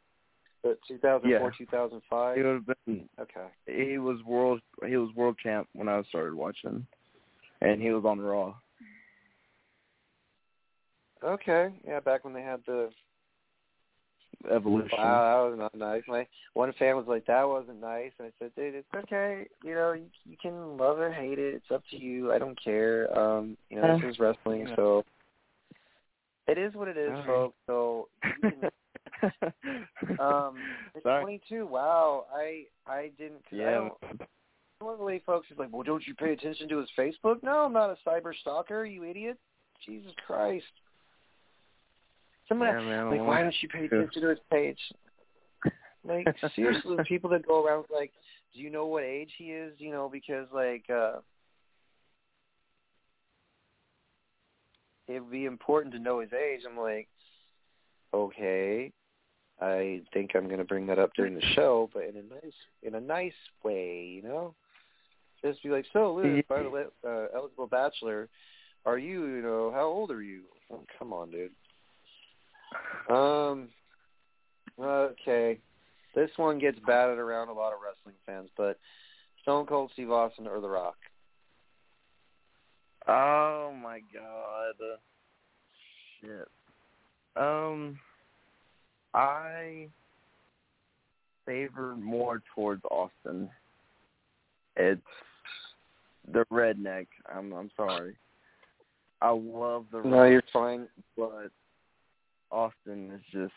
But 0.63 0.79
2004, 0.89 1.31
Yeah. 1.31 1.51
2005. 1.57 2.37
He 2.37 2.43
would 2.43 2.55
have 2.55 2.67
been 2.87 3.09
Okay. 3.19 3.47
he 3.67 3.99
was 3.99 4.23
world 4.25 4.61
he 4.87 4.97
was 4.97 5.15
world 5.15 5.37
champ 5.43 5.69
when 5.75 5.89
I 5.89 6.03
started 6.05 6.35
watching, 6.35 6.87
and 7.61 7.81
he 7.81 7.91
was 7.91 8.05
on 8.05 8.21
Raw. 8.21 8.55
Okay. 11.23 11.71
Yeah, 11.87 12.01
back 12.01 12.25
when 12.25 12.35
they 12.35 12.43
had 12.43 12.61
the 12.67 12.91
Evolution. 14.51 14.99
Wow, 14.99 15.45
that 15.45 15.51
was 15.51 15.59
not 15.59 15.75
nice. 15.79 16.03
My 16.09 16.27
one 16.55 16.73
fan 16.79 16.97
was 16.97 17.07
like, 17.07 17.27
"That 17.27 17.47
wasn't 17.47 17.81
nice," 17.81 18.13
and 18.19 18.29
I 18.29 18.33
said, 18.39 18.55
"Dude, 18.57 18.75
it's 18.75 18.89
okay. 18.95 19.47
You 19.63 19.75
know, 19.75 19.93
you, 19.93 20.07
you 20.25 20.37
can 20.41 20.79
love 20.79 20.99
or 20.99 21.13
hate 21.13 21.39
it. 21.39 21.55
It's 21.55 21.71
up 21.71 21.83
to 21.91 21.97
you. 21.99 22.33
I 22.33 22.39
don't 22.39 22.59
care. 22.63 23.07
Um, 23.19 23.57
you 23.69 23.77
know, 23.81 23.99
this 24.01 24.11
is 24.13 24.19
wrestling, 24.19 24.67
yeah. 24.69 24.77
so 24.77 25.05
it 26.49 26.57
is 26.59 26.75
what 26.75 26.89
it 26.89 26.97
is, 26.97 27.11
All 27.11 27.17
right. 27.17 27.27
folks. 27.27 27.57
So, 27.67 28.09
you 28.43 28.51
can, 28.51 30.19
um, 30.19 30.63
it's 30.95 31.05
Sorry. 31.05 31.23
22. 31.23 31.67
Wow, 31.67 32.25
I 32.35 32.65
I 32.87 33.11
didn't. 33.19 33.45
Cause 33.45 33.53
I 33.53 33.57
Yeah. 33.57 33.71
don't, 33.73 33.95
normally, 34.81 35.23
folks 35.27 35.51
is 35.51 35.59
like, 35.59 35.69
"Well, 35.71 35.83
don't 35.83 36.07
you 36.07 36.15
pay 36.15 36.33
attention 36.33 36.69
to 36.71 36.79
his 36.79 36.89
Facebook?" 36.99 37.43
No, 37.43 37.67
I'm 37.67 37.73
not 37.75 37.91
a 37.91 38.09
cyber 38.09 38.35
stalker. 38.35 38.85
You 38.87 39.05
idiot. 39.05 39.39
Jesus 39.85 40.13
Christ. 40.27 40.65
Somebody 42.51 42.73
Yeah, 42.73 42.81
man, 42.81 43.11
like, 43.11 43.21
why 43.21 43.43
don't 43.43 43.55
you 43.61 43.69
pay 43.69 43.85
attention 43.85 44.23
to 44.23 44.29
his 44.29 44.39
page? 44.51 44.79
Like, 46.05 46.27
seriously, 46.57 46.97
the 46.97 47.05
people 47.05 47.31
that 47.31 47.47
go 47.47 47.65
around 47.65 47.85
like, 47.95 48.11
do 48.53 48.61
you 48.61 48.71
know 48.71 48.87
what 48.87 49.05
age 49.05 49.31
he 49.39 49.53
is? 49.53 49.73
You 49.79 49.93
know, 49.93 50.11
because 50.13 50.49
like, 50.53 50.85
uh 50.91 51.21
it'd 55.07 55.31
be 55.31 55.45
important 55.45 55.95
to 55.95 56.01
know 56.01 56.21
his 56.21 56.33
age. 56.33 56.63
I'm 56.69 56.77
like, 56.77 57.09
okay, 58.13 58.93
I 59.61 60.03
think 60.13 60.33
I'm 60.35 60.49
gonna 60.49 60.65
bring 60.65 60.87
that 60.87 60.99
up 60.99 61.13
during 61.15 61.35
the 61.35 61.47
show, 61.55 61.89
but 61.95 62.05
in 62.05 62.17
a 62.17 62.35
nice, 62.35 62.55
in 62.83 62.95
a 62.97 63.01
nice 63.01 63.33
way, 63.63 64.07
you 64.07 64.23
know. 64.23 64.55
Just 65.45 65.63
be 65.63 65.71
like, 65.71 65.87
so 65.93 66.15
Liz, 66.15 66.45
by 66.49 66.63
the 66.63 66.71
way, 66.71 66.83
uh, 67.07 67.27
eligible 67.35 67.67
bachelor, 67.67 68.29
are 68.85 68.99
you? 68.99 69.27
You 69.27 69.43
know, 69.43 69.71
how 69.73 69.85
old 69.85 70.11
are 70.11 70.23
you? 70.23 70.43
Oh, 70.71 70.83
come 70.99 71.13
on, 71.13 71.31
dude. 71.31 71.53
Um. 73.09 73.69
Okay, 74.79 75.59
this 76.15 76.31
one 76.37 76.59
gets 76.59 76.79
batted 76.87 77.19
around 77.19 77.49
a 77.49 77.53
lot 77.53 77.73
of 77.73 77.81
wrestling 77.85 78.15
fans, 78.25 78.49
but 78.57 78.79
Stone 79.43 79.67
Cold 79.67 79.91
Steve 79.93 80.11
Austin 80.11 80.47
or 80.47 80.61
The 80.61 80.69
Rock. 80.69 80.97
Oh 83.07 83.75
my 83.83 84.01
god. 84.13 84.75
Shit. 86.21 86.49
Um 87.37 87.99
I 89.13 89.89
favor 91.47 91.97
more 91.97 92.43
towards 92.55 92.83
Austin. 92.91 93.49
It's 94.77 95.01
the 96.33 96.45
redneck. 96.53 97.07
I'm 97.35 97.53
I'm 97.53 97.71
sorry. 97.77 98.17
I 99.21 99.31
love 99.31 99.87
the 99.93 100.03
No, 100.03 100.23
Rock, 100.23 100.31
you're 100.31 100.43
fine. 100.53 100.87
but 101.17 101.51
Austin 102.51 103.13
is 103.15 103.23
just 103.33 103.53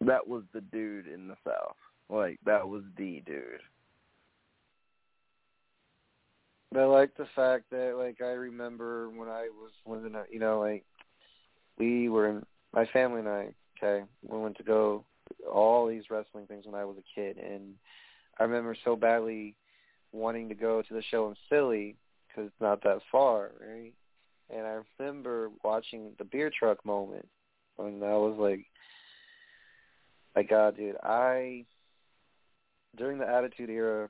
that 0.00 0.26
was 0.26 0.42
the 0.52 0.60
dude 0.60 1.06
in 1.06 1.28
the 1.28 1.36
South. 1.44 1.76
Like 2.08 2.38
that 2.44 2.68
was 2.68 2.82
the 2.96 3.22
dude. 3.26 3.60
But 6.70 6.80
I 6.80 6.84
like 6.84 7.16
the 7.16 7.26
fact 7.34 7.64
that 7.70 7.94
like 7.96 8.20
I 8.20 8.32
remember 8.32 9.10
when 9.10 9.28
I 9.28 9.48
was 9.50 9.72
living, 9.86 10.14
you 10.30 10.38
know, 10.38 10.60
like 10.60 10.84
we 11.78 12.08
were 12.08 12.28
in 12.28 12.46
my 12.72 12.86
family 12.86 13.20
and 13.20 13.28
I. 13.28 13.54
Okay, 13.82 14.04
we 14.28 14.38
went 14.38 14.56
to 14.58 14.62
go 14.62 15.04
all 15.52 15.88
these 15.88 16.04
wrestling 16.08 16.46
things 16.46 16.66
when 16.66 16.80
I 16.80 16.84
was 16.84 16.96
a 16.98 17.20
kid, 17.20 17.36
and 17.36 17.74
I 18.38 18.44
remember 18.44 18.76
so 18.84 18.94
badly 18.94 19.56
wanting 20.12 20.48
to 20.50 20.54
go 20.54 20.82
to 20.82 20.94
the 20.94 21.02
show 21.10 21.28
in 21.28 21.34
Philly 21.48 21.96
because 22.28 22.46
it's 22.46 22.60
not 22.60 22.82
that 22.84 23.00
far, 23.10 23.50
right? 23.60 23.92
And 24.50 24.66
I 24.66 24.80
remember 24.98 25.50
watching 25.64 26.12
the 26.18 26.24
beer 26.24 26.50
truck 26.56 26.84
moment 26.86 27.26
I 27.78 27.82
was 27.82 28.36
like, 28.38 28.66
my 30.36 30.42
God, 30.42 30.76
dude, 30.76 30.96
I 31.02 31.64
during 32.96 33.18
the 33.18 33.28
Attitude 33.28 33.70
Era 33.70 34.08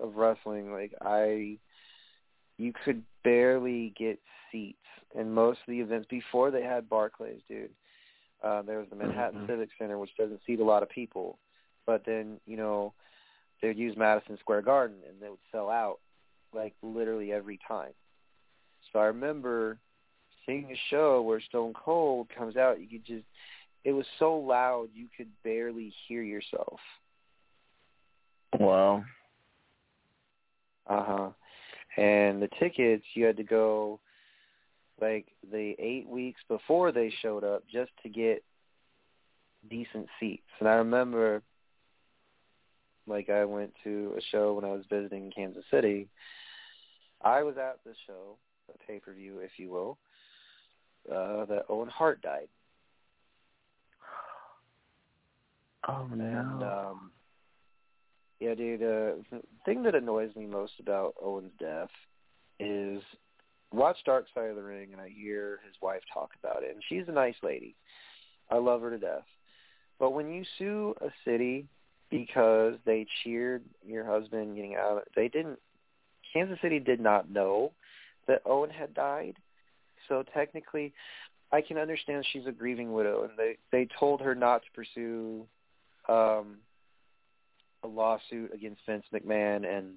of 0.00 0.16
wrestling, 0.16 0.72
like 0.72 0.92
I 1.00 1.58
you 2.58 2.72
could 2.84 3.02
barely 3.24 3.92
get 3.98 4.18
seats 4.50 4.78
in 5.14 5.32
most 5.32 5.58
of 5.60 5.66
the 5.68 5.80
events 5.80 6.06
before 6.08 6.50
they 6.50 6.62
had 6.62 6.88
Barclays, 6.88 7.40
dude. 7.48 7.70
Uh, 8.42 8.62
there 8.62 8.78
was 8.78 8.88
the 8.90 8.96
Manhattan 8.96 9.40
Mhm. 9.40 9.46
Civic 9.46 9.70
Center, 9.78 9.98
which 9.98 10.14
doesn't 10.16 10.44
seat 10.44 10.60
a 10.60 10.64
lot 10.64 10.82
of 10.82 10.88
people, 10.88 11.38
but 11.86 12.04
then 12.04 12.40
you 12.46 12.56
know 12.56 12.94
they'd 13.60 13.78
use 13.78 13.96
Madison 13.96 14.36
Square 14.38 14.62
Garden, 14.62 14.98
and 15.08 15.20
they 15.20 15.30
would 15.30 15.38
sell 15.50 15.70
out 15.70 16.00
like 16.52 16.74
literally 16.82 17.32
every 17.32 17.58
time. 17.66 17.92
So 18.92 18.98
I 18.98 19.06
remember 19.06 19.78
seeing 20.46 20.70
a 20.70 20.80
show 20.90 21.22
where 21.22 21.40
Stone 21.40 21.74
Cold 21.74 22.28
comes 22.36 22.56
out. 22.56 22.80
You 22.80 22.88
could 22.88 23.06
just 23.06 23.24
it 23.84 23.92
was 23.92 24.06
so 24.18 24.34
loud 24.34 24.88
you 24.94 25.06
could 25.16 25.28
barely 25.42 25.92
hear 26.08 26.22
yourself. 26.22 26.80
Wow. 28.58 29.04
Uh 30.86 31.04
huh. 31.04 31.30
And 31.96 32.42
the 32.42 32.48
tickets 32.58 33.04
you 33.14 33.24
had 33.24 33.36
to 33.36 33.44
go 33.44 34.00
like 35.00 35.26
the 35.50 35.74
eight 35.78 36.08
weeks 36.08 36.40
before 36.48 36.92
they 36.92 37.12
showed 37.22 37.44
up 37.44 37.64
just 37.70 37.90
to 38.02 38.08
get 38.08 38.42
decent 39.68 40.08
seats. 40.20 40.42
And 40.60 40.68
I 40.68 40.74
remember 40.74 41.42
like 43.06 43.28
I 43.28 43.44
went 43.44 43.72
to 43.84 44.14
a 44.16 44.20
show 44.30 44.54
when 44.54 44.64
I 44.64 44.72
was 44.72 44.84
visiting 44.90 45.30
Kansas 45.34 45.64
City. 45.70 46.08
I 47.22 47.42
was 47.42 47.56
at 47.56 47.78
the 47.84 47.94
show, 48.06 48.36
a 48.72 48.86
pay 48.86 48.98
per 48.98 49.12
view 49.12 49.38
if 49.38 49.50
you 49.56 49.70
will, 49.70 49.98
uh 51.10 51.44
that 51.46 51.64
Owen 51.68 51.88
Hart 51.88 52.22
died. 52.22 52.48
Oh 55.88 56.08
And 56.10 56.18
no. 56.60 56.90
um 56.90 57.10
yeah, 58.40 58.54
dude, 58.54 58.82
uh 58.82 59.22
the 59.30 59.42
thing 59.64 59.82
that 59.84 59.94
annoys 59.94 60.34
me 60.36 60.46
most 60.46 60.72
about 60.80 61.14
Owen's 61.22 61.52
death 61.58 61.90
is 62.60 63.02
watch 63.72 63.96
Dark 64.04 64.26
Side 64.34 64.50
of 64.50 64.56
the 64.56 64.62
Ring 64.62 64.90
and 64.92 65.00
I 65.00 65.08
hear 65.08 65.60
his 65.66 65.74
wife 65.82 66.02
talk 66.12 66.30
about 66.42 66.62
it 66.62 66.74
and 66.74 66.82
she's 66.88 67.08
a 67.08 67.12
nice 67.12 67.36
lady. 67.42 67.74
I 68.50 68.56
love 68.56 68.82
her 68.82 68.90
to 68.90 68.98
death. 68.98 69.24
But 69.98 70.10
when 70.10 70.32
you 70.32 70.44
sue 70.58 70.94
a 71.00 71.08
city 71.24 71.66
because 72.10 72.74
they 72.84 73.06
cheered 73.22 73.62
your 73.84 74.04
husband 74.04 74.56
getting 74.56 74.76
out 74.76 75.06
they 75.16 75.28
didn't 75.28 75.58
Kansas 76.32 76.58
City 76.62 76.80
did 76.80 77.00
not 77.00 77.30
know 77.30 77.72
that 78.26 78.42
Owen 78.44 78.70
had 78.70 78.94
died. 78.94 79.36
So 80.08 80.24
technically 80.34 80.92
I 81.52 81.60
can 81.60 81.78
understand 81.78 82.26
she's 82.32 82.46
a 82.46 82.52
grieving 82.52 82.92
widow 82.92 83.24
and 83.24 83.32
they 83.36 83.56
they 83.70 83.88
told 83.98 84.20
her 84.20 84.34
not 84.34 84.62
to 84.62 84.70
pursue 84.74 85.46
um 86.08 86.58
a 87.82 87.86
lawsuit 87.86 88.52
against 88.54 88.80
Vince 88.86 89.04
McMahon 89.12 89.66
and 89.66 89.94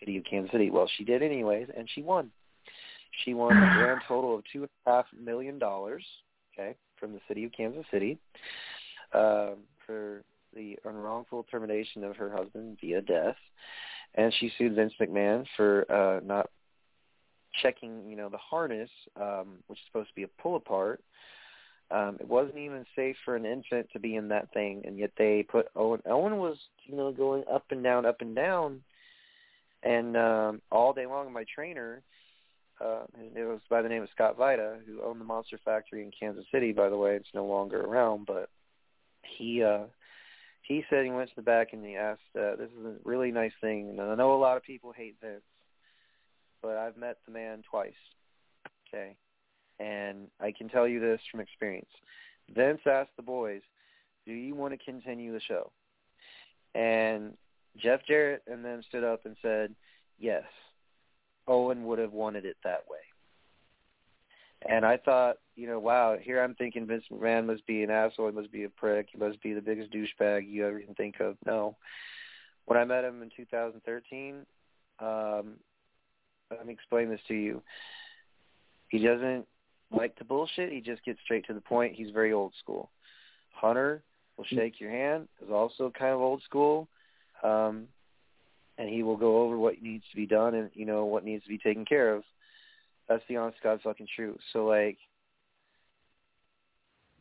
city 0.00 0.16
of 0.16 0.24
Kansas 0.24 0.50
City. 0.50 0.70
Well, 0.70 0.90
she 0.96 1.04
did 1.04 1.22
anyways, 1.22 1.68
and 1.76 1.88
she 1.94 2.02
won. 2.02 2.30
She 3.24 3.34
won 3.34 3.56
a 3.56 3.74
grand 3.76 4.00
total 4.08 4.36
of 4.36 4.42
two 4.52 4.60
and 4.60 4.68
a 4.86 4.90
half 4.90 5.06
million 5.18 5.58
dollars, 5.58 6.04
okay, 6.52 6.74
from 6.98 7.12
the 7.12 7.20
city 7.28 7.44
of 7.44 7.52
Kansas 7.52 7.84
City, 7.90 8.18
um, 9.12 9.56
for 9.86 10.22
the 10.54 10.78
unwrongful 10.84 11.44
termination 11.50 12.02
of 12.04 12.16
her 12.16 12.30
husband 12.30 12.78
via 12.80 13.02
death, 13.02 13.36
and 14.14 14.32
she 14.38 14.50
sued 14.56 14.74
Vince 14.74 14.94
McMahon 15.00 15.44
for 15.56 15.90
uh, 15.90 16.20
not 16.24 16.50
checking, 17.62 18.08
you 18.08 18.16
know, 18.16 18.28
the 18.28 18.38
harness, 18.38 18.90
um, 19.20 19.58
which 19.66 19.78
is 19.78 19.84
supposed 19.86 20.08
to 20.08 20.14
be 20.14 20.22
a 20.22 20.42
pull 20.42 20.56
apart. 20.56 21.02
Um, 21.90 22.18
it 22.20 22.28
wasn't 22.28 22.58
even 22.58 22.86
safe 22.94 23.16
for 23.24 23.34
an 23.34 23.44
infant 23.44 23.88
to 23.92 23.98
be 23.98 24.14
in 24.14 24.28
that 24.28 24.52
thing, 24.52 24.82
and 24.84 24.96
yet 24.96 25.10
they 25.18 25.42
put 25.42 25.66
Owen. 25.74 26.00
Owen 26.06 26.38
was, 26.38 26.56
you 26.84 26.96
know, 26.96 27.10
going 27.10 27.42
up 27.52 27.64
and 27.70 27.82
down, 27.82 28.06
up 28.06 28.20
and 28.20 28.36
down, 28.36 28.80
and 29.82 30.16
um, 30.16 30.62
all 30.70 30.92
day 30.92 31.06
long. 31.06 31.32
My 31.32 31.44
trainer, 31.52 32.02
uh, 32.80 33.02
it 33.34 33.44
was 33.44 33.60
by 33.68 33.82
the 33.82 33.88
name 33.88 34.02
of 34.02 34.08
Scott 34.14 34.36
Vita, 34.38 34.76
who 34.86 35.02
owned 35.02 35.20
the 35.20 35.24
Monster 35.24 35.58
Factory 35.64 36.02
in 36.02 36.12
Kansas 36.18 36.44
City. 36.52 36.72
By 36.72 36.88
the 36.88 36.96
way, 36.96 37.16
it's 37.16 37.34
no 37.34 37.44
longer 37.44 37.80
around, 37.80 38.24
but 38.24 38.50
he 39.22 39.64
uh, 39.64 39.86
he 40.62 40.84
said 40.88 41.04
he 41.04 41.10
went 41.10 41.30
to 41.30 41.36
the 41.36 41.42
back 41.42 41.72
and 41.72 41.84
he 41.84 41.96
asked, 41.96 42.20
uh, 42.36 42.54
"This 42.54 42.70
is 42.78 42.86
a 42.86 42.94
really 43.04 43.32
nice 43.32 43.52
thing." 43.60 43.98
And 43.98 44.00
I 44.00 44.14
know 44.14 44.34
a 44.34 44.38
lot 44.38 44.56
of 44.56 44.62
people 44.62 44.92
hate 44.92 45.16
Vince, 45.20 45.42
but 46.62 46.76
I've 46.76 46.96
met 46.96 47.18
the 47.26 47.32
man 47.32 47.62
twice. 47.68 47.92
Okay, 48.88 49.16
and 49.78 50.28
I 50.40 50.52
can 50.52 50.68
tell 50.68 50.86
you 50.86 51.00
this 51.00 51.20
from 51.30 51.40
experience. 51.40 51.90
Vince 52.54 52.80
asked 52.86 53.16
the 53.16 53.22
boys, 53.22 53.62
"Do 54.26 54.32
you 54.32 54.54
want 54.54 54.72
to 54.72 54.84
continue 54.84 55.32
the 55.32 55.40
show?" 55.40 55.70
And 56.74 57.36
Jeff 57.76 58.04
Jarrett 58.06 58.42
and 58.46 58.64
them 58.64 58.82
stood 58.88 59.04
up 59.04 59.26
and 59.26 59.36
said, 59.42 59.74
"Yes." 60.18 60.44
Owen 61.46 61.84
would 61.86 61.98
have 61.98 62.12
wanted 62.12 62.44
it 62.44 62.56
that 62.62 62.84
way. 62.88 62.98
And 64.68 64.84
I 64.84 64.98
thought, 64.98 65.38
you 65.56 65.66
know, 65.66 65.78
wow, 65.78 66.16
here 66.20 66.42
I'm 66.42 66.54
thinking 66.54 66.86
Vince 66.86 67.04
McMahon 67.10 67.46
must 67.46 67.66
be 67.66 67.82
an 67.82 67.90
asshole, 67.90 68.28
he 68.28 68.34
must 68.34 68.52
be 68.52 68.64
a 68.64 68.68
prick, 68.68 69.08
he 69.10 69.18
must 69.18 69.42
be 69.42 69.54
the 69.54 69.62
biggest 69.62 69.90
douchebag 69.90 70.48
you 70.48 70.66
ever 70.66 70.80
can 70.80 70.94
think 70.94 71.20
of. 71.20 71.36
No. 71.46 71.76
When 72.66 72.78
I 72.78 72.84
met 72.84 73.04
him 73.04 73.22
in 73.22 73.30
2013, 73.34 74.46
um, 75.00 75.54
let 76.50 76.66
me 76.66 76.72
explain 76.72 77.08
this 77.08 77.20
to 77.28 77.34
you. 77.34 77.62
He 78.88 78.98
doesn't 78.98 79.46
like 79.92 80.16
to 80.16 80.24
bullshit. 80.24 80.72
He 80.72 80.80
just 80.80 81.04
gets 81.04 81.20
straight 81.24 81.46
to 81.46 81.54
the 81.54 81.60
point. 81.60 81.94
He's 81.94 82.10
very 82.10 82.32
old 82.32 82.52
school. 82.62 82.90
Hunter 83.52 84.02
will 84.36 84.44
shake 84.44 84.80
your 84.80 84.90
hand. 84.90 85.28
Is 85.42 85.50
also 85.50 85.92
kind 85.96 86.12
of 86.12 86.20
old 86.20 86.42
school, 86.42 86.88
um, 87.42 87.86
and 88.78 88.88
he 88.88 89.02
will 89.02 89.16
go 89.16 89.42
over 89.42 89.58
what 89.58 89.80
needs 89.82 90.04
to 90.10 90.16
be 90.16 90.26
done 90.26 90.54
and 90.54 90.70
you 90.74 90.86
know 90.86 91.04
what 91.04 91.24
needs 91.24 91.42
to 91.44 91.48
be 91.48 91.58
taken 91.58 91.84
care 91.84 92.14
of. 92.14 92.24
That's 93.08 93.22
the 93.28 93.36
honest 93.36 93.58
God 93.62 93.80
fucking 93.82 94.08
truth. 94.14 94.38
So 94.52 94.66
like 94.66 94.98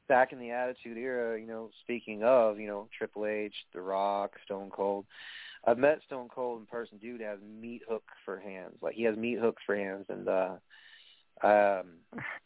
back 0.08 0.34
in 0.34 0.40
the 0.40 0.52
Attitude 0.52 0.98
Era, 0.98 1.40
you 1.40 1.48
know, 1.48 1.70
speaking 1.84 2.24
of, 2.24 2.60
you 2.60 2.68
know, 2.68 2.88
Triple 2.98 3.28
H, 3.28 3.54
The 3.74 3.82
Rock, 3.82 4.32
Stone 4.44 4.72
Cold, 4.72 5.06
I've 5.66 5.78
met 5.78 6.00
Stone 6.06 6.30
Cold 6.34 6.62
in 6.62 6.66
person. 6.66 6.98
Dude 6.98 7.22
has 7.22 7.40
meat 7.62 7.82
hooks 7.88 8.14
for 8.26 8.40
hands. 8.40 8.76
Like 8.82 8.96
he 8.96 9.04
has 9.04 9.16
meat 9.16 9.40
hooks 9.40 9.62
for 9.66 9.76
hands, 9.76 10.06
and 10.10 10.28
uh 10.28 10.56
um 11.44 11.86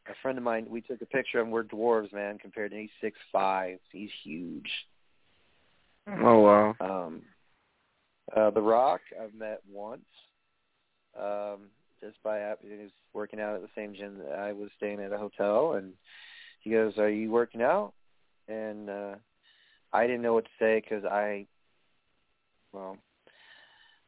a 0.07 0.15
friend 0.21 0.37
of 0.37 0.43
mine, 0.43 0.67
we 0.69 0.81
took 0.81 1.01
a 1.01 1.05
picture 1.05 1.39
of 1.39 1.47
him. 1.47 1.51
We're 1.51 1.63
dwarves, 1.63 2.13
man. 2.13 2.37
Compared 2.37 2.71
to 2.71 2.77
he's 2.77 2.89
six 3.01 3.17
five, 3.31 3.79
he's 3.91 4.09
huge. 4.23 4.69
Oh 6.07 6.39
wow. 6.39 6.75
Um, 6.79 7.21
uh, 8.35 8.49
the 8.51 8.61
Rock, 8.61 9.01
I've 9.21 9.33
met 9.33 9.61
once. 9.71 10.01
Um, 11.19 11.69
just 12.01 12.21
by 12.23 12.39
he 12.61 12.75
was 12.75 12.91
working 13.13 13.39
out 13.39 13.55
at 13.55 13.61
the 13.61 13.69
same 13.75 13.93
gym 13.93 14.17
that 14.17 14.37
I 14.37 14.51
was 14.51 14.69
staying 14.77 14.99
at 14.99 15.13
a 15.13 15.17
hotel, 15.17 15.73
and 15.73 15.93
he 16.59 16.71
goes, 16.71 16.97
"Are 16.97 17.09
you 17.09 17.31
working 17.31 17.61
out?" 17.61 17.93
And 18.47 18.89
uh, 18.89 19.15
I 19.93 20.05
didn't 20.05 20.21
know 20.21 20.33
what 20.33 20.45
to 20.45 20.51
say 20.59 20.81
because 20.81 21.05
I, 21.05 21.45
well, 22.73 22.97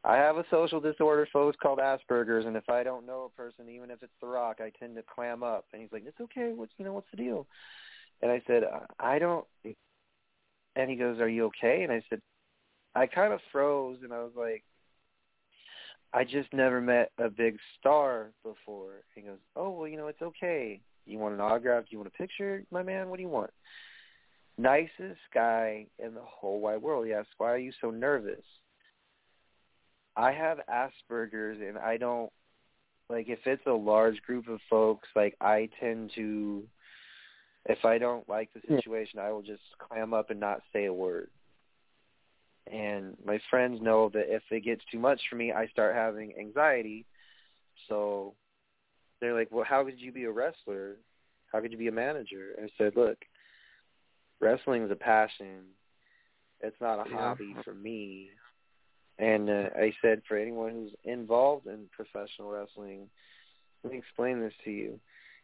I 0.04 0.16
have 0.16 0.36
a 0.36 0.44
social 0.50 0.80
disorder, 0.80 1.26
folks, 1.32 1.56
called 1.60 1.78
Asperger's, 1.78 2.46
and 2.46 2.56
if 2.56 2.68
I 2.68 2.82
don't 2.82 3.06
know 3.06 3.30
a 3.32 3.36
person, 3.40 3.68
even 3.68 3.90
if 3.90 4.02
it's 4.02 4.12
The 4.20 4.26
Rock, 4.26 4.58
I 4.60 4.70
tend 4.78 4.96
to 4.96 5.02
clam 5.02 5.42
up. 5.42 5.64
And 5.72 5.82
he's 5.82 5.92
like, 5.92 6.04
"It's 6.06 6.20
okay. 6.20 6.52
What's 6.54 6.72
you 6.76 6.84
know 6.84 6.92
what's 6.92 7.10
the 7.10 7.16
deal?" 7.16 7.46
And 8.22 8.30
I 8.30 8.42
said, 8.46 8.64
"I 9.00 9.18
don't." 9.18 9.44
And 10.76 10.90
he 10.90 10.96
goes, 10.96 11.18
"Are 11.20 11.28
you 11.28 11.46
okay?" 11.46 11.82
And 11.82 11.92
I 11.92 12.02
said, 12.10 12.20
I 12.96 13.06
kind 13.06 13.34
of 13.34 13.40
froze, 13.52 13.98
and 14.02 14.12
I 14.12 14.20
was 14.20 14.32
like, 14.34 14.64
I 16.14 16.24
just 16.24 16.50
never 16.54 16.80
met 16.80 17.10
a 17.18 17.28
big 17.28 17.58
star 17.78 18.30
before. 18.42 19.02
He 19.14 19.20
goes, 19.20 19.36
oh, 19.54 19.70
well, 19.70 19.86
you 19.86 19.98
know, 19.98 20.06
it's 20.06 20.22
okay. 20.22 20.80
You 21.04 21.18
want 21.18 21.34
an 21.34 21.40
autograph? 21.40 21.84
Do 21.84 21.88
you 21.90 21.98
want 21.98 22.12
a 22.14 22.16
picture, 22.16 22.64
my 22.70 22.82
man? 22.82 23.10
What 23.10 23.16
do 23.16 23.22
you 23.22 23.28
want? 23.28 23.50
Nicest 24.58 25.20
guy 25.34 25.86
in 25.98 26.14
the 26.14 26.22
whole 26.22 26.60
wide 26.60 26.82
world. 26.82 27.06
He 27.06 27.12
asks, 27.12 27.30
why 27.38 27.52
are 27.52 27.58
you 27.58 27.72
so 27.80 27.90
nervous? 27.90 28.44
I 30.16 30.32
have 30.32 30.60
Asperger's, 30.68 31.60
and 31.60 31.76
I 31.76 31.98
don't, 31.98 32.32
like, 33.10 33.28
if 33.28 33.40
it's 33.44 33.66
a 33.66 33.72
large 33.72 34.20
group 34.22 34.48
of 34.48 34.60
folks, 34.70 35.08
like, 35.14 35.36
I 35.40 35.68
tend 35.78 36.12
to, 36.14 36.64
if 37.66 37.84
I 37.84 37.98
don't 37.98 38.26
like 38.28 38.50
the 38.54 38.60
hmm. 38.60 38.76
situation, 38.76 39.18
I 39.18 39.30
will 39.30 39.42
just 39.42 39.62
clam 39.78 40.14
up 40.14 40.30
and 40.30 40.40
not 40.40 40.62
say 40.72 40.86
a 40.86 40.92
word 40.92 41.28
and 42.70 43.16
my 43.24 43.38
friends 43.48 43.80
know 43.80 44.10
that 44.12 44.34
if 44.34 44.42
it 44.50 44.64
gets 44.64 44.82
too 44.90 44.98
much 44.98 45.20
for 45.30 45.36
me, 45.36 45.52
I 45.52 45.66
start 45.68 45.94
having 45.94 46.34
anxiety. 46.38 47.04
So 47.88 48.34
they're 49.20 49.34
like, 49.34 49.50
"Well, 49.50 49.64
how 49.64 49.84
could 49.84 50.00
you 50.00 50.12
be 50.12 50.24
a 50.24 50.30
wrestler? 50.30 50.96
How 51.52 51.60
could 51.60 51.72
you 51.72 51.78
be 51.78 51.88
a 51.88 51.92
manager?" 51.92 52.56
I 52.60 52.68
said, 52.76 52.96
"Look, 52.96 53.24
wrestling 54.40 54.84
is 54.84 54.90
a 54.90 54.96
passion. 54.96 55.64
It's 56.60 56.80
not 56.80 57.06
a 57.06 57.10
Yeah. 57.10 57.16
hobby 57.16 57.54
for 57.64 57.74
me." 57.74 58.30
And 59.18 59.48
uh, 59.48 59.70
I 59.74 59.92
said, 60.02 60.22
for 60.28 60.36
anyone 60.36 60.72
who's 60.72 60.94
involved 61.04 61.66
in 61.66 61.88
professional 61.90 62.50
wrestling, 62.50 63.08
let 63.82 63.92
me 63.92 63.98
explain 63.98 64.40
this 64.40 64.52
to 64.64 64.70
you. 64.70 65.00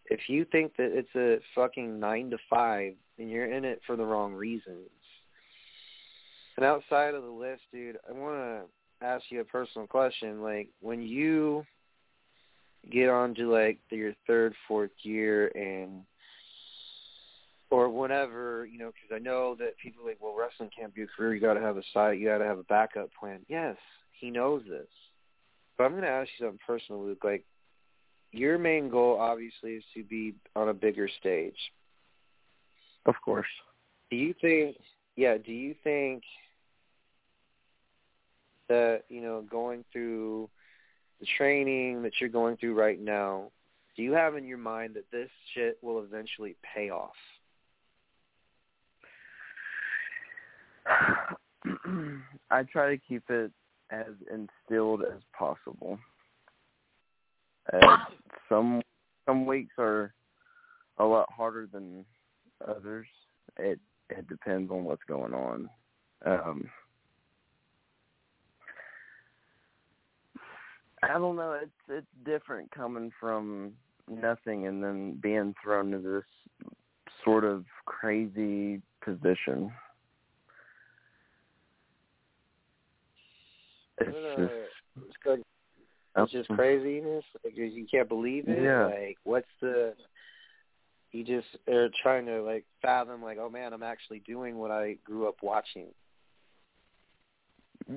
If 0.06 0.28
you 0.28 0.44
think 0.44 0.77
that 0.77 0.93
it's 0.93 1.14
a 1.14 1.40
fucking 1.55 1.98
nine 1.98 2.28
to 2.31 2.39
five, 2.51 2.94
then 3.16 3.28
you're 3.28 3.51
in 3.51 3.64
it 3.64 3.81
for 3.86 3.97
the 3.97 4.05
wrong 4.05 4.35
reasons. 4.35 4.90
And 6.56 6.66
outside 6.66 7.14
of 7.14 7.23
the 7.23 7.31
list, 7.31 7.62
dude, 7.73 7.97
I 8.06 8.12
want 8.12 8.35
to 9.01 9.06
ask 9.06 9.24
you 9.31 9.40
a 9.40 9.44
personal 9.44 9.86
question. 9.86 10.43
Like, 10.43 10.69
when 10.81 11.01
you 11.01 11.64
get 12.90 13.09
on 13.09 13.35
to 13.36 13.51
like 13.51 13.78
your 13.90 14.12
third, 14.27 14.55
fourth 14.69 14.90
year, 15.02 15.48
and 15.55 16.02
or 17.73 17.89
whenever, 17.89 18.66
you 18.66 18.78
know, 18.78 18.93
because 18.93 19.16
I 19.16 19.19
know 19.19 19.57
that 19.59 19.78
people 19.82 20.05
are 20.05 20.09
like, 20.09 20.19
well, 20.20 20.36
wrestling 20.39 20.69
can't 20.78 20.94
be 20.94 21.03
a 21.03 21.07
career. 21.07 21.35
You 21.35 21.40
got 21.40 21.55
to 21.55 21.61
have 21.61 21.78
a 21.78 21.82
side. 21.94 22.19
You 22.19 22.28
got 22.28 22.39
to 22.39 22.44
have 22.44 22.59
a 22.59 22.65
backup 22.65 23.09
plan. 23.19 23.40
Yes, 23.49 23.77
he 24.12 24.31
knows 24.31 24.62
this. 24.69 24.89
But 25.78 25.85
I'm 25.85 25.93
going 25.93 26.03
to 26.03 26.09
ask 26.09 26.28
you 26.39 26.44
something 26.44 26.61
personal, 26.66 27.03
Luke. 27.03 27.24
Like, 27.24 27.47
your 28.31 28.59
main 28.59 28.90
goal, 28.90 29.16
obviously, 29.19 29.73
is 29.73 29.85
to 29.94 30.05
be 30.05 30.35
on 30.55 30.69
a 30.69 30.74
bigger 30.74 31.09
stage. 31.19 31.57
Of 33.07 33.15
course. 33.24 33.47
Do 34.11 34.16
you 34.16 34.35
think? 34.39 34.77
Yeah. 35.16 35.39
Do 35.39 35.53
you 35.53 35.74
think 35.82 36.23
that 38.69 39.05
you 39.09 39.23
know 39.23 39.44
going 39.51 39.82
through 39.93 40.51
the 41.20 41.27
training 41.39 42.03
that 42.03 42.12
you're 42.20 42.28
going 42.28 42.59
through 42.59 42.74
right 42.74 43.01
now? 43.01 43.51
Do 43.97 44.03
you 44.03 44.12
have 44.12 44.36
in 44.36 44.47
your 44.47 44.59
mind 44.59 44.94
that 44.94 45.11
this 45.11 45.31
shit 45.55 45.78
will 45.82 46.03
eventually 46.03 46.55
pay 46.74 46.90
off? 46.90 47.12
I 50.86 52.62
try 52.70 52.90
to 52.90 53.00
keep 53.09 53.22
it 53.28 53.50
as 53.90 54.12
instilled 54.32 55.02
as 55.02 55.20
possible. 55.36 55.98
Uh, 57.72 57.96
some 58.48 58.82
some 59.26 59.46
weeks 59.46 59.74
are 59.78 60.12
a 60.98 61.04
lot 61.04 61.28
harder 61.30 61.68
than 61.72 62.04
others. 62.66 63.06
It 63.59 63.78
it 64.10 64.28
depends 64.28 64.70
on 64.70 64.84
what's 64.84 65.04
going 65.09 65.34
on. 65.34 65.70
Um, 66.24 66.68
I 71.02 71.18
don't 71.18 71.36
know. 71.36 71.59
It's 71.62 71.70
it's 71.88 72.06
different 72.24 72.70
coming 72.70 73.10
from 73.20 73.72
nothing 74.09 74.66
and 74.66 74.82
then 74.82 75.18
being 75.22 75.54
thrown 75.62 75.92
into 75.92 76.09
this 76.09 76.70
sort 77.24 77.44
of 77.44 77.64
crazy 77.86 78.80
position. 79.04 79.72
It's 84.08 84.36
just 85.26 85.42
it's 86.16 86.32
just 86.32 86.48
craziness. 86.50 87.24
Like 87.44 87.56
you 87.56 87.64
you 87.64 87.86
can't 87.90 88.08
believe 88.08 88.48
it. 88.48 88.62
Yeah. 88.62 88.86
Like 88.86 89.16
what's 89.24 89.46
the? 89.60 89.94
You 91.12 91.24
just 91.24 91.46
are 91.68 91.88
trying 92.02 92.26
to 92.26 92.42
like 92.42 92.64
fathom 92.80 93.22
like, 93.22 93.38
oh 93.38 93.50
man, 93.50 93.72
I'm 93.72 93.82
actually 93.82 94.20
doing 94.20 94.56
what 94.56 94.70
I 94.70 94.96
grew 95.04 95.28
up 95.28 95.36
watching. 95.42 95.88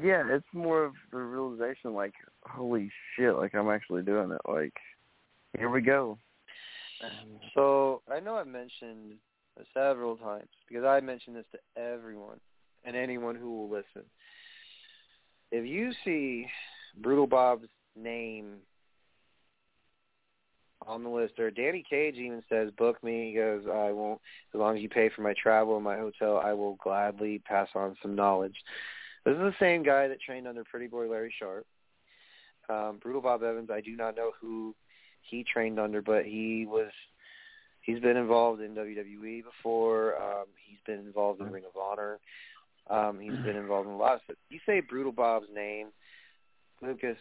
Yeah, 0.04 0.24
it's 0.30 0.46
more 0.52 0.84
of 0.84 0.94
the 1.12 1.18
realization, 1.18 1.94
like, 1.94 2.14
holy 2.44 2.92
shit, 3.16 3.36
like 3.36 3.54
I'm 3.54 3.70
actually 3.70 4.02
doing 4.02 4.32
it. 4.32 4.42
Like, 4.50 4.74
here 5.58 5.70
we 5.70 5.80
go. 5.80 6.18
So 7.54 8.02
I 8.12 8.20
know 8.20 8.36
I've 8.36 8.48
mentioned 8.48 9.14
several 9.74 10.18
times 10.18 10.50
because 10.68 10.84
I 10.84 11.00
mention 11.00 11.34
this 11.36 11.46
to 11.54 11.82
everyone. 11.82 12.40
and 12.86 12.96
anyone 12.96 13.36
who 13.36 13.50
will 13.50 13.70
listen. 13.70 14.08
If 15.52 15.66
you 15.66 15.92
see 16.04 16.48
Brutal 16.98 17.28
Bob's 17.28 17.68
name 17.96 18.58
on 20.88 21.04
the 21.04 21.10
list, 21.10 21.40
or 21.40 21.50
Danny 21.50 21.84
Cage 21.88 22.16
even 22.16 22.44
says, 22.50 22.72
"Book 22.72 23.04
me." 23.04 23.30
He 23.30 23.34
goes, 23.36 23.68
"I 23.68 23.92
won't 23.92 24.22
as 24.54 24.60
long 24.60 24.76
as 24.76 24.82
you 24.82 24.90
pay 24.90 25.10
for 25.10 25.22
my 25.22 25.34
travel 25.34 25.76
and 25.76 25.84
my 25.84 25.98
hotel. 25.98 26.38
I 26.38 26.54
will 26.54 26.76
gladly 26.76 27.40
pass 27.40 27.70
on 27.76 27.98
some 28.02 28.16
knowledge." 28.16 28.64
This 29.24 29.34
is 29.34 29.40
the 29.40 29.56
same 29.60 29.82
guy 29.82 30.08
that 30.08 30.22
trained 30.22 30.48
under 30.48 30.64
Pretty 30.64 30.88
Boy 30.88 31.10
Larry 31.10 31.34
Sharpe. 31.40 31.66
Um, 32.70 32.98
Brutal 32.98 33.22
Bob 33.22 33.44
Evans. 33.44 33.72
I 33.72 33.82
do 33.82 33.96
not 33.96 34.16
know 34.16 34.32
who 34.40 34.76
he 35.22 35.44
trained 35.44 35.80
under, 35.80 36.02
but 36.02 36.26
he 36.26 36.66
was 36.66 36.92
he's 37.82 38.00
been 38.00 38.18
involved 38.18 38.62
in 38.62 38.76
WWE 38.76 39.44
before. 39.44 40.16
Um, 40.16 40.46
he's 40.68 40.80
been 40.86 41.00
involved 41.00 41.42
in 41.42 41.52
Ring 41.52 41.66
of 41.66 41.80
Honor. 41.80 42.20
Um, 42.90 43.20
he's 43.20 43.32
been 43.32 43.56
involved 43.56 43.88
in 43.88 43.96
a 43.96 43.98
lot 43.98 44.16
of 44.16 44.22
stuff. 44.26 44.38
You 44.50 44.60
say 44.66 44.80
Brutal 44.80 45.12
Bob's 45.12 45.48
name, 45.54 45.88
Lucas. 46.82 47.18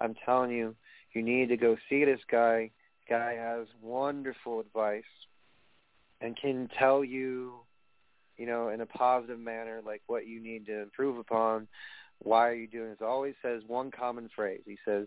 I'm 0.00 0.14
telling 0.24 0.50
you, 0.50 0.74
you 1.12 1.22
need 1.22 1.48
to 1.48 1.56
go 1.56 1.76
see 1.88 2.04
this 2.04 2.20
guy. 2.30 2.70
Guy 3.08 3.34
has 3.34 3.66
wonderful 3.80 4.60
advice 4.60 5.02
and 6.20 6.36
can 6.36 6.68
tell 6.78 7.04
you, 7.04 7.54
you 8.36 8.46
know, 8.46 8.68
in 8.68 8.80
a 8.80 8.86
positive 8.86 9.38
manner, 9.38 9.80
like 9.84 10.02
what 10.06 10.26
you 10.26 10.40
need 10.40 10.66
to 10.66 10.82
improve 10.82 11.18
upon. 11.18 11.68
Why 12.20 12.48
are 12.48 12.54
you 12.54 12.66
doing 12.66 12.90
this? 12.90 12.98
Always 13.00 13.34
says 13.40 13.62
one 13.66 13.90
common 13.90 14.28
phrase. 14.34 14.62
He 14.66 14.76
says, 14.84 15.06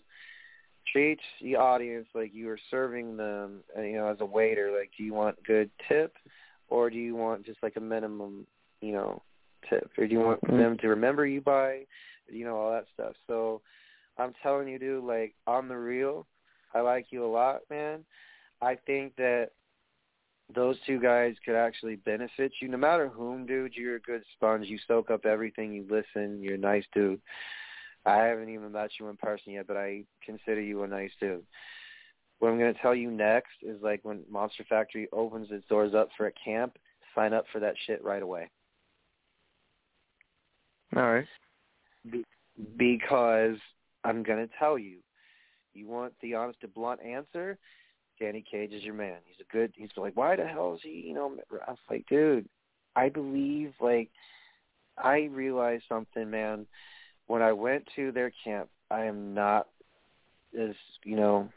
treat 0.91 1.19
the 1.41 1.57
audience 1.57 2.07
like 2.15 2.33
you 2.33 2.49
are 2.49 2.59
serving 2.69 3.17
them, 3.17 3.63
uh, 3.77 3.81
you 3.81 3.97
know, 3.97 4.07
as 4.07 4.17
a 4.21 4.25
waiter. 4.25 4.71
Like, 4.77 4.91
do 4.97 5.03
you 5.03 5.13
want 5.13 5.43
good 5.43 5.69
tip, 5.87 6.15
or 6.69 6.89
do 6.89 6.97
you 6.97 7.15
want 7.15 7.45
just 7.45 7.61
like 7.61 7.75
a 7.75 7.81
minimum, 7.81 8.47
you 8.81 8.93
know, 8.93 9.21
tip, 9.69 9.91
or 9.97 10.07
do 10.07 10.13
you 10.13 10.19
want 10.19 10.41
Mhm. 10.41 10.57
them 10.57 10.77
to 10.79 10.89
remember 10.89 11.25
you 11.25 11.41
by, 11.41 11.85
you 12.27 12.45
know, 12.45 12.57
all 12.57 12.71
that 12.71 12.87
stuff. 12.93 13.15
So, 13.27 13.61
I'm 14.17 14.33
telling 14.43 14.67
you, 14.67 14.77
dude, 14.77 15.03
like 15.03 15.35
on 15.47 15.67
the 15.67 15.77
real, 15.77 16.27
I 16.73 16.81
like 16.81 17.11
you 17.11 17.25
a 17.25 17.27
lot, 17.27 17.61
man. 17.69 18.05
I 18.61 18.75
think 18.75 19.15
that 19.15 19.51
those 20.53 20.79
two 20.81 20.99
guys 20.99 21.35
could 21.45 21.55
actually 21.55 21.95
benefit 21.95 22.51
you. 22.61 22.67
No 22.67 22.77
matter 22.77 23.07
whom, 23.07 23.45
dude, 23.45 23.75
you're 23.75 23.95
a 23.95 24.01
good 24.01 24.23
sponge. 24.33 24.67
You 24.67 24.77
soak 24.87 25.09
up 25.09 25.25
everything. 25.25 25.73
You 25.73 25.85
listen. 25.89 26.41
You're 26.41 26.55
a 26.55 26.59
nice 26.59 26.85
dude. 26.93 27.21
I 28.05 28.17
haven't 28.17 28.49
even 28.49 28.71
met 28.71 28.91
you 28.99 29.07
in 29.09 29.17
person 29.17 29.53
yet, 29.53 29.67
but 29.67 29.77
I 29.77 30.03
consider 30.25 30.61
you 30.61 30.83
a 30.83 30.87
nice 30.87 31.11
dude. 31.19 31.45
What 32.39 32.49
I'm 32.49 32.57
going 32.57 32.73
to 32.73 32.81
tell 32.81 32.95
you 32.95 33.11
next 33.11 33.53
is 33.61 33.81
like 33.81 34.03
when 34.03 34.23
Monster 34.29 34.65
Factory 34.67 35.07
opens 35.11 35.51
its 35.51 35.65
doors 35.67 35.93
up 35.93 36.09
for 36.17 36.27
a 36.27 36.31
camp, 36.31 36.77
sign 37.13 37.33
up 37.33 37.45
for 37.51 37.59
that 37.59 37.75
shit 37.85 38.03
right 38.03 38.23
away. 38.23 38.49
All 40.95 41.11
right. 41.13 41.25
Be- 42.09 42.25
because 42.77 43.57
I'm 44.03 44.23
going 44.23 44.45
to 44.45 44.53
tell 44.59 44.77
you, 44.77 44.97
you 45.73 45.87
want 45.87 46.13
the 46.21 46.35
honest 46.35 46.61
to 46.61 46.67
blunt 46.67 47.01
answer, 47.01 47.57
Danny 48.19 48.43
Cage 48.49 48.73
is 48.73 48.83
your 48.83 48.93
man. 48.93 49.17
He's 49.25 49.39
a 49.39 49.51
good. 49.51 49.73
He's 49.75 49.89
like, 49.95 50.15
why 50.15 50.35
the 50.35 50.45
hell 50.45 50.75
is 50.75 50.81
he? 50.83 51.03
You 51.07 51.13
know, 51.13 51.37
I 51.65 51.71
was 51.71 51.79
like, 51.89 52.05
dude, 52.07 52.47
I 52.95 53.09
believe 53.09 53.73
like 53.79 54.09
I 54.97 55.29
realized 55.31 55.83
something, 55.87 56.29
man. 56.29 56.67
When 57.27 57.41
I 57.41 57.53
went 57.53 57.87
to 57.95 58.11
their 58.11 58.31
camp, 58.43 58.69
I 58.89 59.05
am 59.05 59.33
not 59.33 59.67
as 60.59 60.75
you 61.03 61.15
know, 61.15 61.49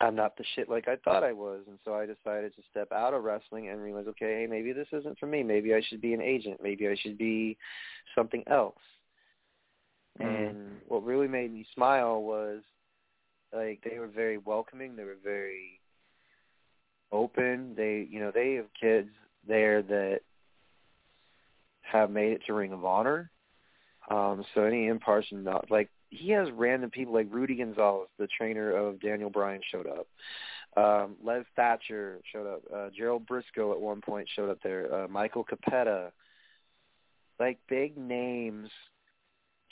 I'm 0.00 0.14
not 0.14 0.36
the 0.36 0.44
shit 0.54 0.68
like 0.68 0.86
I 0.86 0.96
thought 0.96 1.24
I 1.24 1.32
was, 1.32 1.62
and 1.66 1.78
so 1.84 1.94
I 1.94 2.06
decided 2.06 2.54
to 2.54 2.62
step 2.70 2.92
out 2.92 3.14
of 3.14 3.24
wrestling 3.24 3.68
and 3.68 3.82
realize, 3.82 4.06
okay, 4.08 4.40
hey, 4.40 4.46
maybe 4.48 4.72
this 4.72 4.86
isn't 4.92 5.18
for 5.18 5.26
me. 5.26 5.42
Maybe 5.42 5.74
I 5.74 5.80
should 5.80 6.00
be 6.00 6.14
an 6.14 6.22
agent. 6.22 6.60
Maybe 6.62 6.86
I 6.86 6.94
should 6.94 7.18
be 7.18 7.56
something 8.14 8.44
else. 8.46 8.78
Mhm. 10.20 10.50
And 10.50 10.80
what 10.86 11.04
really 11.04 11.28
made 11.28 11.52
me 11.52 11.66
smile 11.74 12.22
was 12.22 12.62
like 13.52 13.80
they 13.82 13.98
were 13.98 14.08
very 14.08 14.38
welcoming. 14.38 14.94
They 14.94 15.04
were 15.04 15.16
very 15.22 15.80
open. 17.10 17.74
They, 17.74 18.06
you 18.10 18.20
know, 18.20 18.30
they 18.30 18.54
have 18.54 18.72
kids 18.74 19.10
there 19.46 19.82
that 19.82 20.20
have 21.82 22.10
made 22.10 22.32
it 22.32 22.42
to 22.46 22.54
Ring 22.54 22.72
of 22.72 22.84
Honor. 22.84 23.30
Um, 24.10 24.44
so 24.54 24.62
any 24.62 24.86
in-person, 24.86 25.44
not 25.44 25.70
like 25.70 25.90
he 26.10 26.30
has 26.30 26.48
random 26.52 26.90
people 26.90 27.14
like 27.14 27.26
Rudy 27.30 27.56
Gonzalez, 27.56 28.08
the 28.18 28.28
trainer 28.28 28.70
of 28.72 29.00
Daniel 29.00 29.30
Bryan, 29.30 29.60
showed 29.70 29.86
up. 29.86 30.06
Um, 30.76 31.16
Les 31.22 31.44
Thatcher 31.56 32.20
showed 32.32 32.46
up. 32.46 32.62
Uh, 32.72 32.90
Gerald 32.96 33.26
Briscoe 33.26 33.72
at 33.72 33.80
one 33.80 34.00
point 34.00 34.28
showed 34.34 34.50
up 34.50 34.58
there. 34.62 34.92
Uh, 34.94 35.08
Michael 35.08 35.44
Capetta, 35.44 36.10
like 37.40 37.58
big 37.68 37.96
names 37.96 38.70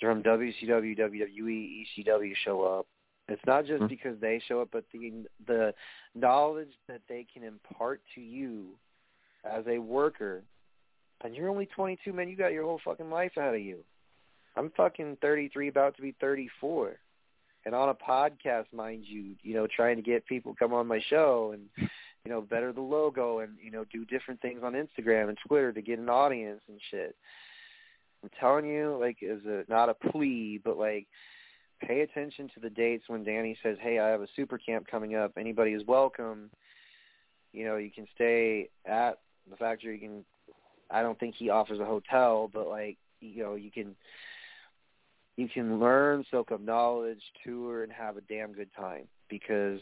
from 0.00 0.22
WCW, 0.22 0.98
WWE, 0.98 1.86
ECW 1.98 2.32
show 2.44 2.62
up. 2.62 2.86
It's 3.28 3.44
not 3.46 3.64
just 3.64 3.82
Mhm. 3.82 3.88
because 3.88 4.20
they 4.20 4.38
show 4.38 4.60
up, 4.60 4.70
but 4.70 4.84
the 4.92 5.26
the 5.46 5.74
knowledge 6.14 6.72
that 6.86 7.02
they 7.08 7.24
can 7.24 7.42
impart 7.42 8.00
to 8.14 8.20
you 8.20 8.78
as 9.44 9.66
a 9.66 9.78
worker. 9.78 10.44
And 11.22 11.34
you're 11.34 11.48
only 11.48 11.66
22, 11.66 12.12
man. 12.12 12.28
You 12.28 12.36
got 12.36 12.52
your 12.52 12.64
whole 12.64 12.78
fucking 12.84 13.10
life 13.10 13.36
ahead 13.36 13.54
of 13.54 13.60
you. 13.60 13.84
I'm 14.56 14.70
fucking 14.76 15.18
33, 15.20 15.68
about 15.68 15.96
to 15.96 16.02
be 16.02 16.14
34, 16.20 16.96
and 17.66 17.74
on 17.74 17.88
a 17.88 17.94
podcast, 17.94 18.66
mind 18.72 19.04
you, 19.06 19.34
you 19.42 19.54
know, 19.54 19.66
trying 19.66 19.96
to 19.96 20.02
get 20.02 20.26
people 20.26 20.54
come 20.58 20.72
on 20.72 20.86
my 20.86 21.00
show 21.10 21.52
and 21.52 21.88
you 22.24 22.32
know 22.32 22.40
better 22.40 22.72
the 22.72 22.80
logo 22.80 23.38
and 23.38 23.52
you 23.62 23.70
know 23.70 23.84
do 23.92 24.04
different 24.04 24.40
things 24.40 24.60
on 24.64 24.72
Instagram 24.72 25.28
and 25.28 25.38
Twitter 25.46 25.72
to 25.72 25.80
get 25.80 25.98
an 25.98 26.08
audience 26.08 26.60
and 26.68 26.80
shit. 26.90 27.14
I'm 28.22 28.30
telling 28.40 28.66
you, 28.66 28.98
like, 29.00 29.18
is 29.20 29.44
a 29.46 29.64
not 29.68 29.88
a 29.88 29.94
plea, 29.94 30.60
but 30.64 30.78
like, 30.78 31.06
pay 31.80 32.00
attention 32.00 32.50
to 32.54 32.60
the 32.60 32.70
dates 32.70 33.04
when 33.08 33.22
Danny 33.22 33.56
says, 33.62 33.76
"Hey, 33.80 33.98
I 33.98 34.08
have 34.08 34.22
a 34.22 34.28
super 34.34 34.58
camp 34.58 34.86
coming 34.90 35.14
up. 35.14 35.32
Anybody 35.38 35.72
is 35.72 35.84
welcome." 35.86 36.50
You 37.52 37.64
know, 37.64 37.76
you 37.76 37.90
can 37.90 38.06
stay 38.14 38.70
at 38.84 39.20
the 39.48 39.56
factory. 39.56 39.94
You 39.94 40.00
can. 40.00 40.24
I 40.90 41.02
don't 41.02 41.18
think 41.18 41.34
he 41.36 41.50
offers 41.50 41.80
a 41.80 41.84
hotel, 41.84 42.50
but 42.52 42.68
like, 42.68 42.96
you 43.20 43.42
know, 43.42 43.54
you 43.54 43.70
can. 43.70 43.94
You 45.36 45.48
can 45.48 45.78
learn, 45.78 46.24
soak 46.30 46.50
up 46.50 46.60
knowledge, 46.60 47.20
tour, 47.44 47.82
and 47.82 47.92
have 47.92 48.16
a 48.16 48.22
damn 48.22 48.52
good 48.52 48.70
time 48.74 49.06
because 49.28 49.80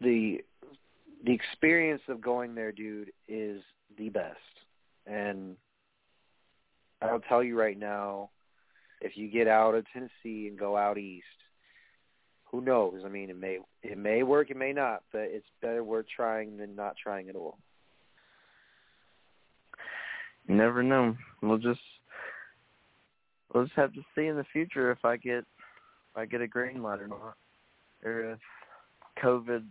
the 0.00 0.38
the 1.24 1.32
experience 1.32 2.02
of 2.08 2.20
going 2.20 2.54
there, 2.54 2.72
dude, 2.72 3.10
is 3.26 3.60
the 3.98 4.08
best. 4.08 4.36
And 5.06 5.56
I'll 7.02 7.20
tell 7.20 7.42
you 7.42 7.58
right 7.58 7.78
now, 7.78 8.30
if 9.00 9.16
you 9.16 9.28
get 9.28 9.48
out 9.48 9.74
of 9.74 9.84
Tennessee 9.92 10.48
and 10.48 10.58
go 10.58 10.76
out 10.76 10.96
east, 10.96 11.26
who 12.50 12.60
knows? 12.60 13.02
I 13.04 13.08
mean, 13.08 13.30
it 13.30 13.38
may 13.38 13.58
it 13.82 13.98
may 13.98 14.22
work, 14.22 14.50
it 14.50 14.56
may 14.56 14.72
not, 14.72 15.02
but 15.12 15.22
it's 15.22 15.46
better 15.60 15.84
worth 15.84 16.06
trying 16.14 16.56
than 16.56 16.74
not 16.74 16.96
trying 17.02 17.28
at 17.28 17.36
all. 17.36 17.58
Never 20.46 20.82
know. 20.82 21.14
We'll 21.42 21.58
just 21.58 21.80
we'll 23.52 23.64
just 23.64 23.76
have 23.76 23.92
to 23.94 24.02
see 24.14 24.26
in 24.26 24.36
the 24.36 24.46
future 24.52 24.90
if 24.90 25.04
I 25.04 25.16
get 25.16 25.38
if 25.38 26.16
I 26.16 26.26
get 26.26 26.40
a 26.40 26.48
green 26.48 26.82
light 26.82 27.00
or 27.00 27.08
not, 27.08 27.36
or 28.04 28.32
if 28.32 28.38
COVID 29.22 29.64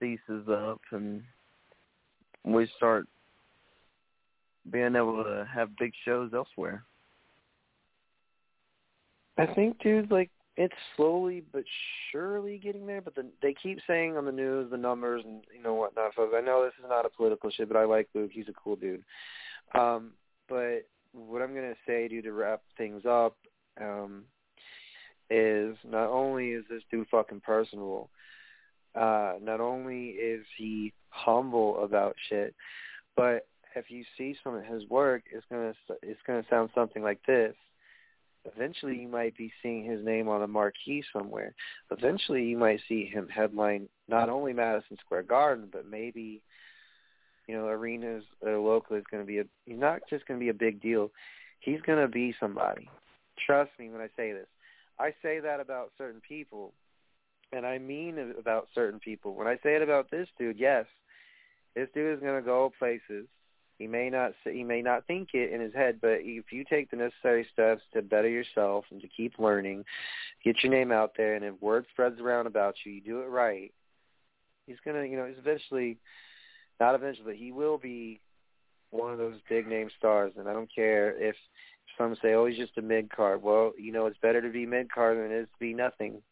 ceases 0.00 0.48
up 0.48 0.80
and 0.92 1.22
we 2.44 2.68
start 2.76 3.06
being 4.70 4.96
able 4.96 5.24
to 5.24 5.46
have 5.52 5.76
big 5.76 5.92
shows 6.04 6.30
elsewhere. 6.34 6.84
I 9.36 9.46
think, 9.46 9.80
dude, 9.80 10.10
like 10.10 10.30
it's 10.56 10.74
slowly 10.96 11.44
but 11.52 11.62
surely 12.10 12.58
getting 12.58 12.86
there. 12.86 13.00
But 13.00 13.14
the, 13.14 13.26
they 13.40 13.54
keep 13.54 13.78
saying 13.86 14.16
on 14.16 14.24
the 14.24 14.32
news 14.32 14.70
the 14.70 14.76
numbers 14.76 15.22
and 15.24 15.42
you 15.56 15.62
know 15.62 15.74
whatnot. 15.74 16.14
Folks, 16.14 16.34
I 16.36 16.40
know 16.40 16.64
this 16.64 16.74
is 16.82 16.88
not 16.88 17.06
a 17.06 17.10
political 17.10 17.50
shit, 17.50 17.68
but 17.68 17.76
I 17.76 17.84
like 17.84 18.08
Luke. 18.14 18.30
He's 18.32 18.48
a 18.48 18.52
cool 18.52 18.76
dude. 18.76 19.04
Um, 19.74 20.12
but 20.48 20.80
what 21.12 21.42
I'm 21.42 21.54
gonna 21.54 21.74
say, 21.86 22.08
to 22.08 22.14
you 22.14 22.22
to 22.22 22.32
wrap 22.32 22.62
things 22.76 23.04
up, 23.06 23.36
um, 23.80 24.24
is 25.30 25.76
not 25.84 26.08
only 26.08 26.50
is 26.50 26.64
this 26.70 26.82
dude 26.90 27.08
fucking 27.08 27.40
personable, 27.40 28.10
uh, 28.94 29.34
not 29.40 29.60
only 29.60 30.08
is 30.08 30.44
he 30.56 30.92
humble 31.10 31.82
about 31.82 32.14
shit, 32.28 32.54
but 33.16 33.46
if 33.74 33.90
you 33.90 34.04
see 34.16 34.36
some 34.42 34.54
of 34.54 34.64
his 34.64 34.88
work, 34.88 35.22
it's 35.30 35.46
gonna 35.50 35.74
it's 36.02 36.20
gonna 36.26 36.44
sound 36.48 36.70
something 36.74 37.02
like 37.02 37.20
this. 37.26 37.54
Eventually, 38.44 38.96
you 38.96 39.08
might 39.08 39.36
be 39.36 39.52
seeing 39.62 39.84
his 39.84 40.04
name 40.04 40.28
on 40.28 40.42
a 40.42 40.46
marquee 40.46 41.02
somewhere. 41.12 41.54
Eventually, 41.90 42.44
you 42.44 42.56
might 42.56 42.80
see 42.88 43.04
him 43.04 43.28
headline 43.28 43.88
not 44.08 44.28
only 44.28 44.52
Madison 44.52 44.96
Square 45.04 45.24
Garden, 45.24 45.68
but 45.70 45.86
maybe, 45.86 46.40
you 47.48 47.56
know, 47.56 47.66
arenas 47.66 48.22
that 48.42 48.50
are 48.50 48.60
local 48.60 48.96
is 48.96 49.04
going 49.10 49.22
to 49.22 49.26
be 49.26 49.38
a. 49.38 49.44
He's 49.66 49.78
not 49.78 50.02
just 50.08 50.26
going 50.26 50.38
to 50.38 50.44
be 50.44 50.50
a 50.50 50.54
big 50.54 50.80
deal. 50.80 51.10
He's 51.58 51.80
going 51.80 51.98
to 51.98 52.06
be 52.06 52.34
somebody. 52.38 52.88
Trust 53.44 53.70
me 53.78 53.90
when 53.90 54.00
I 54.00 54.08
say 54.16 54.32
this. 54.32 54.46
I 55.00 55.12
say 55.22 55.40
that 55.40 55.58
about 55.58 55.90
certain 55.96 56.20
people, 56.20 56.72
and 57.52 57.64
I 57.66 57.78
mean 57.78 58.34
about 58.38 58.68
certain 58.74 59.00
people. 59.00 59.34
When 59.34 59.46
I 59.46 59.56
say 59.62 59.74
it 59.74 59.82
about 59.82 60.10
this 60.10 60.28
dude, 60.38 60.58
yes, 60.58 60.86
this 61.74 61.88
dude 61.94 62.14
is 62.14 62.20
going 62.20 62.40
to 62.40 62.44
go 62.44 62.72
places 62.78 63.26
He 63.78 63.86
may 63.86 64.10
not 64.10 64.32
he 64.44 64.64
may 64.64 64.82
not 64.82 65.06
think 65.06 65.30
it 65.34 65.52
in 65.52 65.60
his 65.60 65.72
head, 65.72 65.98
but 66.00 66.18
if 66.20 66.52
you 66.52 66.64
take 66.64 66.90
the 66.90 66.96
necessary 66.96 67.46
steps 67.52 67.82
to 67.94 68.02
better 68.02 68.28
yourself 68.28 68.84
and 68.90 69.00
to 69.00 69.08
keep 69.08 69.38
learning, 69.38 69.84
get 70.44 70.62
your 70.62 70.72
name 70.72 70.90
out 70.90 71.12
there, 71.16 71.34
and 71.34 71.44
if 71.44 71.54
word 71.62 71.86
spreads 71.92 72.20
around 72.20 72.46
about 72.46 72.74
you, 72.84 72.92
you 72.92 73.00
do 73.00 73.20
it 73.20 73.28
right. 73.28 73.72
He's 74.66 74.76
gonna, 74.84 75.04
you 75.04 75.16
know, 75.16 75.26
he's 75.26 75.38
eventually, 75.38 75.96
not 76.80 76.94
eventually, 76.94 77.36
he 77.36 77.52
will 77.52 77.78
be 77.78 78.20
one 78.90 79.12
of 79.12 79.18
those 79.18 79.36
big 79.48 79.66
name 79.66 79.90
stars. 79.98 80.32
And 80.36 80.48
I 80.48 80.52
don't 80.52 80.72
care 80.74 81.16
if 81.20 81.36
some 81.96 82.16
say, 82.22 82.34
"Oh, 82.34 82.46
he's 82.46 82.58
just 82.58 82.78
a 82.78 82.82
mid 82.82 83.10
card." 83.10 83.42
Well, 83.42 83.72
you 83.78 83.92
know, 83.92 84.06
it's 84.06 84.18
better 84.18 84.40
to 84.40 84.50
be 84.50 84.66
mid 84.66 84.90
card 84.90 85.18
than 85.18 85.32
it 85.32 85.42
is 85.42 85.48
to 85.48 85.58
be 85.58 85.74
nothing. 85.74 86.22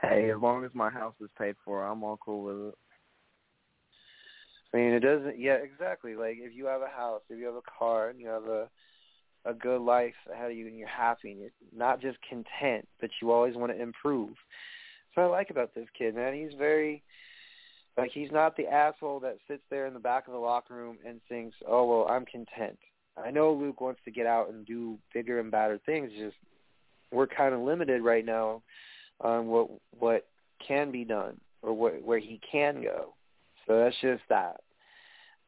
Hey, 0.00 0.30
as 0.30 0.40
long 0.40 0.64
as 0.64 0.70
my 0.74 0.88
house 0.88 1.14
is 1.20 1.30
paid 1.36 1.56
for, 1.64 1.84
I'm 1.84 2.02
all 2.02 2.16
cool 2.16 2.42
with 2.42 2.72
it. 2.72 2.78
I 4.72 4.76
mean, 4.76 4.92
it 4.92 5.00
doesn't. 5.00 5.38
Yeah, 5.38 5.56
exactly. 5.56 6.14
Like 6.14 6.36
if 6.38 6.54
you 6.54 6.66
have 6.66 6.82
a 6.82 6.88
house, 6.88 7.22
if 7.28 7.38
you 7.38 7.46
have 7.46 7.56
a 7.56 7.62
car, 7.78 8.08
and 8.08 8.20
you 8.20 8.28
have 8.28 8.44
a 8.44 8.68
a 9.46 9.54
good 9.54 9.80
life 9.80 10.14
ahead 10.32 10.50
of 10.50 10.56
you, 10.56 10.66
and 10.66 10.78
you're 10.78 10.88
happy, 10.88 11.32
and 11.32 11.40
you're 11.40 11.50
not 11.74 12.00
just 12.00 12.18
content, 12.28 12.86
but 13.00 13.10
you 13.20 13.32
always 13.32 13.56
want 13.56 13.72
to 13.72 13.82
improve. 13.82 14.34
So 15.14 15.22
I 15.22 15.26
like 15.26 15.50
about 15.50 15.74
this 15.74 15.88
kid, 15.96 16.14
man. 16.14 16.34
He's 16.34 16.56
very 16.56 17.02
like 18.00 18.12
he's 18.12 18.32
not 18.32 18.56
the 18.56 18.66
asshole 18.66 19.20
that 19.20 19.38
sits 19.48 19.62
there 19.70 19.86
in 19.86 19.94
the 19.94 20.00
back 20.00 20.26
of 20.26 20.32
the 20.32 20.38
locker 20.38 20.74
room 20.74 20.98
and 21.06 21.20
thinks, 21.28 21.56
"Oh 21.66 21.84
well, 21.86 22.08
I'm 22.08 22.24
content." 22.26 22.78
I 23.16 23.30
know 23.30 23.52
Luke 23.52 23.80
wants 23.80 24.00
to 24.04 24.10
get 24.10 24.26
out 24.26 24.50
and 24.50 24.64
do 24.66 24.98
bigger 25.12 25.40
and 25.40 25.50
badder 25.50 25.78
things. 25.84 26.10
Just 26.16 26.36
we're 27.12 27.26
kind 27.26 27.54
of 27.54 27.60
limited 27.60 28.02
right 28.02 28.24
now 28.24 28.62
on 29.20 29.48
what 29.48 29.68
what 29.98 30.26
can 30.66 30.90
be 30.90 31.04
done 31.04 31.38
or 31.62 31.72
what 31.72 32.02
where 32.02 32.18
he 32.18 32.40
can 32.50 32.82
go. 32.82 33.14
So 33.66 33.78
that's 33.78 33.96
just 34.00 34.22
that. 34.28 34.60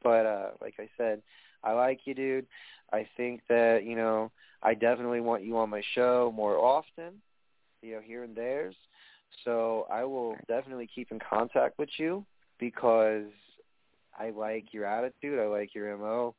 But 0.02 0.26
uh 0.26 0.50
like 0.60 0.74
I 0.78 0.88
said, 0.96 1.22
I 1.64 1.72
like 1.72 2.00
you, 2.04 2.14
dude. 2.14 2.46
I 2.92 3.08
think 3.16 3.40
that, 3.48 3.84
you 3.84 3.96
know, 3.96 4.30
I 4.62 4.74
definitely 4.74 5.20
want 5.20 5.44
you 5.44 5.56
on 5.56 5.70
my 5.70 5.82
show 5.94 6.32
more 6.34 6.58
often, 6.58 7.22
you 7.80 7.94
know, 7.94 8.00
here 8.00 8.22
and 8.22 8.36
there's. 8.36 8.74
So 9.44 9.86
I 9.90 10.04
will 10.04 10.36
definitely 10.46 10.88
keep 10.94 11.10
in 11.10 11.18
contact 11.18 11.78
with 11.78 11.88
you 11.96 12.26
because 12.62 13.24
I 14.16 14.30
like 14.30 14.66
your 14.72 14.84
attitude. 14.84 15.40
I 15.40 15.46
like 15.46 15.74
your 15.74 15.96
MO. 15.98 16.34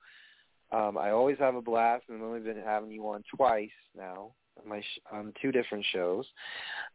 Um, 0.71 0.97
I 0.97 1.11
always 1.11 1.37
have 1.37 1.55
a 1.55 1.61
blast, 1.61 2.05
and 2.07 2.17
I've 2.17 2.23
only 2.23 2.39
been 2.39 2.61
having 2.63 2.91
you 2.91 3.03
on 3.09 3.23
twice 3.35 3.69
now 3.95 4.31
on 4.61 4.69
my 4.69 4.79
sh- 4.79 4.99
on 5.11 5.33
two 5.41 5.51
different 5.51 5.83
shows. 5.91 6.25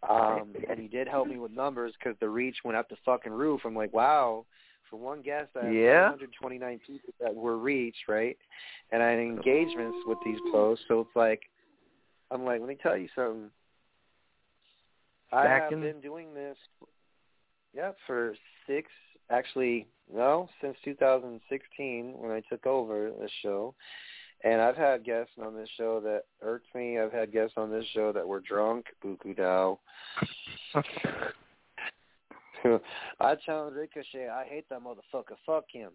Um, 0.08 0.54
and 0.70 0.82
you 0.82 0.88
did 0.88 1.06
help 1.08 1.28
me 1.28 1.38
with 1.38 1.52
numbers 1.52 1.92
because 1.98 2.18
the 2.20 2.28
reach 2.28 2.56
went 2.64 2.78
up 2.78 2.88
the 2.88 2.96
fucking 3.04 3.32
roof. 3.32 3.60
I'm 3.66 3.76
like, 3.76 3.92
wow, 3.92 4.46
for 4.88 4.96
one 4.96 5.20
guest, 5.20 5.50
I 5.60 5.66
have 5.66 5.74
Yeah. 5.74 6.08
129 6.08 6.80
people 6.86 7.12
that 7.20 7.34
were 7.34 7.58
reached, 7.58 8.08
right? 8.08 8.38
And 8.90 9.02
I 9.02 9.10
had 9.10 9.18
engagements 9.18 9.98
with 10.06 10.18
these 10.24 10.40
posts, 10.50 10.86
so 10.88 11.00
it's 11.00 11.14
like, 11.14 11.42
I'm 12.30 12.44
like, 12.46 12.60
let 12.60 12.68
me 12.68 12.76
tell 12.82 12.96
you 12.96 13.08
something. 13.14 13.50
I 15.32 15.44
Back 15.44 15.62
have 15.64 15.72
in- 15.74 15.80
been 15.82 16.00
doing 16.00 16.32
this, 16.32 16.56
yeah, 17.74 17.92
for 18.06 18.34
six, 18.66 18.90
actually, 19.30 19.86
no, 20.12 20.48
since 20.60 20.76
2016 20.84 22.14
when 22.16 22.30
I 22.30 22.42
took 22.48 22.66
over 22.66 23.10
the 23.10 23.28
show. 23.42 23.74
And 24.44 24.60
I've 24.60 24.76
had 24.76 25.04
guests 25.04 25.32
on 25.42 25.56
this 25.56 25.68
show 25.76 26.00
that 26.00 26.22
irked 26.42 26.72
me. 26.74 26.98
I've 26.98 27.12
had 27.12 27.32
guests 27.32 27.54
on 27.56 27.70
this 27.70 27.84
show 27.92 28.12
that 28.12 28.26
were 28.26 28.40
drunk, 28.40 28.86
buku 29.04 29.36
dow. 29.36 29.80
I 33.20 33.34
challenge 33.44 33.76
Ricochet. 33.76 34.28
I 34.28 34.44
hate 34.48 34.68
that 34.68 34.80
motherfucker. 34.82 35.36
Fuck 35.44 35.64
him. 35.72 35.90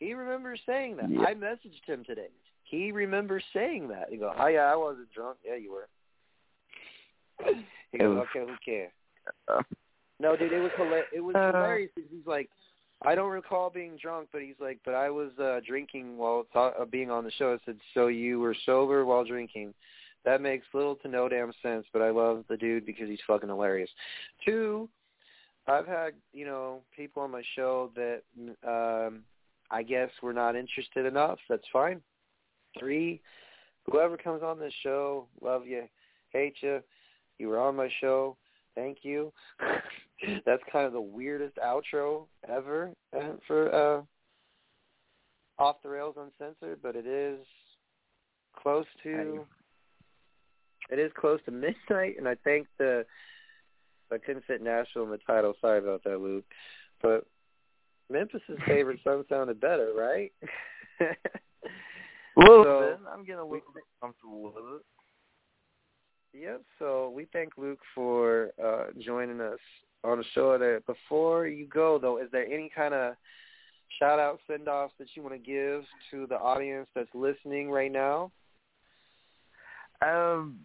He 0.00 0.14
remembers 0.14 0.60
saying 0.66 0.96
that. 0.96 1.10
Yeah. 1.10 1.20
I 1.20 1.34
messaged 1.34 1.84
him 1.86 2.04
today. 2.04 2.30
He 2.64 2.90
remembers 2.90 3.44
saying 3.52 3.88
that. 3.88 4.06
He 4.10 4.16
goes, 4.16 4.34
"Oh 4.38 4.46
yeah, 4.46 4.72
I 4.72 4.76
wasn't 4.76 5.12
drunk. 5.12 5.38
Yeah, 5.44 5.56
you 5.56 5.72
were." 5.72 5.88
He 7.92 7.98
goes, 7.98 8.24
"Okay, 8.30 8.46
who 8.46 8.56
cares?" 8.64 8.92
No, 10.20 10.36
dude, 10.36 10.52
it 10.52 10.60
was 10.60 10.70
hila- 10.72 11.12
it 11.12 11.20
was 11.20 11.34
Uh. 11.34 11.52
hilarious 11.52 11.90
because 11.96 12.10
he's 12.10 12.26
like, 12.26 12.50
I 13.02 13.14
don't 13.14 13.30
recall 13.30 13.70
being 13.70 13.96
drunk, 13.96 14.28
but 14.30 14.42
he's 14.42 14.60
like, 14.60 14.78
but 14.84 14.94
I 14.94 15.08
was 15.08 15.30
uh 15.38 15.60
drinking 15.66 16.18
while 16.18 16.46
uh, 16.54 16.84
being 16.84 17.10
on 17.10 17.24
the 17.24 17.30
show. 17.32 17.54
I 17.54 17.58
said, 17.64 17.78
so 17.94 18.08
you 18.08 18.38
were 18.38 18.54
sober 18.66 19.04
while 19.06 19.24
drinking. 19.24 19.72
That 20.26 20.42
makes 20.42 20.66
little 20.74 20.96
to 20.96 21.08
no 21.08 21.30
damn 21.30 21.52
sense, 21.62 21.86
but 21.94 22.02
I 22.02 22.10
love 22.10 22.44
the 22.50 22.58
dude 22.58 22.84
because 22.84 23.08
he's 23.08 23.20
fucking 23.26 23.48
hilarious. 23.48 23.88
Two, 24.44 24.90
I've 25.66 25.86
had 25.86 26.12
you 26.34 26.44
know 26.44 26.82
people 26.94 27.22
on 27.22 27.30
my 27.30 27.42
show 27.56 27.90
that 27.96 28.22
um 28.62 29.22
I 29.70 29.82
guess 29.82 30.10
were 30.22 30.34
not 30.34 30.54
interested 30.54 31.06
enough. 31.06 31.38
That's 31.48 31.66
fine. 31.72 32.02
Three, 32.78 33.22
whoever 33.90 34.18
comes 34.18 34.42
on 34.42 34.58
this 34.60 34.74
show, 34.82 35.26
love 35.40 35.66
you, 35.66 35.84
hate 36.30 36.56
you. 36.60 36.80
You 37.38 37.48
were 37.48 37.58
on 37.58 37.76
my 37.76 37.88
show. 38.02 38.36
Thank 38.74 38.98
you. 39.02 39.32
That's 40.46 40.62
kind 40.70 40.86
of 40.86 40.92
the 40.92 41.00
weirdest 41.00 41.56
outro 41.56 42.26
ever 42.48 42.90
uh, 43.16 43.32
for 43.46 43.74
uh, 43.74 45.62
Off 45.62 45.76
the 45.82 45.88
Rails 45.88 46.16
Uncensored, 46.18 46.80
but 46.82 46.96
it 46.96 47.06
is 47.06 47.40
close 48.56 48.86
to 49.02 49.44
it 50.90 50.98
is 50.98 51.12
close 51.18 51.40
to 51.44 51.50
midnight, 51.50 52.16
and 52.18 52.28
I 52.28 52.34
think 52.34 52.66
the 52.78 53.04
I 54.12 54.18
couldn't 54.18 54.44
fit 54.46 54.62
Nashville 54.62 55.04
in 55.04 55.10
the 55.10 55.18
title. 55.18 55.54
Sorry 55.60 55.78
about 55.78 56.02
that, 56.04 56.20
Luke. 56.20 56.44
But 57.00 57.26
Memphis's 58.10 58.58
favorite 58.66 59.00
son 59.04 59.24
sounded 59.28 59.60
better, 59.60 59.92
right? 59.96 60.32
a 61.00 62.40
little 62.40 62.64
So, 62.64 62.80
bit. 62.80 63.08
I'm 63.12 63.24
getting 63.24 63.40
a 63.40 63.44
little 63.44 63.72
bit 63.72 63.84
comfortable 64.00 64.42
with 64.42 64.54
it. 64.56 64.82
Yep. 66.32 66.62
So 66.78 67.12
we 67.14 67.26
thank 67.32 67.56
Luke 67.56 67.80
for 67.94 68.50
uh, 68.62 68.86
joining 69.00 69.40
us 69.40 69.58
on 70.04 70.18
the 70.18 70.24
show. 70.34 70.56
There. 70.58 70.80
Before 70.80 71.46
you 71.46 71.66
go, 71.66 71.98
though, 71.98 72.18
is 72.18 72.28
there 72.30 72.46
any 72.46 72.70
kind 72.74 72.94
of 72.94 73.14
shout 73.98 74.18
out, 74.18 74.40
send 74.46 74.68
offs 74.68 74.94
that 74.98 75.08
you 75.14 75.22
want 75.22 75.34
to 75.34 75.38
give 75.38 75.84
to 76.10 76.26
the 76.26 76.36
audience 76.36 76.88
that's 76.94 77.08
listening 77.14 77.70
right 77.70 77.90
now? 77.90 78.30
Um, 80.02 80.60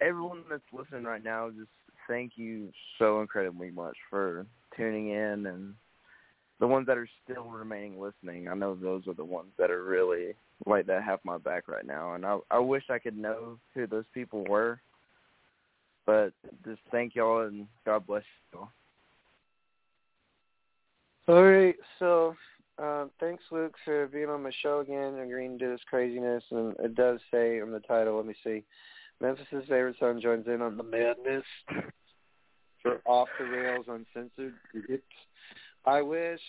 everyone 0.00 0.44
that's 0.48 0.62
listening 0.72 1.04
right 1.04 1.24
now, 1.24 1.50
just 1.50 1.70
thank 2.06 2.32
you 2.36 2.70
so 2.98 3.20
incredibly 3.20 3.70
much 3.70 3.96
for 4.10 4.46
tuning 4.76 5.10
in, 5.10 5.46
and 5.46 5.74
the 6.60 6.66
ones 6.66 6.86
that 6.86 6.98
are 6.98 7.08
still 7.24 7.44
remaining 7.44 8.00
listening. 8.00 8.48
I 8.48 8.54
know 8.54 8.74
those 8.74 9.08
are 9.08 9.14
the 9.14 9.24
ones 9.24 9.48
that 9.58 9.70
are 9.70 9.82
really 9.82 10.34
like 10.66 10.86
that 10.86 11.02
have 11.02 11.20
my 11.24 11.38
back 11.38 11.68
right 11.68 11.86
now, 11.86 12.14
and 12.14 12.24
I 12.24 12.38
I 12.50 12.58
wish 12.58 12.84
I 12.90 12.98
could 12.98 13.16
know 13.16 13.58
who 13.74 13.86
those 13.86 14.04
people 14.14 14.44
were, 14.44 14.80
but 16.06 16.32
just 16.64 16.80
thank 16.90 17.14
y'all 17.14 17.46
and 17.46 17.66
God 17.84 18.06
bless 18.06 18.22
y'all. 18.52 18.70
All 21.28 21.42
right. 21.42 21.74
So 21.98 22.34
um, 22.78 23.10
thanks, 23.18 23.42
Luke, 23.50 23.74
for 23.84 24.06
being 24.06 24.28
on 24.28 24.42
my 24.42 24.52
show 24.62 24.80
again, 24.80 25.18
agreeing 25.18 25.58
to 25.58 25.68
this 25.68 25.80
craziness. 25.88 26.44
And 26.50 26.74
it 26.78 26.94
does 26.94 27.20
say 27.32 27.60
on 27.60 27.72
the 27.72 27.80
title, 27.80 28.16
let 28.16 28.26
me 28.26 28.34
see, 28.44 28.64
Memphis's 29.20 29.68
favorite 29.68 29.96
son 29.98 30.20
joins 30.20 30.46
in 30.46 30.62
on 30.62 30.76
the 30.76 30.82
madness 30.82 31.44
for 32.82 33.00
Off 33.06 33.28
the 33.38 33.46
Rails 33.46 33.86
Uncensored. 33.88 34.54
I 35.84 36.02
wish, 36.02 36.40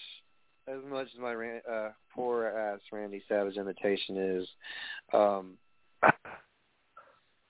as 0.67 0.79
much 0.89 1.07
as 1.13 1.19
my 1.19 1.33
uh, 1.69 1.91
poor 2.13 2.47
ass 2.47 2.81
Randy 2.91 3.23
Savage 3.29 3.55
imitation 3.55 4.17
is, 4.17 4.47
um, 5.13 5.53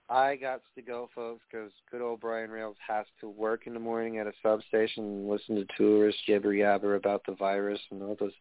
I 0.10 0.38
got 0.38 0.62
to 0.76 0.82
go, 0.82 1.10
folks, 1.14 1.44
because 1.52 1.72
good 1.92 2.02
old 2.02 2.22
Brian 2.22 2.50
Rails 2.50 2.78
has 2.88 3.06
to 3.20 3.30
work 3.30 3.68
in 3.68 3.74
the 3.74 3.80
morning 3.80 4.20
at 4.20 4.28
a 4.28 4.32
substation 4.42 5.04
and 5.04 5.30
listen 5.30 5.56
to 5.56 5.66
tourists 5.78 6.22
jibber 6.26 6.54
yabber 6.54 6.96
about 6.96 7.24
the 7.28 7.36
virus 7.36 7.80
and 7.92 8.02
all 8.02 8.16
those 8.18 8.32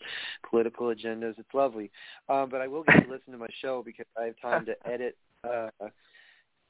political 0.49 0.95
agendas. 0.95 1.37
It's 1.39 1.55
lovely, 1.55 1.91
um, 2.29 2.51
but 2.51 2.61
I 2.61 2.69
will 2.69 2.85
get 2.85 3.05
to 3.05 3.11
listen 3.11 3.33
to 3.33 3.39
my 3.39 3.49
show 3.61 3.83
because 3.85 4.07
I 4.17 4.27
have 4.27 4.41
time 4.41 4.65
to 4.67 4.77
edit. 4.89 5.17
Uh, 5.43 5.71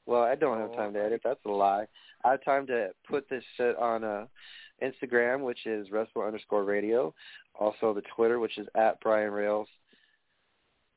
well, 0.07 0.23
I 0.23 0.33
don't 0.33 0.59
have 0.59 0.75
time 0.75 0.93
to 0.93 1.03
edit. 1.03 1.21
That's 1.23 1.45
a 1.45 1.49
lie. 1.49 1.85
I 2.25 2.31
have 2.31 2.43
time 2.43 2.65
to 2.67 2.89
put 3.07 3.29
this 3.29 3.43
shit 3.55 3.77
on 3.77 4.03
uh, 4.03 4.25
Instagram, 4.81 5.41
which 5.41 5.67
is 5.67 5.91
wrestle 5.91 6.23
underscore 6.23 6.63
radio. 6.63 7.13
Also 7.59 7.93
the 7.93 8.03
Twitter, 8.15 8.39
which 8.39 8.57
is 8.57 8.67
at 8.75 8.99
Brian 9.01 9.31
Rails 9.31 9.67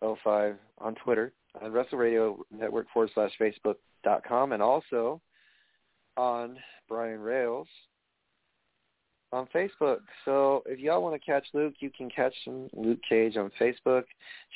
05 0.03 0.57
on 0.79 0.95
Twitter. 0.95 1.33
On 1.61 1.73
Wrestle 1.73 1.99
Radio 1.99 2.39
Network 2.53 2.87
forward 2.95 3.11
slash 3.13 3.33
Facebook 3.41 3.75
dot 4.03 4.25
com 4.25 4.53
and 4.53 4.63
also 4.63 5.21
on 6.17 6.57
Brian 6.89 7.21
Rails 7.21 7.69
on 9.33 9.47
Facebook. 9.55 10.01
So 10.25 10.63
if 10.67 10.81
y'all 10.81 11.03
want 11.03 11.15
to 11.15 11.25
catch 11.25 11.47
Luke, 11.55 11.75
you 11.81 11.91
can 11.97 12.11
catch 12.11 12.35
him, 12.45 12.69
Luke 12.73 12.99
Cage 13.09 13.37
on 13.37 13.51
Facebook. 13.61 14.05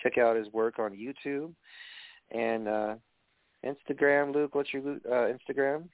Check 0.02 0.18
out 0.18 0.36
his 0.36 0.52
work 0.52 0.78
on 0.78 0.92
YouTube 0.92 1.52
and 2.32 2.66
uh, 2.66 2.94
Instagram. 3.64 4.34
Luke, 4.34 4.54
what's 4.54 4.72
your 4.72 4.82
uh, 4.82 5.32
Instagram? 5.32 5.84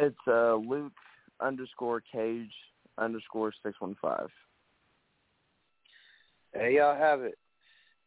It's 0.00 0.16
uh 0.26 0.54
Luke 0.54 0.94
underscore 1.40 2.00
Cage 2.00 2.50
underscore 2.98 3.52
six 3.62 3.80
one 3.80 3.94
five. 4.02 4.28
There 6.52 6.70
y'all 6.70 6.96
have 6.96 7.20
it. 7.20 7.38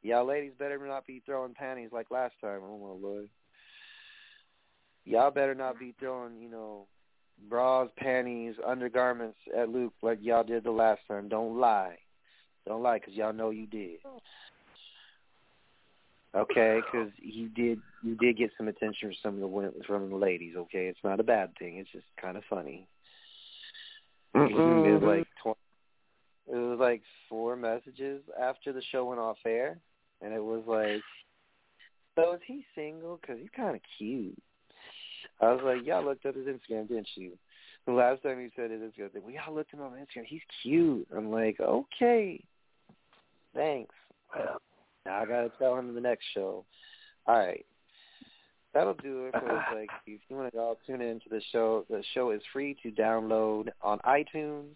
Y'all 0.02 0.26
ladies 0.26 0.54
better 0.58 0.80
not 0.88 1.06
be 1.06 1.22
throwing 1.26 1.54
panties 1.54 1.92
like 1.94 2.10
last 2.10 2.34
time. 2.42 2.62
Oh 2.64 2.78
my 2.80 3.08
lord. 3.08 3.30
Y'all 5.10 5.32
better 5.32 5.56
not 5.56 5.80
be 5.80 5.96
throwing, 6.00 6.40
you 6.40 6.48
know, 6.48 6.86
bras, 7.50 7.90
panties, 7.98 8.54
undergarments 8.64 9.40
at 9.58 9.68
Luke 9.68 9.94
like 10.04 10.20
y'all 10.22 10.44
did 10.44 10.64
the 10.64 10.70
last 10.70 11.02
time. 11.08 11.28
Don't 11.28 11.58
lie. 11.58 11.98
Don't 12.68 12.84
lie 12.84 13.00
because 13.00 13.16
y'all 13.16 13.34
know 13.34 13.50
you 13.50 13.66
did. 13.66 13.98
Okay, 16.36 16.80
because 16.86 17.12
you 17.18 17.50
did 17.50 17.80
you 18.04 18.16
did 18.18 18.38
get 18.38 18.52
some 18.56 18.68
attention 18.68 19.10
from 19.10 19.16
some 19.24 19.34
of 19.34 19.40
the 19.40 19.48
women, 19.48 19.74
from 19.88 20.12
the 20.12 20.16
ladies. 20.16 20.54
Okay, 20.56 20.86
it's 20.86 21.00
not 21.04 21.20
a 21.20 21.24
bad 21.24 21.58
thing. 21.58 21.78
It's 21.78 21.92
just 21.92 22.06
kind 22.22 22.38
of 22.38 22.44
funny. 22.48 22.88
It 24.36 24.44
was 24.44 25.02
like 25.02 25.28
tw- 25.44 26.52
it 26.52 26.56
was 26.56 26.78
like 26.80 27.02
four 27.28 27.56
messages 27.56 28.22
after 28.40 28.72
the 28.72 28.84
show 28.92 29.06
went 29.06 29.20
off 29.20 29.38
air, 29.44 29.80
and 30.22 30.36
it 30.36 30.44
was 30.44 30.62
like, 30.68 31.02
"So 32.14 32.34
is 32.34 32.42
he 32.46 32.64
single? 32.76 33.18
Because 33.20 33.40
he's 33.40 33.50
kind 33.56 33.76
of 33.76 33.82
cute." 33.98 34.38
I 35.42 35.52
was 35.52 35.62
like, 35.64 35.86
"Y'all 35.86 36.04
looked 36.04 36.26
up 36.26 36.36
his 36.36 36.48
Instagram, 36.48 36.88
didn't 36.88 37.10
you?" 37.16 37.38
The 37.86 37.94
last 37.94 38.24
time 38.24 38.40
he 38.40 38.50
said 38.56 38.72
it 38.72 38.82
is 38.82 38.94
good. 38.96 39.12
We 39.26 39.38
all 39.38 39.54
looked 39.54 39.74
him 39.74 39.82
up 39.82 39.92
on 39.92 39.98
Instagram. 39.98 40.26
He's 40.26 40.42
cute. 40.62 41.08
I'm 41.16 41.32
like, 41.32 41.60
okay, 41.60 42.44
thanks. 43.56 43.96
Well, 44.36 44.62
now 45.06 45.22
I 45.22 45.26
gotta 45.26 45.52
tell 45.58 45.76
him 45.76 45.90
in 45.90 45.96
the 45.96 46.02
next 46.02 46.26
show. 46.34 46.66
All 47.26 47.38
right. 47.40 47.66
That'll 48.74 48.94
do 48.96 49.26
it 49.26 49.34
for 49.34 49.64
like 49.74 49.90
if 50.06 50.22
you 50.30 50.36
want 50.36 50.54
to 50.54 50.60
all 50.60 50.78
tune 50.86 51.02
in 51.02 51.20
to 51.22 51.30
the 51.30 51.42
show, 51.52 51.86
the 51.90 52.04
show 52.14 52.32
is 52.32 52.42
free 52.54 52.78
to 52.84 52.92
download 52.92 53.70
on 53.82 54.00
iTunes. 54.00 54.76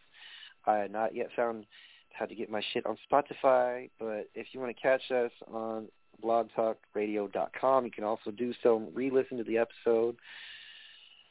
I 0.65 0.77
had 0.77 0.91
not 0.91 1.13
yet 1.13 1.27
found 1.35 1.65
how 2.13 2.25
to 2.25 2.35
get 2.35 2.49
my 2.49 2.61
shit 2.73 2.85
on 2.85 2.97
Spotify, 3.11 3.89
but 3.99 4.29
if 4.33 4.47
you 4.51 4.59
want 4.59 4.75
to 4.75 4.81
catch 4.81 5.11
us 5.11 5.31
on 5.51 5.87
blogtalkradio.com, 6.23 7.85
you 7.85 7.91
can 7.91 8.03
also 8.03 8.31
do 8.31 8.53
so 8.63 8.89
re-listen 8.93 9.37
to 9.37 9.43
the 9.43 9.57
episode. 9.57 10.15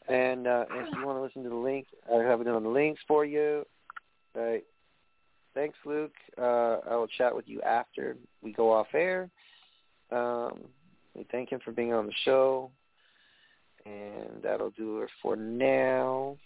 And 0.08 0.46
uh, 0.46 0.64
if 0.70 0.88
you 0.94 1.06
want 1.06 1.18
to 1.18 1.22
listen 1.22 1.42
to 1.44 1.48
the 1.48 1.54
link, 1.54 1.86
I 2.12 2.22
have 2.22 2.40
it 2.40 2.48
on 2.48 2.62
the 2.62 2.68
links 2.68 3.00
for 3.06 3.24
you. 3.24 3.64
All 4.36 4.42
right. 4.42 4.64
Thanks, 5.54 5.76
Luke. 5.84 6.14
Uh, 6.38 6.78
I 6.90 6.96
will 6.96 7.08
chat 7.18 7.34
with 7.34 7.46
you 7.46 7.60
after 7.62 8.16
we 8.42 8.52
go 8.52 8.72
off 8.72 8.88
air. 8.94 9.30
Um, 10.10 10.60
we 11.14 11.26
thank 11.30 11.50
him 11.50 11.60
for 11.64 11.72
being 11.72 11.92
on 11.92 12.06
the 12.06 12.12
show. 12.24 12.70
And 13.84 14.42
that'll 14.42 14.70
do 14.70 15.02
it 15.02 15.10
for 15.20 15.36
now. 15.36 16.36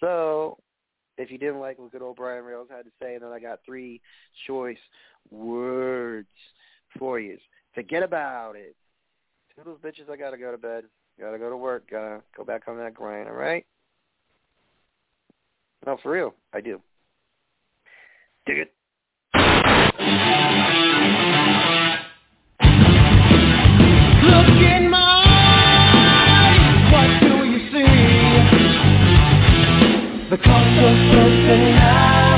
So, 0.00 0.58
if 1.16 1.30
you 1.30 1.38
didn't 1.38 1.60
like 1.60 1.78
what 1.78 1.92
good 1.92 2.02
old 2.02 2.16
Brian 2.16 2.44
Rails 2.44 2.68
had 2.70 2.84
to 2.84 2.90
say, 3.00 3.18
then 3.18 3.30
I 3.30 3.40
got 3.40 3.60
three 3.64 4.00
choice 4.46 4.78
words 5.30 6.28
for 6.98 7.18
you. 7.18 7.38
Forget 7.74 8.02
about 8.02 8.56
it. 8.56 8.76
Toodles, 9.58 9.80
bitches, 9.84 10.08
I 10.08 10.16
gotta 10.16 10.38
go 10.38 10.52
to 10.52 10.58
bed. 10.58 10.84
Gotta 11.20 11.36
go 11.36 11.50
to 11.50 11.56
work. 11.56 11.90
Gotta 11.90 12.22
go 12.36 12.44
back 12.44 12.68
on 12.68 12.78
that 12.78 12.94
grind, 12.94 13.28
all 13.28 13.34
right? 13.34 13.66
No, 15.84 15.96
for 16.00 16.12
real. 16.12 16.32
I 16.52 16.60
do. 16.60 16.80
Dig 18.46 18.58
it. 18.58 18.72
Look 19.34 19.42
in 24.62 24.88
my 24.90 25.24
eyes, 26.14 26.92
what 26.92 27.08
do 27.20 27.44
you 27.50 27.58
see? 27.72 27.82
Of 30.34 30.40
personality. 30.40 32.37